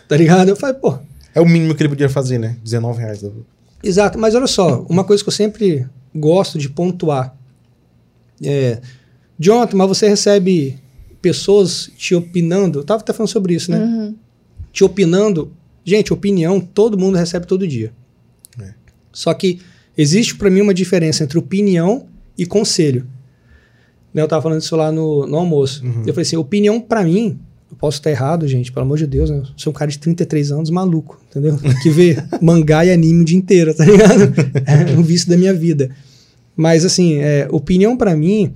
Tá 0.09 0.17
ligado? 0.17 0.49
Eu 0.49 0.57
falei, 0.57 0.75
pô, 0.75 0.97
É 1.33 1.39
o 1.39 1.47
mínimo 1.47 1.73
que 1.73 1.81
ele 1.81 1.89
podia 1.89 2.09
fazer, 2.09 2.37
né? 2.37 2.57
19 2.61 2.99
reais. 2.99 3.23
exato. 3.81 4.19
Mas 4.19 4.35
olha 4.35 4.45
só, 4.45 4.85
uma 4.89 5.05
coisa 5.05 5.23
que 5.23 5.29
eu 5.29 5.33
sempre 5.33 5.87
gosto 6.13 6.59
de 6.59 6.67
pontuar 6.67 7.33
é, 8.43 8.81
Jonathan, 9.39 9.77
mas 9.77 9.87
você 9.87 10.09
recebe 10.09 10.77
pessoas 11.21 11.89
te 11.95 12.13
opinando, 12.13 12.79
eu 12.79 12.83
tava 12.83 13.01
até 13.01 13.13
falando 13.13 13.29
sobre 13.29 13.53
isso, 13.53 13.71
né? 13.71 13.79
Uhum. 13.79 14.15
Te 14.73 14.83
opinando 14.83 15.49
Gente, 15.85 16.11
opinião 16.11 16.59
todo 16.59 16.97
mundo 16.97 17.15
recebe 17.15 17.45
todo 17.45 17.67
dia. 17.67 17.93
É. 18.59 18.73
Só 19.13 19.31
que 19.35 19.59
existe 19.95 20.35
para 20.35 20.49
mim 20.49 20.61
uma 20.61 20.73
diferença 20.73 21.23
entre 21.23 21.37
opinião 21.37 22.07
e 22.35 22.43
conselho. 22.45 23.07
Né, 24.15 24.21
Eu 24.21 24.27
tava 24.29 24.41
falando 24.41 24.61
isso 24.61 24.75
lá 24.77 24.93
no, 24.93 25.27
no 25.27 25.35
almoço. 25.35 25.83
Eu 26.07 26.13
falei 26.13 26.21
assim, 26.21 26.37
opinião 26.37 26.79
para 26.79 27.03
mim, 27.03 27.37
eu 27.69 27.75
posso 27.75 27.97
estar 27.97 28.09
errado, 28.09 28.47
gente, 28.47 28.71
pelo 28.71 28.85
amor 28.85 28.97
de 28.97 29.05
Deus, 29.05 29.29
né? 29.29 29.39
Eu 29.39 29.45
sou 29.57 29.71
um 29.71 29.73
cara 29.73 29.91
de 29.91 29.99
33 29.99 30.53
anos 30.53 30.69
maluco, 30.69 31.19
entendeu? 31.29 31.59
Que 31.83 31.89
vê 31.89 32.15
mangá 32.41 32.85
e 32.85 32.91
anime 32.91 33.23
o 33.23 33.25
dia 33.25 33.37
inteiro, 33.37 33.73
tá 33.75 33.83
ligado? 33.83 34.33
É 34.65 34.97
um 34.97 35.03
vício 35.03 35.27
da 35.27 35.35
minha 35.35 35.53
vida. 35.53 35.89
Mas 36.55 36.85
assim, 36.85 37.15
é, 37.15 37.45
opinião 37.51 37.97
para 37.97 38.15
mim 38.15 38.53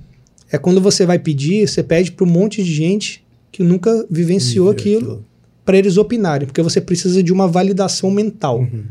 é 0.50 0.56
quando 0.56 0.80
você 0.80 1.04
vai 1.04 1.18
pedir, 1.18 1.68
você 1.68 1.82
pede 1.82 2.10
para 2.12 2.24
um 2.24 2.30
monte 2.30 2.64
de 2.64 2.72
gente 2.72 3.22
que 3.52 3.62
nunca 3.62 4.06
vivenciou 4.10 4.72
Viveu 4.72 4.80
aquilo 4.80 5.24
para 5.62 5.76
eles 5.76 5.98
opinarem, 5.98 6.46
porque 6.46 6.62
você 6.62 6.80
precisa 6.80 7.22
de 7.22 7.32
uma 7.32 7.46
validação 7.46 8.10
mental. 8.10 8.60
Uhum. 8.60 8.84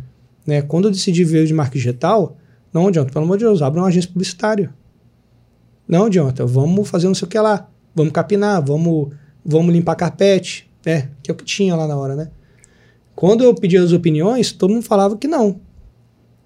Né? 0.45 0.61
Quando 0.61 0.87
eu 0.87 0.91
decidi 0.91 1.23
ver 1.23 1.47
de 1.47 1.53
marca 1.53 1.73
digital, 1.73 2.37
não 2.71 2.87
adianta, 2.87 3.11
pelo 3.11 3.25
amor 3.25 3.37
de 3.37 3.45
Deus, 3.45 3.61
abra 3.63 3.81
uma 3.81 3.87
agência 3.87 4.09
publicitária. 4.11 4.71
Não 5.89 6.05
adianta, 6.05 6.45
vamos 6.45 6.87
fazer 6.87 7.07
não 7.07 7.15
sei 7.15 7.25
o 7.25 7.29
que 7.29 7.39
lá, 7.39 7.67
vamos 7.95 8.13
capinar, 8.13 8.63
vamos, 8.63 9.09
vamos 9.43 9.73
limpar 9.73 9.95
carpete, 9.95 10.69
né? 10.85 11.09
Que 11.23 11.31
é 11.31 11.33
o 11.33 11.35
que 11.35 11.43
tinha 11.43 11.75
lá 11.75 11.87
na 11.87 11.97
hora, 11.97 12.15
né? 12.15 12.29
Quando 13.15 13.43
eu 13.43 13.53
pedi 13.55 13.75
as 13.77 13.91
opiniões, 13.91 14.51
todo 14.51 14.71
mundo 14.71 14.83
falava 14.83 15.17
que 15.17 15.27
não. 15.27 15.59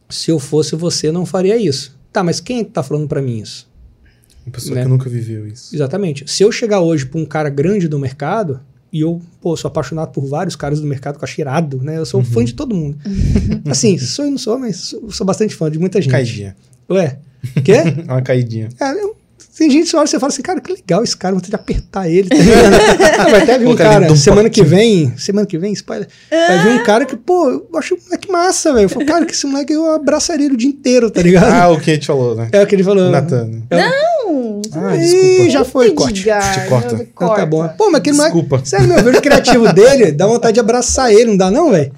Se 0.09 0.31
eu 0.31 0.39
fosse 0.39 0.75
você, 0.75 1.11
não 1.11 1.25
faria 1.25 1.57
isso. 1.57 1.99
Tá, 2.11 2.23
mas 2.23 2.39
quem 2.39 2.59
é 2.59 2.63
que 2.63 2.71
tá 2.71 2.81
falando 2.81 3.07
para 3.07 3.21
mim 3.21 3.39
isso? 3.39 3.69
Uma 4.45 4.51
pessoa 4.53 4.75
Né? 4.75 4.83
que 4.83 4.89
nunca 4.89 5.09
viveu 5.09 5.47
isso. 5.47 5.75
Exatamente. 5.75 6.23
Se 6.31 6.43
eu 6.43 6.51
chegar 6.51 6.79
hoje 6.79 7.05
pra 7.05 7.19
um 7.19 7.25
cara 7.25 7.49
grande 7.49 7.87
do 7.87 7.99
mercado, 7.99 8.59
e 8.91 9.01
eu, 9.01 9.21
pô, 9.41 9.55
sou 9.57 9.67
apaixonado 9.67 10.11
por 10.11 10.25
vários 10.25 10.55
caras 10.55 10.79
do 10.79 10.87
mercado 10.87 11.17
que 11.17 11.23
eu 11.23 11.27
acho 11.27 11.41
irado, 11.41 11.81
né? 11.81 11.97
Eu 11.97 12.05
sou 12.05 12.19
Uhum. 12.19 12.25
fã 12.25 12.43
de 12.45 12.53
todo 12.53 12.75
mundo. 12.75 12.97
assim, 13.69 13.97
sou 13.97 14.25
e 14.25 14.29
não 14.31 14.37
sou, 14.37 14.57
mas 14.59 14.77
sou, 14.77 15.11
sou 15.11 15.25
bastante 15.25 15.55
fã 15.55 15.69
de 15.69 15.79
muita 15.79 16.01
gente. 16.01 16.11
Caidinha. 16.11 16.55
Ué, 16.89 17.19
quê? 17.63 17.73
Uma 18.07 18.21
caidinha. 18.21 18.69
É, 18.79 18.91
eu- 19.01 19.15
tem 19.57 19.69
gente 19.69 19.89
que 19.89 19.95
olha 19.95 20.05
e 20.05 20.07
você 20.07 20.19
fala 20.19 20.31
assim, 20.31 20.41
cara, 20.41 20.59
que 20.59 20.71
legal 20.73 21.03
esse 21.03 21.15
cara, 21.15 21.33
vou 21.33 21.41
ter 21.41 21.49
de 21.49 21.55
apertar 21.55 22.09
ele. 22.09 22.29
Tá? 22.29 22.35
Ah, 23.19 23.29
vai 23.29 23.41
até 23.43 23.57
vir 23.59 23.67
um 23.67 23.75
cara, 23.75 24.15
semana 24.15 24.49
que 24.49 24.63
vem, 24.63 25.13
semana 25.17 25.45
que 25.45 25.57
vem, 25.57 25.71
spoiler, 25.73 26.07
vai 26.29 26.59
vir 26.63 26.81
um 26.81 26.83
cara 26.83 27.05
que, 27.05 27.15
pô, 27.15 27.49
eu 27.49 27.67
acho 27.77 27.95
um 27.95 27.97
moleque 28.05 28.31
massa, 28.31 28.73
velho. 28.73 28.85
Eu 28.85 28.89
falo, 28.89 29.05
cara, 29.05 29.25
que 29.25 29.33
esse 29.33 29.45
moleque 29.45 29.73
eu 29.73 29.91
abraçaria 29.93 30.45
ele 30.45 30.55
o 30.55 30.57
dia 30.57 30.69
inteiro, 30.69 31.09
tá 31.11 31.21
ligado? 31.21 31.51
Ah, 31.51 31.69
o 31.69 31.79
que 31.79 31.91
a 31.91 31.93
gente 31.93 32.07
falou, 32.07 32.35
né? 32.35 32.49
é 32.51 32.63
o 32.63 32.67
que 32.67 32.75
ele 32.75 32.83
falou. 32.83 33.09
Natan. 33.11 33.49
É 33.69 33.77
o- 33.77 33.79
Não! 33.79 34.61
Ah, 34.75 34.95
Ih, 34.95 34.99
desculpa. 34.99 35.49
já 35.51 35.63
foi, 35.65 35.91
corte. 35.91 36.23
Te 36.23 36.29
corta. 36.67 36.95
não, 36.95 37.03
Então 37.03 37.35
tá 37.35 37.45
bom. 37.45 37.67
Pô, 37.77 37.85
mas 37.91 37.95
aquele 37.99 38.17
moleque. 38.17 38.35
Desculpa. 38.35 38.65
Sério, 38.65 38.87
meu, 38.87 38.97
eu 38.97 39.03
vejo 39.03 39.17
o 39.19 39.21
criativo 39.21 39.71
dele, 39.73 40.11
dá 40.11 40.25
vontade 40.25 40.53
de 40.55 40.59
abraçar 40.59 41.13
ele, 41.13 41.25
não 41.25 41.37
dá, 41.37 41.51
não, 41.51 41.69
velho? 41.71 41.91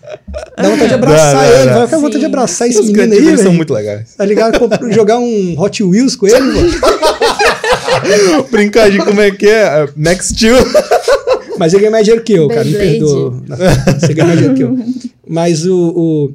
Dá 0.57 0.63
vontade 0.69 0.87
de 0.89 0.93
abraçar 0.95 1.33
Dá, 1.35 1.41
dá, 1.41 1.47
ele, 1.59 1.69
dá. 1.69 1.75
vai 1.77 1.85
ficar 1.85 1.97
vontade 1.97 2.15
de 2.15 2.19
Sim. 2.21 2.25
abraçar 2.25 2.67
esse 2.67 2.79
Os 2.79 2.87
menino 2.87 3.13
aí, 3.13 3.19
eles 3.19 3.35
são 3.37 3.43
velho. 3.45 3.53
muito 3.53 3.73
legais. 3.73 4.13
Tá 4.15 4.25
ligado? 4.25 4.59
Jogar 4.91 5.19
um 5.19 5.55
Hot 5.57 5.81
Wheels 5.83 6.15
com 6.17 6.27
ele, 6.27 6.39
mano. 6.41 6.69
Brincar 8.51 8.89
de 8.91 8.97
como 8.99 9.21
é 9.21 9.31
que 9.31 9.45
é? 9.47 9.61
é, 9.83 9.89
Max 9.95 10.27
Steel. 10.29 10.55
Mas 11.57 11.73
ele 11.73 11.81
ganha 11.81 11.91
mais 11.91 12.03
dinheiro 12.03 12.23
que 12.23 12.33
eu, 12.33 12.47
cara. 12.49 12.65
Me 12.65 12.73
perdoa. 12.73 13.41
Você 13.99 14.13
ganha 14.13 14.27
mais 14.27 14.39
dinheiro 14.39 14.55
que 14.55 14.63
eu. 14.63 14.77
Mas 15.27 15.65
o. 15.65 15.77
o- 15.95 16.33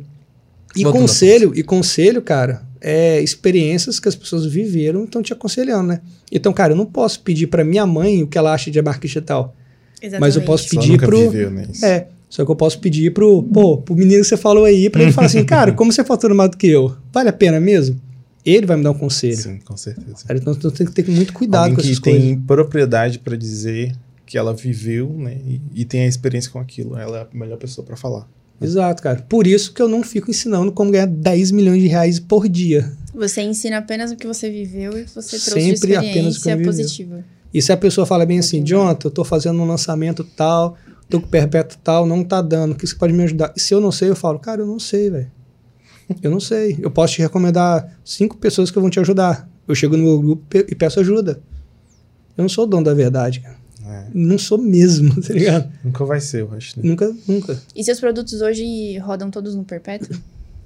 E 0.75 0.83
Voltando 0.85 1.01
conselho, 1.03 1.53
e 1.55 1.63
conselho, 1.63 2.23
cara, 2.23 2.63
é 2.81 3.21
experiências 3.21 3.99
que 4.01 4.09
as 4.09 4.15
pessoas 4.15 4.47
viveram 4.47 5.03
e 5.03 5.05
estão 5.05 5.23
te 5.23 5.33
aconselhando, 5.33 5.89
né? 5.89 6.01
Então, 6.33 6.53
cara, 6.53 6.73
eu 6.73 6.77
não 6.77 6.87
posso 6.87 7.21
pedir 7.21 7.49
pra 7.49 7.65
minha 7.65 7.85
mãe 7.87 8.23
o 8.23 8.27
que 8.27 8.39
ela 8.39 8.55
acha 8.55 8.71
de 8.71 8.81
marca 8.81 9.01
digital. 9.07 9.55
Mas 10.19 10.37
eu 10.37 10.43
posso 10.43 10.69
pedir 10.69 10.99
pro. 10.99 11.19
viveu, 11.31 11.51
né? 11.51 11.67
É. 11.83 12.07
Só 12.31 12.45
que 12.45 12.51
eu 12.51 12.55
posso 12.57 12.79
pedir 12.79 13.13
pro, 13.13 13.43
pô, 13.43 13.79
pro 13.79 13.97
menino 13.97 14.23
que 14.23 14.29
você 14.29 14.37
falou 14.37 14.65
aí, 14.65 14.89
pra 14.89 15.03
ele 15.03 15.11
falar 15.13 15.27
assim, 15.27 15.45
cara, 15.45 15.73
como 15.73 15.93
você 15.93 16.05
fatura 16.05 16.33
mais 16.33 16.51
do 16.53 16.57
que 16.57 16.69
eu? 16.69 16.95
Vale 17.13 17.29
a 17.29 17.33
pena 17.33 17.59
mesmo? 17.59 18.01
Ele 18.45 18.67
vai 18.67 18.77
me 18.77 18.83
dar 18.83 18.91
um 18.93 18.99
conselho. 18.99 19.37
Sim, 19.37 19.59
com 19.65 19.77
certeza. 19.77 20.25
Então 20.31 20.57
eu 20.63 20.71
tenho 20.71 20.91
que 20.91 20.95
ter 21.03 21.09
muito 21.11 21.33
cuidado 21.33 21.63
Alguém 21.65 21.77
com 21.77 21.83
que 21.83 21.89
essas 21.89 22.01
tem 22.01 22.21
coisas. 22.21 22.45
propriedade 22.47 23.19
pra 23.19 23.37
dizer 23.37 23.93
que 24.25 24.39
ela 24.39 24.55
viveu, 24.55 25.13
né? 25.13 25.39
E, 25.47 25.61
e 25.75 25.85
tem 25.85 26.03
a 26.03 26.07
experiência 26.07 26.51
com 26.51 26.59
aquilo. 26.59 26.97
Ela 26.97 27.19
é 27.19 27.23
a 27.23 27.29
melhor 27.33 27.59
pessoa 27.59 27.85
pra 27.85 27.97
falar. 27.97 28.29
Exato, 28.61 29.03
cara. 29.03 29.23
Por 29.29 29.47
isso 29.47 29.73
que 29.73 29.81
eu 29.81 29.89
não 29.89 30.03
fico 30.03 30.31
ensinando 30.31 30.71
como 30.73 30.91
ganhar 30.91 31.07
10 31.07 31.51
milhões 31.51 31.83
de 31.83 31.89
reais 31.89 32.21
por 32.21 32.49
dia. 32.49 32.93
Você 33.15 33.43
ensina 33.43 33.79
apenas 33.79 34.11
o 34.11 34.17
que 34.17 34.27
você 34.27 34.51
viveu 34.51 34.99
e 34.99 35.05
que 35.05 35.11
você 35.11 35.39
trouxe 35.39 35.61
Sempre 35.77 35.89
de 35.89 35.97
apenas 35.97 36.37
o 36.37 36.43
que 36.43 36.49
eu 36.49 36.53
experiência 36.53 36.57
vivi. 36.57 36.67
positiva. 36.67 37.25
E 37.53 37.61
se 37.61 37.73
a 37.73 37.77
pessoa 37.77 38.07
fala 38.07 38.25
bem 38.25 38.39
assim, 38.39 38.63
Jonathan, 38.65 39.09
eu 39.09 39.11
tô 39.11 39.25
fazendo 39.25 39.61
um 39.61 39.67
lançamento 39.67 40.23
tal, 40.23 40.77
tô 41.09 41.21
com 41.21 41.27
perpétuo 41.27 41.79
tal, 41.83 42.07
não 42.07 42.23
tá 42.23 42.41
dando, 42.41 42.73
o 42.73 42.75
que 42.77 42.87
você 42.87 42.95
pode 42.95 43.13
me 43.13 43.25
ajudar? 43.25 43.53
E 43.57 43.61
se 43.61 43.75
eu 43.75 43.81
não 43.81 43.91
sei, 43.91 44.11
eu 44.11 44.15
falo, 44.17 44.39
cara, 44.39 44.61
eu 44.63 44.67
não 44.67 44.79
sei, 44.79 45.11
velho. 45.11 45.31
Eu 46.23 46.31
não 46.31 46.41
sei. 46.41 46.79
Eu 46.81 46.91
posso 46.91 47.15
te 47.15 47.23
recomendar 47.23 47.99
cinco 48.05 48.37
pessoas 48.37 48.71
que 48.71 48.79
vão 48.79 48.91
te 48.91 49.01
ajudar. 49.01 49.49
Eu 49.67 49.75
chego 49.75 49.97
no 49.97 50.05
meu 50.05 50.21
grupo 50.21 50.45
e 50.57 50.75
peço 50.75 51.01
ajuda. 51.01 51.41
Eu 52.37 52.43
não 52.43 52.49
sou 52.49 52.65
o 52.65 52.67
dono 52.67 52.85
da 52.85 52.95
verdade, 52.95 53.41
cara. 53.41 53.61
É, 53.87 54.07
Não 54.13 54.39
sou 54.39 54.59
mesmo, 54.59 55.15
tá 55.23 55.33
ligado? 55.33 55.71
nunca 55.85 56.05
vai 56.05 56.21
ser, 56.21 56.43
eu 56.43 56.53
acho. 56.53 56.79
Né? 56.79 56.89
Nunca, 56.89 57.15
nunca. 57.27 57.61
E 57.75 57.83
seus 57.83 57.99
produtos 57.99 58.41
hoje 58.41 58.99
rodam 58.99 59.31
todos 59.31 59.55
no 59.55 59.65
perpétuo? 59.65 60.17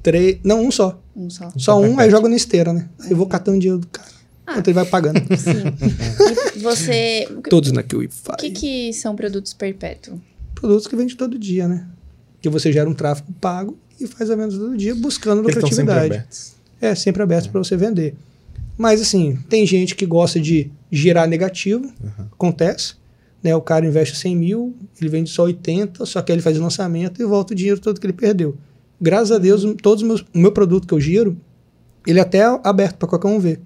Três. 0.03 0.39
Não, 0.45 0.61
um 0.63 0.71
só. 0.71 1.01
Um 1.17 1.31
só. 1.31 1.51
Só 1.57 1.77
um, 1.79 1.81
perpétuo. 1.83 2.01
aí 2.03 2.11
joga 2.11 2.29
na 2.29 2.37
esteira, 2.37 2.73
né? 2.73 2.89
Aí 3.01 3.11
eu 3.11 3.17
vou 3.17 3.27
catando 3.27 3.59
dinheiro 3.59 3.81
do 3.81 3.87
cara. 3.87 4.09
Ah. 4.47 4.53
Enquanto 4.53 4.69
ele 4.69 4.75
vai 4.75 4.85
pagando. 4.85 5.21
Sim. 5.39 6.57
E 6.57 6.59
você. 6.59 7.27
Todos 7.49 7.73
na 7.73 7.83
QIFI. 7.83 8.31
o 8.33 8.37
que, 8.37 8.51
que 8.51 8.93
são 8.93 9.17
produtos 9.17 9.55
perpétuos? 9.55 10.19
Produtos 10.55 10.87
que 10.87 10.95
vende 10.97 11.17
todo 11.17 11.39
dia, 11.39 11.67
né? 11.67 11.87
Que 12.43 12.49
você 12.51 12.71
gera 12.71 12.89
um 12.89 12.95
tráfego 12.95 13.33
pago 13.41 13.79
e 14.01 14.07
faz 14.07 14.31
a 14.31 14.37
venda 14.37 14.57
todo 14.57 14.77
dia 14.77 14.95
buscando 14.95 15.43
Eles 15.43 15.57
estão 15.57 15.69
sempre 15.69 15.83
lucratividade. 15.83 16.15
abertos. 16.15 16.55
É, 16.81 16.95
sempre 16.95 17.23
aberto 17.23 17.51
para 17.51 17.63
você 17.63 17.77
vender. 17.77 18.15
Mas 18.77 19.01
assim, 19.01 19.39
tem 19.49 19.67
gente 19.67 19.95
que 19.95 20.05
gosta 20.05 20.41
de 20.41 20.71
girar 20.91 21.29
negativo, 21.29 21.93
acontece. 22.33 22.95
Né? 23.43 23.55
O 23.55 23.61
cara 23.61 23.87
investe 23.87 24.17
100 24.17 24.37
mil, 24.37 24.75
ele 25.01 25.09
vende 25.09 25.31
só 25.31 25.45
80, 25.45 26.05
só 26.07 26.21
que 26.23 26.33
aí 26.33 26.37
ele 26.37 26.43
faz 26.43 26.59
o 26.59 26.63
lançamento 26.63 27.21
e 27.21 27.25
volta 27.25 27.53
o 27.53 27.57
dinheiro 27.57 27.81
todo 27.81 28.01
que 28.01 28.07
ele 28.07 28.13
perdeu. 28.13 28.57
Graças 29.01 29.33
a 29.33 29.39
Deus, 29.39 29.65
todos 29.83 30.03
os 30.03 30.09
meus, 30.09 30.21
o 30.35 30.39
meu 30.39 30.51
produto 30.51 30.87
que 30.87 30.95
eu 30.95 31.01
giro, 31.01 31.37
ele 32.07 32.19
é 32.19 32.23
até 32.23 32.43
aberto 32.65 32.97
para 32.97 33.09
qualquer 33.09 33.29
um 33.29 33.39
ver. 33.39 33.61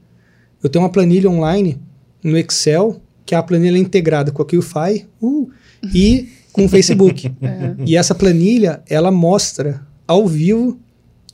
Eu 0.62 0.68
tenho 0.68 0.82
uma 0.84 0.90
planilha 0.90 1.30
online 1.30 1.80
no 2.22 2.36
Excel, 2.36 3.00
que 3.24 3.34
a 3.34 3.42
planilha 3.42 3.76
é 3.76 3.80
integrada 3.80 4.32
com 4.32 4.42
a 4.42 4.44
QFI 4.44 5.06
uh, 5.22 5.50
e 5.94 6.28
com 6.52 6.64
o 6.64 6.68
Facebook. 6.68 7.32
E 7.86 7.96
essa 7.96 8.14
planilha, 8.14 8.82
ela 8.88 9.10
mostra 9.10 9.86
ao 10.08 10.26
vivo 10.26 10.80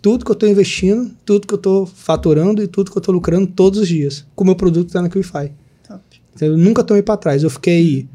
tudo 0.03 0.23
que 0.25 0.31
eu 0.31 0.35
estou 0.35 0.49
investindo, 0.49 1.11
tudo 1.25 1.47
que 1.47 1.55
eu 1.55 1.57
estou 1.57 1.87
faturando 1.87 2.63
e 2.63 2.67
tudo 2.67 2.91
que 2.91 2.99
eu 2.99 3.01
estou 3.01 3.15
lucrando 3.15 3.47
todos 3.47 3.81
os 3.81 3.89
dias. 3.89 4.27
Com 4.35 4.45
o 4.45 4.47
meu 4.49 4.57
produto 4.57 4.89
está 4.89 5.01
na 5.01 5.09
QIFI. 5.09 5.53
Top. 5.89 6.03
Então, 6.35 6.49
eu 6.49 6.59
nunca 6.59 6.85
tomei 6.85 7.03
para 7.03 7.17
trás. 7.17 7.43
Eu 7.43 7.49
fiquei, 7.49 8.07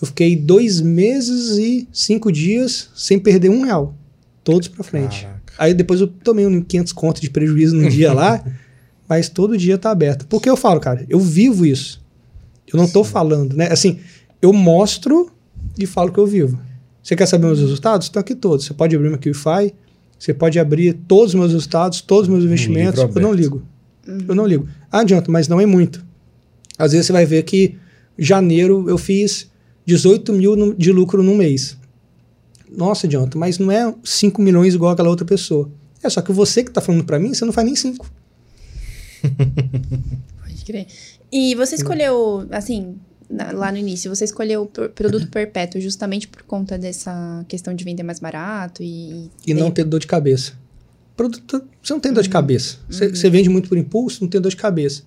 eu 0.00 0.06
fiquei 0.06 0.36
dois 0.36 0.80
meses 0.80 1.58
e 1.58 1.88
cinco 1.92 2.30
dias 2.30 2.90
sem 2.94 3.18
perder 3.18 3.48
um 3.48 3.62
real. 3.62 3.92
Todos 4.44 4.68
para 4.68 4.84
frente. 4.84 5.22
Caraca. 5.22 5.54
Aí 5.58 5.74
depois 5.74 6.00
eu 6.00 6.06
tomei 6.06 6.46
uns 6.46 6.64
500 6.68 6.92
contos 6.92 7.20
de 7.20 7.30
prejuízo 7.30 7.74
num 7.74 7.88
dia 7.88 8.12
lá, 8.12 8.44
mas 9.08 9.28
todo 9.28 9.56
dia 9.58 9.76
tá 9.76 9.90
aberto. 9.90 10.26
Porque 10.28 10.48
eu 10.48 10.56
falo, 10.56 10.78
cara, 10.78 11.04
eu 11.08 11.18
vivo 11.18 11.66
isso. 11.66 12.00
Eu 12.72 12.76
não 12.76 12.88
tô 12.88 13.02
falando, 13.02 13.56
né? 13.56 13.68
Assim, 13.72 13.98
eu 14.40 14.52
mostro 14.52 15.30
e 15.76 15.86
falo 15.86 16.12
que 16.12 16.18
eu 16.18 16.26
vivo. 16.26 16.60
Você 17.02 17.16
quer 17.16 17.26
saber 17.26 17.46
meus 17.46 17.58
resultados? 17.58 18.06
Estão 18.06 18.20
aqui 18.20 18.34
todos. 18.34 18.64
Você 18.64 18.74
pode 18.74 18.94
abrir 18.94 19.08
meu 19.08 19.18
QIFI, 19.18 19.74
você 20.22 20.32
pode 20.32 20.56
abrir 20.60 20.92
todos 21.08 21.28
os 21.30 21.34
meus 21.34 21.52
resultados, 21.52 22.00
todos 22.00 22.28
os 22.28 22.32
meus 22.32 22.44
investimentos. 22.44 23.00
livro 23.02 23.18
Eu 23.18 23.22
não 23.22 23.32
ligo. 23.32 23.62
Eu 24.28 24.34
não 24.36 24.46
ligo. 24.46 24.68
Ah, 24.90 25.00
adianta, 25.00 25.30
mas 25.32 25.48
não 25.48 25.60
é 25.60 25.66
muito. 25.66 26.04
Às 26.78 26.92
vezes 26.92 27.06
você 27.08 27.12
vai 27.12 27.26
ver 27.26 27.42
que 27.42 27.76
janeiro 28.16 28.88
eu 28.88 28.96
fiz 28.96 29.50
18 29.84 30.32
mil 30.32 30.54
no- 30.54 30.74
de 30.74 30.92
lucro 30.92 31.24
num 31.24 31.34
mês. 31.36 31.76
Nossa, 32.70 33.08
adianta, 33.08 33.36
mas 33.36 33.58
não 33.58 33.70
é 33.72 33.92
5 34.04 34.40
milhões 34.40 34.74
igual 34.74 34.92
aquela 34.92 35.08
outra 35.10 35.24
pessoa. 35.26 35.68
É 36.02 36.08
só 36.08 36.20
que 36.22 36.30
você 36.32 36.62
que 36.62 36.70
tá 36.70 36.80
falando 36.80 37.02
pra 37.04 37.18
mim, 37.18 37.34
você 37.34 37.44
não 37.44 37.52
faz 37.52 37.66
nem 37.66 37.74
5. 37.74 38.08
Pode 40.42 40.64
crer. 40.64 40.86
E 41.30 41.54
você 41.54 41.74
escolheu, 41.76 42.46
assim, 42.50 42.94
lá 43.54 43.72
no 43.72 43.78
início, 43.78 44.14
você 44.14 44.24
escolheu 44.24 44.62
o 44.62 44.66
pro- 44.66 44.88
produto 44.90 45.26
perpétuo 45.28 45.80
justamente 45.80 46.28
por 46.28 46.42
conta 46.42 46.76
dessa 46.78 47.44
questão 47.48 47.74
de 47.74 47.82
vender 47.84 48.02
mais 48.02 48.20
barato 48.20 48.82
e. 48.82 49.30
E 49.46 49.54
não 49.54 49.70
ter 49.70 49.84
dor 49.84 50.00
de 50.00 50.06
cabeça. 50.06 50.52
Produto, 51.16 51.62
você 51.82 51.92
não 51.92 52.00
tem 52.00 52.12
dor 52.12 52.22
de 52.22 52.28
cabeça. 52.28 52.76
Você, 52.88 53.08
você 53.08 53.28
vende 53.30 53.48
muito 53.48 53.68
por 53.68 53.76
impulso, 53.78 54.18
não 54.22 54.28
tem 54.28 54.40
dor 54.40 54.48
de 54.50 54.56
cabeça. 54.56 55.02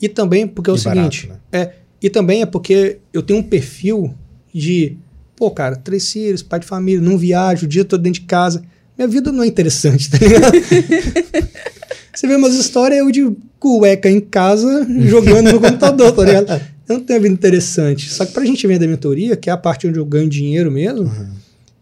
E 0.00 0.08
também 0.08 0.46
porque 0.46 0.70
é 0.70 0.72
o 0.72 0.76
E 0.76 0.80
barato, 0.82 1.14
seguinte. 1.14 1.28
né? 1.52 1.60
É, 1.60 1.72
e 2.02 2.08
também 2.10 2.42
é 2.42 2.46
porque 2.46 2.98
eu 3.12 3.22
tenho 3.22 3.38
um 3.38 3.42
perfil 3.42 4.14
de, 4.52 4.96
pô, 5.36 5.50
cara, 5.50 5.76
três 5.76 6.10
filhos, 6.10 6.42
pai 6.42 6.60
de 6.60 6.66
família, 6.66 7.00
não 7.00 7.16
viajo, 7.18 7.66
o 7.66 7.68
dia 7.68 7.84
todo 7.84 8.00
dentro 8.02 8.20
de 8.20 8.26
casa. 8.26 8.62
Minha 8.96 9.06
vida 9.08 9.30
não 9.32 9.42
é 9.42 9.46
interessante, 9.46 10.10
tá 10.10 10.18
ligado? 10.18 10.52
você 12.14 12.26
vê 12.26 12.36
umas 12.36 12.54
histórias 12.54 12.98
eu 13.00 13.10
de 13.10 13.30
cueca 13.58 14.10
em 14.10 14.20
casa, 14.20 14.86
jogando 15.00 15.52
no 15.52 15.60
computador, 15.60 16.12
tá 16.12 16.24
ligado? 16.24 16.60
Eu 16.90 16.98
não 16.98 17.04
tenho 17.04 17.20
uma 17.20 17.22
vida 17.22 17.34
interessante. 17.34 18.10
Só 18.10 18.26
que 18.26 18.32
pra 18.32 18.44
gente 18.44 18.66
vender 18.66 18.88
mentoria, 18.88 19.36
que 19.36 19.48
é 19.48 19.52
a 19.52 19.56
parte 19.56 19.86
onde 19.86 19.98
eu 19.98 20.04
ganho 20.04 20.28
dinheiro 20.28 20.72
mesmo, 20.72 21.08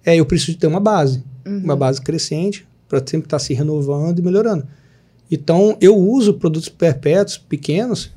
é, 0.04 0.14
eu 0.14 0.26
preciso 0.26 0.58
ter 0.58 0.66
uma 0.66 0.78
base. 0.78 1.24
uma 1.64 1.74
base 1.74 2.00
crescente, 2.02 2.68
para 2.86 2.98
sempre 2.98 3.26
estar 3.26 3.38
se 3.38 3.54
renovando 3.54 4.18
e 4.18 4.22
melhorando. 4.22 4.66
Então, 5.30 5.78
eu 5.80 5.96
uso 5.96 6.34
produtos 6.34 6.68
perpétuos 6.68 7.38
pequenos 7.38 8.10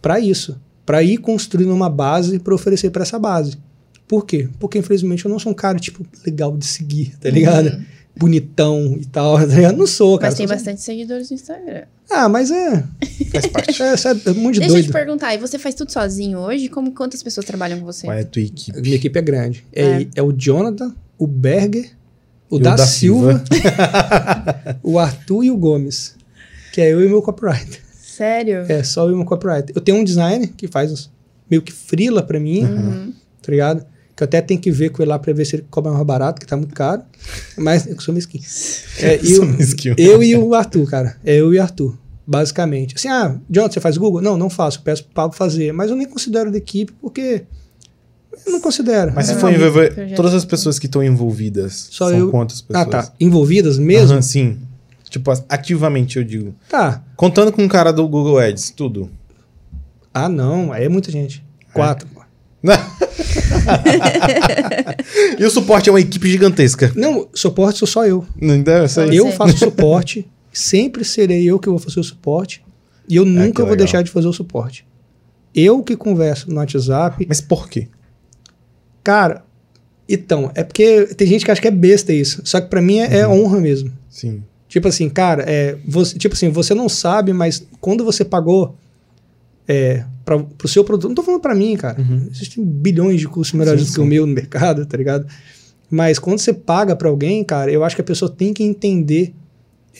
para 0.00 0.20
isso, 0.20 0.56
para 0.84 1.02
ir 1.02 1.18
construindo 1.18 1.72
uma 1.72 1.90
base 1.90 2.38
para 2.38 2.54
oferecer 2.54 2.90
para 2.90 3.02
essa 3.02 3.18
base. 3.18 3.58
Por 4.06 4.24
quê? 4.24 4.48
Porque, 4.60 4.78
infelizmente, 4.78 5.24
eu 5.24 5.30
não 5.30 5.40
sou 5.40 5.50
um 5.50 5.54
cara, 5.54 5.80
tipo, 5.80 6.06
legal 6.24 6.56
de 6.56 6.64
seguir, 6.64 7.16
tá 7.20 7.28
ligado? 7.28 7.76
Bonitão 8.18 8.96
e 9.00 9.04
tal, 9.06 9.36
tá 9.38 9.44
ligado? 9.46 9.76
Não 9.76 9.86
sou, 9.86 10.18
cara. 10.18 10.30
Mas 10.30 10.38
tem 10.38 10.46
Sou- 10.46 10.56
bastante 10.56 10.80
seguidores 10.80 11.30
no 11.30 11.34
Instagram. 11.34 11.82
Ah, 12.10 12.28
mas 12.28 12.50
é. 12.50 12.84
Faz 13.30 13.46
parte. 13.46 13.82
É, 13.82 13.96
sabe, 13.96 14.22
é 14.26 14.30
muito 14.32 14.54
de 14.54 14.60
Deixa 14.60 14.74
eu 14.76 14.80
te 14.82 14.84
doido. 14.84 14.92
perguntar, 14.92 15.34
e 15.34 15.38
você 15.38 15.58
faz 15.58 15.74
tudo 15.74 15.92
sozinho 15.92 16.38
hoje? 16.38 16.68
Como 16.68 16.92
quantas 16.92 17.22
pessoas 17.22 17.44
trabalham 17.44 17.78
com 17.80 17.84
você? 17.84 18.06
Qual 18.06 18.16
é 18.16 18.20
a 18.20 18.24
tua 18.24 18.42
equipe? 18.42 18.80
Minha 18.80 18.94
equipe 18.96 19.18
é 19.18 19.22
grande. 19.22 19.66
É, 19.72 19.82
É. 20.02 20.06
é 20.16 20.22
o 20.22 20.32
Jonathan, 20.32 20.94
o 21.18 21.26
Berger, 21.26 21.90
o 22.48 22.56
E 22.58 22.60
da, 22.62 22.78
Silva, 22.78 23.42
o 24.82 24.98
Arthur 24.98 25.44
e 25.44 25.50
o 25.50 25.56
Gomes. 25.56 26.14
Que 26.72 26.80
é 26.80 26.92
eu 26.92 27.04
e 27.04 27.08
meu 27.08 27.20
copyright. 27.22 27.80
Sério? 28.02 28.64
É, 28.68 28.82
só 28.82 29.06
eu 29.06 29.12
e 29.12 29.16
meu 29.16 29.24
copyright. 29.24 29.72
Eu 29.74 29.80
tenho 29.80 29.98
um 29.98 30.04
designer 30.04 30.48
que 30.56 30.66
faz 30.68 31.10
meio 31.50 31.60
que 31.62 31.72
frila 31.72 32.22
pra 32.22 32.38
mim, 32.40 32.64
Uhum. 32.64 33.12
tá 33.42 33.50
ligado? 33.52 33.84
Que 34.16 34.22
eu 34.22 34.24
até 34.24 34.40
tenho 34.40 34.58
que 34.58 34.70
ver 34.70 34.88
com 34.90 35.02
ele 35.02 35.10
lá 35.10 35.18
pra 35.18 35.32
ver 35.34 35.44
se 35.44 35.56
ele 35.56 35.66
cobra 35.70 35.92
mais 35.92 36.04
barato, 36.06 36.40
que 36.40 36.46
tá 36.46 36.56
muito 36.56 36.74
caro. 36.74 37.02
Mas 37.56 37.86
eu 37.86 38.00
sou 38.00 38.14
mesquinho. 38.14 38.42
É, 38.98 39.16
e 39.22 39.38
mesquinho. 39.44 39.94
eu 39.98 40.22
e 40.22 40.34
o 40.36 40.54
Arthur, 40.54 40.88
cara. 40.88 41.16
É 41.24 41.36
eu 41.36 41.52
e 41.52 41.58
o 41.58 41.62
Arthur, 41.62 41.96
basicamente. 42.26 42.94
Assim, 42.96 43.08
ah, 43.08 43.36
Jonathan, 43.50 43.74
você 43.74 43.80
faz 43.80 43.98
Google? 43.98 44.22
Não, 44.22 44.38
não 44.38 44.48
faço. 44.48 44.78
Eu 44.78 44.82
peço 44.82 45.04
pro 45.04 45.12
Pablo 45.12 45.36
fazer. 45.36 45.70
Mas 45.72 45.90
eu 45.90 45.96
nem 45.96 46.06
considero 46.08 46.50
da 46.50 46.56
equipe, 46.56 46.94
porque 46.98 47.42
eu 48.46 48.52
não 48.52 48.60
considero. 48.60 49.12
Mas 49.14 49.28
É 49.28 49.34
se 49.34 49.40
for 49.40 49.52
envolver 49.52 50.14
todas 50.16 50.32
as 50.32 50.46
pessoas 50.46 50.78
que 50.78 50.86
estão 50.86 51.02
envolvidas, 51.04 51.88
Só 51.90 52.08
são 52.08 52.18
eu- 52.18 52.30
quantas 52.30 52.62
pessoas? 52.62 52.86
Ah, 52.86 52.90
tá. 52.90 53.12
Envolvidas 53.20 53.78
mesmo? 53.78 54.12
Aham, 54.14 54.22
sim. 54.22 54.58
Tipo, 55.10 55.30
ativamente 55.48 56.16
eu 56.18 56.24
digo. 56.24 56.54
Tá. 56.70 57.02
Contando 57.16 57.52
com 57.52 57.64
o 57.64 57.68
cara 57.68 57.92
do 57.92 58.08
Google 58.08 58.38
Ads, 58.38 58.70
tudo. 58.70 59.10
Ah, 60.14 60.28
não. 60.28 60.72
Aí 60.72 60.84
é 60.84 60.88
muita 60.88 61.12
gente. 61.12 61.44
Quatro. 61.74 62.08
pô. 62.08 62.22
e 65.38 65.44
o 65.44 65.50
suporte 65.50 65.88
é 65.88 65.92
uma 65.92 66.00
equipe 66.00 66.28
gigantesca. 66.30 66.92
Não, 66.94 67.28
suporte 67.34 67.78
sou 67.78 67.88
só 67.88 68.06
eu. 68.06 68.24
Não 68.40 68.60
deve 68.62 68.88
ser. 68.88 69.12
Eu 69.12 69.30
faço 69.32 69.58
suporte. 69.58 70.26
sempre 70.52 71.04
serei 71.04 71.44
eu 71.44 71.58
que 71.58 71.68
vou 71.68 71.78
fazer 71.78 72.00
o 72.00 72.04
suporte. 72.04 72.64
E 73.08 73.16
eu 73.16 73.24
nunca 73.24 73.46
É, 73.46 73.50
que 73.52 73.56
vou 73.58 73.64
legal. 73.70 73.76
deixar 73.76 74.02
de 74.02 74.10
fazer 74.10 74.26
o 74.26 74.32
suporte. 74.32 74.86
Eu 75.54 75.82
que 75.82 75.96
converso 75.96 76.50
no 76.50 76.56
WhatsApp. 76.56 77.24
Mas 77.28 77.40
por 77.40 77.68
quê? 77.68 77.88
Cara, 79.02 79.44
então, 80.08 80.50
é 80.54 80.62
porque 80.62 81.06
tem 81.16 81.26
gente 81.26 81.44
que 81.44 81.50
acha 81.50 81.60
que 81.60 81.68
é 81.68 81.72
besta 81.72 82.12
isso. 82.12 82.42
Só 82.44 82.60
que 82.60 82.68
pra 82.68 82.82
mim 82.82 82.98
é, 82.98 83.18
é 83.18 83.28
honra 83.28 83.60
mesmo. 83.60 83.92
Sim. 84.08 84.42
Tipo 84.68 84.88
assim, 84.88 85.08
cara, 85.08 85.44
é, 85.46 85.76
você, 85.86 86.18
tipo 86.18 86.34
assim, 86.34 86.50
você 86.50 86.74
não 86.74 86.88
sabe, 86.88 87.32
mas 87.32 87.66
quando 87.80 88.04
você 88.04 88.24
pagou 88.24 88.76
é, 89.68 90.04
pra, 90.24 90.38
pro 90.38 90.68
seu 90.68 90.84
produto, 90.84 91.08
não 91.08 91.14
tô 91.14 91.22
falando 91.22 91.40
pra 91.40 91.54
mim, 91.54 91.76
cara. 91.76 91.96
Existem 92.30 92.64
bilhões 92.64 93.20
de 93.20 93.28
cursos 93.28 93.54
melhores 93.54 93.82
Sim, 93.82 93.86
do 93.86 93.94
que 93.94 94.00
o 94.00 94.02
sim. 94.04 94.08
meu 94.08 94.26
no 94.26 94.32
mercado, 94.32 94.86
tá 94.86 94.96
ligado? 94.96 95.26
Mas 95.90 96.18
quando 96.18 96.38
você 96.38 96.52
paga 96.52 96.96
pra 96.96 97.08
alguém, 97.08 97.44
cara, 97.44 97.70
eu 97.70 97.84
acho 97.84 97.94
que 97.94 98.02
a 98.02 98.04
pessoa 98.04 98.30
tem 98.30 98.52
que 98.52 98.62
entender 98.62 99.34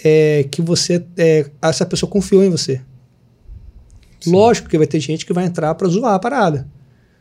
é, 0.05 0.45
que 0.51 0.61
você, 0.61 1.05
é, 1.17 1.47
essa 1.63 1.87
pessoa 1.87 2.11
confiou 2.11 2.43
em 2.43 2.51
você. 2.51 2.81
Sim. 4.21 4.33
Lógico 4.33 4.69
que 4.69 4.79
vai 4.79 4.87
ter 4.87 5.01
gente 5.01 5.25
que 5.25 5.33
vai 5.33 5.45
entrar 5.45 5.75
pra 5.75 5.89
zoar 5.89 6.15
a 6.15 6.19
parada. 6.19 6.67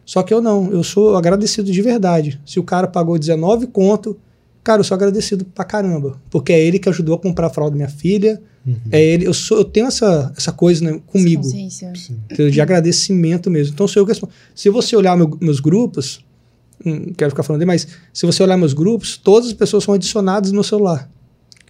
Só 0.05 0.21
que 0.21 0.33
eu 0.33 0.41
não, 0.41 0.71
eu 0.71 0.83
sou 0.83 1.15
agradecido 1.15 1.71
de 1.71 1.81
verdade. 1.81 2.39
Se 2.45 2.59
o 2.59 2.63
cara 2.63 2.87
pagou 2.87 3.17
19 3.17 3.67
conto, 3.67 4.17
cara, 4.63 4.79
eu 4.79 4.83
sou 4.83 4.95
agradecido 4.95 5.45
pra 5.45 5.65
caramba. 5.65 6.19
Porque 6.29 6.53
é 6.53 6.59
ele 6.59 6.79
que 6.79 6.89
ajudou 6.89 7.15
a 7.15 7.19
comprar 7.19 7.47
a 7.47 7.49
fralda 7.49 7.71
da 7.71 7.77
minha 7.77 7.89
filha. 7.89 8.41
Uhum. 8.66 8.76
É 8.91 9.01
ele, 9.03 9.28
eu, 9.28 9.34
sou, 9.34 9.57
eu 9.59 9.66
tenho 9.66 9.86
essa, 9.88 10.34
essa 10.36 10.51
coisa 10.51 10.84
né, 10.84 10.99
comigo, 11.05 11.43
de 12.51 12.59
agradecimento 12.61 13.49
mesmo. 13.51 13.74
Então 13.74 13.88
sou 13.88 14.01
eu 14.01 14.05
que 14.05 14.11
respondo. 14.11 14.34
Se 14.55 14.70
você 14.70 14.95
olhar 14.95 15.16
meu- 15.16 15.38
meus 15.39 15.59
grupos, 15.59 16.26
hum, 16.84 17.03
não 17.07 17.13
quero 17.13 17.30
ficar 17.32 17.43
falando 17.43 17.61
aí, 17.61 17.68
mas 17.68 17.88
se 18.13 18.26
você 18.26 18.41
olhar 18.41 18.57
meus 18.57 18.74
grupos, 18.74 19.18
todas 19.18 19.47
as 19.49 19.53
pessoas 19.53 19.84
são 19.84 19.93
adicionadas 19.93 20.49
no 20.51 20.55
meu 20.55 20.63
celular. 20.63 21.09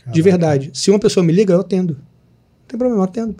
De 0.07 0.21
Caraca. 0.21 0.23
verdade. 0.23 0.71
Se 0.73 0.89
uma 0.89 0.99
pessoa 0.99 1.23
me 1.23 1.33
liga, 1.33 1.53
eu 1.53 1.59
atendo. 1.59 1.93
Não 1.95 2.67
tem 2.67 2.77
problema, 2.77 3.01
eu 3.01 3.05
atendo. 3.05 3.35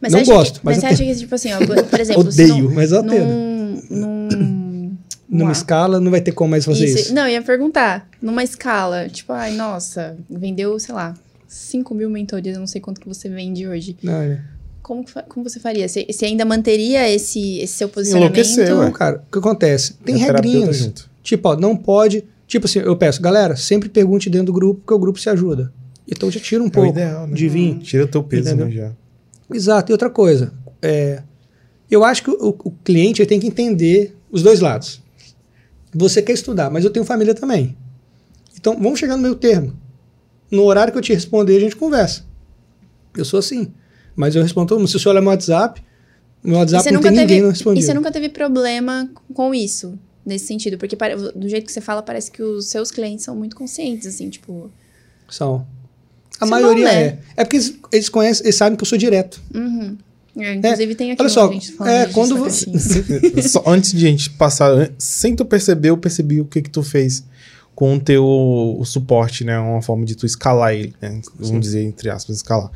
Mas 0.00 0.12
Não 0.12 0.22
gosto, 0.24 0.60
que, 0.60 0.66
mas 0.66 0.76
mas 0.76 0.80
você 0.96 1.02
acha 1.02 1.04
que, 1.12 1.18
tipo 1.20 1.34
assim, 1.34 1.52
ó, 1.52 1.58
por 1.58 1.76
exemplo, 2.00 2.30
se 2.30 2.42
Odeio, 2.44 2.64
num- 2.68 2.74
mas 2.74 2.92
eu 2.92 3.00
atendo. 3.00 3.24
num, 3.24 3.82
num, 3.90 4.68
Numa 5.28 5.44
uma- 5.46 5.52
escala, 5.52 6.00
não 6.00 6.10
vai 6.10 6.20
ter 6.20 6.32
como 6.32 6.50
mais 6.52 6.64
fazer 6.64 6.86
isso. 6.86 7.12
Não, 7.12 7.22
eu 7.22 7.30
ia 7.32 7.42
perguntar, 7.42 8.08
numa 8.22 8.42
escala, 8.44 9.08
tipo, 9.08 9.32
ai, 9.32 9.54
nossa, 9.54 10.16
vendeu, 10.30 10.78
sei 10.78 10.94
lá, 10.94 11.14
5 11.48 11.94
mil 11.94 12.08
mentorias, 12.10 12.54
eu 12.54 12.60
não 12.60 12.66
sei 12.66 12.80
quanto 12.80 13.00
que 13.00 13.08
você 13.08 13.28
vende 13.28 13.66
hoje. 13.66 13.96
Não, 14.02 14.12
é. 14.12 14.40
Como, 14.82 15.04
como 15.28 15.48
você 15.48 15.58
faria? 15.58 15.88
Você, 15.88 16.06
você 16.08 16.26
ainda 16.26 16.44
manteria 16.44 17.10
esse, 17.10 17.58
esse 17.58 17.74
seu 17.74 17.88
posicionamento? 17.88 18.34
Enlouqueceu, 18.36 18.78
ué. 18.78 18.90
cara, 18.92 19.24
o 19.26 19.32
que 19.32 19.38
acontece? 19.38 19.94
Tem 20.04 20.14
É 20.14 20.18
regrinhas. 20.18 20.92
Tipo, 21.22 21.48
ó, 21.48 21.56
não 21.56 21.74
pode. 21.76 22.24
Tipo 22.46 22.66
assim, 22.66 22.78
eu 22.78 22.96
peço, 22.96 23.20
galera, 23.20 23.56
sempre 23.56 23.88
pergunte 23.88 24.30
dentro 24.30 24.46
do 24.46 24.52
grupo, 24.52 24.80
porque 24.80 24.94
o 24.94 24.98
grupo 24.98 25.18
se 25.18 25.28
ajuda. 25.28 25.72
Então 26.10 26.30
já 26.30 26.40
tira 26.40 26.62
um 26.62 26.68
É 26.68 26.70
pouco 26.70 26.90
ideal, 26.90 27.26
né? 27.26 27.34
de 27.34 27.48
vir. 27.48 27.78
Tira 27.80 28.06
teu 28.06 28.22
peso, 28.22 28.48
Entendeu? 28.48 28.66
né, 28.66 28.72
já. 28.72 28.92
Exato. 29.52 29.90
E 29.90 29.92
outra 29.92 30.08
coisa, 30.08 30.52
é, 30.80 31.22
eu 31.90 32.04
acho 32.04 32.22
que 32.22 32.30
o, 32.30 32.48
o 32.64 32.70
cliente 32.82 33.20
ele 33.20 33.28
tem 33.28 33.40
que 33.40 33.46
entender 33.46 34.16
os 34.30 34.42
dois 34.42 34.60
lados. 34.60 35.02
Você 35.94 36.22
quer 36.22 36.32
estudar, 36.32 36.70
mas 36.70 36.84
eu 36.84 36.90
tenho 36.90 37.04
família 37.04 37.34
também. 37.34 37.76
Então 38.58 38.74
vamos 38.80 38.98
chegar 38.98 39.16
no 39.16 39.22
meio 39.22 39.34
termo. 39.34 39.74
No 40.50 40.64
horário 40.64 40.92
que 40.92 40.98
eu 40.98 41.02
te 41.02 41.12
responder, 41.12 41.56
a 41.56 41.60
gente 41.60 41.76
conversa. 41.76 42.24
Eu 43.16 43.24
sou 43.24 43.38
assim. 43.38 43.72
Mas 44.16 44.34
eu 44.34 44.42
respondo 44.42 44.68
todo 44.68 44.78
mundo. 44.78 44.88
Se 44.88 44.98
você 44.98 45.08
olhar 45.08 45.20
meu 45.20 45.30
WhatsApp, 45.30 45.82
meu 46.42 46.56
E 46.56 46.58
WhatsApp 46.58 46.90
não 46.90 47.00
tem 47.00 47.10
ninguém 47.10 47.26
teve, 47.26 47.40
não 47.40 47.48
e 47.48 47.52
respondido. 47.52 47.86
você 47.86 47.94
nunca 47.94 48.10
teve 48.10 48.28
problema 48.28 49.08
com 49.34 49.54
isso, 49.54 49.98
nesse 50.24 50.46
sentido? 50.46 50.78
Porque 50.78 50.96
do 51.34 51.48
jeito 51.48 51.66
que 51.66 51.72
você 51.72 51.80
fala, 51.80 52.02
parece 52.02 52.30
que 52.30 52.42
os 52.42 52.66
seus 52.66 52.90
clientes 52.90 53.24
são 53.24 53.36
muito 53.36 53.54
conscientes, 53.54 54.06
assim, 54.06 54.28
tipo... 54.30 54.70
São. 55.28 55.66
A 56.40 56.46
é 56.46 56.48
maioria 56.48 56.84
né? 56.84 57.02
é. 57.02 57.18
É 57.36 57.44
porque 57.44 57.56
eles, 57.56 57.78
eles 57.92 58.08
conhecem, 58.08 58.46
eles 58.46 58.56
sabem 58.56 58.76
que 58.76 58.82
eu 58.82 58.86
sou 58.86 58.96
direto. 58.96 59.42
Uhum. 59.54 59.96
É, 60.36 60.54
inclusive 60.54 60.94
tem 60.94 61.10
aqui 61.10 61.20
olha 61.20 61.28
só, 61.28 61.52
gente 61.52 61.72
falando 61.72 61.92
é, 61.92 62.02
disso 62.02 62.14
quando 62.14 62.34
na 62.36 62.40
você-. 62.42 63.42
Só 63.42 63.62
antes 63.66 63.90
de 63.90 64.06
a 64.06 64.10
gente 64.10 64.30
passar, 64.30 64.92
sem 64.96 65.34
tu 65.34 65.44
perceber, 65.44 65.90
eu 65.90 65.98
percebi 65.98 66.40
o 66.40 66.44
que 66.44 66.62
que 66.62 66.70
tu 66.70 66.82
fez 66.82 67.24
com 67.78 67.94
o 67.94 68.00
teu 68.00 68.24
o 68.24 68.84
suporte, 68.84 69.44
né? 69.44 69.56
Uma 69.56 69.80
forma 69.80 70.04
de 70.04 70.16
tu 70.16 70.26
escalar 70.26 70.74
ele, 70.74 70.92
né? 71.00 71.20
Vamos 71.38 71.60
dizer, 71.60 71.84
entre 71.84 72.10
aspas, 72.10 72.34
escalar. 72.34 72.72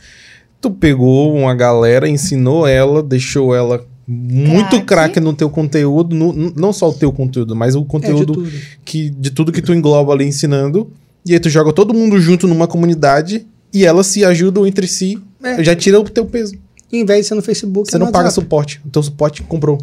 Tu 0.60 0.70
pegou 0.70 1.34
uma 1.34 1.52
galera, 1.56 2.08
ensinou 2.08 2.68
ela, 2.68 3.02
deixou 3.02 3.52
ela 3.52 3.84
muito 4.06 4.80
Craque. 4.84 5.18
no 5.18 5.32
teu 5.32 5.50
conteúdo, 5.50 6.14
no- 6.14 6.52
não 6.54 6.72
só 6.72 6.88
o 6.88 6.92
teu 6.92 7.10
conteúdo, 7.12 7.56
mas 7.56 7.74
o 7.74 7.78
É, 7.78 7.82
de 7.82 7.88
conteúdo 7.88 8.46
que, 8.84 9.10
de 9.10 9.32
tudo 9.32 9.50
que 9.50 9.60
tu 9.60 9.74
engloba 9.74 10.12
ali 10.12 10.24
ensinando. 10.24 10.88
E 11.26 11.32
aí 11.32 11.40
tu 11.40 11.50
joga 11.50 11.72
todo 11.72 11.92
mundo 11.92 12.20
junto 12.20 12.46
numa 12.46 12.68
comunidade 12.68 13.44
e 13.74 13.84
elas 13.84 14.06
se 14.06 14.24
ajudam 14.24 14.64
entre 14.68 14.86
si. 14.86 15.18
É. 15.42 15.64
Já 15.64 15.74
tira 15.74 15.98
o 15.98 16.04
teu 16.04 16.24
peso. 16.26 16.54
Em 16.92 17.04
vez 17.04 17.22
de 17.22 17.26
ser 17.26 17.34
no 17.34 17.42
Facebook, 17.42 17.90
Você 17.90 17.96
é 17.96 17.98
no 17.98 18.04
não 18.04 18.12
paga 18.12 18.26
WhatsApp. 18.26 18.44
suporte. 18.44 18.80
O 18.86 18.88
teu 18.90 19.02
suporte 19.02 19.42
comprou. 19.42 19.80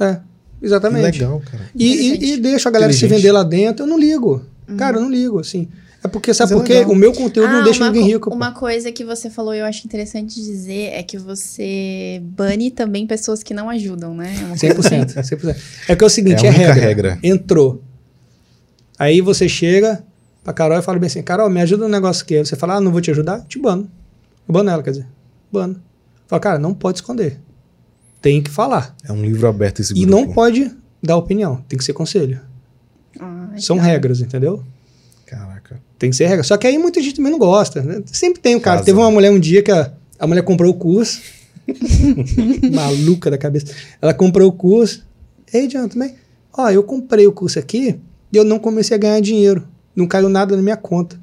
É, 0.00 0.16
exatamente. 0.62 1.18
Que 1.18 1.24
legal, 1.24 1.42
cara. 1.44 1.64
E, 1.74 1.84
e, 1.86 2.32
e 2.32 2.36
deixa 2.38 2.70
a 2.70 2.72
galera 2.72 2.90
se 2.90 3.06
vender 3.06 3.32
lá 3.32 3.42
dentro, 3.42 3.84
eu 3.84 3.86
não 3.86 3.98
ligo. 3.98 4.40
Cara, 4.76 4.96
eu 4.96 5.00
não 5.02 5.10
ligo, 5.10 5.38
assim. 5.38 5.68
É 6.04 6.08
porque, 6.08 6.34
sabe 6.34 6.52
é 6.52 6.56
por 6.56 6.64
quê? 6.64 6.80
O 6.80 6.94
meu 6.96 7.12
conteúdo 7.12 7.48
não 7.48 7.60
Ah, 7.60 7.62
deixa 7.62 7.78
uma 7.80 7.86
ninguém 7.86 8.02
co- 8.02 8.08
rico. 8.08 8.30
pô. 8.30 8.34
Uma 8.36 8.50
coisa 8.52 8.90
que 8.90 9.04
você 9.04 9.30
falou 9.30 9.54
e 9.54 9.58
eu 9.60 9.64
acho 9.64 9.86
interessante 9.86 10.34
dizer 10.42 10.90
é 10.94 11.02
que 11.02 11.16
você 11.16 12.20
bane 12.24 12.72
também 12.72 13.06
pessoas 13.06 13.42
que 13.42 13.54
não 13.54 13.70
ajudam, 13.70 14.12
né? 14.14 14.34
É 14.40 14.44
uma 14.44 14.56
coisa 14.58 14.74
100%, 14.74 15.22
100%. 15.22 15.56
É 15.88 15.94
que 15.94 16.02
é 16.02 16.06
o 16.06 16.10
seguinte, 16.10 16.44
É 16.44 16.48
é, 16.48 16.50
a 16.50 16.54
única 16.54 16.72
regra. 16.72 16.86
regra. 17.14 17.18
Entrou. 17.22 17.82
Aí 18.98 19.20
você 19.20 19.48
chega 19.48 20.04
pra 20.42 20.52
Carol 20.52 20.78
e 20.78 20.82
fala 20.82 20.98
bem 20.98 21.06
assim, 21.06 21.22
Carol, 21.22 21.48
me 21.48 21.60
ajuda 21.60 21.84
no 21.84 21.88
negócio 21.88 22.24
aqui. 22.24 22.36
Aí 22.36 22.44
você 22.44 22.56
fala, 22.56 22.74
ah, 22.76 22.80
não 22.80 22.90
vou 22.90 23.00
te 23.00 23.10
ajudar? 23.10 23.40
Te 23.42 23.58
bano. 23.60 23.88
Eu 24.48 24.52
bano 24.52 24.70
ela, 24.70 24.82
quer 24.82 24.90
dizer. 24.90 25.06
Bano. 25.52 25.80
Fala, 26.26 26.40
cara, 26.40 26.58
não 26.58 26.74
pode 26.74 26.98
esconder. 26.98 27.38
Tem 28.20 28.42
que 28.42 28.50
falar. 28.50 28.94
É 29.04 29.12
um 29.12 29.22
livro 29.22 29.46
aberto 29.48 29.80
esse 29.80 29.92
E 29.92 30.04
grupo. 30.04 30.10
não 30.10 30.32
pode 30.32 30.70
dar 31.02 31.16
opinião. 31.16 31.56
Tem 31.68 31.78
que 31.78 31.84
ser 31.84 31.92
conselho. 31.92 32.40
Ai, 33.18 33.60
São 33.60 33.76
cara. 33.76 33.88
regras, 33.88 34.20
entendeu? 34.20 34.62
Caraca. 35.26 35.80
Tem 35.98 36.10
que 36.10 36.16
ser 36.16 36.26
regra. 36.26 36.42
Só 36.42 36.56
que 36.56 36.66
aí 36.66 36.78
muita 36.78 37.00
gente 37.00 37.16
também 37.16 37.32
não 37.32 37.38
gosta. 37.38 37.80
Né? 37.82 38.02
Sempre 38.06 38.40
tem 38.40 38.56
um 38.56 38.60
cara. 38.60 38.76
Casa. 38.76 38.86
Teve 38.86 38.98
uma 38.98 39.10
mulher 39.10 39.30
um 39.30 39.40
dia 39.40 39.62
que 39.62 39.70
a, 39.70 39.92
a 40.18 40.26
mulher 40.26 40.42
comprou 40.42 40.70
o 40.70 40.74
curso. 40.74 41.20
Maluca 42.72 43.30
da 43.30 43.38
cabeça. 43.38 43.74
Ela 44.00 44.12
comprou 44.12 44.48
o 44.48 44.52
curso. 44.52 45.04
Ei, 45.52 45.66
John, 45.66 45.88
também. 45.88 46.14
Ó, 46.52 46.68
eu 46.70 46.82
comprei 46.82 47.26
o 47.26 47.32
curso 47.32 47.58
aqui 47.58 47.98
e 48.32 48.36
eu 48.36 48.44
não 48.44 48.58
comecei 48.58 48.94
a 48.94 49.00
ganhar 49.00 49.20
dinheiro. 49.20 49.66
Não 49.94 50.06
caiu 50.06 50.28
nada 50.28 50.56
na 50.56 50.62
minha 50.62 50.76
conta. 50.76 51.20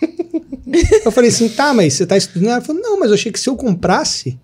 eu 1.04 1.10
falei 1.10 1.30
assim, 1.30 1.48
tá, 1.48 1.72
mas 1.74 1.94
você 1.94 2.06
tá 2.06 2.16
estudando? 2.16 2.50
Ela 2.50 2.60
falou, 2.60 2.80
não, 2.82 2.98
mas 2.98 3.08
eu 3.08 3.14
achei 3.14 3.32
que 3.32 3.40
se 3.40 3.48
eu 3.48 3.56
comprasse, 3.56 4.38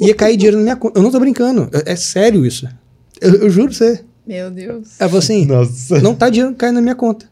ia 0.00 0.14
cair 0.14 0.36
dinheiro 0.36 0.56
na 0.56 0.62
minha 0.62 0.76
conta. 0.76 0.98
Eu 0.98 1.02
não 1.02 1.10
tô 1.10 1.20
brincando. 1.20 1.68
É, 1.72 1.92
é 1.92 1.96
sério 1.96 2.44
isso. 2.44 2.68
Eu, 3.20 3.34
eu 3.36 3.50
juro 3.50 3.68
pra 3.68 3.76
você. 3.76 4.04
Meu 4.26 4.50
Deus. 4.50 4.88
Ela 4.98 5.08
falou 5.08 5.18
assim, 5.18 5.44
Nossa. 5.46 6.00
não 6.00 6.14
tá 6.14 6.30
dinheiro 6.30 6.54
caindo 6.54 6.76
na 6.76 6.82
minha 6.82 6.94
conta. 6.94 7.26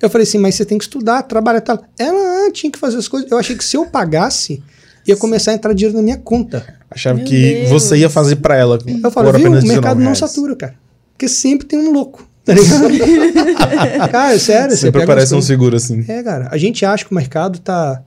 Eu 0.00 0.10
falei 0.10 0.26
assim, 0.26 0.38
mas 0.38 0.54
você 0.54 0.64
tem 0.64 0.76
que 0.78 0.84
estudar, 0.84 1.22
trabalhar, 1.22 1.60
tal. 1.60 1.82
Ela 1.98 2.46
ah, 2.46 2.52
tinha 2.52 2.70
que 2.70 2.78
fazer 2.78 2.98
as 2.98 3.08
coisas. 3.08 3.30
Eu 3.30 3.38
achei 3.38 3.56
que 3.56 3.64
se 3.64 3.76
eu 3.76 3.86
pagasse, 3.86 4.62
ia 5.06 5.16
começar 5.16 5.52
a 5.52 5.54
entrar 5.54 5.72
dinheiro 5.72 5.96
na 5.96 6.02
minha 6.02 6.18
conta. 6.18 6.76
Achava 6.90 7.16
Meu 7.16 7.26
que 7.26 7.54
Deus. 7.54 7.70
você 7.70 7.96
ia 7.96 8.10
fazer 8.10 8.36
pra 8.36 8.56
ela. 8.56 8.78
Eu 8.86 9.10
falo, 9.10 9.30
por 9.30 9.40
viu? 9.40 9.50
O 9.50 9.66
mercado 9.66 9.98
não 9.98 10.12
R$19,00. 10.12 10.14
satura, 10.16 10.56
cara. 10.56 10.74
Porque 11.12 11.28
sempre 11.28 11.66
tem 11.66 11.78
um 11.78 11.92
louco, 11.92 12.28
tá 12.44 12.52
ligado? 12.52 14.10
cara, 14.12 14.38
sério. 14.38 14.70
você 14.70 14.76
Sempre 14.76 15.00
pega 15.00 15.12
aparece 15.12 15.34
um 15.34 15.40
seguro 15.40 15.76
assim. 15.76 16.04
É, 16.06 16.22
cara. 16.22 16.48
A 16.52 16.58
gente 16.58 16.84
acha 16.84 17.04
que 17.04 17.10
o 17.10 17.14
mercado 17.14 17.58
tá 17.58 18.02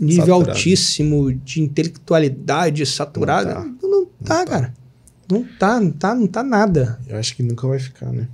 nível 0.00 0.26
Saturado. 0.26 0.50
altíssimo 0.50 1.32
de 1.32 1.62
intelectualidade 1.62 2.84
saturada. 2.84 3.54
Não 3.54 3.64
Não, 3.82 3.90
não 4.00 4.06
tá, 4.24 4.44
cara. 4.44 4.74
Não 5.30 5.44
tá, 5.58 5.78
não 5.80 5.90
tá, 5.90 6.14
não 6.14 6.26
tá 6.26 6.42
nada 6.42 6.98
Eu 7.06 7.18
acho 7.18 7.36
que 7.36 7.42
nunca 7.42 7.66
vai 7.68 7.78
ficar, 7.78 8.06
né? 8.12 8.26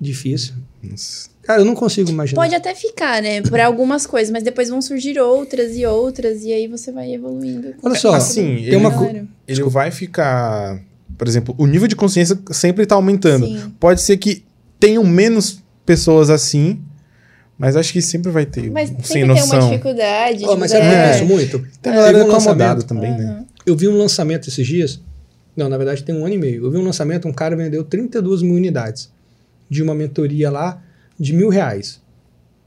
difícil. 0.00 0.54
Nossa. 0.82 1.28
Cara, 1.42 1.60
eu 1.60 1.64
não 1.66 1.74
consigo 1.74 2.08
imaginar. 2.08 2.40
Pode 2.40 2.54
até 2.54 2.74
ficar, 2.74 3.20
né? 3.20 3.42
Por 3.42 3.60
algumas 3.60 4.06
coisas, 4.06 4.30
mas 4.30 4.42
depois 4.42 4.70
vão 4.70 4.80
surgir 4.80 5.18
outras 5.18 5.76
e 5.76 5.84
outras, 5.84 6.42
e 6.42 6.52
aí 6.52 6.66
você 6.66 6.90
vai 6.90 7.12
evoluindo. 7.12 7.74
Olha 7.82 7.94
só, 7.96 8.14
Assim, 8.14 8.56
tem 8.56 8.64
ele- 8.64 8.76
uma 8.76 8.90
co-. 8.90 9.10
Ele 9.46 9.62
vai 9.64 9.90
ficar. 9.90 10.80
Por 11.18 11.28
exemplo, 11.28 11.54
o 11.58 11.66
nível 11.66 11.86
de 11.86 11.94
consciência 11.94 12.38
sempre 12.50 12.86
tá 12.86 12.94
aumentando. 12.94 13.44
Sim. 13.46 13.74
Pode 13.78 14.00
ser 14.00 14.16
que 14.16 14.42
tenham 14.78 15.04
menos 15.04 15.62
pessoas 15.84 16.30
assim, 16.30 16.80
mas 17.58 17.76
acho 17.76 17.92
que 17.92 18.00
sempre 18.00 18.30
vai 18.32 18.46
ter. 18.46 18.70
Mas 18.70 18.88
sem 18.88 18.98
sempre 19.02 19.12
tem 19.12 19.24
uma 19.24 19.34
noção. 19.34 19.68
Dificuldade. 19.70 20.44
Oh, 20.46 20.56
mas 20.56 20.70
sabe 20.70 20.82
que 20.86 20.88
eu 20.88 20.98
É. 20.98 21.12
penso 21.12 21.24
muito? 21.26 21.58
Tem 21.58 21.68
Teve 21.82 21.96
galera 21.96 22.24
um 22.24 22.80
também, 22.86 23.10
né? 23.18 23.24
Aham. 23.24 23.46
Eu 23.66 23.76
vi 23.76 23.86
um 23.86 23.98
lançamento 23.98 24.48
esses 24.48 24.66
dias. 24.66 24.98
Não, 25.56 25.68
na 25.68 25.76
verdade 25.76 26.04
tem 26.04 26.14
um 26.14 26.24
ano 26.24 26.34
e 26.34 26.38
meio. 26.38 26.64
Eu 26.64 26.70
vi 26.70 26.78
um 26.78 26.84
lançamento, 26.84 27.26
um 27.28 27.32
cara 27.32 27.56
vendeu 27.56 27.84
32 27.84 28.42
mil 28.42 28.54
unidades 28.54 29.12
de 29.68 29.82
uma 29.82 29.94
mentoria 29.94 30.50
lá 30.50 30.82
de 31.18 31.32
mil 31.32 31.48
reais. 31.48 32.00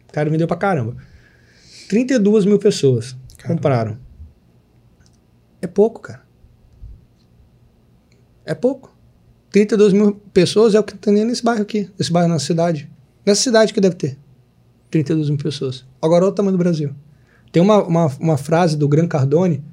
O 0.09 0.13
cara 0.13 0.29
vendeu 0.29 0.47
pra 0.47 0.57
caramba. 0.57 0.95
32 1.89 2.45
mil 2.45 2.59
pessoas 2.59 3.15
Caramba. 3.37 3.55
compraram. 3.55 3.97
É 5.61 5.67
pouco, 5.67 6.01
cara. 6.01 6.21
É 8.45 8.53
pouco. 8.53 8.95
32 9.51 9.93
mil 9.93 10.13
pessoas 10.33 10.75
é 10.75 10.79
o 10.79 10.83
que 10.83 10.95
tem 10.97 11.13
nesse 11.25 11.43
bairro 11.43 11.61
aqui. 11.61 11.89
Nesse 11.97 12.11
bairro, 12.11 12.29
na 12.29 12.39
cidade. 12.39 12.89
Nessa 13.25 13.41
cidade 13.41 13.73
que 13.73 13.79
deve 13.79 13.95
ter. 13.95 14.17
32 14.91 15.29
mil 15.29 15.37
pessoas. 15.37 15.85
Agora 16.01 16.25
olha 16.25 16.31
o 16.31 16.35
tamanho 16.35 16.57
do 16.57 16.57
Brasil. 16.57 16.93
Tem 17.51 17.61
uma, 17.61 17.83
uma, 17.83 18.07
uma 18.19 18.37
frase 18.37 18.75
do 18.75 18.87
Gran 18.87 19.07
Cardone 19.07 19.63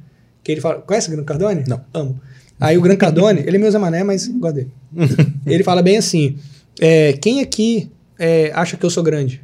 que 0.43 0.53
ele 0.53 0.61
fala. 0.61 0.81
Conhece 0.83 1.09
o 1.09 1.13
Gran 1.13 1.25
Cardone? 1.25 1.65
Não. 1.67 1.85
Amo. 1.93 2.21
Aí 2.61 2.77
o 2.77 2.83
Gran 2.83 2.97
Cardone, 2.97 3.41
ele 3.41 3.57
é 3.57 3.59
meu 3.59 3.71
Zé 3.71 3.79
Mané, 3.79 4.05
mas 4.05 4.27
gosto 4.29 4.55
dele. 4.57 4.71
ele 5.47 5.65
fala 5.65 5.81
bem 5.83 5.97
assim: 5.97 6.37
é, 6.79 7.15
quem 7.15 7.41
aqui 7.41 7.91
é, 8.19 8.53
acha 8.55 8.77
que 8.77 8.85
eu 8.85 8.91
sou 8.91 9.03
grande? 9.03 9.43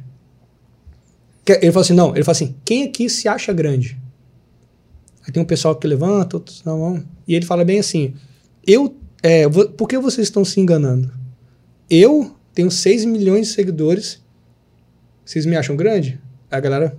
Ele 1.45 1.71
fala 1.71 1.83
assim: 1.83 1.93
não, 1.93 2.13
ele 2.15 2.23
fala 2.23 2.35
assim: 2.35 2.55
quem 2.63 2.83
aqui 2.83 3.09
se 3.09 3.27
acha 3.27 3.51
grande? 3.53 3.97
Aí 5.25 5.31
tem 5.33 5.41
um 5.41 5.45
pessoal 5.45 5.75
que 5.75 5.87
levanta, 5.87 6.37
outros 6.37 6.63
não. 6.63 7.03
E 7.27 7.33
ele 7.35 7.45
fala 7.45 7.65
bem 7.65 7.79
assim: 7.79 8.13
eu. 8.65 8.95
É, 9.23 9.47
vo- 9.47 9.69
por 9.69 9.87
que 9.87 9.97
vocês 9.97 10.27
estão 10.27 10.45
se 10.45 10.59
enganando? 10.59 11.11
Eu 11.89 12.35
tenho 12.53 12.69
6 12.69 13.03
milhões 13.05 13.47
de 13.47 13.53
seguidores. 13.53 14.21
Vocês 15.25 15.45
me 15.45 15.55
acham 15.55 15.75
grande? 15.75 16.19
Aí 16.51 16.57
a 16.57 16.61
galera. 16.61 16.97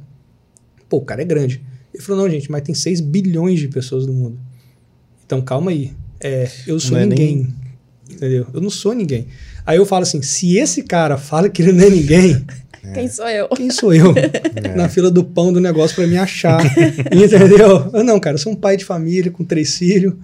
Pô, 0.88 0.96
o 0.96 1.04
cara 1.04 1.22
é 1.22 1.24
grande. 1.24 1.62
Ele 1.94 2.02
falou: 2.02 2.22
não, 2.22 2.30
gente, 2.30 2.50
mas 2.50 2.62
tem 2.62 2.74
6 2.74 3.00
bilhões 3.00 3.60
de 3.60 3.68
pessoas 3.68 4.06
no 4.06 4.12
mundo. 4.12 4.38
Então 5.24 5.40
calma 5.42 5.70
aí. 5.70 5.92
É, 6.20 6.48
eu 6.66 6.80
sou 6.80 6.92
Não 6.92 7.00
é 7.00 7.06
ninguém. 7.06 7.54
Entendeu? 8.10 8.46
Eu 8.52 8.60
não 8.60 8.70
sou 8.70 8.94
ninguém. 8.94 9.28
Aí 9.64 9.76
eu 9.76 9.86
falo 9.86 10.02
assim: 10.02 10.22
se 10.22 10.56
esse 10.56 10.82
cara 10.82 11.16
fala 11.16 11.48
que 11.48 11.62
ele 11.62 11.72
não 11.72 11.84
é 11.84 11.90
ninguém, 11.90 12.44
Quem 12.94 13.08
sou 13.08 13.28
eu? 13.28 13.48
quem 13.48 13.70
sou 13.70 13.92
eu? 13.92 14.14
Na 14.76 14.88
fila 14.88 15.10
do 15.10 15.24
pão 15.24 15.52
do 15.52 15.60
negócio 15.60 15.94
pra 15.94 16.06
me 16.06 16.16
achar. 16.16 16.60
entendeu? 17.12 17.90
Eu 17.92 18.04
não, 18.04 18.18
cara, 18.18 18.34
eu 18.34 18.38
sou 18.38 18.52
um 18.52 18.56
pai 18.56 18.76
de 18.76 18.84
família 18.84 19.30
com 19.30 19.44
três 19.44 19.76
filhos, 19.76 20.14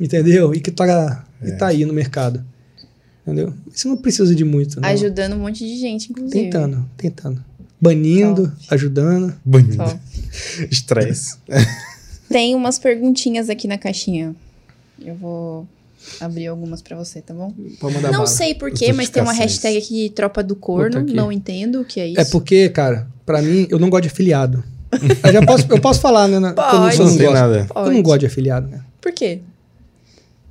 entendeu? 0.00 0.54
E 0.54 0.60
que 0.60 0.70
tá, 0.70 1.24
e 1.42 1.52
tá 1.52 1.68
aí 1.68 1.84
no 1.84 1.92
mercado. 1.92 2.44
Entendeu? 3.22 3.52
Você 3.70 3.86
não 3.86 3.96
precisa 3.96 4.34
de 4.34 4.44
muito, 4.44 4.80
não. 4.80 4.88
Ajudando 4.88 5.34
um 5.34 5.40
monte 5.40 5.58
de 5.58 5.76
gente, 5.78 6.10
inclusive. 6.10 6.44
Tentando, 6.44 6.88
tentando. 6.96 7.44
Banindo, 7.80 8.52
ajudando. 8.70 9.34
Bonito. 9.44 9.76
Só. 9.76 9.98
Estresse. 10.70 11.36
Tem 12.28 12.54
umas 12.54 12.78
perguntinhas 12.78 13.48
aqui 13.48 13.68
na 13.68 13.78
caixinha. 13.78 14.34
Eu 15.04 15.14
vou 15.14 15.66
abrir 16.20 16.46
algumas 16.46 16.80
pra 16.82 16.96
você, 16.96 17.20
tá 17.20 17.34
bom? 17.34 17.52
Pode 17.80 17.94
mandar 17.94 18.08
não 18.08 18.18
bala. 18.20 18.26
sei 18.26 18.54
porquê, 18.54 18.92
mas 18.92 19.08
tem 19.10 19.22
uma 19.22 19.32
hashtag 19.32 19.76
aqui, 19.78 20.10
tropa 20.10 20.42
do 20.42 20.54
corno. 20.56 21.02
Não 21.02 21.30
entendo 21.32 21.80
o 21.80 21.84
que 21.84 22.00
é 22.00 22.08
isso. 22.08 22.20
É 22.20 22.24
porque, 22.26 22.68
cara, 22.68 23.06
pra 23.26 23.40
mim, 23.42 23.66
eu 23.70 23.78
não 23.78 23.90
gosto 23.90 24.02
de 24.04 24.08
afiliado. 24.08 24.62
eu, 25.24 25.32
já 25.32 25.44
posso, 25.44 25.66
eu 25.70 25.80
posso 25.80 26.00
falar, 26.00 26.28
né? 26.28 26.38
na- 26.38 26.48
eu 26.50 26.54
não, 26.54 26.80
Pode. 26.80 26.98
eu 26.98 27.04
não 27.06 27.14
Não 27.14 27.32
nada. 27.32 27.58
Eu 27.58 27.66
Pode. 27.66 27.94
não 27.94 28.02
gosto 28.02 28.20
de 28.20 28.26
afiliado, 28.26 28.68
né? 28.68 28.80
Por 29.00 29.12
quê? 29.12 29.40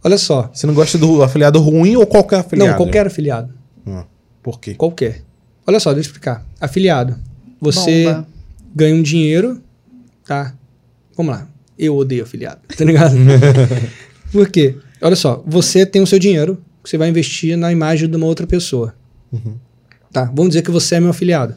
Olha 0.04 0.18
só. 0.18 0.50
Você 0.54 0.68
não 0.68 0.74
gosta 0.74 0.98
do 0.98 1.24
afiliado 1.24 1.60
ruim 1.60 1.96
ou 1.96 2.06
qualquer 2.06 2.40
afiliado? 2.40 2.72
Não, 2.72 2.78
qualquer 2.78 3.08
afiliado. 3.08 3.54
Ah, 3.86 4.06
por 4.44 4.60
quê? 4.60 4.76
Qualquer. 4.76 5.22
Olha 5.66 5.80
só, 5.80 5.92
deixa 5.94 6.08
eu 6.08 6.12
explicar. 6.12 6.46
Afiliado. 6.62 7.18
Você 7.60 8.06
Bomba. 8.06 8.28
ganha 8.76 8.96
um 8.96 9.02
dinheiro, 9.02 9.62
tá? 10.26 10.54
Vamos 11.16 11.34
lá. 11.34 11.48
Eu 11.78 11.96
odeio 11.96 12.24
afiliado, 12.24 12.60
tá 12.78 12.86
ligado? 12.86 13.16
Por 14.32 14.50
quê? 14.50 14.76
Olha 15.02 15.16
só, 15.16 15.44
você 15.46 15.86
tem 15.86 16.02
o 16.02 16.08
seu 16.08 16.20
dinheiro 16.20 16.58
que 16.84 16.90
você 16.90 16.98
vai 16.98 17.10
investir 17.10 17.58
na 17.58 17.72
imagem 17.72 18.10
de 18.10 18.16
uma 18.16 18.26
outra 18.26 18.48
pessoa. 18.48 18.96
Uhum. 19.32 19.56
Tá, 20.12 20.26
vamos 20.26 20.50
dizer 20.50 20.62
que 20.62 20.72
você 20.72 20.96
é 20.96 21.00
meu 21.00 21.10
afiliado. 21.10 21.56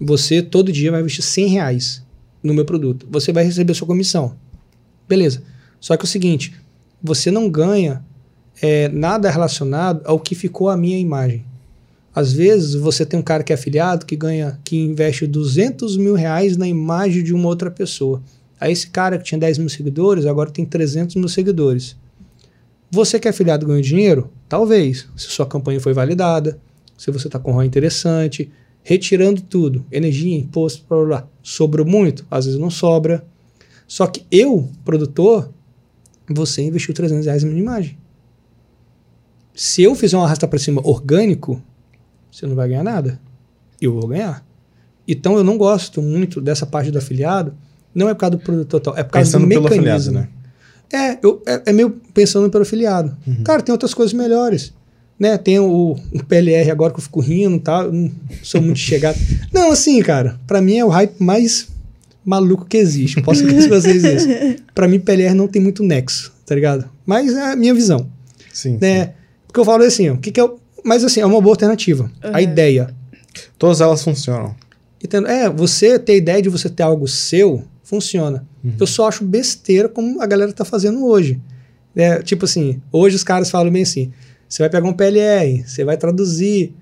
Você 0.00 0.42
todo 0.42 0.72
dia 0.72 0.90
vai 0.90 1.00
investir 1.00 1.24
100 1.24 1.46
reais 1.48 2.02
no 2.42 2.54
meu 2.54 2.64
produto. 2.64 3.06
Você 3.10 3.32
vai 3.32 3.44
receber 3.44 3.74
sua 3.74 3.86
comissão. 3.86 4.36
Beleza. 5.08 5.42
Só 5.80 5.96
que 5.96 6.04
é 6.04 6.06
o 6.06 6.08
seguinte, 6.08 6.54
você 7.02 7.30
não 7.30 7.48
ganha 7.48 8.02
é, 8.60 8.88
nada 8.88 9.30
relacionado 9.30 10.02
ao 10.04 10.18
que 10.18 10.34
ficou 10.34 10.68
a 10.68 10.76
minha 10.76 10.98
imagem. 10.98 11.44
Às 12.14 12.32
vezes 12.32 12.74
você 12.74 13.06
tem 13.06 13.18
um 13.18 13.22
cara 13.22 13.44
que 13.44 13.52
é 13.52 13.54
afiliado 13.54 14.04
que 14.04 14.16
ganha, 14.16 14.58
que 14.64 14.76
investe 14.76 15.26
200 15.26 15.96
mil 15.96 16.14
reais 16.14 16.56
na 16.56 16.66
imagem 16.66 17.22
de 17.22 17.32
uma 17.32 17.48
outra 17.48 17.70
pessoa. 17.70 18.22
Aí 18.60 18.72
esse 18.72 18.88
cara 18.88 19.18
que 19.18 19.24
tinha 19.24 19.38
10 19.38 19.58
mil 19.58 19.68
seguidores 19.68 20.26
agora 20.26 20.50
tem 20.50 20.64
300 20.64 21.16
mil 21.16 21.28
seguidores. 21.28 21.96
Você 22.90 23.20
que 23.20 23.28
é 23.28 23.30
afiliado 23.30 23.66
ganha 23.66 23.82
dinheiro? 23.82 24.30
Talvez. 24.48 25.06
Se 25.16 25.28
sua 25.28 25.46
campanha 25.46 25.80
foi 25.80 25.92
validada, 25.92 26.58
se 26.96 27.10
você 27.10 27.28
está 27.28 27.38
com 27.38 27.52
ROI 27.52 27.66
interessante, 27.66 28.50
retirando 28.82 29.42
tudo, 29.42 29.84
energia, 29.92 30.36
imposto, 30.36 30.84
blá, 30.88 30.98
blá, 30.98 31.06
blá. 31.06 31.28
Sobrou 31.42 31.86
muito? 31.86 32.26
Às 32.30 32.46
vezes 32.46 32.58
não 32.58 32.70
sobra. 32.70 33.24
Só 33.86 34.06
que 34.06 34.24
eu, 34.30 34.68
produtor, 34.84 35.52
você 36.28 36.62
investiu 36.62 36.94
300 36.94 37.26
reais 37.26 37.42
na 37.42 37.50
minha 37.50 37.62
imagem. 37.62 37.98
Se 39.54 39.82
eu 39.82 39.94
fizer 39.94 40.16
um 40.16 40.22
arrasta 40.22 40.46
para 40.46 40.58
cima 40.58 40.80
orgânico, 40.86 41.62
você 42.30 42.46
não 42.46 42.54
vai 42.54 42.68
ganhar 42.68 42.84
nada. 42.84 43.20
Eu 43.80 43.92
vou 43.92 44.08
ganhar. 44.08 44.46
Então 45.06 45.36
eu 45.36 45.44
não 45.44 45.56
gosto 45.56 46.00
muito 46.02 46.40
dessa 46.40 46.66
parte 46.66 46.90
do 46.90 46.98
afiliado. 46.98 47.56
Não 47.98 48.08
é 48.08 48.14
por 48.14 48.20
causa 48.20 48.36
do 48.36 48.38
produto 48.42 48.68
total, 48.68 48.96
é 48.96 49.02
por 49.02 49.12
causa 49.12 49.26
Pensando 49.30 49.42
do 49.42 49.48
pelo 49.48 49.62
mecanismo. 49.64 49.90
afiliado, 49.90 50.12
né? 50.12 50.28
É, 50.90 51.18
eu, 51.22 51.42
é, 51.46 51.62
é 51.66 51.72
meio 51.72 51.90
pensando 52.14 52.48
pelo 52.48 52.62
afiliado. 52.62 53.14
Cara, 53.44 53.60
tem 53.62 53.72
outras 53.72 53.92
coisas 53.92 54.12
melhores. 54.12 54.72
Né? 55.18 55.36
Tem 55.36 55.58
o, 55.58 55.96
o 56.12 56.24
PLR 56.24 56.70
agora 56.70 56.92
que 56.92 56.98
eu 57.00 57.02
fico 57.02 57.20
rindo 57.20 57.56
e 57.56 57.60
tal. 57.60 57.84
Eu 57.86 57.92
não 57.92 58.10
sou 58.42 58.62
muito 58.62 58.78
chegado. 58.78 59.18
Não, 59.52 59.72
assim, 59.72 60.00
cara, 60.00 60.38
pra 60.46 60.60
mim 60.62 60.76
é 60.78 60.84
o 60.84 60.88
hype 60.88 61.16
mais 61.20 61.68
maluco 62.24 62.64
que 62.64 62.76
existe. 62.76 63.16
Eu 63.16 63.22
Posso 63.24 63.44
dizer 63.44 63.68
pra 63.68 63.80
vocês 63.80 64.04
isso. 64.04 64.28
Pra 64.74 64.86
mim, 64.86 65.00
PLR 65.00 65.34
não 65.34 65.48
tem 65.48 65.60
muito 65.60 65.82
nexo, 65.82 66.32
tá 66.46 66.54
ligado? 66.54 66.88
Mas 67.04 67.34
é 67.34 67.52
a 67.52 67.56
minha 67.56 67.74
visão. 67.74 68.08
Sim. 68.52 68.78
Né? 68.80 69.12
Porque 69.46 69.58
eu 69.58 69.64
falo 69.64 69.82
assim, 69.82 70.08
o 70.10 70.18
que, 70.18 70.30
que 70.30 70.38
é. 70.38 70.44
o- 70.44 70.56
Mas 70.84 71.02
assim, 71.04 71.20
é 71.20 71.26
uma 71.26 71.40
boa 71.40 71.52
alternativa. 71.52 72.08
A 72.22 72.30
Uhum. 72.32 72.38
ideia. 72.38 72.94
Todas 73.58 73.80
elas 73.80 74.02
funcionam. 74.02 74.54
Entendo? 75.02 75.26
É, 75.26 75.48
você 75.50 75.98
ter 75.98 76.12
a 76.12 76.16
ideia 76.16 76.40
de 76.42 76.48
você 76.48 76.68
ter 76.68 76.82
algo 76.84 77.06
seu, 77.08 77.64
funciona. 77.88 78.46
Uhum. 78.62 78.74
Eu 78.78 78.86
só 78.86 79.08
acho 79.08 79.24
besteira 79.24 79.88
como 79.88 80.20
a 80.20 80.26
galera 80.26 80.52
tá 80.52 80.64
fazendo 80.64 81.06
hoje. 81.06 81.40
É, 81.96 82.22
tipo 82.22 82.44
assim, 82.44 82.80
hoje 82.92 83.16
os 83.16 83.24
caras 83.24 83.50
falam 83.50 83.72
bem 83.72 83.82
assim: 83.82 84.12
você 84.46 84.62
vai 84.62 84.68
pegar 84.68 84.86
um 84.86 84.92
PLR, 84.92 85.64
você 85.66 85.84
vai 85.84 85.96
traduzir, 85.96 86.74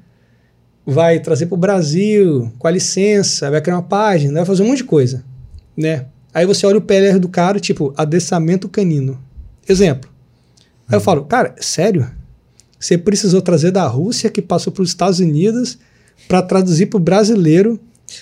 vai 0.84 1.20
trazer 1.20 1.46
pro 1.46 1.57
Brasil, 1.57 2.52
com 2.59 2.66
a 2.66 2.70
licença, 2.72 3.50
vai 3.50 3.61
criar 3.61 3.76
uma 3.76 3.82
página, 3.82 4.34
vai 4.34 4.44
fazer 4.44 4.64
um 4.64 4.66
monte 4.66 4.78
de 4.78 4.84
coisa. 4.84 5.24
Né? 5.76 6.07
Aí 6.34 6.44
você 6.44 6.66
olha 6.66 6.78
o 6.78 6.82
PLR 6.82 7.20
do 7.20 7.28
cara, 7.28 7.61
tipo, 7.61 7.94
adestramento 7.96 8.68
canino. 8.68 9.18
Exemplo. 9.68 10.11
Aí 10.88 10.96
eu 10.96 11.00
falo, 11.00 11.24
cara, 11.24 11.54
sério? 11.61 12.11
Você 12.78 12.98
precisou 12.98 13.40
trazer 13.40 13.70
da 13.70 13.86
Rússia, 13.86 14.28
que 14.28 14.42
passou 14.42 14.72
para 14.72 14.82
os 14.82 14.88
Estados 14.88 15.20
Unidos, 15.20 15.78
para 16.28 16.42
traduzir 16.42 16.86
para 16.86 16.98
o 16.98 17.00
brasileiro, 17.00 17.80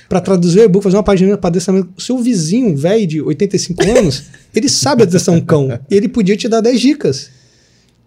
para 0.08 0.20
traduzir 0.20 0.60
o 0.60 0.64
e-book, 0.64 0.82
fazer 0.82 0.96
uma 0.96 1.02
página 1.02 1.36
para 1.36 1.48
adestramento. 1.48 1.90
O 1.96 2.00
seu 2.00 2.18
vizinho, 2.18 2.76
velho 2.76 3.06
de 3.06 3.20
85 3.20 3.82
anos, 3.90 4.24
ele 4.54 4.68
sabe 4.68 5.02
adestrar 5.02 5.36
um 5.36 5.40
cão. 5.40 5.78
E 5.90 5.94
ele 5.94 6.08
podia 6.08 6.36
te 6.36 6.48
dar 6.48 6.60
10 6.60 6.80
dicas. 6.80 7.30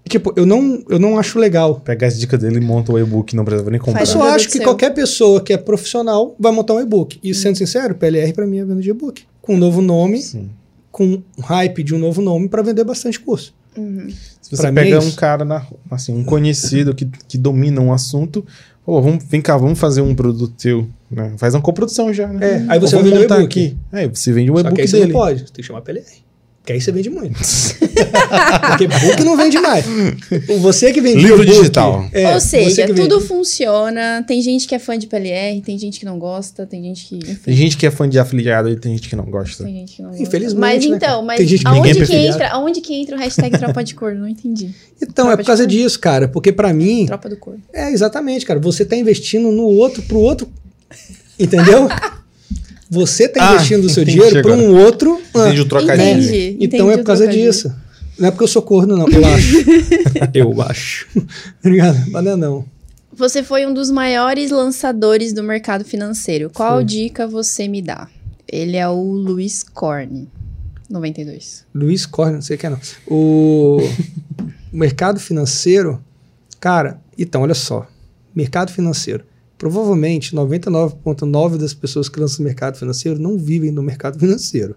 Tipo, 0.08 0.34
eu 0.36 0.46
não, 0.46 0.84
eu 0.90 1.00
não 1.00 1.20
acho 1.20 1.38
legal. 1.38 1.82
Pega 1.82 2.08
as 2.08 2.18
dicas 2.18 2.40
dele 2.40 2.58
e 2.58 2.62
monta 2.62 2.92
o 2.92 3.00
e-book, 3.00 3.36
não 3.36 3.44
precisa 3.44 3.70
nem 3.70 3.80
comprar. 3.80 4.02
Eu 4.02 4.06
só 4.06 4.24
acho 4.24 4.48
que 4.48 4.58
seu. 4.58 4.64
qualquer 4.64 4.94
pessoa 4.94 5.42
que 5.42 5.52
é 5.52 5.58
profissional 5.58 6.36
vai 6.40 6.52
montar 6.52 6.76
um 6.76 6.80
e-book. 6.80 7.20
E 7.22 7.34
sendo 7.34 7.58
sincero, 7.58 7.96
PLR 7.96 8.32
pra 8.34 8.48
mim 8.48 8.60
é 8.60 8.66
venda 8.66 8.82
de 8.82 8.90
e-book. 8.90 9.24
Com 9.42 9.56
um 9.56 9.58
novo 9.58 9.82
nome, 9.82 10.22
Sim. 10.22 10.50
com 10.92 11.22
um 11.38 11.42
hype 11.42 11.84
de 11.84 11.94
um 11.94 12.00
novo 12.00 12.22
nome 12.22 12.48
pra 12.48 12.62
vender 12.62 12.84
bastante 12.84 13.20
curso. 13.20 13.54
Uhum. 13.78 14.10
Se 14.42 14.56
você 14.56 14.72
Pra 14.72 14.88
é 14.88 15.00
um 15.00 15.12
cara, 15.12 15.44
na, 15.44 15.66
assim, 15.92 16.16
um 16.16 16.24
conhecido 16.24 16.96
que, 16.96 17.06
que 17.28 17.38
domina 17.38 17.82
um 17.82 17.92
assunto, 17.92 18.46
pô, 18.86 19.02
vamos, 19.02 19.24
vem 19.26 19.42
cá, 19.42 19.58
vamos 19.58 19.78
fazer 19.78 20.02
um 20.02 20.16
produto 20.16 20.54
teu. 20.58 20.88
Né? 21.10 21.34
Faz 21.38 21.54
uma 21.54 21.62
coprodução 21.62 22.14
já, 22.14 22.28
né? 22.28 22.66
É, 22.68 22.72
aí 22.74 22.80
você 22.80 22.96
vai 22.96 23.04
vender 23.06 23.18
o 23.18 23.22
montar 23.22 23.38
e-book. 23.40 23.60
aqui. 23.66 23.78
Aí 23.92 24.08
você 24.08 24.32
vende 24.34 24.52
o 24.52 24.56
Só 24.58 24.62
que 24.64 24.68
e-book 24.68 24.82
aí 24.82 24.88
você 24.88 25.00
dele. 25.00 25.14
não 25.14 25.20
pode, 25.20 25.40
você 25.40 25.46
tem 25.46 25.54
que 25.56 25.64
chamar 25.64 25.82
PLR. 25.82 26.06
Porque 26.62 26.74
aí 26.74 26.82
você 26.82 26.92
vende 26.92 27.10
muito. 27.10 27.40
Porque 27.40 28.84
e-book 28.84 29.24
não 29.24 29.38
vende 29.38 29.58
mais. 29.60 29.86
Você 30.60 30.92
que 30.92 31.00
vende 31.00 31.22
Livro 31.24 31.42
e-book, 31.44 31.58
digital. 31.60 32.06
é, 32.12 32.34
Ou 32.34 32.42
seja, 32.42 32.86
que 32.86 32.92
vende. 32.94 33.08
tudo 33.08 33.22
funciona. 33.22 34.22
Tem 34.28 34.42
gente 34.42 34.68
que 34.68 34.76
é 34.76 34.80
fã 34.80 34.98
de 34.98 35.08
PLR, 35.08 35.62
tem 35.62 35.80
gente 35.80 35.98
que 35.98 36.06
não 36.06 36.20
gosta, 36.20 36.66
tem 36.66 36.84
gente 36.84 37.06
que. 37.06 37.16
Enfim, 37.16 37.38
Tem 37.46 37.56
gente 37.56 37.78
que 37.78 37.86
é 37.86 37.92
fã 37.92 38.08
de 38.08 38.20
afiliado 38.20 38.70
e 38.70 38.76
tem 38.76 38.92
gente 38.98 39.08
que 39.08 39.16
não 39.16 39.24
gosta. 39.26 39.64
tem 39.64 39.76
gente 39.76 39.96
que 39.96 40.02
não 40.02 40.10
gosta. 40.10 40.24
Infelizmente, 40.24 40.60
Mas 40.60 40.86
né, 40.86 40.96
então, 40.98 41.22
mas 41.24 41.38
Tem 41.38 41.48
gente 41.48 41.62
que 41.62 41.68
aonde, 41.68 41.90
que 41.94 41.98
prefere. 42.00 42.28
entra, 42.28 42.48
aonde 42.50 42.82
que 42.82 42.94
entra 42.94 43.16
o 43.16 43.20
hashtag 43.20 43.58
tropa 43.58 43.82
de 43.84 43.96
cor? 43.96 44.14
Não 44.14 44.28
entendi. 44.28 44.72
Então, 45.02 45.26
Tropa 45.26 45.32
é 45.34 45.38
por 45.38 45.46
causa 45.46 45.66
disso, 45.66 45.98
cara. 46.00 46.28
Porque 46.28 46.52
pra 46.52 46.74
mim, 46.74 47.06
Tropa 47.06 47.30
do 47.30 47.38
cor. 47.38 47.56
é 47.74 47.92
exatamente, 47.94 48.46
cara. 48.46 48.60
Você 48.60 48.84
tá 48.84 48.98
investindo 48.98 49.54
no 49.54 49.64
outro, 49.64 50.02
pro 50.04 50.20
outro. 50.20 50.50
Entendeu? 51.40 51.88
Você 52.90 53.28
tá 53.28 53.50
Ah, 53.50 53.54
investindo 53.56 53.86
o 53.86 53.90
seu 53.90 54.04
entendi 54.04 54.18
dinheiro 54.20 54.42
pra 54.42 54.54
agora. 54.54 54.68
um 54.70 54.76
outro. 54.78 55.22
ah, 55.34 55.40
Entende 55.48 55.62
o 55.62 55.66
trocadilho? 55.66 56.10
Entendi. 56.20 56.58
Então 56.60 56.80
entendi 56.80 56.94
é 56.94 56.98
por 56.98 57.04
causa 57.04 57.28
disso. 57.28 57.74
Não 58.18 58.30
é 58.30 58.32
porque 58.32 58.44
eu 58.44 58.48
sou 58.48 58.62
corno, 58.62 58.96
não. 58.98 59.08
Eu 59.10 59.26
acho. 59.26 59.58
eu 60.34 60.62
acho. 60.62 61.08
Ligado? 61.64 62.10
Mas 62.12 62.24
não 62.24 62.32
é 62.32 62.36
não. 62.36 62.66
Você 63.14 63.44
foi 63.44 63.66
um 63.66 63.74
dos 63.74 63.92
maiores 63.92 64.52
lançadores 64.52 65.34
do 65.34 65.44
mercado 65.44 65.84
financeiro. 65.84 66.50
Qual 66.54 66.76
Foi. 66.76 66.86
dica 66.86 67.28
você 67.28 67.68
me 67.68 67.82
dá? 67.82 68.08
Ele 68.52 68.78
é 68.78 68.88
o 68.88 69.02
Luiz 69.02 69.64
Corne, 69.64 70.30
92. 70.90 71.66
Luiz 71.76 72.06
Corne, 72.06 72.36
não 72.36 72.42
sei 72.42 72.56
o 72.56 72.60
que 72.60 72.66
é 72.68 72.70
não. 72.70 72.80
O 73.08 73.78
o 74.72 74.78
mercado 74.78 75.20
financeiro, 75.20 76.02
cara, 76.60 77.00
então, 77.18 77.42
olha 77.42 77.54
só. 77.56 77.88
Mercado 78.36 78.72
financeiro. 78.72 79.24
Provavelmente 79.58 80.36
99,9% 80.36 81.58
das 81.58 81.74
pessoas 81.74 82.08
que 82.08 82.20
lançam 82.20 82.40
no 82.40 82.46
mercado 82.46 82.78
financeiro 82.78 83.20
não 83.20 83.38
vivem 83.38 83.72
no 83.72 83.82
mercado 83.82 84.20
financeiro. 84.20 84.76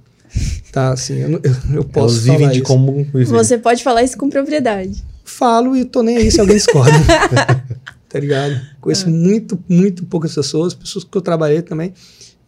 Tá, 0.72 0.92
assim, 0.92 1.18
eu, 1.18 1.30
eu, 1.30 1.54
eu 1.74 1.84
posso 1.84 2.14
Elas 2.14 2.18
vivem 2.22 2.38
falar 2.38 2.52
de 2.52 2.58
isso. 2.58 2.66
como 2.66 2.92
viver. 2.92 3.24
Você 3.26 3.58
pode 3.58 3.82
falar 3.82 4.02
isso 4.02 4.16
com 4.16 4.30
propriedade. 4.30 5.02
Falo 5.24 5.76
e 5.76 5.84
tô 5.84 6.02
nem 6.02 6.16
aí 6.16 6.30
se 6.30 6.40
alguém 6.40 6.56
discorda. 6.56 6.92
tá 8.08 8.18
ligado? 8.18 8.60
Conheço 8.80 9.08
muito, 9.10 9.58
muito 9.68 10.04
poucas 10.06 10.34
pessoas, 10.34 10.74
pessoas 10.74 11.04
que 11.04 11.16
eu 11.16 11.22
trabalhei 11.22 11.62
também, 11.62 11.92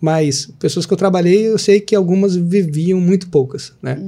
mas 0.01 0.47
pessoas 0.59 0.87
que 0.87 0.93
eu 0.93 0.97
trabalhei, 0.97 1.49
eu 1.49 1.59
sei 1.59 1.80
que 1.80 1.95
algumas 1.95 2.35
viviam 2.35 3.01
muito 3.01 3.28
poucas, 3.28 3.72
né? 3.83 3.99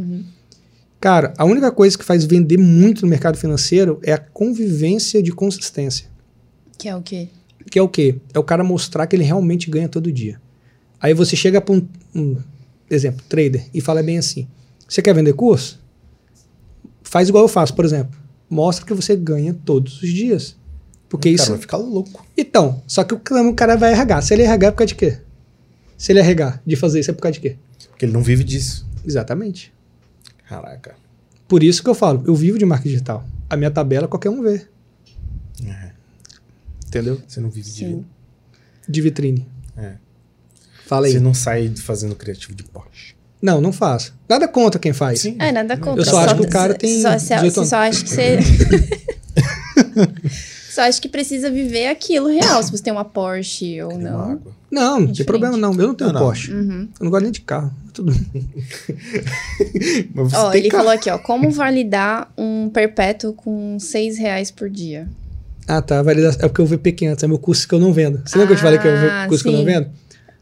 Cara, 1.01 1.35
a 1.37 1.45
única 1.45 1.70
coisa 1.70 1.97
que 1.99 2.05
faz 2.05 2.25
vender 2.25 2.59
muito 2.59 3.03
no 3.03 3.09
mercado 3.09 3.37
financeiro 3.37 4.01
é 4.03 4.12
a 4.12 4.18
convivência 4.18 5.22
de 5.22 5.31
consistência. 5.33 6.07
Que 6.79 6.89
é 6.89 6.97
o 6.97 7.03
quê? 7.03 7.29
Que 7.71 7.79
é 7.79 7.83
o 7.83 7.89
quê? 7.89 8.17
É 8.33 8.39
o 8.39 8.45
cara 8.45 8.62
mostrar 8.62 9.07
que 9.07 9.17
ele 9.17 9.25
realmente 9.25 9.71
ganha 9.71 9.89
todo 9.89 10.11
dia. 10.12 10.41
Aí 11.01 11.12
você 11.15 11.35
chega 11.37 11.61
para 11.61 11.75
um, 11.75 11.87
um 12.15 12.37
exemplo, 12.91 13.23
trader, 13.29 13.67
e 13.75 13.81
fala 13.81 14.03
bem 14.03 14.19
assim: 14.19 14.47
você 14.89 15.03
quer 15.03 15.15
vender 15.15 15.33
curso? 15.33 15.83
Faz 17.03 17.29
igual 17.29 17.45
eu 17.45 17.49
faço, 17.49 17.75
por 17.75 17.85
exemplo. 17.85 18.19
Mostra 18.49 18.85
que 18.87 18.95
você 18.95 19.17
ganha 19.17 19.55
todos 19.65 20.03
os 20.03 20.09
dias. 20.09 20.57
Porque 21.09 21.29
o 21.29 21.33
cara 21.33 21.43
isso. 21.43 21.51
vai 21.53 21.61
ficar 21.61 21.77
louco. 21.77 22.25
Então, 22.37 22.83
só 22.87 23.05
que 23.05 23.15
o 23.15 23.19
cara- 23.21 23.49
o 23.49 23.55
cara 23.55 23.77
vai 23.77 23.93
RH. 23.93 24.23
Se 24.23 24.35
ele 24.35 24.43
RH 24.43 24.67
é 24.67 24.71
por 24.71 24.77
causa 24.79 24.89
de 24.89 24.95
quê? 24.97 25.19
Se 25.97 26.12
ele 26.12 26.21
RH 26.21 26.61
de 26.67 26.77
fazer 26.77 27.01
isso 27.01 27.11
é 27.11 27.15
por 27.15 27.21
causa 27.23 27.35
de 27.35 27.41
quê? 27.41 27.57
Porque 27.91 28.05
ele 28.05 28.12
não 28.12 28.23
vive 28.23 28.43
disso. 28.43 28.87
Exatamente. 29.07 29.73
Caraca. 30.49 30.95
Por 31.47 31.62
isso 31.62 31.83
que 31.83 31.89
eu 31.91 31.95
falo, 31.95 32.25
eu 32.27 32.35
vivo 32.35 32.59
de 32.59 32.65
marketing 32.65 32.89
digital. 32.95 33.25
A 33.49 33.57
minha 33.57 33.71
tabela 33.71 34.09
qualquer 34.09 34.31
um 34.31 34.43
vê. 34.43 34.62
É. 36.97 37.01
Entendeu? 37.01 37.20
Você 37.26 37.40
não 37.40 37.51
vive 37.51 37.70
de. 37.70 37.99
De 38.88 39.01
vitrine. 39.01 39.47
É. 39.76 39.95
Fala 40.86 41.07
aí. 41.07 41.12
Você 41.12 41.20
não 41.20 41.34
sai 41.34 41.72
fazendo 41.76 42.14
criativo 42.14 42.55
de 42.55 42.62
Porsche. 42.64 43.14
Não, 43.40 43.61
não 43.61 43.72
faço. 43.72 44.14
Nada 44.28 44.47
contra 44.49 44.78
quem 44.80 44.92
faz. 44.92 45.20
Sim. 45.20 45.36
É, 45.38 45.53
nada 45.53 45.76
contra. 45.76 46.01
Eu 46.03 46.07
só 46.07 46.18
acho 46.20 46.34
que 46.36 46.42
o 46.42 46.49
cara 46.49 46.74
tem 46.74 47.01
Só, 47.03 47.18
só, 47.18 47.34
18 47.42 47.55
só, 47.55 47.61
anos. 47.61 47.70
só 47.70 47.76
acho 47.76 48.05
que 48.05 48.11
você... 48.11 48.38
só 50.70 50.82
acho 50.82 51.01
que 51.01 51.09
precisa 51.09 51.51
viver 51.51 51.86
aquilo 51.88 52.28
real, 52.28 52.62
se 52.62 52.70
você 52.70 52.82
tem 52.82 52.92
uma 52.92 53.05
Porsche 53.05 53.80
ou 53.82 53.90
Tem 53.90 53.99
não. 53.99 54.40
Não, 54.70 54.90
não 54.90 54.97
tem 54.97 55.07
Diferente. 55.07 55.24
problema 55.26 55.57
não. 55.57 55.72
Eu 55.72 55.88
não 55.88 55.95
tenho 55.95 56.12
Não, 56.12 56.20
não. 56.20 56.26
Porsche. 56.26 56.53
Uhum. 56.53 56.88
Eu 56.99 57.05
não 57.05 57.11
gosto 57.11 57.22
nem 57.22 57.32
de 57.32 57.40
carro. 57.42 57.72
Tudo. 57.92 58.12
Mas 60.14 60.30
você 60.32 60.36
Ó, 60.36 60.51
tem 60.51 60.61
ele 60.61 60.70
carro. 60.70 60.84
falou 60.84 60.99
aqui, 60.99 61.11
ó, 61.11 61.18
como 61.18 61.51
validar 61.51 62.32
um 62.36 62.68
perpétuo 62.70 63.32
com 63.34 63.78
6 63.78 64.18
reais 64.18 64.51
por 64.51 64.68
dia? 64.68 65.09
Ah, 65.67 65.81
tá. 65.83 66.03
Validação. 66.03 66.41
É 66.45 66.49
porque 66.49 66.61
eu 66.61 66.67
VP 66.67 66.93
500. 66.93 67.25
É 67.25 67.27
meu 67.27 67.39
curso 67.39 67.67
que 67.67 67.75
eu 67.75 67.79
não 67.81 67.93
vendo. 67.93 68.23
Você 68.25 68.39
lembra 68.39 68.49
que 68.49 68.53
eu 68.53 68.57
te 68.57 68.62
falei 68.62 68.79
que 68.79 68.89
é 68.89 68.93
o 68.93 69.11
Ah, 69.11 69.27
curso 69.29 69.43
que 69.43 69.49
eu 69.49 69.53
não 69.53 69.61
sim. 69.61 69.65
vendo? 69.67 69.91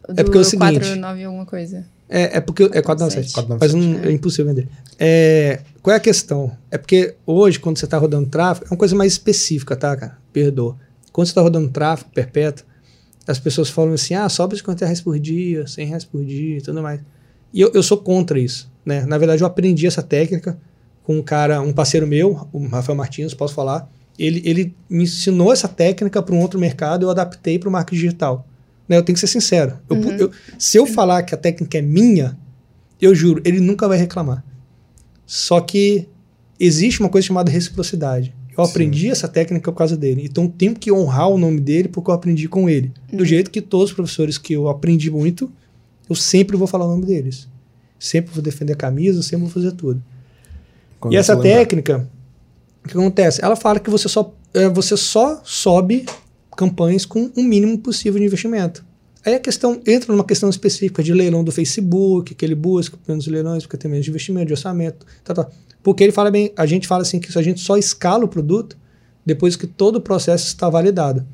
Do 0.08 0.20
É 0.20 0.24
porque 0.24 0.38
é 0.38 0.40
o 0.40 0.44
seguinte. 0.44 0.80
499 0.80 1.24
alguma 1.24 1.46
coisa. 1.46 1.84
É, 2.08 2.38
é 2.38 2.40
porque. 2.40 2.64
É 2.64 2.82
497. 2.82 3.32
497. 3.32 3.60
Mas 3.60 3.74
não, 3.74 4.10
é 4.10 4.12
impossível 4.12 4.46
vender. 4.54 4.68
É, 4.98 5.60
qual 5.80 5.94
é 5.94 5.96
a 5.96 6.00
questão? 6.00 6.52
É 6.70 6.76
porque 6.78 7.14
hoje, 7.26 7.58
quando 7.58 7.78
você 7.78 7.84
está 7.84 7.98
rodando 7.98 8.28
tráfego, 8.28 8.66
é 8.66 8.70
uma 8.72 8.76
coisa 8.76 8.94
mais 8.94 9.12
específica, 9.12 9.74
tá, 9.76 9.96
cara? 9.96 10.18
Perdoa. 10.32 10.76
Quando 11.12 11.26
você 11.26 11.30
está 11.30 11.40
rodando 11.40 11.68
tráfego 11.68 12.10
perpétuo, 12.12 12.64
as 13.26 13.38
pessoas 13.38 13.70
falam 13.70 13.94
assim: 13.94 14.14
ah, 14.14 14.28
sobe 14.28 14.56
50 14.56 14.84
reais 14.84 15.00
por 15.00 15.18
dia, 15.18 15.66
100 15.66 15.86
reais 15.86 16.04
por 16.04 16.24
dia 16.24 16.58
e 16.58 16.60
tudo 16.60 16.82
mais. 16.82 17.00
E 17.52 17.60
eu, 17.60 17.70
eu 17.72 17.82
sou 17.82 17.98
contra 17.98 18.38
isso. 18.38 18.70
Né? 18.84 19.04
Na 19.06 19.16
verdade, 19.18 19.42
eu 19.42 19.46
aprendi 19.46 19.86
essa 19.86 20.02
técnica 20.02 20.58
com 21.04 21.16
um 21.18 21.22
cara, 21.22 21.60
um 21.60 21.72
parceiro 21.72 22.06
meu, 22.06 22.48
o 22.52 22.66
Rafael 22.66 22.96
Martins, 22.96 23.34
posso 23.34 23.54
falar. 23.54 23.88
Ele, 24.18 24.42
ele 24.44 24.74
me 24.88 25.04
ensinou 25.04 25.52
essa 25.52 25.66
técnica 25.68 26.22
para 26.22 26.34
um 26.34 26.40
outro 26.40 26.58
mercado, 26.60 27.04
eu 27.04 27.10
adaptei 27.10 27.58
para 27.58 27.68
o 27.68 27.72
marketing 27.72 28.00
digital. 28.00 28.46
Né? 28.88 28.96
Eu 28.96 29.02
tenho 29.02 29.14
que 29.14 29.20
ser 29.20 29.26
sincero. 29.26 29.78
Eu 29.88 29.96
Uhum. 29.96 30.10
eu- 30.12 30.30
se 30.58 30.76
eu 30.76 30.86
falar 30.86 31.22
que 31.22 31.34
a 31.34 31.38
técnica 31.38 31.78
é 31.78 31.82
minha, 31.82 32.36
eu 33.00 33.14
juro, 33.14 33.40
ele 33.44 33.58
nunca 33.60 33.88
vai 33.88 33.96
reclamar. 33.98 34.44
Só 35.26 35.60
que 35.60 36.06
existe 36.60 37.00
uma 37.00 37.08
coisa 37.08 37.26
chamada 37.26 37.50
reciprocidade. 37.50 38.34
Eu 38.56 38.64
Sim. 38.66 38.70
aprendi 38.70 39.08
essa 39.08 39.26
técnica 39.26 39.72
por 39.72 39.78
causa 39.78 39.96
dele. 39.96 40.22
Então 40.28 40.46
tenho 40.46 40.74
que 40.74 40.92
honrar 40.92 41.28
o 41.28 41.38
nome 41.38 41.58
dele 41.58 41.88
porque 41.88 42.10
eu 42.10 42.14
aprendi 42.14 42.48
com 42.48 42.68
ele. 42.68 42.92
Do 43.10 43.24
jeito 43.24 43.50
que 43.50 43.62
todos 43.62 43.90
os 43.90 43.96
professores 43.96 44.36
que 44.36 44.52
eu 44.52 44.68
aprendi 44.68 45.10
muito, 45.10 45.50
eu 46.08 46.14
sempre 46.14 46.54
vou 46.56 46.66
falar 46.66 46.84
o 46.84 46.90
nome 46.90 47.06
deles. 47.06 47.48
Sempre 47.98 48.32
vou 48.34 48.42
defender 48.42 48.74
a 48.74 48.76
camisa, 48.76 49.22
sempre 49.22 49.44
vou 49.46 49.50
fazer 49.50 49.72
tudo. 49.72 50.02
Quando 51.00 51.14
e 51.14 51.16
essa 51.16 51.34
técnica, 51.36 52.06
o 52.84 52.88
que 52.88 52.96
acontece? 52.96 53.44
Ela 53.44 53.56
fala 53.56 53.78
que 53.78 53.90
você 53.90 54.08
só, 54.08 54.34
é, 54.52 54.68
você 54.68 54.96
só 54.96 55.40
sobe 55.44 56.04
campanhas 56.56 57.06
com 57.06 57.30
o 57.36 57.42
mínimo 57.42 57.78
possível 57.78 58.18
de 58.18 58.26
investimento. 58.26 58.84
Aí 59.24 59.34
a 59.34 59.40
questão 59.40 59.80
entra 59.86 60.12
numa 60.12 60.24
questão 60.24 60.50
específica 60.50 61.02
de 61.02 61.14
leilão 61.14 61.44
do 61.44 61.52
Facebook, 61.52 62.34
que 62.34 62.44
ele 62.44 62.56
busca 62.56 62.98
menos 63.06 63.26
leilões, 63.26 63.62
porque 63.62 63.76
tem 63.76 63.90
menos 63.90 64.06
investimento, 64.06 64.46
de 64.46 64.52
orçamento, 64.52 65.06
tá, 65.22 65.32
tá. 65.32 65.48
Porque 65.82 66.02
ele 66.02 66.12
fala 66.12 66.30
bem, 66.30 66.52
a 66.56 66.66
gente 66.66 66.88
fala 66.88 67.02
assim 67.02 67.20
que 67.20 67.36
a 67.36 67.42
gente 67.42 67.60
só 67.60 67.76
escala 67.76 68.24
o 68.24 68.28
produto 68.28 68.76
depois 69.24 69.54
que 69.54 69.66
todo 69.66 69.96
o 69.96 70.00
processo 70.00 70.46
está 70.46 70.68
validado. 70.68 71.24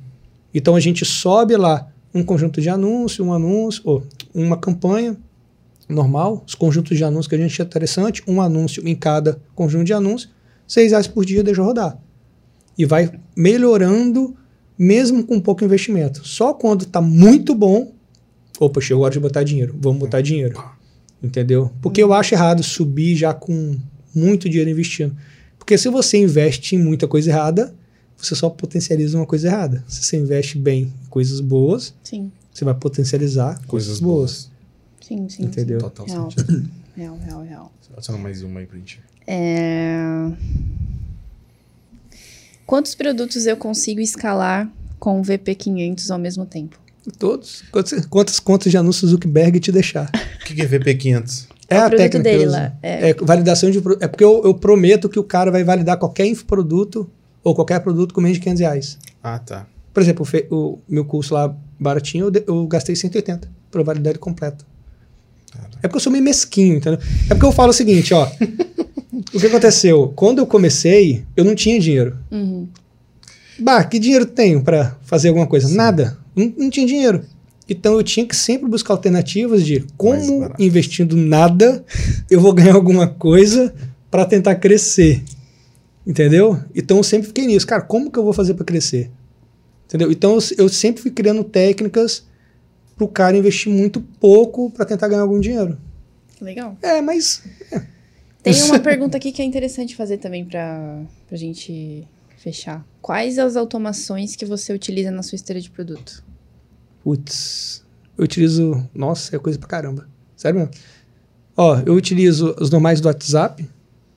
Então 0.53 0.77
a 0.77 0.81
gente 0.81 1.05
sobe 1.05 1.57
lá 1.57 1.91
um 2.15 2.23
conjunto 2.23 2.61
de 2.61 2.69
anúncios, 2.69 3.27
um 3.27 3.33
anúncio, 3.33 3.83
ou 3.85 4.03
uma 4.35 4.57
campanha 4.57 5.17
normal, 5.89 6.45
os 6.47 6.55
conjuntos 6.55 6.97
de 6.97 7.05
anúncios 7.05 7.29
que 7.29 7.35
a 7.35 7.39
gente 7.39 7.53
acha 7.53 7.63
interessante, 7.63 8.23
um 8.27 8.41
anúncio 8.43 8.87
em 8.87 8.95
cada 8.95 9.41
conjunto 9.55 9.85
de 9.85 9.93
anúncios, 9.95 10.31
seis 10.69 10.93
reais 10.93 11.09
por 11.09 11.25
dia 11.25 11.43
deixa 11.43 11.63
rodar. 11.63 11.99
E 12.77 12.85
vai 12.85 13.11
melhorando, 13.37 14.37
mesmo 14.79 15.25
com 15.25 15.41
pouco 15.41 15.65
investimento. 15.65 16.25
Só 16.27 16.55
quando 16.55 16.83
está 16.83 17.01
muito 17.01 17.55
bom, 17.55 17.93
opa, 18.61 18.81
chegou 18.81 19.03
a 19.03 19.07
hora 19.07 19.15
de 19.15 19.19
botar 19.21 19.43
dinheiro, 19.43 19.75
vamos 19.81 19.99
botar 19.99 20.21
dinheiro. 20.21 20.63
Entendeu? 21.21 21.73
Porque 21.83 22.01
eu 22.01 22.13
acho 22.13 22.35
errado 22.35 22.63
subir 22.63 23.17
já 23.17 23.35
com 23.35 23.77
muito 24.15 24.49
dinheiro 24.49 24.71
investindo. 24.71 25.17
Porque 25.59 25.77
se 25.77 25.89
você 25.89 26.19
investe 26.19 26.77
em 26.77 26.79
muita 26.79 27.09
coisa 27.09 27.31
errada, 27.31 27.75
você 28.17 28.35
só 28.37 28.49
potencializa 28.49 29.17
uma 29.19 29.27
coisa 29.27 29.49
errada. 29.49 29.85
Se 29.89 30.03
você 30.05 30.17
investe 30.17 30.57
bem 30.59 30.83
em 30.85 31.09
coisas 31.11 31.41
boas, 31.41 31.93
Sim, 32.05 32.31
você 32.53 32.65
vai 32.65 32.75
potencializar 32.75 33.61
Coisas 33.67 33.99
boas. 34.01 34.49
sim, 35.01 35.29
sim. 35.29 35.45
Entendeu? 35.45 35.79
Total 35.79 36.07
Real. 36.07 36.31
sentido. 36.31 36.69
Real, 36.97 37.19
real, 37.25 37.43
real. 37.43 37.73
Adiciona 37.97 38.19
mais 38.21 38.43
uma 38.43 38.61
aí 38.61 38.67
pra 38.67 38.77
gente. 38.79 39.01
É... 39.31 40.31
Quantos 42.67 42.95
produtos 42.95 43.47
eu 43.47 43.57
consigo 43.57 44.01
escalar 44.01 44.71
com 44.99 45.21
o 45.21 45.23
VP500 45.23 46.11
ao 46.11 46.19
mesmo 46.19 46.47
tempo? 46.47 46.79
Todos. 47.19 47.63
Quantas, 47.71 48.07
quantas 48.07 48.41
contas 48.41 48.71
de 48.71 48.79
anúncios 48.79 49.11
Zuckerberg 49.11 49.61
te 49.61 49.71
deixar? 49.71 50.11
O 50.41 50.45
que 50.49 50.55
que 50.55 50.63
é 50.63 50.67
VP500? 50.67 51.47
É 51.69 51.75
o 51.77 51.79
a 51.83 51.89
produto 51.91 51.99
técnica 51.99 52.23
dele 52.31 52.47
lá. 52.47 52.73
É. 52.83 53.11
É, 53.11 53.15
validação 53.15 53.71
de 53.71 53.79
produto. 53.83 54.03
É 54.03 54.09
porque 54.09 54.25
eu, 54.25 54.41
eu 54.47 54.55
prometo 54.55 55.07
que 55.11 55.19
o 55.19 55.23
cara 55.23 55.51
vai 55.51 55.63
validar 55.63 55.99
qualquer 55.99 56.25
infoproduto 56.25 57.11
ou 57.45 57.55
qualquer 57.55 57.81
produto 57.81 58.15
com 58.15 58.23
menos 58.23 58.39
de 58.39 58.43
500 58.45 58.61
reais. 58.61 58.99
Ah, 59.23 59.39
tá. 59.39 59.67
Por 59.93 60.03
exemplo, 60.03 60.27
o, 60.51 60.57
o 60.57 60.79
meu 60.89 61.05
curso 61.05 61.35
lá 61.35 61.55
baratinho, 61.79 62.27
eu, 62.27 62.31
de- 62.31 62.45
eu 62.47 62.67
gastei 62.67 62.97
180 62.97 63.47
para 63.71 63.83
validar 63.83 64.13
ele 64.13 64.19
completo. 64.19 64.65
É 65.83 65.83
porque 65.83 65.97
eu 65.97 66.01
sou 66.01 66.11
meio 66.13 66.25
mesquinho, 66.25 66.77
entendeu? 66.77 66.99
É 67.27 67.35
porque 67.35 67.45
eu 67.45 67.53
falo 67.53 67.69
o 67.71 67.75
seguinte, 67.75 68.15
ó. 68.15 68.27
o 69.35 69.41
que 69.41 69.47
aconteceu? 69.47 70.13
Quando 70.15 70.39
eu 70.39 70.47
comecei, 70.47 71.25
eu 71.37 71.45
não 71.45 71.55
tinha 71.55 71.79
dinheiro. 71.79 72.17
Uhum. 72.31 72.69
Bah, 73.59 73.83
que 73.85 73.99
dinheiro 73.99 74.27
tenho 74.27 74.63
para 74.63 74.97
fazer 75.03 75.29
alguma 75.29 75.47
coisa? 75.47 75.69
Nada. 75.75 76.17
Não, 76.35 76.53
não 76.57 76.71
tinha 76.71 76.87
dinheiro. 76.87 77.25
Então 77.69 77.95
eu 77.95 78.03
tinha 78.03 78.25
que 78.25 78.35
sempre 78.35 78.69
buscar 78.69 78.95
alternativas 78.95 79.65
de 79.67 79.85
como 79.97 80.51
investindo 80.59 81.17
nada 81.17 81.85
eu 82.31 82.41
vou 82.41 82.53
ganhar 82.55 82.75
alguma 82.75 83.07
coisa 83.07 83.75
para 84.11 84.25
tentar 84.25 84.55
crescer. 84.55 85.23
Entendeu? 86.07 86.59
Então 86.75 86.97
eu 86.97 87.03
sempre 87.03 87.27
fiquei 87.27 87.47
nisso. 87.47 87.67
Cara, 87.67 87.83
como 87.83 88.11
que 88.11 88.19
eu 88.19 88.25
vou 88.25 88.33
fazer 88.33 88.55
para 88.55 88.65
crescer? 88.65 89.11
Entendeu? 89.87 90.11
Então 90.11 90.35
eu, 90.35 90.65
eu 90.65 90.69
sempre 90.69 91.03
fui 91.03 91.11
criando 91.11 91.45
técnicas 91.45 92.25
pro 92.97 93.09
cara 93.09 93.37
investir 93.37 93.73
muito 93.73 94.01
pouco 94.01 94.71
para 94.71 94.85
tentar 94.85 95.09
ganhar 95.09 95.23
algum 95.23 95.39
dinheiro. 95.39 95.77
Legal. 96.41 96.77
É, 96.81 97.03
mas 97.03 97.43
Tem 98.43 98.63
uma 98.65 98.79
pergunta 98.81 99.17
aqui 99.17 99.33
que 99.33 99.43
é 99.43 99.45
interessante 99.45 99.97
fazer 99.97 100.19
também 100.19 100.45
pra, 100.45 101.03
pra 101.27 101.37
gente 101.37 102.07
fechar. 102.39 102.87
Quais 103.03 103.39
as 103.39 103.57
automações 103.57 104.37
que 104.37 104.45
você 104.45 104.73
utiliza 104.73 105.11
na 105.11 105.23
sua 105.23 105.37
esteira 105.37 105.61
de 105.61 105.71
produto? 105.71 106.25
Putz, 107.03 107.85
eu 108.17 108.25
utilizo. 108.25 108.89
Nossa, 108.95 109.35
é 109.35 109.39
coisa 109.39 109.59
pra 109.59 109.69
caramba. 109.69 110.09
Sério 110.37 110.61
mesmo. 110.61 110.75
Ó, 111.57 111.81
eu 111.85 111.95
utilizo 111.95 112.55
os 112.61 112.71
normais 112.71 113.01
do 113.01 113.09
WhatsApp, 113.09 113.69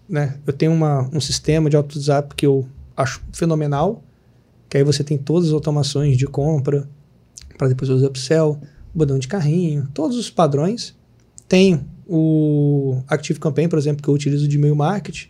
né? 0.08 0.38
Eu 0.46 0.54
tenho 0.54 0.72
uma, 0.72 1.10
um 1.12 1.20
sistema 1.20 1.70
de 1.70 1.76
WhatsApp 1.76 2.36
que 2.36 2.46
eu 2.46 2.68
acho 2.96 3.22
fenomenal. 3.34 4.04
Que 4.70 4.78
aí 4.78 4.84
você 4.84 5.04
tem 5.04 5.18
todas 5.18 5.50
as 5.50 5.54
automações 5.54 6.18
de 6.18 6.28
compra, 6.28 6.88
para 7.58 7.68
depois 7.68 7.90
usar 7.90 8.08
upsell, 8.08 8.60
botão 8.94 9.20
de 9.20 9.28
carrinho, 9.28 9.88
todos 9.94 10.18
os 10.18 10.30
padrões. 10.30 10.96
Tem 11.48 11.86
o 12.14 13.01
Active 13.07 13.39
Campaign, 13.39 13.70
por 13.70 13.80
exemplo, 13.80 14.03
que 14.03 14.09
eu 14.09 14.14
utilizo 14.14 14.45
de 14.45 14.57
e-mail 14.57 14.76
marketing. 14.76 15.30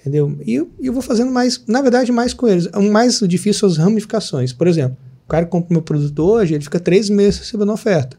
Entendeu? 0.00 0.38
E 0.46 0.54
eu, 0.54 0.70
eu 0.80 0.92
vou 0.92 1.02
fazendo 1.02 1.30
mais, 1.30 1.62
na 1.66 1.82
verdade, 1.82 2.10
mais 2.10 2.32
com 2.32 2.48
eles. 2.48 2.66
O 2.66 2.82
mais 2.82 3.18
difícil 3.20 3.60
são 3.60 3.68
as 3.68 3.76
ramificações. 3.76 4.52
Por 4.52 4.66
exemplo, 4.66 4.96
o 5.26 5.28
cara 5.28 5.44
que 5.44 5.50
compra 5.50 5.68
meu 5.70 5.82
produto 5.82 6.18
hoje, 6.20 6.54
ele 6.54 6.64
fica 6.64 6.80
três 6.80 7.10
meses 7.10 7.40
recebendo 7.40 7.70
oferta. 7.72 8.16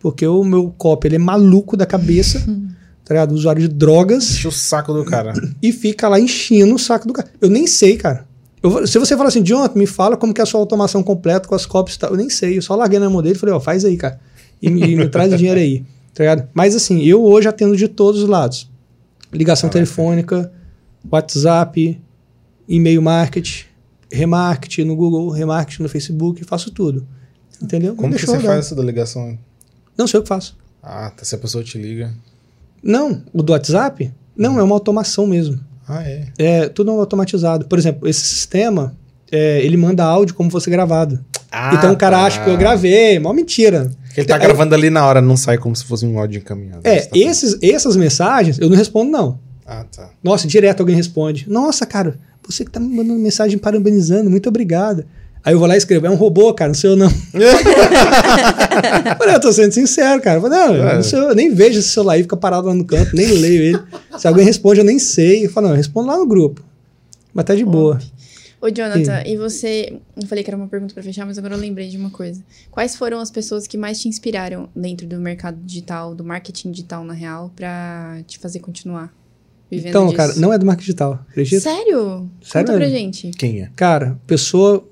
Porque 0.00 0.26
o 0.26 0.42
meu 0.42 0.72
copy, 0.78 1.08
ele 1.08 1.16
é 1.16 1.18
maluco 1.18 1.76
da 1.76 1.84
cabeça, 1.84 2.40
tá 3.04 3.12
ligado? 3.12 3.32
Usuário 3.32 3.60
de 3.60 3.68
drogas, 3.68 4.30
Enche 4.30 4.48
o 4.48 4.52
saco 4.52 4.94
do 4.94 5.04
cara. 5.04 5.34
e 5.62 5.72
fica 5.72 6.08
lá 6.08 6.18
enchendo 6.18 6.74
o 6.74 6.78
saco 6.78 7.06
do 7.06 7.12
cara. 7.12 7.28
Eu 7.40 7.50
nem 7.50 7.66
sei, 7.66 7.98
cara. 7.98 8.26
Eu 8.62 8.86
se 8.86 8.98
você 8.98 9.14
falar 9.16 9.28
assim, 9.28 9.42
Jonathan, 9.42 9.78
me 9.78 9.86
fala 9.86 10.16
como 10.16 10.32
que 10.32 10.40
é 10.40 10.44
a 10.44 10.46
sua 10.46 10.60
automação 10.60 11.02
completa 11.02 11.46
com 11.46 11.54
as 11.54 11.66
copies 11.66 11.96
e 11.96 11.98
tal. 11.98 12.10
Eu 12.12 12.16
nem 12.16 12.30
sei, 12.30 12.56
eu 12.56 12.62
só 12.62 12.74
larguei 12.74 12.98
na 12.98 13.10
mão 13.10 13.20
dele 13.20 13.34
e 13.36 13.38
falei, 13.38 13.54
ó, 13.54 13.60
faz 13.60 13.84
aí, 13.84 13.96
cara. 13.98 14.18
E 14.62 14.70
me, 14.70 14.80
e 14.80 14.96
me 14.96 15.08
traz 15.08 15.32
o 15.32 15.36
dinheiro 15.36 15.60
aí, 15.60 15.84
tá 16.16 16.24
ligado? 16.24 16.48
Mas 16.54 16.74
assim, 16.74 17.02
eu 17.02 17.22
hoje 17.22 17.46
atendo 17.46 17.76
de 17.76 17.86
todos 17.88 18.22
os 18.22 18.28
lados. 18.28 18.70
Ligação 19.30 19.68
Caraca. 19.68 19.84
telefônica, 19.84 20.52
WhatsApp, 21.12 22.00
e-mail 22.66 23.02
marketing, 23.02 23.66
remarketing 24.10 24.84
no 24.84 24.96
Google, 24.96 25.28
remarketing 25.28 25.82
no 25.82 25.88
Facebook, 25.90 26.42
faço 26.44 26.70
tudo. 26.70 27.06
Entendeu? 27.62 27.94
Como 27.94 28.14
que 28.14 28.20
você 28.24 28.32
rodar. 28.32 28.46
faz 28.46 28.66
essa 28.66 28.74
delegação? 28.74 29.38
Não 29.96 30.06
sou 30.06 30.18
eu 30.18 30.22
que 30.22 30.28
faço. 30.28 30.56
Ah, 30.82 31.10
tá. 31.14 31.22
Se 31.22 31.34
a 31.34 31.38
pessoa 31.38 31.62
te 31.62 31.76
liga. 31.76 32.14
Não, 32.82 33.22
o 33.32 33.42
do 33.42 33.52
WhatsApp? 33.52 34.10
Não, 34.34 34.58
é 34.58 34.62
uma 34.62 34.74
automação 34.74 35.26
mesmo. 35.26 35.60
Ah, 35.86 36.02
é. 36.02 36.28
É 36.38 36.68
tudo 36.68 36.90
automatizado. 36.92 37.66
Por 37.66 37.78
exemplo, 37.78 38.08
esse 38.08 38.20
sistema, 38.20 38.96
é, 39.30 39.60
ele 39.62 39.76
manda 39.76 40.02
áudio 40.02 40.34
como 40.34 40.50
fosse 40.50 40.70
gravado. 40.70 41.22
Ah, 41.52 41.74
então 41.74 41.92
o 41.92 41.96
cara 41.96 42.16
tá. 42.16 42.24
acha 42.24 42.42
que 42.42 42.48
eu 42.48 42.56
gravei, 42.56 43.18
mó 43.18 43.32
mentira. 43.34 43.90
Ele 44.16 44.26
tá 44.26 44.36
É- 44.36 44.38
gravando 44.38 44.74
ali 44.74 44.88
na 44.90 45.04
hora, 45.06 45.20
não 45.20 45.36
sai 45.36 45.58
como 45.58 45.74
se 45.76 45.84
fosse 45.84 46.06
um 46.06 46.18
áudio 46.18 46.38
encaminhado. 46.38 46.80
É, 46.84 47.00
tá 47.00 47.08
esses, 47.18 47.56
essas 47.62 47.96
mensagens 47.96 48.58
eu 48.58 48.68
não 48.70 48.76
respondo, 48.76 49.10
não. 49.10 49.38
Ah, 49.66 49.84
tá. 49.94 50.10
Nossa, 50.22 50.46
direto 50.46 50.80
alguém 50.80 50.96
responde. 50.96 51.44
Nossa, 51.48 51.84
cara, 51.84 52.16
você 52.46 52.64
que 52.64 52.70
tá 52.70 52.78
me 52.80 52.88
mandando 52.94 53.18
mensagem 53.20 53.58
parabenizando, 53.58 54.30
muito 54.30 54.48
obrigado. 54.48 55.04
Aí 55.44 55.54
eu 55.54 55.58
vou 55.60 55.68
lá 55.68 55.74
e 55.74 55.78
escrevo, 55.78 56.06
é 56.06 56.10
um 56.10 56.14
robô, 56.16 56.52
cara, 56.54 56.68
não 56.68 56.74
sou 56.74 56.90
eu 56.90 56.96
não. 56.96 57.06
eu 57.34 59.16
falei, 59.18 59.34
eu 59.34 59.40
tô 59.40 59.52
sendo 59.52 59.72
sincero, 59.72 60.20
cara. 60.20 60.38
Eu 60.38 60.42
falei, 60.42 60.58
não, 60.58 60.74
É. 60.88 60.94
não 60.96 61.02
sou 61.02 61.18
eu, 61.20 61.28
eu 61.30 61.34
nem 61.34 61.52
vejo 61.54 61.78
esse 61.78 61.88
celular 61.88 62.14
aí, 62.14 62.22
fica 62.22 62.36
parado 62.36 62.66
lá 62.68 62.74
no 62.74 62.84
canto, 62.84 63.14
nem 63.14 63.26
leio 63.26 63.62
ele. 63.62 63.78
Se 64.18 64.26
alguém 64.26 64.44
responde, 64.44 64.80
eu 64.80 64.84
nem 64.84 64.98
sei. 64.98 65.46
Eu 65.46 65.50
falo, 65.50 65.66
não, 65.66 65.74
eu 65.74 65.76
respondo 65.76 66.08
lá 66.08 66.16
no 66.16 66.26
grupo. 66.26 66.62
Mas 67.32 67.44
tá 67.44 67.54
de 67.54 67.64
boa. 67.64 67.98
Ô, 68.66 68.70
Jonathan, 68.74 69.22
e 69.26 69.36
você. 69.36 69.98
Eu 70.20 70.26
falei 70.26 70.42
que 70.42 70.50
era 70.50 70.56
uma 70.56 70.66
pergunta 70.66 70.92
pra 70.94 71.02
fechar, 71.02 71.24
mas 71.24 71.38
agora 71.38 71.54
eu 71.54 71.58
lembrei 71.60 71.88
de 71.88 71.96
uma 71.96 72.10
coisa. 72.10 72.42
Quais 72.70 72.96
foram 72.96 73.20
as 73.20 73.30
pessoas 73.30 73.66
que 73.66 73.76
mais 73.78 74.00
te 74.00 74.08
inspiraram 74.08 74.68
dentro 74.74 75.06
do 75.06 75.20
mercado 75.20 75.56
digital, 75.64 76.14
do 76.14 76.24
marketing 76.24 76.70
digital, 76.72 77.04
na 77.04 77.12
real, 77.14 77.52
pra 77.54 78.18
te 78.26 78.38
fazer 78.38 78.58
continuar 78.60 79.12
vivendo 79.70 79.88
Então, 79.90 80.04
disso? 80.06 80.16
cara, 80.16 80.34
não 80.36 80.52
é 80.52 80.58
do 80.58 80.66
marketing 80.66 80.86
digital, 80.86 81.24
acredita? 81.28 81.60
Sério? 81.60 82.28
Sério 82.42 82.66
Conta 82.68 82.78
pra 82.78 82.88
gente. 82.88 83.30
Quem 83.32 83.60
é? 83.62 83.70
Cara, 83.76 84.18
pessoa, 84.26 84.84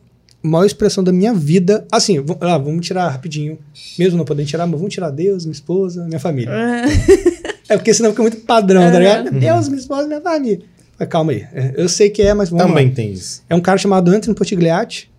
maior 0.42 0.64
expressão 0.64 1.02
da 1.02 1.12
minha 1.12 1.32
vida. 1.34 1.86
Assim, 1.90 2.20
v- 2.20 2.36
ah, 2.40 2.58
vamos 2.58 2.86
tirar 2.86 3.08
rapidinho. 3.08 3.58
Mesmo 3.98 4.18
não 4.18 4.24
podendo 4.24 4.46
tirar, 4.48 4.66
mas 4.66 4.78
vamos 4.78 4.94
tirar 4.94 5.10
Deus, 5.10 5.44
minha 5.44 5.52
esposa, 5.54 6.04
minha 6.06 6.20
família. 6.20 6.52
É 7.66 7.78
porque 7.78 7.94
senão 7.94 8.10
fica 8.10 8.20
muito 8.20 8.36
padrão, 8.42 8.82
tá 8.92 8.98
ligado? 8.98 9.30
Deus, 9.30 9.68
minha 9.68 9.80
esposa, 9.80 10.06
minha 10.06 10.20
família. 10.20 10.60
Mas 11.04 11.08
calma 11.08 11.32
aí. 11.32 11.46
É, 11.52 11.74
Eu 11.76 11.88
sei 11.88 12.10
que 12.10 12.22
é, 12.22 12.32
mas 12.34 12.48
vamos 12.48 12.66
Também 12.66 12.88
lá. 12.88 12.94
tem 12.94 13.12
isso. 13.12 13.42
É 13.48 13.54
um 13.54 13.60
cara 13.60 13.78
chamado 13.78 14.10
Anthony 14.10 14.34
Portigliatti, 14.34 15.10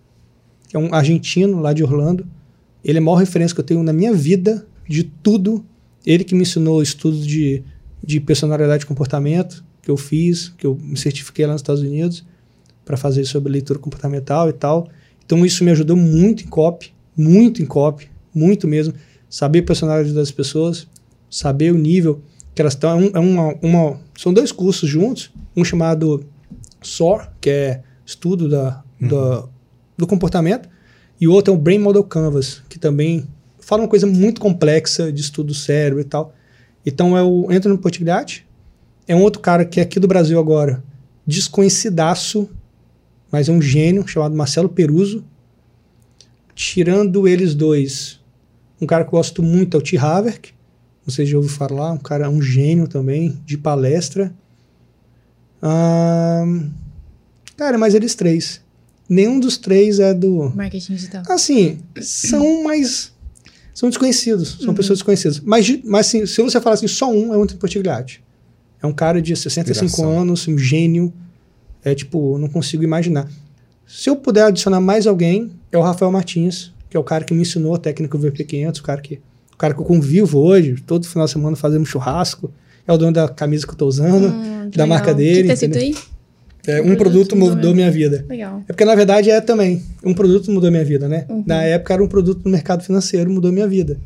que 0.68 0.76
é 0.76 0.78
um 0.80 0.92
argentino 0.92 1.60
lá 1.60 1.72
de 1.72 1.82
Orlando. 1.84 2.26
Ele 2.84 2.98
é 2.98 3.00
a 3.00 3.04
maior 3.04 3.16
referência 3.16 3.54
que 3.54 3.60
eu 3.60 3.64
tenho 3.64 3.82
na 3.82 3.92
minha 3.92 4.12
vida, 4.12 4.66
de 4.88 5.04
tudo. 5.04 5.64
Ele 6.04 6.24
que 6.24 6.34
me 6.34 6.42
ensinou 6.42 6.82
estudos 6.82 7.26
de, 7.26 7.62
de 8.02 8.20
personalidade 8.20 8.84
e 8.84 8.86
comportamento, 8.86 9.64
que 9.82 9.90
eu 9.90 9.96
fiz, 9.96 10.48
que 10.56 10.66
eu 10.66 10.78
me 10.80 10.96
certifiquei 10.96 11.46
lá 11.46 11.52
nos 11.52 11.62
Estados 11.62 11.82
Unidos, 11.82 12.24
para 12.84 12.96
fazer 12.96 13.24
sobre 13.24 13.52
leitura 13.52 13.78
comportamental 13.78 14.48
e 14.48 14.52
tal. 14.52 14.88
Então 15.24 15.44
isso 15.44 15.64
me 15.64 15.70
ajudou 15.72 15.96
muito 15.96 16.44
em 16.44 16.46
copy, 16.46 16.92
muito 17.16 17.62
em 17.62 17.66
copy, 17.66 18.08
muito 18.34 18.68
mesmo. 18.68 18.94
Saber 19.28 19.60
a 19.60 19.62
personalidade 19.64 20.14
das 20.14 20.30
pessoas, 20.30 20.86
saber 21.28 21.72
o 21.72 21.78
nível 21.78 22.22
que 22.56 22.62
elas 22.62 22.72
estão. 22.72 22.90
É, 22.90 22.94
um- 22.96 23.10
é 23.14 23.18
uma, 23.20 23.54
uma- 23.62 24.00
são 24.18 24.32
dois 24.32 24.50
cursos 24.50 24.88
juntos, 24.88 25.30
um 25.54 25.62
chamado 25.64 26.24
SOAR, 26.82 27.32
que 27.40 27.50
é 27.50 27.82
estudo 28.04 28.48
da, 28.48 28.82
da- 29.00 29.44
do 29.96 30.06
comportamento, 30.06 30.68
e 31.20 31.28
o 31.28 31.32
outro 31.32 31.52
é 31.52 31.56
o 31.56 31.60
Brain 31.60 31.78
Model 31.78 32.02
Canvas, 32.02 32.62
que 32.68 32.78
também 32.78 33.26
fala 33.60 33.82
uma 33.82 33.88
coisa 33.88 34.06
muito 34.06 34.40
complexa 34.40 35.12
de 35.12 35.20
estudo 35.20 35.48
do 35.48 35.54
cérebro 35.54 36.00
e 36.00 36.04
tal. 36.04 36.34
Então 36.84 37.16
é 37.16 37.22
o 37.22 37.46
Anthony 37.50 37.76
Portigliatti, 37.78 38.46
é 39.06 39.14
um 39.14 39.22
outro 39.22 39.40
cara 39.40 39.64
que 39.64 39.78
é 39.78 39.82
aqui 39.82 40.00
do 40.00 40.08
Brasil 40.08 40.38
agora, 40.38 40.82
desconhecidaço, 41.26 42.48
mas 43.30 43.48
é 43.48 43.52
um 43.52 43.60
gênio, 43.60 44.06
chamado 44.08 44.34
Marcelo 44.36 44.68
Peruso. 44.68 45.22
Tirando 46.54 47.28
eles 47.28 47.54
dois, 47.54 48.18
um 48.80 48.86
cara 48.86 49.04
que 49.04 49.08
eu 49.08 49.18
gosto 49.18 49.42
muito 49.42 49.76
é 49.76 49.80
o 49.80 49.82
T. 49.82 49.98
Haverk, 49.98 50.50
não 51.06 51.14
sei 51.14 51.24
se 51.24 51.30
já 51.30 51.36
ouviu 51.36 51.52
falar, 51.52 51.92
um 51.92 51.98
cara, 51.98 52.28
um 52.28 52.42
gênio 52.42 52.88
também, 52.88 53.40
de 53.44 53.56
palestra. 53.56 54.34
Cara, 57.56 57.78
mas 57.78 57.94
eles 57.94 58.14
três. 58.14 58.60
Nenhum 59.08 59.38
dos 59.38 59.56
três 59.56 60.00
é 60.00 60.12
do. 60.12 60.52
Marketing 60.54 60.94
digital. 60.94 61.22
Assim, 61.28 61.78
são 62.00 62.64
mais. 62.64 63.14
São 63.72 63.88
desconhecidos, 63.88 64.58
são 64.62 64.74
pessoas 64.74 64.98
desconhecidas. 64.98 65.38
Mas, 65.40 65.68
mas 65.84 66.06
assim, 66.06 66.26
se 66.26 66.42
você 66.42 66.60
falar 66.60 66.74
assim, 66.74 66.88
só 66.88 67.10
um 67.10 67.32
é 67.32 67.36
um 67.36 67.46
Portigliatti. 67.46 68.24
É 68.82 68.86
um 68.86 68.92
cara 68.92 69.20
de 69.20 69.36
65 69.36 69.84
Inspiração. 69.84 70.18
anos, 70.18 70.48
um 70.48 70.56
gênio. 70.56 71.12
É 71.84 71.94
tipo, 71.94 72.34
eu 72.34 72.38
não 72.38 72.48
consigo 72.48 72.82
imaginar. 72.82 73.28
Se 73.86 74.10
eu 74.10 74.16
puder 74.16 74.44
adicionar 74.44 74.80
mais 74.80 75.06
alguém, 75.06 75.52
é 75.70 75.78
o 75.78 75.82
Rafael 75.82 76.10
Martins, 76.10 76.72
que 76.88 76.96
é 76.96 77.00
o 77.00 77.04
cara 77.04 77.24
que 77.24 77.32
me 77.32 77.42
ensinou 77.42 77.74
a 77.74 77.78
técnica 77.78 78.16
do 78.16 78.26
VP500, 78.26 78.78
o 78.78 78.82
cara 78.82 79.00
que, 79.00 79.20
o 79.56 79.58
cara 79.58 79.72
que 79.74 79.80
eu 79.80 79.84
convivo 79.84 80.38
hoje, 80.38 80.76
todo 80.86 81.06
final 81.06 81.24
de 81.24 81.32
semana 81.32 81.56
fazemos 81.56 81.88
churrasco. 81.88 82.52
É 82.86 82.92
o 82.92 82.98
dono 82.98 83.10
da 83.12 83.26
camisa 83.28 83.66
que 83.66 83.72
eu 83.72 83.76
tô 83.76 83.86
usando, 83.86 84.28
Hum, 84.28 84.64
da 84.70 84.84
legal. 84.84 84.86
marca 84.86 85.12
dele. 85.14 85.48
Que 85.48 85.54
entendeu? 85.54 85.80
aí? 85.82 85.96
É, 86.66 86.80
um 86.80 86.84
produto 86.84 86.98
produto 86.98 87.36
mudou 87.36 87.56
mudou 87.56 87.74
minha 87.74 87.90
vida. 87.90 88.24
Legal. 88.28 88.62
É 88.68 88.72
porque, 88.72 88.84
na 88.84 88.94
verdade, 88.94 89.30
é 89.30 89.40
também. 89.40 89.82
Um 90.04 90.12
produto 90.12 90.50
mudou 90.52 90.70
minha 90.70 90.84
vida, 90.84 91.08
né? 91.08 91.24
Uhum. 91.28 91.42
Na 91.46 91.62
época 91.62 91.94
era 91.94 92.02
um 92.04 92.08
produto 92.08 92.42
no 92.44 92.50
mercado 92.50 92.82
financeiro, 92.84 93.30
mudou 93.30 93.50
minha 93.50 93.66
vida. 93.66 93.98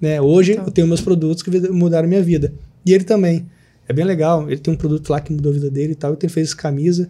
Né? 0.00 0.20
Hoje 0.20 0.52
Então. 0.52 0.64
eu 0.66 0.70
tenho 0.70 0.86
meus 0.86 1.00
produtos 1.00 1.42
que 1.42 1.50
mudaram 1.70 2.08
minha 2.08 2.22
vida. 2.22 2.52
E 2.84 2.92
ele 2.92 3.04
também. 3.04 3.46
É 3.88 3.92
bem 3.92 4.04
legal. 4.04 4.48
Ele 4.50 4.58
tem 4.60 4.72
um 4.74 4.76
produto 4.76 5.08
lá 5.10 5.20
que 5.20 5.32
mudou 5.32 5.50
a 5.50 5.54
vida 5.54 5.70
dele 5.70 5.92
e 5.92 5.94
tal. 5.96 6.12
Então 6.12 6.26
ele 6.26 6.32
fez 6.32 6.48
essa 6.48 6.56
camisa. 6.56 7.08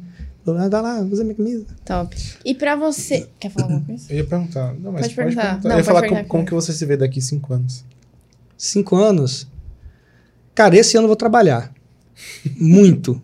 Dá 0.69 0.81
lá, 0.81 1.01
usa 1.01 1.23
minha 1.25 1.35
camisa. 1.35 1.65
Top. 1.85 2.17
E 2.45 2.55
pra 2.55 2.77
você. 2.77 3.29
Quer 3.39 3.51
falar 3.51 3.65
alguma 3.67 3.85
coisa? 3.85 4.07
Eu 4.13 4.17
ia 4.19 4.25
perguntar. 4.25 4.75
Não, 4.75 4.93
mas 4.93 5.03
Pode 5.03 5.15
pode, 5.15 5.15
perguntar. 5.15 5.43
perguntar. 5.43 5.69
Não, 5.69 5.71
eu 5.75 5.79
ia 5.79 5.85
pode 5.85 5.87
falar 5.87 6.01
perguntar 6.01 6.21
como, 6.23 6.29
como 6.29 6.47
que 6.47 6.55
você 6.55 6.73
se 6.73 6.85
vê 6.87 6.97
daqui 6.97 7.21
cinco 7.21 7.53
anos. 7.55 7.85
Cinco 8.57 8.97
anos. 8.97 9.47
Cara, 10.55 10.77
esse 10.77 10.97
ano 10.97 11.05
eu 11.05 11.09
vou 11.09 11.17
trabalhar. 11.17 11.73
Muito. 12.57 13.21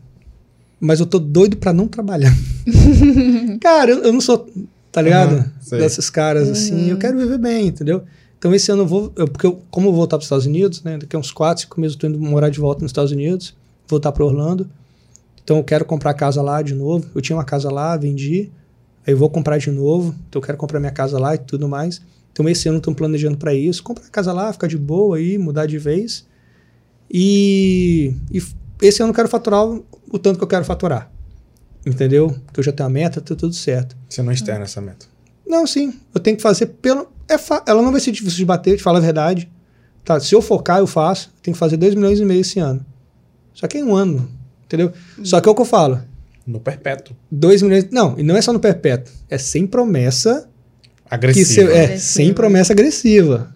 Mas 0.81 1.01
eu 1.01 1.07
tô 1.07 1.19
doido 1.19 1.57
pra 1.57 1.73
não 1.73 1.89
trabalhar. 1.89 2.33
cara, 3.61 3.91
eu, 3.91 4.05
eu 4.05 4.13
não 4.13 4.21
sou, 4.21 4.49
tá 4.93 5.01
ligado? 5.03 5.45
Sei. 5.61 5.79
Desses 5.79 6.11
caras 6.11 6.49
assim. 6.49 6.89
Eu 6.91 6.99
quero 6.99 7.19
viver 7.19 7.39
bem, 7.39 7.69
entendeu? 7.69 8.03
Então 8.39 8.55
esse 8.55 8.71
ano 8.71 8.83
eu 8.83 8.87
vou. 8.87 9.13
eu- 9.17 9.27
porque 9.29 9.47
eu, 9.47 9.63
como 9.71 9.87
eu 9.89 9.91
vou 9.93 10.01
voltar 10.01 10.17
pros 10.19 10.27
Estados 10.27 10.47
Unidos, 10.47 10.83
né? 10.83 10.99
Daqui 10.99 11.17
a 11.17 11.19
uns 11.19 11.31
4, 11.31 11.63
5 11.63 11.81
meses 11.81 11.95
eu 11.97 12.01
tô 12.01 12.07
indo 12.07 12.19
morar 12.21 12.51
de 12.51 12.61
volta 12.61 12.83
nos 12.83 12.91
Estados 12.91 13.11
Unidos. 13.13 13.55
Voltar 13.89 14.13
pra 14.13 14.25
Orlando. 14.25 14.69
Então 15.47 15.59
eu 15.59 15.63
quero 15.65 15.85
comprar 15.85 16.13
casa 16.15 16.43
lá 16.43 16.61
de 16.61 16.75
novo. 16.75 17.07
Eu 17.15 17.21
tinha 17.23 17.37
uma 17.37 17.45
casa 17.45 17.71
lá, 17.71 17.97
vendi. 17.97 18.51
Aí 19.07 19.13
eu 19.15 19.17
vou 19.17 19.31
comprar 19.31 19.59
de 19.59 19.71
novo. 19.71 20.13
Então 20.29 20.43
eu 20.43 20.45
quero 20.45 20.59
comprar 20.59 20.81
minha 20.81 20.91
casa 20.91 21.21
lá 21.21 21.37
e 21.37 21.39
tudo 21.39 21.69
mais. 21.69 22.03
Então 22.33 22.49
esse 22.49 22.69
ano 22.69 22.79
eu 22.79 22.83
tô 22.83 22.93
planejando 22.93 23.39
pra 23.39 23.55
isso. 23.55 23.81
Comprar 23.81 24.05
a 24.07 24.11
casa 24.11 24.33
lá, 24.33 24.53
ficar 24.53 24.67
de 24.67 24.77
boa 24.77 25.19
aí, 25.19 25.39
mudar 25.39 25.67
de 25.67 25.79
vez. 25.79 26.27
E, 27.09 28.13
e 28.33 28.43
esse 28.83 29.01
ano 29.01 29.11
eu 29.11 29.15
quero 29.15 29.29
faturar 29.29 29.65
o, 29.65 29.87
o 30.11 30.19
tanto 30.19 30.37
que 30.39 30.43
eu 30.43 30.49
quero 30.49 30.65
faturar. 30.65 31.13
Entendeu? 31.87 32.35
Porque 32.47 32.59
eu 32.59 32.65
já 32.65 32.73
tenho 32.73 32.89
a 32.89 32.91
meta, 32.91 33.21
tá 33.21 33.37
tudo 33.37 33.55
certo. 33.55 33.97
Você 34.09 34.21
não 34.23 34.33
externa 34.33 34.65
essa 34.65 34.81
meta. 34.81 35.07
Não, 35.47 35.65
sim. 35.65 35.95
Eu 36.13 36.21
tenho 36.21 36.37
que 36.37 36.43
fazer 36.43 36.67
pelo. 36.67 37.07
É 37.29 37.39
fa- 37.39 37.63
ela 37.69 37.81
não 37.81 37.93
vai 37.93 38.01
ser 38.01 38.11
difícil 38.11 38.39
de 38.39 38.45
bater, 38.45 38.77
te 38.77 38.83
falar 38.83 38.99
a 38.99 39.03
verdade. 39.03 39.49
Tá, 40.05 40.19
se 40.19 40.35
eu 40.35 40.43
focar, 40.43 40.81
eu 40.81 40.89
faço. 40.89 41.29
Eu 41.37 41.43
tenho 41.43 41.55
que 41.55 41.59
fazer 41.61 41.77
2 41.77 41.95
milhões 41.95 42.19
e 42.19 42.25
meio 42.25 42.41
esse 42.41 42.59
ano. 42.59 42.85
Só 43.55 43.69
que 43.69 43.77
é 43.77 43.81
em 43.81 43.85
um 43.85 43.95
ano. 43.95 44.29
Entendeu? 44.67 44.93
Só 45.23 45.41
que 45.41 45.49
é 45.49 45.53
o 45.53 45.55
que 45.55 45.61
eu 45.61 45.65
falo. 45.67 46.01
No 46.47 46.61
perpétuo. 46.61 47.17
2 47.31 47.63
milhões. 47.63 47.87
Não, 47.91 48.15
e 48.19 48.23
não 48.23 48.37
é 48.37 48.43
só 48.43 48.53
no 48.53 48.61
perpétuo. 48.61 49.13
É 49.31 49.39
sem 49.39 49.67
promessa. 49.67 50.49
Que 51.09 51.15
Agressivo. 51.15 51.47
se, 51.47 51.61
é, 51.61 51.85
Agressiva. 51.85 51.99
sem 52.01 52.35
promessa 52.35 52.73
agressiva. 52.73 53.55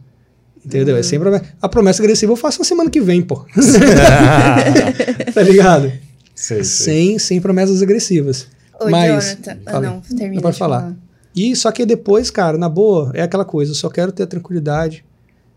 Entendeu? 0.64 0.96
É 0.96 1.02
sem 1.02 1.18
promessa. 1.18 1.44
A 1.60 1.68
promessa 1.68 2.02
agressiva 2.02 2.32
eu 2.32 2.36
faço 2.36 2.58
na 2.58 2.64
semana 2.64 2.90
que 2.90 3.00
vem, 3.00 3.22
pô. 3.22 3.44
tá 5.34 5.42
ligado? 5.42 5.92
sei, 6.34 6.64
sei. 6.64 6.64
Sem, 6.64 7.18
sem 7.18 7.40
promessas 7.40 7.82
agressivas. 7.82 8.46
Oi, 8.80 8.90
Mas- 8.90 9.30
Jonathan. 9.30 9.58
Ah, 9.66 9.80
não, 9.80 10.00
termina. 10.00 10.34
Não 10.36 10.42
pode 10.42 10.54
de 10.54 10.58
falar. 10.58 10.94
E 11.34 11.54
só 11.54 11.70
que 11.70 11.84
depois, 11.86 12.30
cara, 12.30 12.56
na 12.58 12.68
boa, 12.68 13.10
é 13.14 13.22
aquela 13.22 13.44
coisa. 13.44 13.70
Eu 13.72 13.76
só 13.76 13.88
quero 13.88 14.10
ter 14.10 14.26
tranquilidade 14.26 15.04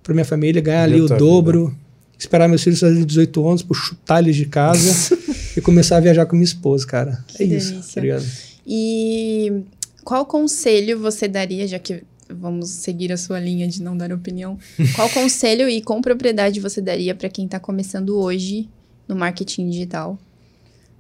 pra 0.04 0.14
minha 0.14 0.26
família, 0.26 0.62
ganhar 0.62 0.84
ali 0.84 1.02
o 1.02 1.08
dobro, 1.08 1.76
esperar 2.20 2.48
meus 2.48 2.62
filhos 2.64 2.80
fazerem 2.80 3.06
18 3.06 3.48
anos 3.48 3.64
pra 3.64 3.76
eu 3.76 3.82
chutar 3.82 4.20
eles 4.22 4.36
de 4.36 4.46
casa 4.46 5.18
e 5.56 5.62
começar 5.62 5.98
a 5.98 6.00
viajar 6.00 6.26
com 6.26 6.36
minha 6.36 6.44
esposa, 6.46 6.86
cara. 6.86 7.24
Que 7.28 7.44
é 7.44 7.46
isso, 7.46 7.72
delícia. 7.72 7.94
tá 7.96 8.02
ligado? 8.02 8.26
E 8.66 9.64
qual 10.04 10.26
conselho 10.26 11.00
você 11.00 11.28
daria, 11.28 11.68
já 11.68 11.78
que 11.80 12.04
vamos 12.30 12.70
seguir 12.70 13.12
a 13.12 13.18
sua 13.18 13.40
linha 13.40 13.68
de 13.68 13.82
não 13.82 13.96
dar 13.96 14.12
opinião, 14.12 14.58
qual 14.96 15.10
conselho 15.10 15.70
e 15.70 15.82
com 15.82 16.02
propriedade 16.02 16.60
você 16.60 16.82
daria 16.82 17.14
para 17.14 17.30
quem 17.30 17.48
tá 17.48 17.60
começando 17.60 18.18
hoje 18.18 18.68
no 19.08 19.16
marketing 19.16 19.70
digital? 19.70 20.18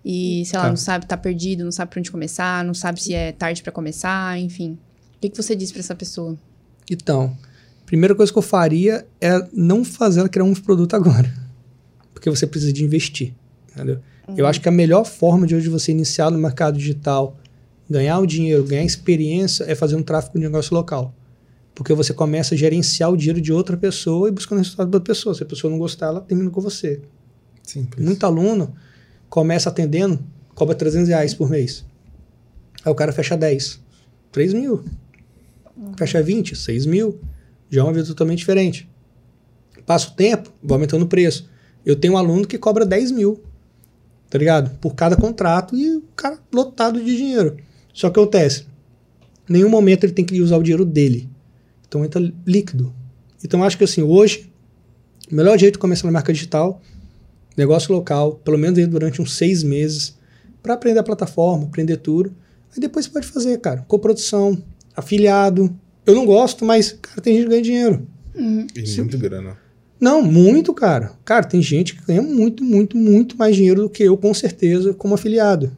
E, 0.05 0.43
sei 0.45 0.57
lá, 0.59 0.65
Tá. 0.65 0.69
não 0.69 0.75
sabe, 0.77 1.05
tá 1.05 1.15
perdido, 1.15 1.63
não 1.63 1.71
sabe 1.71 1.91
por 1.91 1.99
onde 1.99 2.11
começar, 2.11 2.63
não 2.65 2.73
sabe 2.73 3.01
se 3.01 3.13
é 3.13 3.31
tarde 3.31 3.63
para 3.63 3.71
começar, 3.71 4.37
enfim. 4.37 4.77
O 5.15 5.19
que, 5.21 5.29
que 5.29 5.37
você 5.37 5.55
diz 5.55 5.71
para 5.71 5.79
essa 5.79 5.95
pessoa? 5.95 6.37
Então, 6.91 7.33
primeira 7.85 8.13
coisa 8.13 8.29
que 8.29 8.37
eu 8.37 8.41
faria 8.43 9.07
é 9.21 9.47
não 9.53 9.85
fazer 9.85 10.19
ela 10.19 10.27
criar 10.27 10.43
um 10.43 10.53
produto 10.53 10.93
agora. 10.95 11.33
Porque 12.13 12.29
você 12.29 12.45
precisa 12.45 12.73
de 12.73 12.83
investir. 12.83 13.33
Entendeu? 13.71 13.99
Eu 14.37 14.47
acho 14.47 14.61
que 14.61 14.69
a 14.69 14.71
melhor 14.71 15.05
forma 15.05 15.45
de 15.45 15.55
hoje 15.55 15.69
você 15.69 15.91
iniciar 15.91 16.31
no 16.31 16.37
mercado 16.37 16.77
digital, 16.77 17.37
ganhar 17.89 18.19
o 18.19 18.25
dinheiro, 18.25 18.63
ganhar 18.63 18.83
experiência, 18.83 19.65
é 19.65 19.75
fazer 19.75 19.95
um 19.95 20.03
tráfego 20.03 20.37
de 20.37 20.45
negócio 20.45 20.73
local. 20.73 21.13
Porque 21.75 21.93
você 21.93 22.13
começa 22.13 22.55
a 22.55 22.57
gerenciar 22.57 23.11
o 23.11 23.17
dinheiro 23.17 23.41
de 23.41 23.51
outra 23.51 23.75
pessoa 23.75 24.29
e 24.29 24.31
buscando 24.31 24.59
resultado 24.59 24.89
da 24.89 24.99
pessoa. 24.99 25.33
Se 25.35 25.43
a 25.43 25.45
pessoa 25.45 25.71
não 25.71 25.79
gostar, 25.79 26.07
ela 26.07 26.21
termina 26.21 26.49
com 26.49 26.61
você. 26.61 27.01
Simples. 27.63 28.05
Muito 28.05 28.25
aluno 28.25 28.73
começa 29.29 29.69
atendendo, 29.69 30.19
cobra 30.53 30.75
300 30.75 31.09
reais 31.09 31.33
por 31.33 31.49
mês. 31.49 31.83
Aí 32.85 32.91
o 32.91 32.95
cara 32.95 33.11
fecha 33.11 33.35
10, 33.35 33.79
3 34.31 34.53
mil. 34.53 34.83
Fecha 35.97 36.21
20, 36.21 36.55
6 36.55 36.85
mil. 36.85 37.19
Já 37.69 37.81
é 37.81 37.83
uma 37.83 37.93
vida 37.93 38.05
totalmente 38.05 38.39
diferente. 38.39 38.87
Passa 39.87 40.09
o 40.09 40.11
tempo, 40.11 40.51
vou 40.61 40.75
aumentando 40.75 41.05
o 41.05 41.07
preço. 41.07 41.49
Eu 41.83 41.95
tenho 41.95 42.13
um 42.13 42.17
aluno 42.17 42.45
que 42.45 42.59
cobra 42.59 42.85
10 42.85 43.11
mil, 43.11 43.41
tá 44.33 44.39
ligado? 44.39 44.71
Por 44.79 44.95
cada 44.95 45.15
contrato 45.15 45.77
e 45.77 45.97
o 45.97 46.03
cara 46.15 46.39
lotado 46.51 46.99
de 46.99 47.15
dinheiro. 47.15 47.55
Só 47.93 48.09
que 48.09 48.19
acontece, 48.19 48.65
em 49.47 49.53
nenhum 49.53 49.69
momento 49.69 50.05
ele 50.05 50.13
tem 50.13 50.25
que 50.25 50.41
usar 50.41 50.57
o 50.57 50.63
dinheiro 50.63 50.83
dele. 50.83 51.29
Então 51.87 52.03
entra 52.03 52.33
líquido. 52.43 52.91
Então 53.43 53.63
acho 53.63 53.77
que 53.77 53.83
assim, 53.83 54.01
hoje, 54.01 54.51
o 55.31 55.35
melhor 55.35 55.55
jeito 55.59 55.73
de 55.73 55.79
começar 55.79 56.07
na 56.07 56.11
marca 56.11 56.33
digital 56.33 56.81
negócio 57.55 57.93
local, 57.93 58.41
pelo 58.43 58.57
menos 58.57 58.79
aí 58.79 58.87
durante 58.87 59.21
uns 59.21 59.37
seis 59.37 59.61
meses, 59.61 60.17
para 60.63 60.73
aprender 60.73 60.97
a 60.97 61.03
plataforma, 61.03 61.65
aprender 61.65 61.97
tudo. 61.97 62.33
Aí 62.73 62.79
depois 62.79 63.05
você 63.05 63.11
pode 63.11 63.27
fazer, 63.27 63.59
cara, 63.59 63.85
coprodução, 63.87 64.57
afiliado. 64.95 65.71
Eu 66.07 66.15
não 66.15 66.25
gosto, 66.25 66.65
mas, 66.65 66.91
cara, 66.91 67.21
tem 67.21 67.35
gente 67.35 67.43
que 67.43 67.49
ganha 67.51 67.61
dinheiro. 67.61 68.07
E 68.75 68.97
muito 68.97 69.19
grana. 69.19 69.55
Não, 69.99 70.21
muito, 70.21 70.73
cara. 70.73 71.11
Cara, 71.23 71.43
tem 71.45 71.61
gente 71.61 71.95
que 71.95 72.05
ganha 72.05 72.21
muito, 72.21 72.63
muito, 72.63 72.97
muito 72.97 73.37
mais 73.37 73.55
dinheiro 73.55 73.83
do 73.83 73.89
que 73.89 74.03
eu, 74.03 74.17
com 74.17 74.33
certeza, 74.33 74.93
como 74.93 75.13
afiliado. 75.15 75.75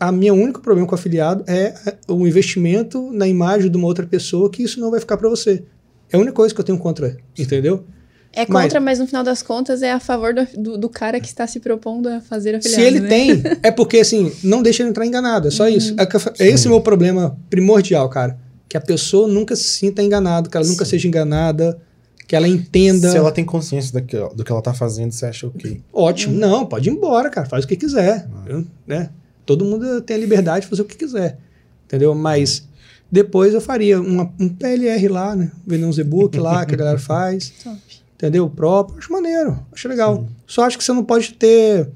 A 0.00 0.10
minha 0.12 0.32
único 0.34 0.60
problema 0.60 0.86
com 0.88 0.94
afiliado 0.94 1.44
é 1.46 1.74
o 2.08 2.26
investimento 2.26 3.10
na 3.12 3.26
imagem 3.26 3.70
de 3.70 3.76
uma 3.76 3.86
outra 3.86 4.06
pessoa, 4.06 4.50
que 4.50 4.62
isso 4.62 4.80
não 4.80 4.90
vai 4.90 5.00
ficar 5.00 5.16
para 5.16 5.28
você. 5.28 5.62
É 6.10 6.16
a 6.16 6.20
única 6.20 6.34
coisa 6.34 6.54
que 6.54 6.60
eu 6.60 6.64
tenho 6.64 6.78
contra, 6.78 7.16
entendeu? 7.38 7.84
É 8.32 8.44
Mas- 8.48 8.64
contra, 8.64 8.80
mas, 8.80 8.98
no 8.98 9.06
final 9.06 9.24
das 9.24 9.40
contas 9.42 9.80
é 9.82 9.90
a 9.92 9.98
favor 9.98 10.34
do, 10.34 10.46
do, 10.54 10.78
do 10.78 10.88
cara 10.90 11.18
que 11.18 11.26
está 11.26 11.46
se 11.46 11.58
propondo 11.58 12.06
a 12.08 12.20
fazer 12.20 12.54
afiliado, 12.54 12.82
Se 12.82 12.86
ele 12.86 13.00
né? 13.00 13.08
tem, 13.08 13.42
é 13.62 13.70
porque 13.70 13.96
assim, 13.98 14.30
não 14.44 14.62
deixa 14.62 14.82
ele 14.82 14.90
entrar 14.90 15.06
enganado, 15.06 15.48
é 15.48 15.50
só 15.50 15.66
isso. 15.68 15.94
É, 15.98 16.44
é 16.44 16.48
esse 16.48 16.66
o 16.66 16.70
meu 16.70 16.82
problema 16.82 17.38
primordial, 17.48 18.08
cara. 18.10 18.38
Que 18.68 18.76
a 18.76 18.80
pessoa 18.80 19.26
nunca 19.26 19.56
se 19.56 19.64
sinta 19.64 20.02
enganada, 20.02 20.50
que 20.50 20.56
ela 20.56 20.66
nunca 20.66 20.84
seja 20.84 21.08
enganada, 21.08 21.80
que 22.26 22.34
ela 22.34 22.48
entenda. 22.48 23.10
Se 23.10 23.16
ela 23.16 23.30
tem 23.32 23.44
consciência 23.44 23.92
daquilo, 23.92 24.34
do 24.34 24.42
que 24.44 24.50
ela 24.50 24.60
tá 24.62 24.74
fazendo, 24.74 25.12
você 25.12 25.26
acha 25.26 25.46
ok. 25.46 25.80
Ótimo. 25.92 26.36
Não, 26.36 26.66
pode 26.66 26.88
ir 26.88 26.92
embora, 26.92 27.30
cara. 27.30 27.46
Faz 27.48 27.64
o 27.64 27.68
que 27.68 27.76
quiser. 27.76 28.28
Eu, 28.46 28.64
né? 28.86 29.10
Todo 29.44 29.64
mundo 29.64 30.00
tem 30.00 30.16
a 30.16 30.18
liberdade 30.20 30.62
de 30.64 30.70
fazer 30.70 30.82
o 30.82 30.84
que 30.84 30.96
quiser. 30.96 31.38
Entendeu? 31.84 32.14
Mas 32.14 32.66
depois 33.10 33.54
eu 33.54 33.60
faria 33.60 34.00
uma- 34.00 34.32
um 34.40 34.48
PLR 34.48 35.06
lá, 35.08 35.36
né? 35.36 35.52
Vender 35.64 35.84
uns 35.86 35.98
e-book 35.98 36.36
lá 36.38 36.66
que 36.66 36.74
a 36.74 36.78
galera 36.78 36.98
faz. 37.00 37.50
Top. 37.62 37.78
Entendeu? 38.16 38.46
O 38.46 38.50
próprio. 38.50 38.98
Acho 38.98 39.12
maneiro. 39.12 39.58
Acho 39.72 39.86
legal. 39.88 40.26
Só 40.46 40.64
acho 40.64 40.76
que 40.78 40.82
você 40.82 40.92
não 40.92 41.04
pode 41.04 41.34
ter. 41.34 41.88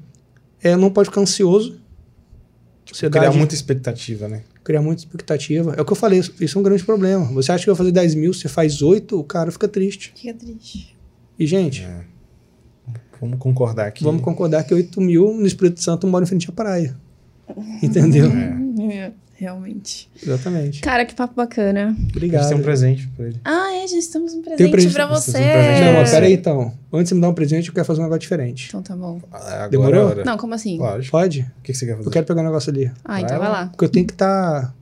É, 0.63 0.75
não 0.77 0.89
pode 0.91 1.09
ficar 1.09 1.19
ansioso. 1.21 1.77
Sociedade, 2.85 3.25
Criar 3.25 3.37
muita 3.37 3.53
expectativa, 3.55 4.27
né? 4.27 4.43
Criar 4.63 4.81
muita 4.81 5.01
expectativa. 5.01 5.73
É 5.77 5.81
o 5.81 5.85
que 5.85 5.91
eu 5.91 5.95
falei, 5.95 6.19
isso 6.19 6.33
isso 6.39 6.57
é 6.57 6.59
um 6.59 6.63
grande 6.63 6.83
problema. 6.83 7.25
Você 7.33 7.51
acha 7.51 7.63
que 7.63 7.69
vai 7.69 7.77
fazer 7.77 7.91
10 7.91 8.15
mil, 8.15 8.33
você 8.33 8.47
faz 8.47 8.81
8, 8.81 9.19
o 9.19 9.23
cara 9.23 9.51
fica 9.51 9.67
triste. 9.67 10.13
Fica 10.15 10.33
triste. 10.33 10.97
E, 11.37 11.45
gente, 11.47 11.83
É. 11.83 12.11
Vamos 13.19 13.37
concordar 13.37 13.85
aqui. 13.85 14.03
vamos 14.03 14.23
concordar 14.23 14.63
que 14.63 14.73
8 14.73 14.99
mil 14.99 15.31
no 15.31 15.45
Espírito 15.45 15.79
Santo 15.79 16.07
mora 16.07 16.23
em 16.23 16.27
frente 16.27 16.49
à 16.49 16.51
praia. 16.51 16.97
Entendeu? 17.83 18.31
É. 18.31 18.61
É, 18.93 19.11
realmente. 19.35 20.09
Exatamente. 20.21 20.81
Cara, 20.81 21.03
que 21.05 21.13
papo 21.15 21.33
bacana. 21.35 21.95
Obrigado. 22.09 22.47
Tem 22.47 22.57
um 22.57 22.61
presente 22.61 23.07
pra 23.15 23.25
ele. 23.27 23.39
Ah, 23.43 23.73
é, 23.75 23.87
já 23.87 23.97
estamos 23.97 24.33
um 24.33 24.41
presente, 24.41 24.71
presente- 24.71 24.93
pra 24.93 25.05
vocês 25.07 25.35
você. 25.35 25.39
um 25.39 25.51
presente 25.51 25.85
Não, 25.85 25.93
mas 25.93 26.11
peraí 26.11 26.33
então. 26.33 26.73
Antes 26.93 27.09
de 27.09 27.15
me 27.15 27.21
dar 27.21 27.29
um 27.29 27.33
presente, 27.33 27.67
eu 27.69 27.73
quero 27.73 27.85
fazer 27.85 27.99
um 27.99 28.03
negócio 28.03 28.21
diferente. 28.21 28.67
Então 28.69 28.81
tá 28.81 28.95
bom. 28.95 29.19
Ah, 29.31 29.37
Agora 29.65 29.69
Demorou? 29.69 29.99
é 29.99 30.03
a 30.03 30.05
hora. 30.07 30.23
Não, 30.25 30.37
como 30.37 30.53
assim? 30.53 30.77
Lógico. 30.77 31.11
Pode? 31.11 31.41
O 31.41 31.61
que 31.63 31.71
que 31.71 31.77
você 31.77 31.85
quer 31.85 31.95
fazer? 31.97 32.07
Eu 32.07 32.11
quero 32.11 32.25
pegar 32.25 32.41
um 32.41 32.45
negócio 32.45 32.71
ali. 32.71 32.91
Ah, 33.03 33.19
então 33.21 33.37
Vai 33.37 33.47
vai 33.49 33.49
lá. 33.61 33.67
Porque 33.67 33.85
eu 33.85 33.89
tenho 33.89 34.05
que 34.05 34.13
estar 34.13 34.73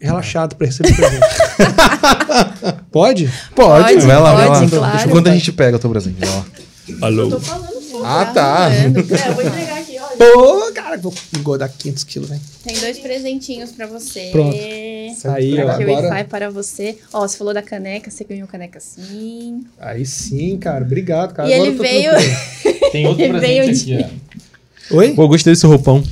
relaxado 0.00 0.56
pra 0.56 0.66
receber 0.66 0.92
o 0.92 0.96
presente. 0.96 1.20
Pode? 2.90 3.30
Pode, 3.54 4.00
vai 4.06 4.18
lá, 4.20 4.32
vai 4.34 4.48
lá. 4.48 4.58
pode, 4.58 4.70
claro. 4.70 4.92
Deixa 4.92 5.06
enquanto 5.06 5.28
a 5.28 5.32
gente 5.32 5.52
pega 5.52 5.76
o 5.76 5.80
teu 5.80 5.90
presente. 5.90 6.18
Vai 6.18 6.28
lá. 6.28 6.44
Alô? 7.02 7.30
Tô 7.30 7.40
falando 7.40 7.80
pô, 7.90 8.02
Ah, 8.04 8.24
tá. 8.26 8.68
rolando. 8.68 9.00
É, 9.14 9.28
eu 9.28 9.34
vou 9.34 9.44
entregar. 9.44 9.79
Pô, 10.20 10.70
cara, 10.74 10.98
vou 10.98 11.14
engordar 11.38 11.72
500 11.78 12.04
quilos, 12.04 12.28
velho. 12.28 12.40
Tem 12.62 12.78
dois 12.78 12.98
presentinhos 12.98 13.72
pra 13.72 13.86
você. 13.86 14.28
Pronto. 14.30 14.54
Aí, 14.54 15.58
ó, 15.62 15.70
Aqui 15.70 15.84
o 15.84 15.90
agora- 15.92 16.08
Wi-Fi 16.08 16.24
para 16.28 16.50
você. 16.50 16.98
Ó, 17.10 17.26
você 17.26 17.38
falou 17.38 17.54
da 17.54 17.62
caneca, 17.62 18.10
você 18.10 18.22
ganhou 18.24 18.46
caneca 18.46 18.78
sim. 18.80 19.64
Aí 19.78 20.04
sim, 20.04 20.58
cara. 20.58 20.84
Obrigado, 20.84 21.32
cara. 21.32 21.48
E 21.48 21.54
Agora 21.54 21.68
ele 21.70 21.74
eu 21.74 21.76
tô 21.78 21.82
veio-. 21.82 22.90
Tem 22.92 23.06
outro 23.06 23.22
Ele 23.24 23.38
veio 23.40 23.64
presente 23.64 23.84
de- 23.86 23.94
aqui, 23.94 24.14
Oi? 24.92 25.12
ó. 25.12 25.14
Pô, 25.14 25.26
gostei 25.28 25.54
desse 25.54 25.66
roupão. 25.66 26.02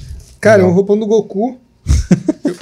Cara, 0.41 0.63
é 0.63 0.65
um 0.65 0.69
Legal. 0.69 0.77
roupão 0.77 0.99
do 0.99 1.07
Goku. 1.07 1.59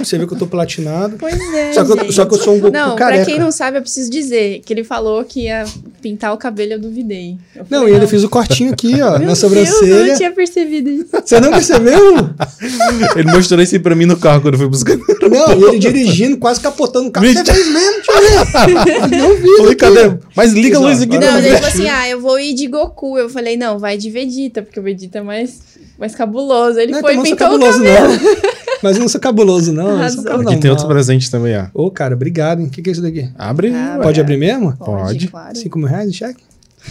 Você 0.06 0.18
vê 0.18 0.26
que 0.26 0.34
eu 0.34 0.38
tô 0.38 0.46
platinado. 0.46 1.16
Pois 1.18 1.34
é. 1.54 1.72
Só 1.72 1.84
que, 1.84 1.92
eu, 1.92 2.12
só 2.12 2.24
que 2.24 2.34
eu 2.34 2.38
sou 2.38 2.54
um 2.54 2.60
Goku 2.60 2.72
Não, 2.72 2.94
careca. 2.96 3.24
pra 3.24 3.32
quem 3.32 3.40
não 3.40 3.50
sabe, 3.50 3.78
eu 3.78 3.82
preciso 3.82 4.10
dizer 4.10 4.62
que 4.64 4.72
ele 4.72 4.84
falou 4.84 5.24
que 5.24 5.42
ia 5.44 5.64
pintar 6.00 6.32
o 6.32 6.36
cabelo 6.36 6.72
eu 6.74 6.78
duvidei. 6.78 7.36
Eu 7.54 7.66
Não, 7.68 7.78
falei, 7.80 7.92
e 7.92 7.96
ainda 7.96 8.06
fiz 8.08 8.22
o 8.22 8.28
cortinho 8.28 8.72
aqui, 8.72 8.94
ó, 9.02 9.10
Meu 9.10 9.18
na 9.18 9.18
Deus, 9.26 9.38
sobrancelha. 9.38 9.90
eu 9.90 10.06
não 10.06 10.16
tinha 10.16 10.30
percebido 10.32 10.88
isso. 10.90 11.06
Você 11.24 11.40
não 11.40 11.50
percebeu? 11.50 12.16
Ele 13.16 13.32
mostrou 13.32 13.60
isso 13.60 13.74
aí 13.74 13.80
pra 13.80 13.94
mim 13.94 14.06
no 14.06 14.16
carro 14.16 14.40
quando 14.40 14.54
eu 14.54 14.60
fui 14.60 14.68
buscar. 14.68 14.96
Não, 14.96 15.60
e 15.60 15.64
ele 15.70 15.78
dirigindo, 15.78 16.36
quase 16.38 16.60
capotando 16.60 17.08
o 17.08 17.10
carro. 17.10 17.26
Você 17.26 17.44
fez 17.44 17.66
mesmo, 17.68 18.02
tio 18.02 19.18
Não 19.18 19.36
vi. 19.36 19.56
Falei, 19.56 19.74
cadê? 19.74 20.18
Mas 20.34 20.52
liga 20.52 20.76
a 20.76 20.80
luz 20.80 21.02
aqui. 21.02 21.18
Não, 21.18 21.20
Não, 21.26 21.32
Não, 21.32 21.38
ele 21.38 21.54
falou 21.56 21.68
assim: 21.68 21.88
ah, 21.88 22.08
eu 22.08 22.20
vou 22.20 22.38
ir 22.38 22.54
de 22.54 22.66
Goku. 22.66 23.18
Eu 23.18 23.28
falei, 23.28 23.56
não, 23.56 23.78
vai 23.78 23.96
de 23.96 24.10
Vegeta, 24.10 24.62
porque 24.62 24.78
o 24.78 24.82
Vegeta 24.82 25.18
é 25.18 25.22
mais, 25.22 25.58
mais 25.98 26.14
cabuloso. 26.14 26.78
Ele 26.78 26.92
Não, 26.92 27.00
foi 27.00 27.16
e 27.16 27.16
então 27.16 27.24
não 27.24 27.26
sou 27.26 27.36
pintou 27.36 27.46
o 27.46 27.70
cabuloso, 27.72 27.82
cabelo. 27.82 28.08
não. 28.12 28.56
Mas 28.82 28.96
eu 28.96 29.00
não 29.02 29.08
sou 29.08 29.20
cabuloso, 29.20 29.72
não. 29.72 30.02
Eu 30.02 30.10
sou 30.10 30.20
um 30.20 30.24
cara 30.24 30.42
Aqui 30.42 30.56
tem 30.58 30.70
outro 30.70 30.86
presente 30.86 31.30
também, 31.30 31.56
ó. 31.56 31.66
Ô, 31.72 31.90
cara, 31.90 32.14
obrigado, 32.14 32.60
hein? 32.60 32.66
O 32.66 32.70
que, 32.70 32.82
que 32.82 32.90
é 32.90 32.92
isso 32.92 33.02
daqui? 33.02 33.30
Abre 33.36 33.72
Ah, 33.74 33.96
ué. 33.98 34.02
Pode 34.02 34.20
abrir 34.20 34.36
mesmo? 34.36 34.76
Pode. 34.76 35.28
claro. 35.28 35.56
5 35.56 35.78
mil 35.78 35.88
reais 35.88 36.10
de 36.10 36.16
cheque? 36.18 36.42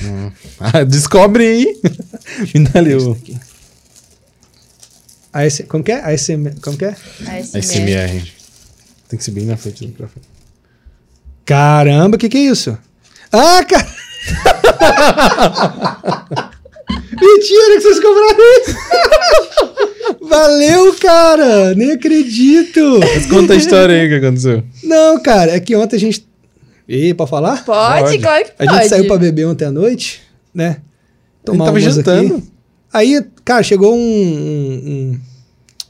Ah, 0.59 0.83
descobre 0.83 1.45
aí. 1.45 1.79
Me 2.53 2.63
dá 2.67 2.79
ali 2.79 2.95
o 2.95 3.15
AS, 5.31 5.61
como 5.67 5.83
que 5.83 5.91
é? 5.91 5.99
ASM, 6.13 6.47
como 6.61 6.77
que 6.77 6.85
é? 6.85 6.95
ASMR. 7.27 7.61
SMR. 7.61 8.31
Tem 9.09 9.17
que 9.17 9.23
ser 9.23 9.31
bem 9.31 9.45
na 9.45 9.57
frente 9.57 9.81
do 9.83 9.87
microfone. 9.87 10.25
Caramba, 11.45 12.15
o 12.15 12.19
que, 12.19 12.29
que 12.29 12.37
é 12.37 12.41
isso? 12.41 12.77
Ah, 13.31 13.63
cara! 13.65 13.85
Mentira 17.21 17.75
que 17.75 17.81
vocês 17.81 17.99
cobraram 17.99 18.37
isso! 18.61 18.75
Valeu, 20.22 20.94
cara! 20.95 21.73
Nem 21.76 21.91
acredito! 21.91 22.99
Mas 22.99 23.26
conta 23.26 23.53
a 23.53 23.56
história 23.56 23.95
aí 24.02 24.07
que 24.07 24.15
aconteceu. 24.26 24.64
Não, 24.84 25.22
cara, 25.22 25.52
é 25.56 25.60
que 25.60 25.76
ontem 25.76 25.95
a 25.95 25.99
gente. 25.99 26.27
Ih, 26.88 27.14
pode 27.14 27.30
falar? 27.30 27.64
Pode, 27.65 28.02
Pode. 28.03 28.19
claro 28.19 28.45
que 28.45 28.52
A 28.52 28.65
pode. 28.65 28.77
gente 28.77 28.90
saiu 28.90 29.07
pra 29.07 29.18
beber 29.18 29.45
ontem 29.48 29.65
à 29.65 29.72
noite, 29.72 30.22
né? 30.53 30.77
Tomar 31.44 31.65
tava 31.65 31.80
jantando. 31.80 32.36
aqui. 32.36 32.44
Aí, 32.94 33.26
cara, 33.44 33.64
chegou 33.64 33.94
um, 33.95 33.99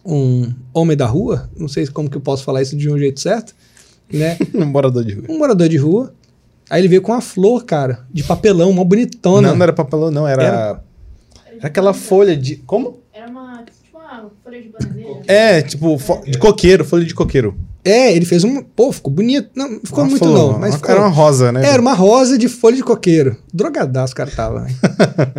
um, 0.05 0.11
um 0.13 0.53
homem 0.73 0.95
da 0.97 1.05
rua, 1.05 1.49
não 1.57 1.67
sei 1.67 1.85
como 1.87 2.09
que 2.09 2.17
eu 2.17 2.21
posso 2.21 2.43
falar 2.43 2.61
isso 2.61 2.75
de 2.75 2.89
um 2.89 2.97
jeito 2.97 3.19
certo, 3.19 3.53
né? 4.11 4.37
Um 4.55 4.65
morador 4.65 5.03
de 5.03 5.13
rua. 5.15 5.25
Um 5.29 5.37
morador 5.37 5.67
de 5.69 5.77
rua. 5.77 6.13
Aí 6.69 6.81
ele 6.81 6.87
veio 6.87 7.01
com 7.01 7.11
uma 7.11 7.21
flor, 7.21 7.63
cara, 7.63 8.05
de 8.11 8.23
papelão, 8.23 8.69
uma 8.71 8.83
bonitona. 8.83 9.49
Não, 9.49 9.55
não 9.55 9.63
era 9.63 9.73
papelão, 9.73 10.09
não. 10.09 10.27
Era, 10.27 10.43
Era- 10.43 10.83
era 11.59 11.67
aquela 11.67 11.93
folha 11.93 12.35
de... 12.35 12.55
Como? 12.57 12.99
Era 14.25 14.27
uma, 14.27 14.31
uma 14.31 14.31
folha 14.43 14.61
de 14.61 14.69
bananeira. 14.69 15.21
É, 15.27 15.61
tipo, 15.61 15.97
fo- 15.97 16.21
de 16.25 16.37
coqueiro, 16.37 16.85
folha 16.85 17.05
de 17.05 17.13
coqueiro. 17.13 17.55
É, 17.83 18.15
ele 18.15 18.25
fez 18.25 18.43
um. 18.43 18.63
Pô, 18.63 18.91
ficou 18.91 19.13
bonito. 19.13 19.49
Não, 19.55 19.79
ficou 19.83 20.03
Uma 20.03 20.09
muito 20.09 20.23
flor, 20.25 20.33
não, 20.37 20.49
uma- 20.49 20.59
mas 20.59 20.69
Era 20.73 20.79
ficou- 20.79 20.95
uma 20.97 21.07
rosa, 21.07 21.51
né? 21.51 21.65
Era 21.65 21.81
uma 21.81 21.93
rosa 21.93 22.37
de 22.37 22.47
folha 22.47 22.75
de 22.75 22.83
coqueiro. 22.83 23.37
Drogadaço 23.53 24.13
o 24.13 24.15
cara 24.15 24.31
tava. 24.31 24.67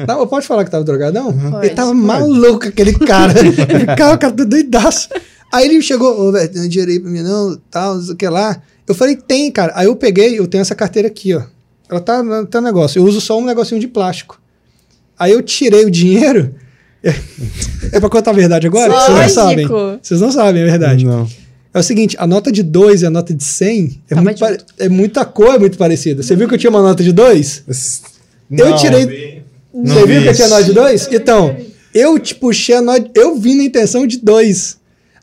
Não, 0.06 0.26
pode 0.28 0.46
falar 0.46 0.64
que 0.64 0.70
tava 0.70 0.84
drogadão? 0.84 1.32
Pode. 1.32 1.66
Ele 1.66 1.74
tava 1.74 1.92
maluco, 1.92 2.68
aquele 2.68 2.92
cara. 2.98 3.34
Ficava, 3.34 4.14
o 4.14 4.18
cara 4.18 4.32
tá 4.32 4.44
doidaço. 4.44 5.08
Aí 5.52 5.66
ele 5.66 5.82
chegou, 5.82 6.20
ô, 6.28 6.32
velho, 6.32 6.48
tem 6.48 6.68
dinheiro 6.68 6.90
aí 6.92 7.00
pra 7.00 7.10
mim 7.10 7.22
não, 7.22 7.56
tal, 7.70 7.94
não 7.96 8.02
sei 8.02 8.14
o 8.14 8.16
que 8.16 8.28
lá. 8.28 8.60
Eu 8.86 8.94
falei, 8.94 9.16
tem, 9.16 9.50
cara. 9.50 9.72
Aí 9.74 9.86
eu 9.86 9.96
peguei, 9.96 10.38
eu 10.38 10.46
tenho 10.46 10.62
essa 10.62 10.74
carteira 10.74 11.08
aqui, 11.08 11.34
ó. 11.34 11.42
Ela 11.88 12.00
tá, 12.00 12.22
tá 12.46 12.60
no 12.60 12.66
negócio. 12.66 12.98
Eu 13.00 13.04
uso 13.04 13.20
só 13.20 13.38
um 13.38 13.44
negocinho 13.44 13.80
de 13.80 13.88
plástico. 13.88 14.40
Aí 15.18 15.32
eu 15.32 15.42
tirei 15.42 15.84
o 15.84 15.90
dinheiro. 15.90 16.54
É 17.92 18.00
pra 18.00 18.08
contar 18.08 18.30
a 18.32 18.34
verdade 18.34 18.66
agora? 18.66 18.92
que 18.92 19.00
Vocês 19.00 19.18
não 19.18 19.28
sabem. 19.28 19.66
Lógico. 19.66 19.98
Vocês 20.02 20.20
não 20.20 20.32
sabem, 20.32 20.62
é 20.62 20.66
verdade. 20.66 21.04
Não. 21.04 21.28
É 21.72 21.78
o 21.78 21.82
seguinte, 21.82 22.16
a 22.18 22.26
nota 22.26 22.50
de 22.50 22.62
2 22.62 23.02
e 23.02 23.06
a 23.06 23.10
nota 23.10 23.34
de 23.34 23.44
100 23.44 24.02
é, 24.10 24.14
muito 24.14 24.40
pare- 24.40 24.58
é 24.78 24.88
muita 24.88 25.24
cor, 25.24 25.54
é 25.54 25.58
muito 25.58 25.76
parecida. 25.76 26.22
Você 26.22 26.34
viu 26.34 26.48
que 26.48 26.54
eu 26.54 26.58
tinha 26.58 26.70
uma 26.70 26.80
nota 26.82 27.02
de 27.02 27.12
2? 27.12 27.62
Eu 28.50 28.70
Não. 28.70 28.76
tirei. 28.76 29.42
Não 29.74 29.94
Você 29.94 30.06
vi 30.06 30.12
viu 30.14 30.22
que 30.22 30.28
eu 30.28 30.34
tinha 30.34 30.48
nota 30.48 30.64
de 30.64 30.72
2? 30.72 31.08
Então, 31.12 31.56
eu 31.94 32.18
te 32.18 32.34
puxei 32.34 32.74
a 32.76 32.80
nota. 32.82 33.10
Eu 33.14 33.36
vim 33.36 33.56
na 33.56 33.64
intenção 33.64 34.06
de 34.06 34.18
2. 34.18 34.78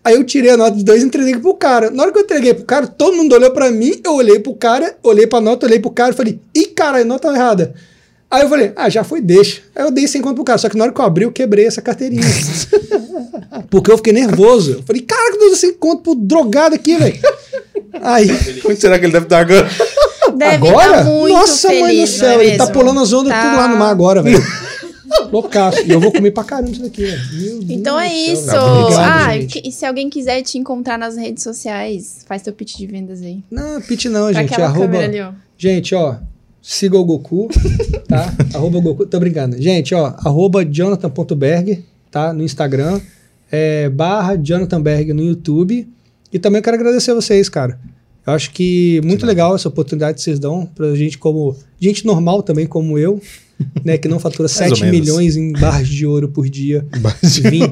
Aí 0.05 0.15
eu 0.15 0.23
tirei 0.23 0.51
a 0.51 0.57
nota 0.57 0.75
de 0.77 0.83
2 0.83 1.01
e 1.01 1.05
entreguei 1.05 1.37
pro 1.37 1.53
cara. 1.55 1.89
Na 1.89 2.03
hora 2.03 2.11
que 2.11 2.19
eu 2.19 2.23
entreguei 2.23 2.53
pro 2.53 2.65
cara, 2.65 2.85
todo 2.85 3.15
mundo 3.15 3.33
olhou 3.33 3.49
pra 3.51 3.71
mim, 3.71 3.99
eu 4.03 4.13
olhei 4.15 4.37
pro 4.37 4.53
cara, 4.53 4.95
olhei 5.01 5.25
pra 5.25 5.39
nota, 5.41 5.65
olhei 5.65 5.79
pro 5.79 5.89
cara 5.89 6.11
e 6.13 6.15
falei, 6.15 6.39
ih, 6.53 6.67
cara, 6.67 6.99
a 6.99 7.05
nota 7.05 7.29
tá 7.29 7.33
errada. 7.35 7.73
Aí 8.33 8.41
eu 8.41 8.49
falei, 8.49 8.73
ah, 8.75 8.89
já 8.89 9.03
foi, 9.03 9.21
deixa. 9.21 9.61
Aí 9.75 9.85
eu 9.85 9.91
dei 9.91 10.07
100 10.07 10.23
conto 10.23 10.33
pro 10.33 10.43
cara. 10.43 10.57
Só 10.57 10.67
que 10.67 10.75
na 10.75 10.85
hora 10.85 10.91
que 10.91 10.99
eu 10.99 11.05
abri, 11.05 11.23
eu 11.23 11.31
quebrei 11.31 11.67
essa 11.67 11.83
carteirinha. 11.83 12.23
Porque 13.69 13.91
eu 13.91 13.97
fiquei 13.97 14.11
nervoso. 14.11 14.71
Eu 14.71 14.81
falei, 14.81 15.03
cara, 15.03 15.29
que 15.29 15.35
eu 15.37 15.49
dou 15.49 15.55
100 15.55 15.73
conto 15.75 16.01
pro 16.01 16.15
drogado 16.15 16.73
aqui, 16.73 16.97
velho. 16.97 17.19
Aí, 18.01 18.27
Onde 18.65 18.79
será 18.79 18.97
que 18.97 19.05
ele 19.05 19.13
deve 19.13 19.27
estar 19.27 19.37
agora? 19.37 19.69
Deve 20.35 20.67
agora? 20.67 20.97
tá 20.97 21.03
muito 21.03 21.31
Nossa, 21.31 21.67
feliz, 21.67 21.81
mãe 21.83 21.93
do 21.93 21.99
não 21.99 22.07
céu, 22.07 22.39
é 22.41 22.45
ele 22.47 22.57
tá 22.57 22.67
pulando 22.67 22.99
as 23.01 23.13
ondas 23.13 23.31
Tá. 23.31 23.43
tudo 23.43 23.55
lá 23.55 23.67
no 23.67 23.77
mar 23.77 23.91
agora, 23.91 24.23
velho. 24.23 24.43
Loucaço. 25.31 25.85
E 25.85 25.91
eu 25.91 25.99
vou 25.99 26.11
comer 26.11 26.31
pra 26.31 26.43
caramba 26.43 26.71
isso 26.71 26.81
daqui, 26.81 27.05
velho. 27.05 27.21
Meu 27.33 27.59
Deus 27.59 27.69
Então 27.69 27.99
é 27.99 28.11
isso. 28.11 28.49
Obrigado, 28.49 29.27
ah, 29.29 29.33
gente. 29.39 29.61
e 29.63 29.71
se 29.71 29.85
alguém 29.85 30.09
quiser 30.09 30.41
te 30.41 30.57
encontrar 30.57 30.97
nas 30.97 31.15
redes 31.15 31.43
sociais, 31.43 32.25
faz 32.25 32.41
teu 32.41 32.51
pitch 32.51 32.77
de 32.77 32.87
vendas 32.87 33.21
aí. 33.21 33.43
Não, 33.51 33.79
pit 33.79 34.09
não, 34.09 34.31
Pra 34.31 34.41
gente. 34.41 34.59
É 34.59 34.63
arroba... 34.63 34.97
ali, 34.97 35.21
ó. 35.21 35.33
Gente, 35.55 35.93
ó, 35.93 36.15
siga 36.63 36.97
o 36.97 37.03
Goku, 37.03 37.49
tá? 38.07 38.33
arroba 38.55 38.79
Goku, 38.79 39.05
tô 39.05 39.19
brincando. 39.19 39.61
Gente, 39.61 39.93
ó, 39.93 40.13
arroba 40.19 40.63
jonathan.berg, 40.63 41.83
tá? 42.09 42.31
No 42.31 42.41
Instagram, 42.41 43.01
é, 43.51 43.89
barra 43.89 44.35
Jonathan 44.35 44.81
Berg 44.81 45.13
no 45.13 45.21
YouTube. 45.21 45.87
E 46.31 46.39
também 46.39 46.59
eu 46.59 46.63
quero 46.63 46.77
agradecer 46.77 47.11
a 47.11 47.15
vocês, 47.15 47.49
cara. 47.49 47.77
Eu 48.25 48.31
acho 48.31 48.51
que 48.51 49.01
muito 49.03 49.25
legal 49.25 49.53
essa 49.53 49.67
oportunidade 49.67 50.15
que 50.15 50.23
vocês 50.23 50.39
dão 50.39 50.65
pra 50.65 50.95
gente 50.95 51.17
como... 51.17 51.55
Gente 51.79 52.05
normal 52.05 52.41
também, 52.41 52.65
como 52.65 52.97
eu, 52.97 53.21
né? 53.83 53.97
Que 53.97 54.07
não 54.07 54.17
fatura 54.17 54.47
7 54.49 54.81
menos. 54.81 54.99
milhões 54.99 55.35
em 55.35 55.51
barras 55.51 55.89
de 55.89 56.05
ouro 56.05 56.29
por 56.29 56.49
dia. 56.49 56.85
Vim 57.21 57.63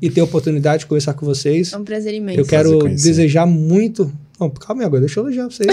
e 0.00 0.08
ter 0.08 0.22
a 0.22 0.24
oportunidade 0.24 0.80
de 0.80 0.86
conversar 0.86 1.12
com 1.12 1.26
vocês. 1.26 1.72
É 1.74 1.76
um 1.76 1.84
prazer 1.84 2.14
imenso. 2.14 2.40
Eu 2.40 2.46
quero 2.46 2.88
desejar 2.88 3.44
muito. 3.44 4.10
Não, 4.40 4.48
calma 4.48 4.82
aí 4.82 4.86
agora, 4.86 5.02
deixa 5.02 5.20
eu 5.20 5.24
elogiar 5.24 5.44
vocês. 5.44 5.68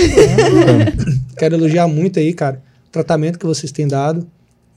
Quero 1.38 1.56
elogiar 1.56 1.88
muito 1.88 2.20
aí, 2.20 2.34
cara, 2.34 2.62
o 2.88 2.92
tratamento 2.92 3.40
que 3.40 3.46
vocês 3.46 3.72
têm 3.72 3.88
dado. 3.88 4.28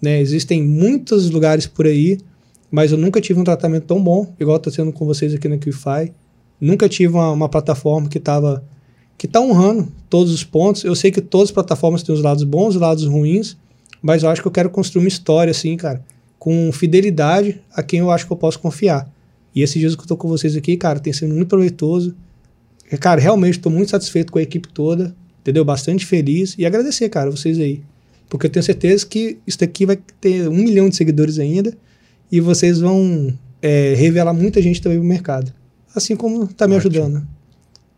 Né? 0.01 0.21
Existem 0.21 0.63
muitos 0.63 1.31
lugares 1.31 1.67
por 1.67 1.87
aí, 1.87 2.19
mas 2.71 2.93
eu 2.93 2.99
nunca 2.99 3.21
tive 3.21 3.41
um 3.41 3.45
tratamento 3.45 3.85
tão 3.85 4.03
bom, 4.03 4.35
igual 4.39 4.57
eu 4.57 4.61
tô 4.61 4.71
tendo 4.71 4.93
com 4.93 5.07
vocês 5.07 5.33
aqui 5.35 5.49
no 5.49 5.59
QFI. 5.59 6.13
Nunca 6.61 6.89
tive 6.89 7.15
uma, 7.15 7.31
uma 7.31 7.49
plataforma 7.49 8.09
que 8.09 8.21
tava. 8.21 8.65
que 9.17 9.27
tá 9.27 9.41
honrando 9.41 9.93
todos 10.09 10.33
os 10.33 10.45
pontos. 10.45 10.85
Eu 10.85 10.95
sei 10.95 11.11
que 11.11 11.21
todas 11.21 11.49
as 11.49 11.53
plataformas 11.53 12.03
têm 12.03 12.15
os 12.15 12.23
lados 12.23 12.45
bons 12.45 12.75
e 12.75 12.77
os 12.77 12.81
lados 12.81 13.07
ruins, 13.07 13.57
mas 14.03 14.23
eu 14.23 14.29
acho 14.29 14.43
que 14.43 14.49
eu 14.49 14.53
quero 14.53 14.71
construir 14.71 15.05
uma 15.05 15.09
história, 15.09 15.51
assim, 15.51 15.77
cara, 15.77 16.05
com 16.39 16.71
fidelidade 16.73 17.61
a 17.75 17.83
quem 17.83 18.01
eu 18.01 18.11
acho 18.11 18.27
que 18.27 18.33
eu 18.33 18.37
posso 18.37 18.59
confiar. 18.59 19.11
E 19.55 19.63
esses 19.63 19.79
dias 19.79 19.95
que 19.95 20.03
eu 20.03 20.07
tô 20.07 20.17
com 20.17 20.29
vocês 20.29 20.57
aqui, 20.57 20.77
cara, 20.77 20.99
tem 20.99 21.13
sido 21.13 21.33
muito 21.33 21.49
proveitoso. 21.49 22.15
Cara, 23.01 23.21
realmente 23.21 23.59
estou 23.59 23.71
muito 23.73 23.91
satisfeito 23.91 24.33
com 24.33 24.39
a 24.39 24.43
equipe 24.43 24.69
toda, 24.69 25.15
entendeu? 25.45 25.63
Bastante 25.65 26.07
feliz 26.07 26.55
e 26.59 26.65
agradecer, 26.65 27.09
cara, 27.11 27.31
vocês 27.31 27.61
aí. 27.61 27.83
Porque 28.31 28.47
eu 28.47 28.51
tenho 28.51 28.65
certeza 28.65 29.05
que 29.07 29.37
isso 29.47 29.59
daqui 29.59 29.85
vai 29.85 29.99
ter 30.21 30.49
um 30.49 30.55
milhão 30.57 30.89
de 30.89 30.97
seguidores 30.97 31.39
ainda 31.39 31.77
e 32.33 32.41
vocês 32.41 32.81
vão 32.81 33.33
é, 33.61 33.95
revelar 33.95 34.33
muita 34.33 34.61
gente 34.63 34.81
também 34.81 34.99
pro 34.99 35.07
mercado. 35.07 35.53
Assim 35.95 36.17
como 36.17 36.47
tá 36.47 36.67
me 36.67 36.75
Ótimo. 36.75 36.91
ajudando. 36.91 37.27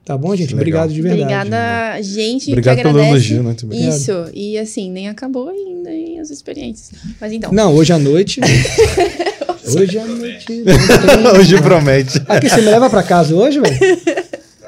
Tá 0.05 0.16
bom, 0.18 0.36
gente? 0.36 0.55
Legal. 0.55 0.59
Obrigado 0.59 0.93
de 0.93 1.02
verdade. 1.02 1.23
Obrigada, 1.23 2.02
gente. 2.02 2.51
Obrigado 2.51 2.77
que 2.77 2.82
pelo 2.82 2.98
agradece. 2.98 3.32
elogio, 3.32 3.43
né? 3.43 3.55
também. 3.55 3.89
Isso. 3.89 4.12
E 4.35 4.59
assim, 4.59 4.90
nem 4.90 5.09
acabou 5.09 5.48
ainda 5.48 5.90
hein, 5.90 6.20
as 6.20 6.31
experiências. 6.31 6.93
Mas 7.20 7.32
então. 7.32 7.52
Não, 7.52 7.74
hoje 7.74 7.93
à 7.93 7.98
noite. 7.98 8.40
hoje 9.74 9.98
à 9.98 10.06
noite. 10.06 10.47
Hoje 11.39 11.60
promete. 11.60 12.23
Aqui, 12.28 12.48
você 12.48 12.60
me 12.60 12.66
leva 12.70 12.89
pra 12.89 13.02
casa 13.02 13.35
hoje, 13.35 13.59
velho? 13.60 13.77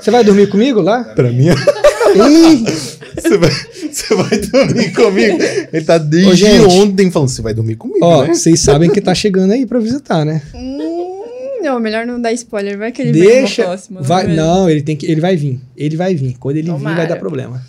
Você 0.00 0.10
vai 0.10 0.24
dormir 0.24 0.48
comigo 0.48 0.80
lá? 0.80 1.05
Pra 1.05 1.30
mim, 1.30 1.46
você 2.14 3.36
vai, 3.39 3.51
você 3.51 4.14
vai 4.14 4.39
dormir 4.39 4.93
comigo. 4.93 5.39
Ele 5.72 5.85
tá 5.85 5.98
desde 5.98 6.30
Ô, 6.30 6.35
gente. 6.35 6.64
ontem 6.66 7.10
falando, 7.10 7.28
você 7.28 7.43
vai 7.43 7.55
dormir 7.55 7.76
comigo, 7.76 8.05
ó, 8.05 8.24
né? 8.24 8.35
vocês 8.35 8.60
sabem 8.60 8.90
que 8.90 9.01
tá 9.01 9.14
chegando 9.14 9.52
aí 9.52 9.66
pra 9.66 9.78
visitar, 9.78 10.24
né? 10.24 10.43
Hum, 10.55 11.60
não, 11.62 11.80
melhor 11.80 12.06
não 12.06 12.20
dar 12.20 12.32
spoiler. 12.32 12.78
Vai 12.78 12.93
que 12.93 13.02
ele 13.02 13.12
Deixa. 13.12 13.30
vem 13.32 13.43
no 13.43 13.68
próximo. 13.76 14.02
vai, 14.02 14.24
é 14.24 14.26
mesmo? 14.28 14.43
não, 14.43 14.70
ele 14.70 14.82
tem 14.82 14.97
que, 14.97 15.06
ele 15.10 15.20
vai 15.20 15.36
vir. 15.36 15.60
Ele 15.76 15.97
vai 15.97 16.14
vir. 16.14 16.36
Quando 16.39 16.56
ele 16.56 16.66
vir, 16.70 16.78
vai 16.78 16.78
Tomara. 16.94 17.06
dar 17.06 17.16
problema. 17.16 17.62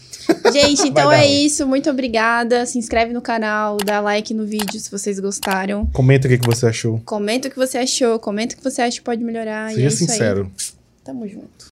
Gente, 0.53 0.83
então 0.87 1.07
Vai 1.07 1.25
é 1.25 1.27
ruim. 1.27 1.45
isso. 1.45 1.65
Muito 1.65 1.89
obrigada. 1.89 2.63
Se 2.65 2.77
inscreve 2.77 3.11
no 3.13 3.21
canal, 3.21 3.77
dá 3.83 3.99
like 3.99 4.31
no 4.33 4.45
vídeo 4.45 4.79
se 4.79 4.91
vocês 4.91 5.19
gostaram. 5.19 5.87
Comenta 5.87 6.27
o 6.27 6.29
que, 6.31 6.37
que 6.37 6.45
você 6.45 6.67
achou. 6.67 7.01
Comenta 7.03 7.47
o 7.47 7.51
que 7.51 7.57
você 7.57 7.79
achou, 7.79 8.19
comenta 8.19 8.53
o 8.53 8.57
que 8.57 8.63
você 8.63 8.81
acha 8.83 8.97
que 8.97 9.03
pode 9.03 9.23
melhorar. 9.23 9.71
e 9.71 9.75
Seja 9.75 9.85
é 9.85 9.87
isso 9.87 10.03
aí. 10.03 10.09
sincero. 10.09 10.51
Tamo 11.03 11.27
junto. 11.27 11.68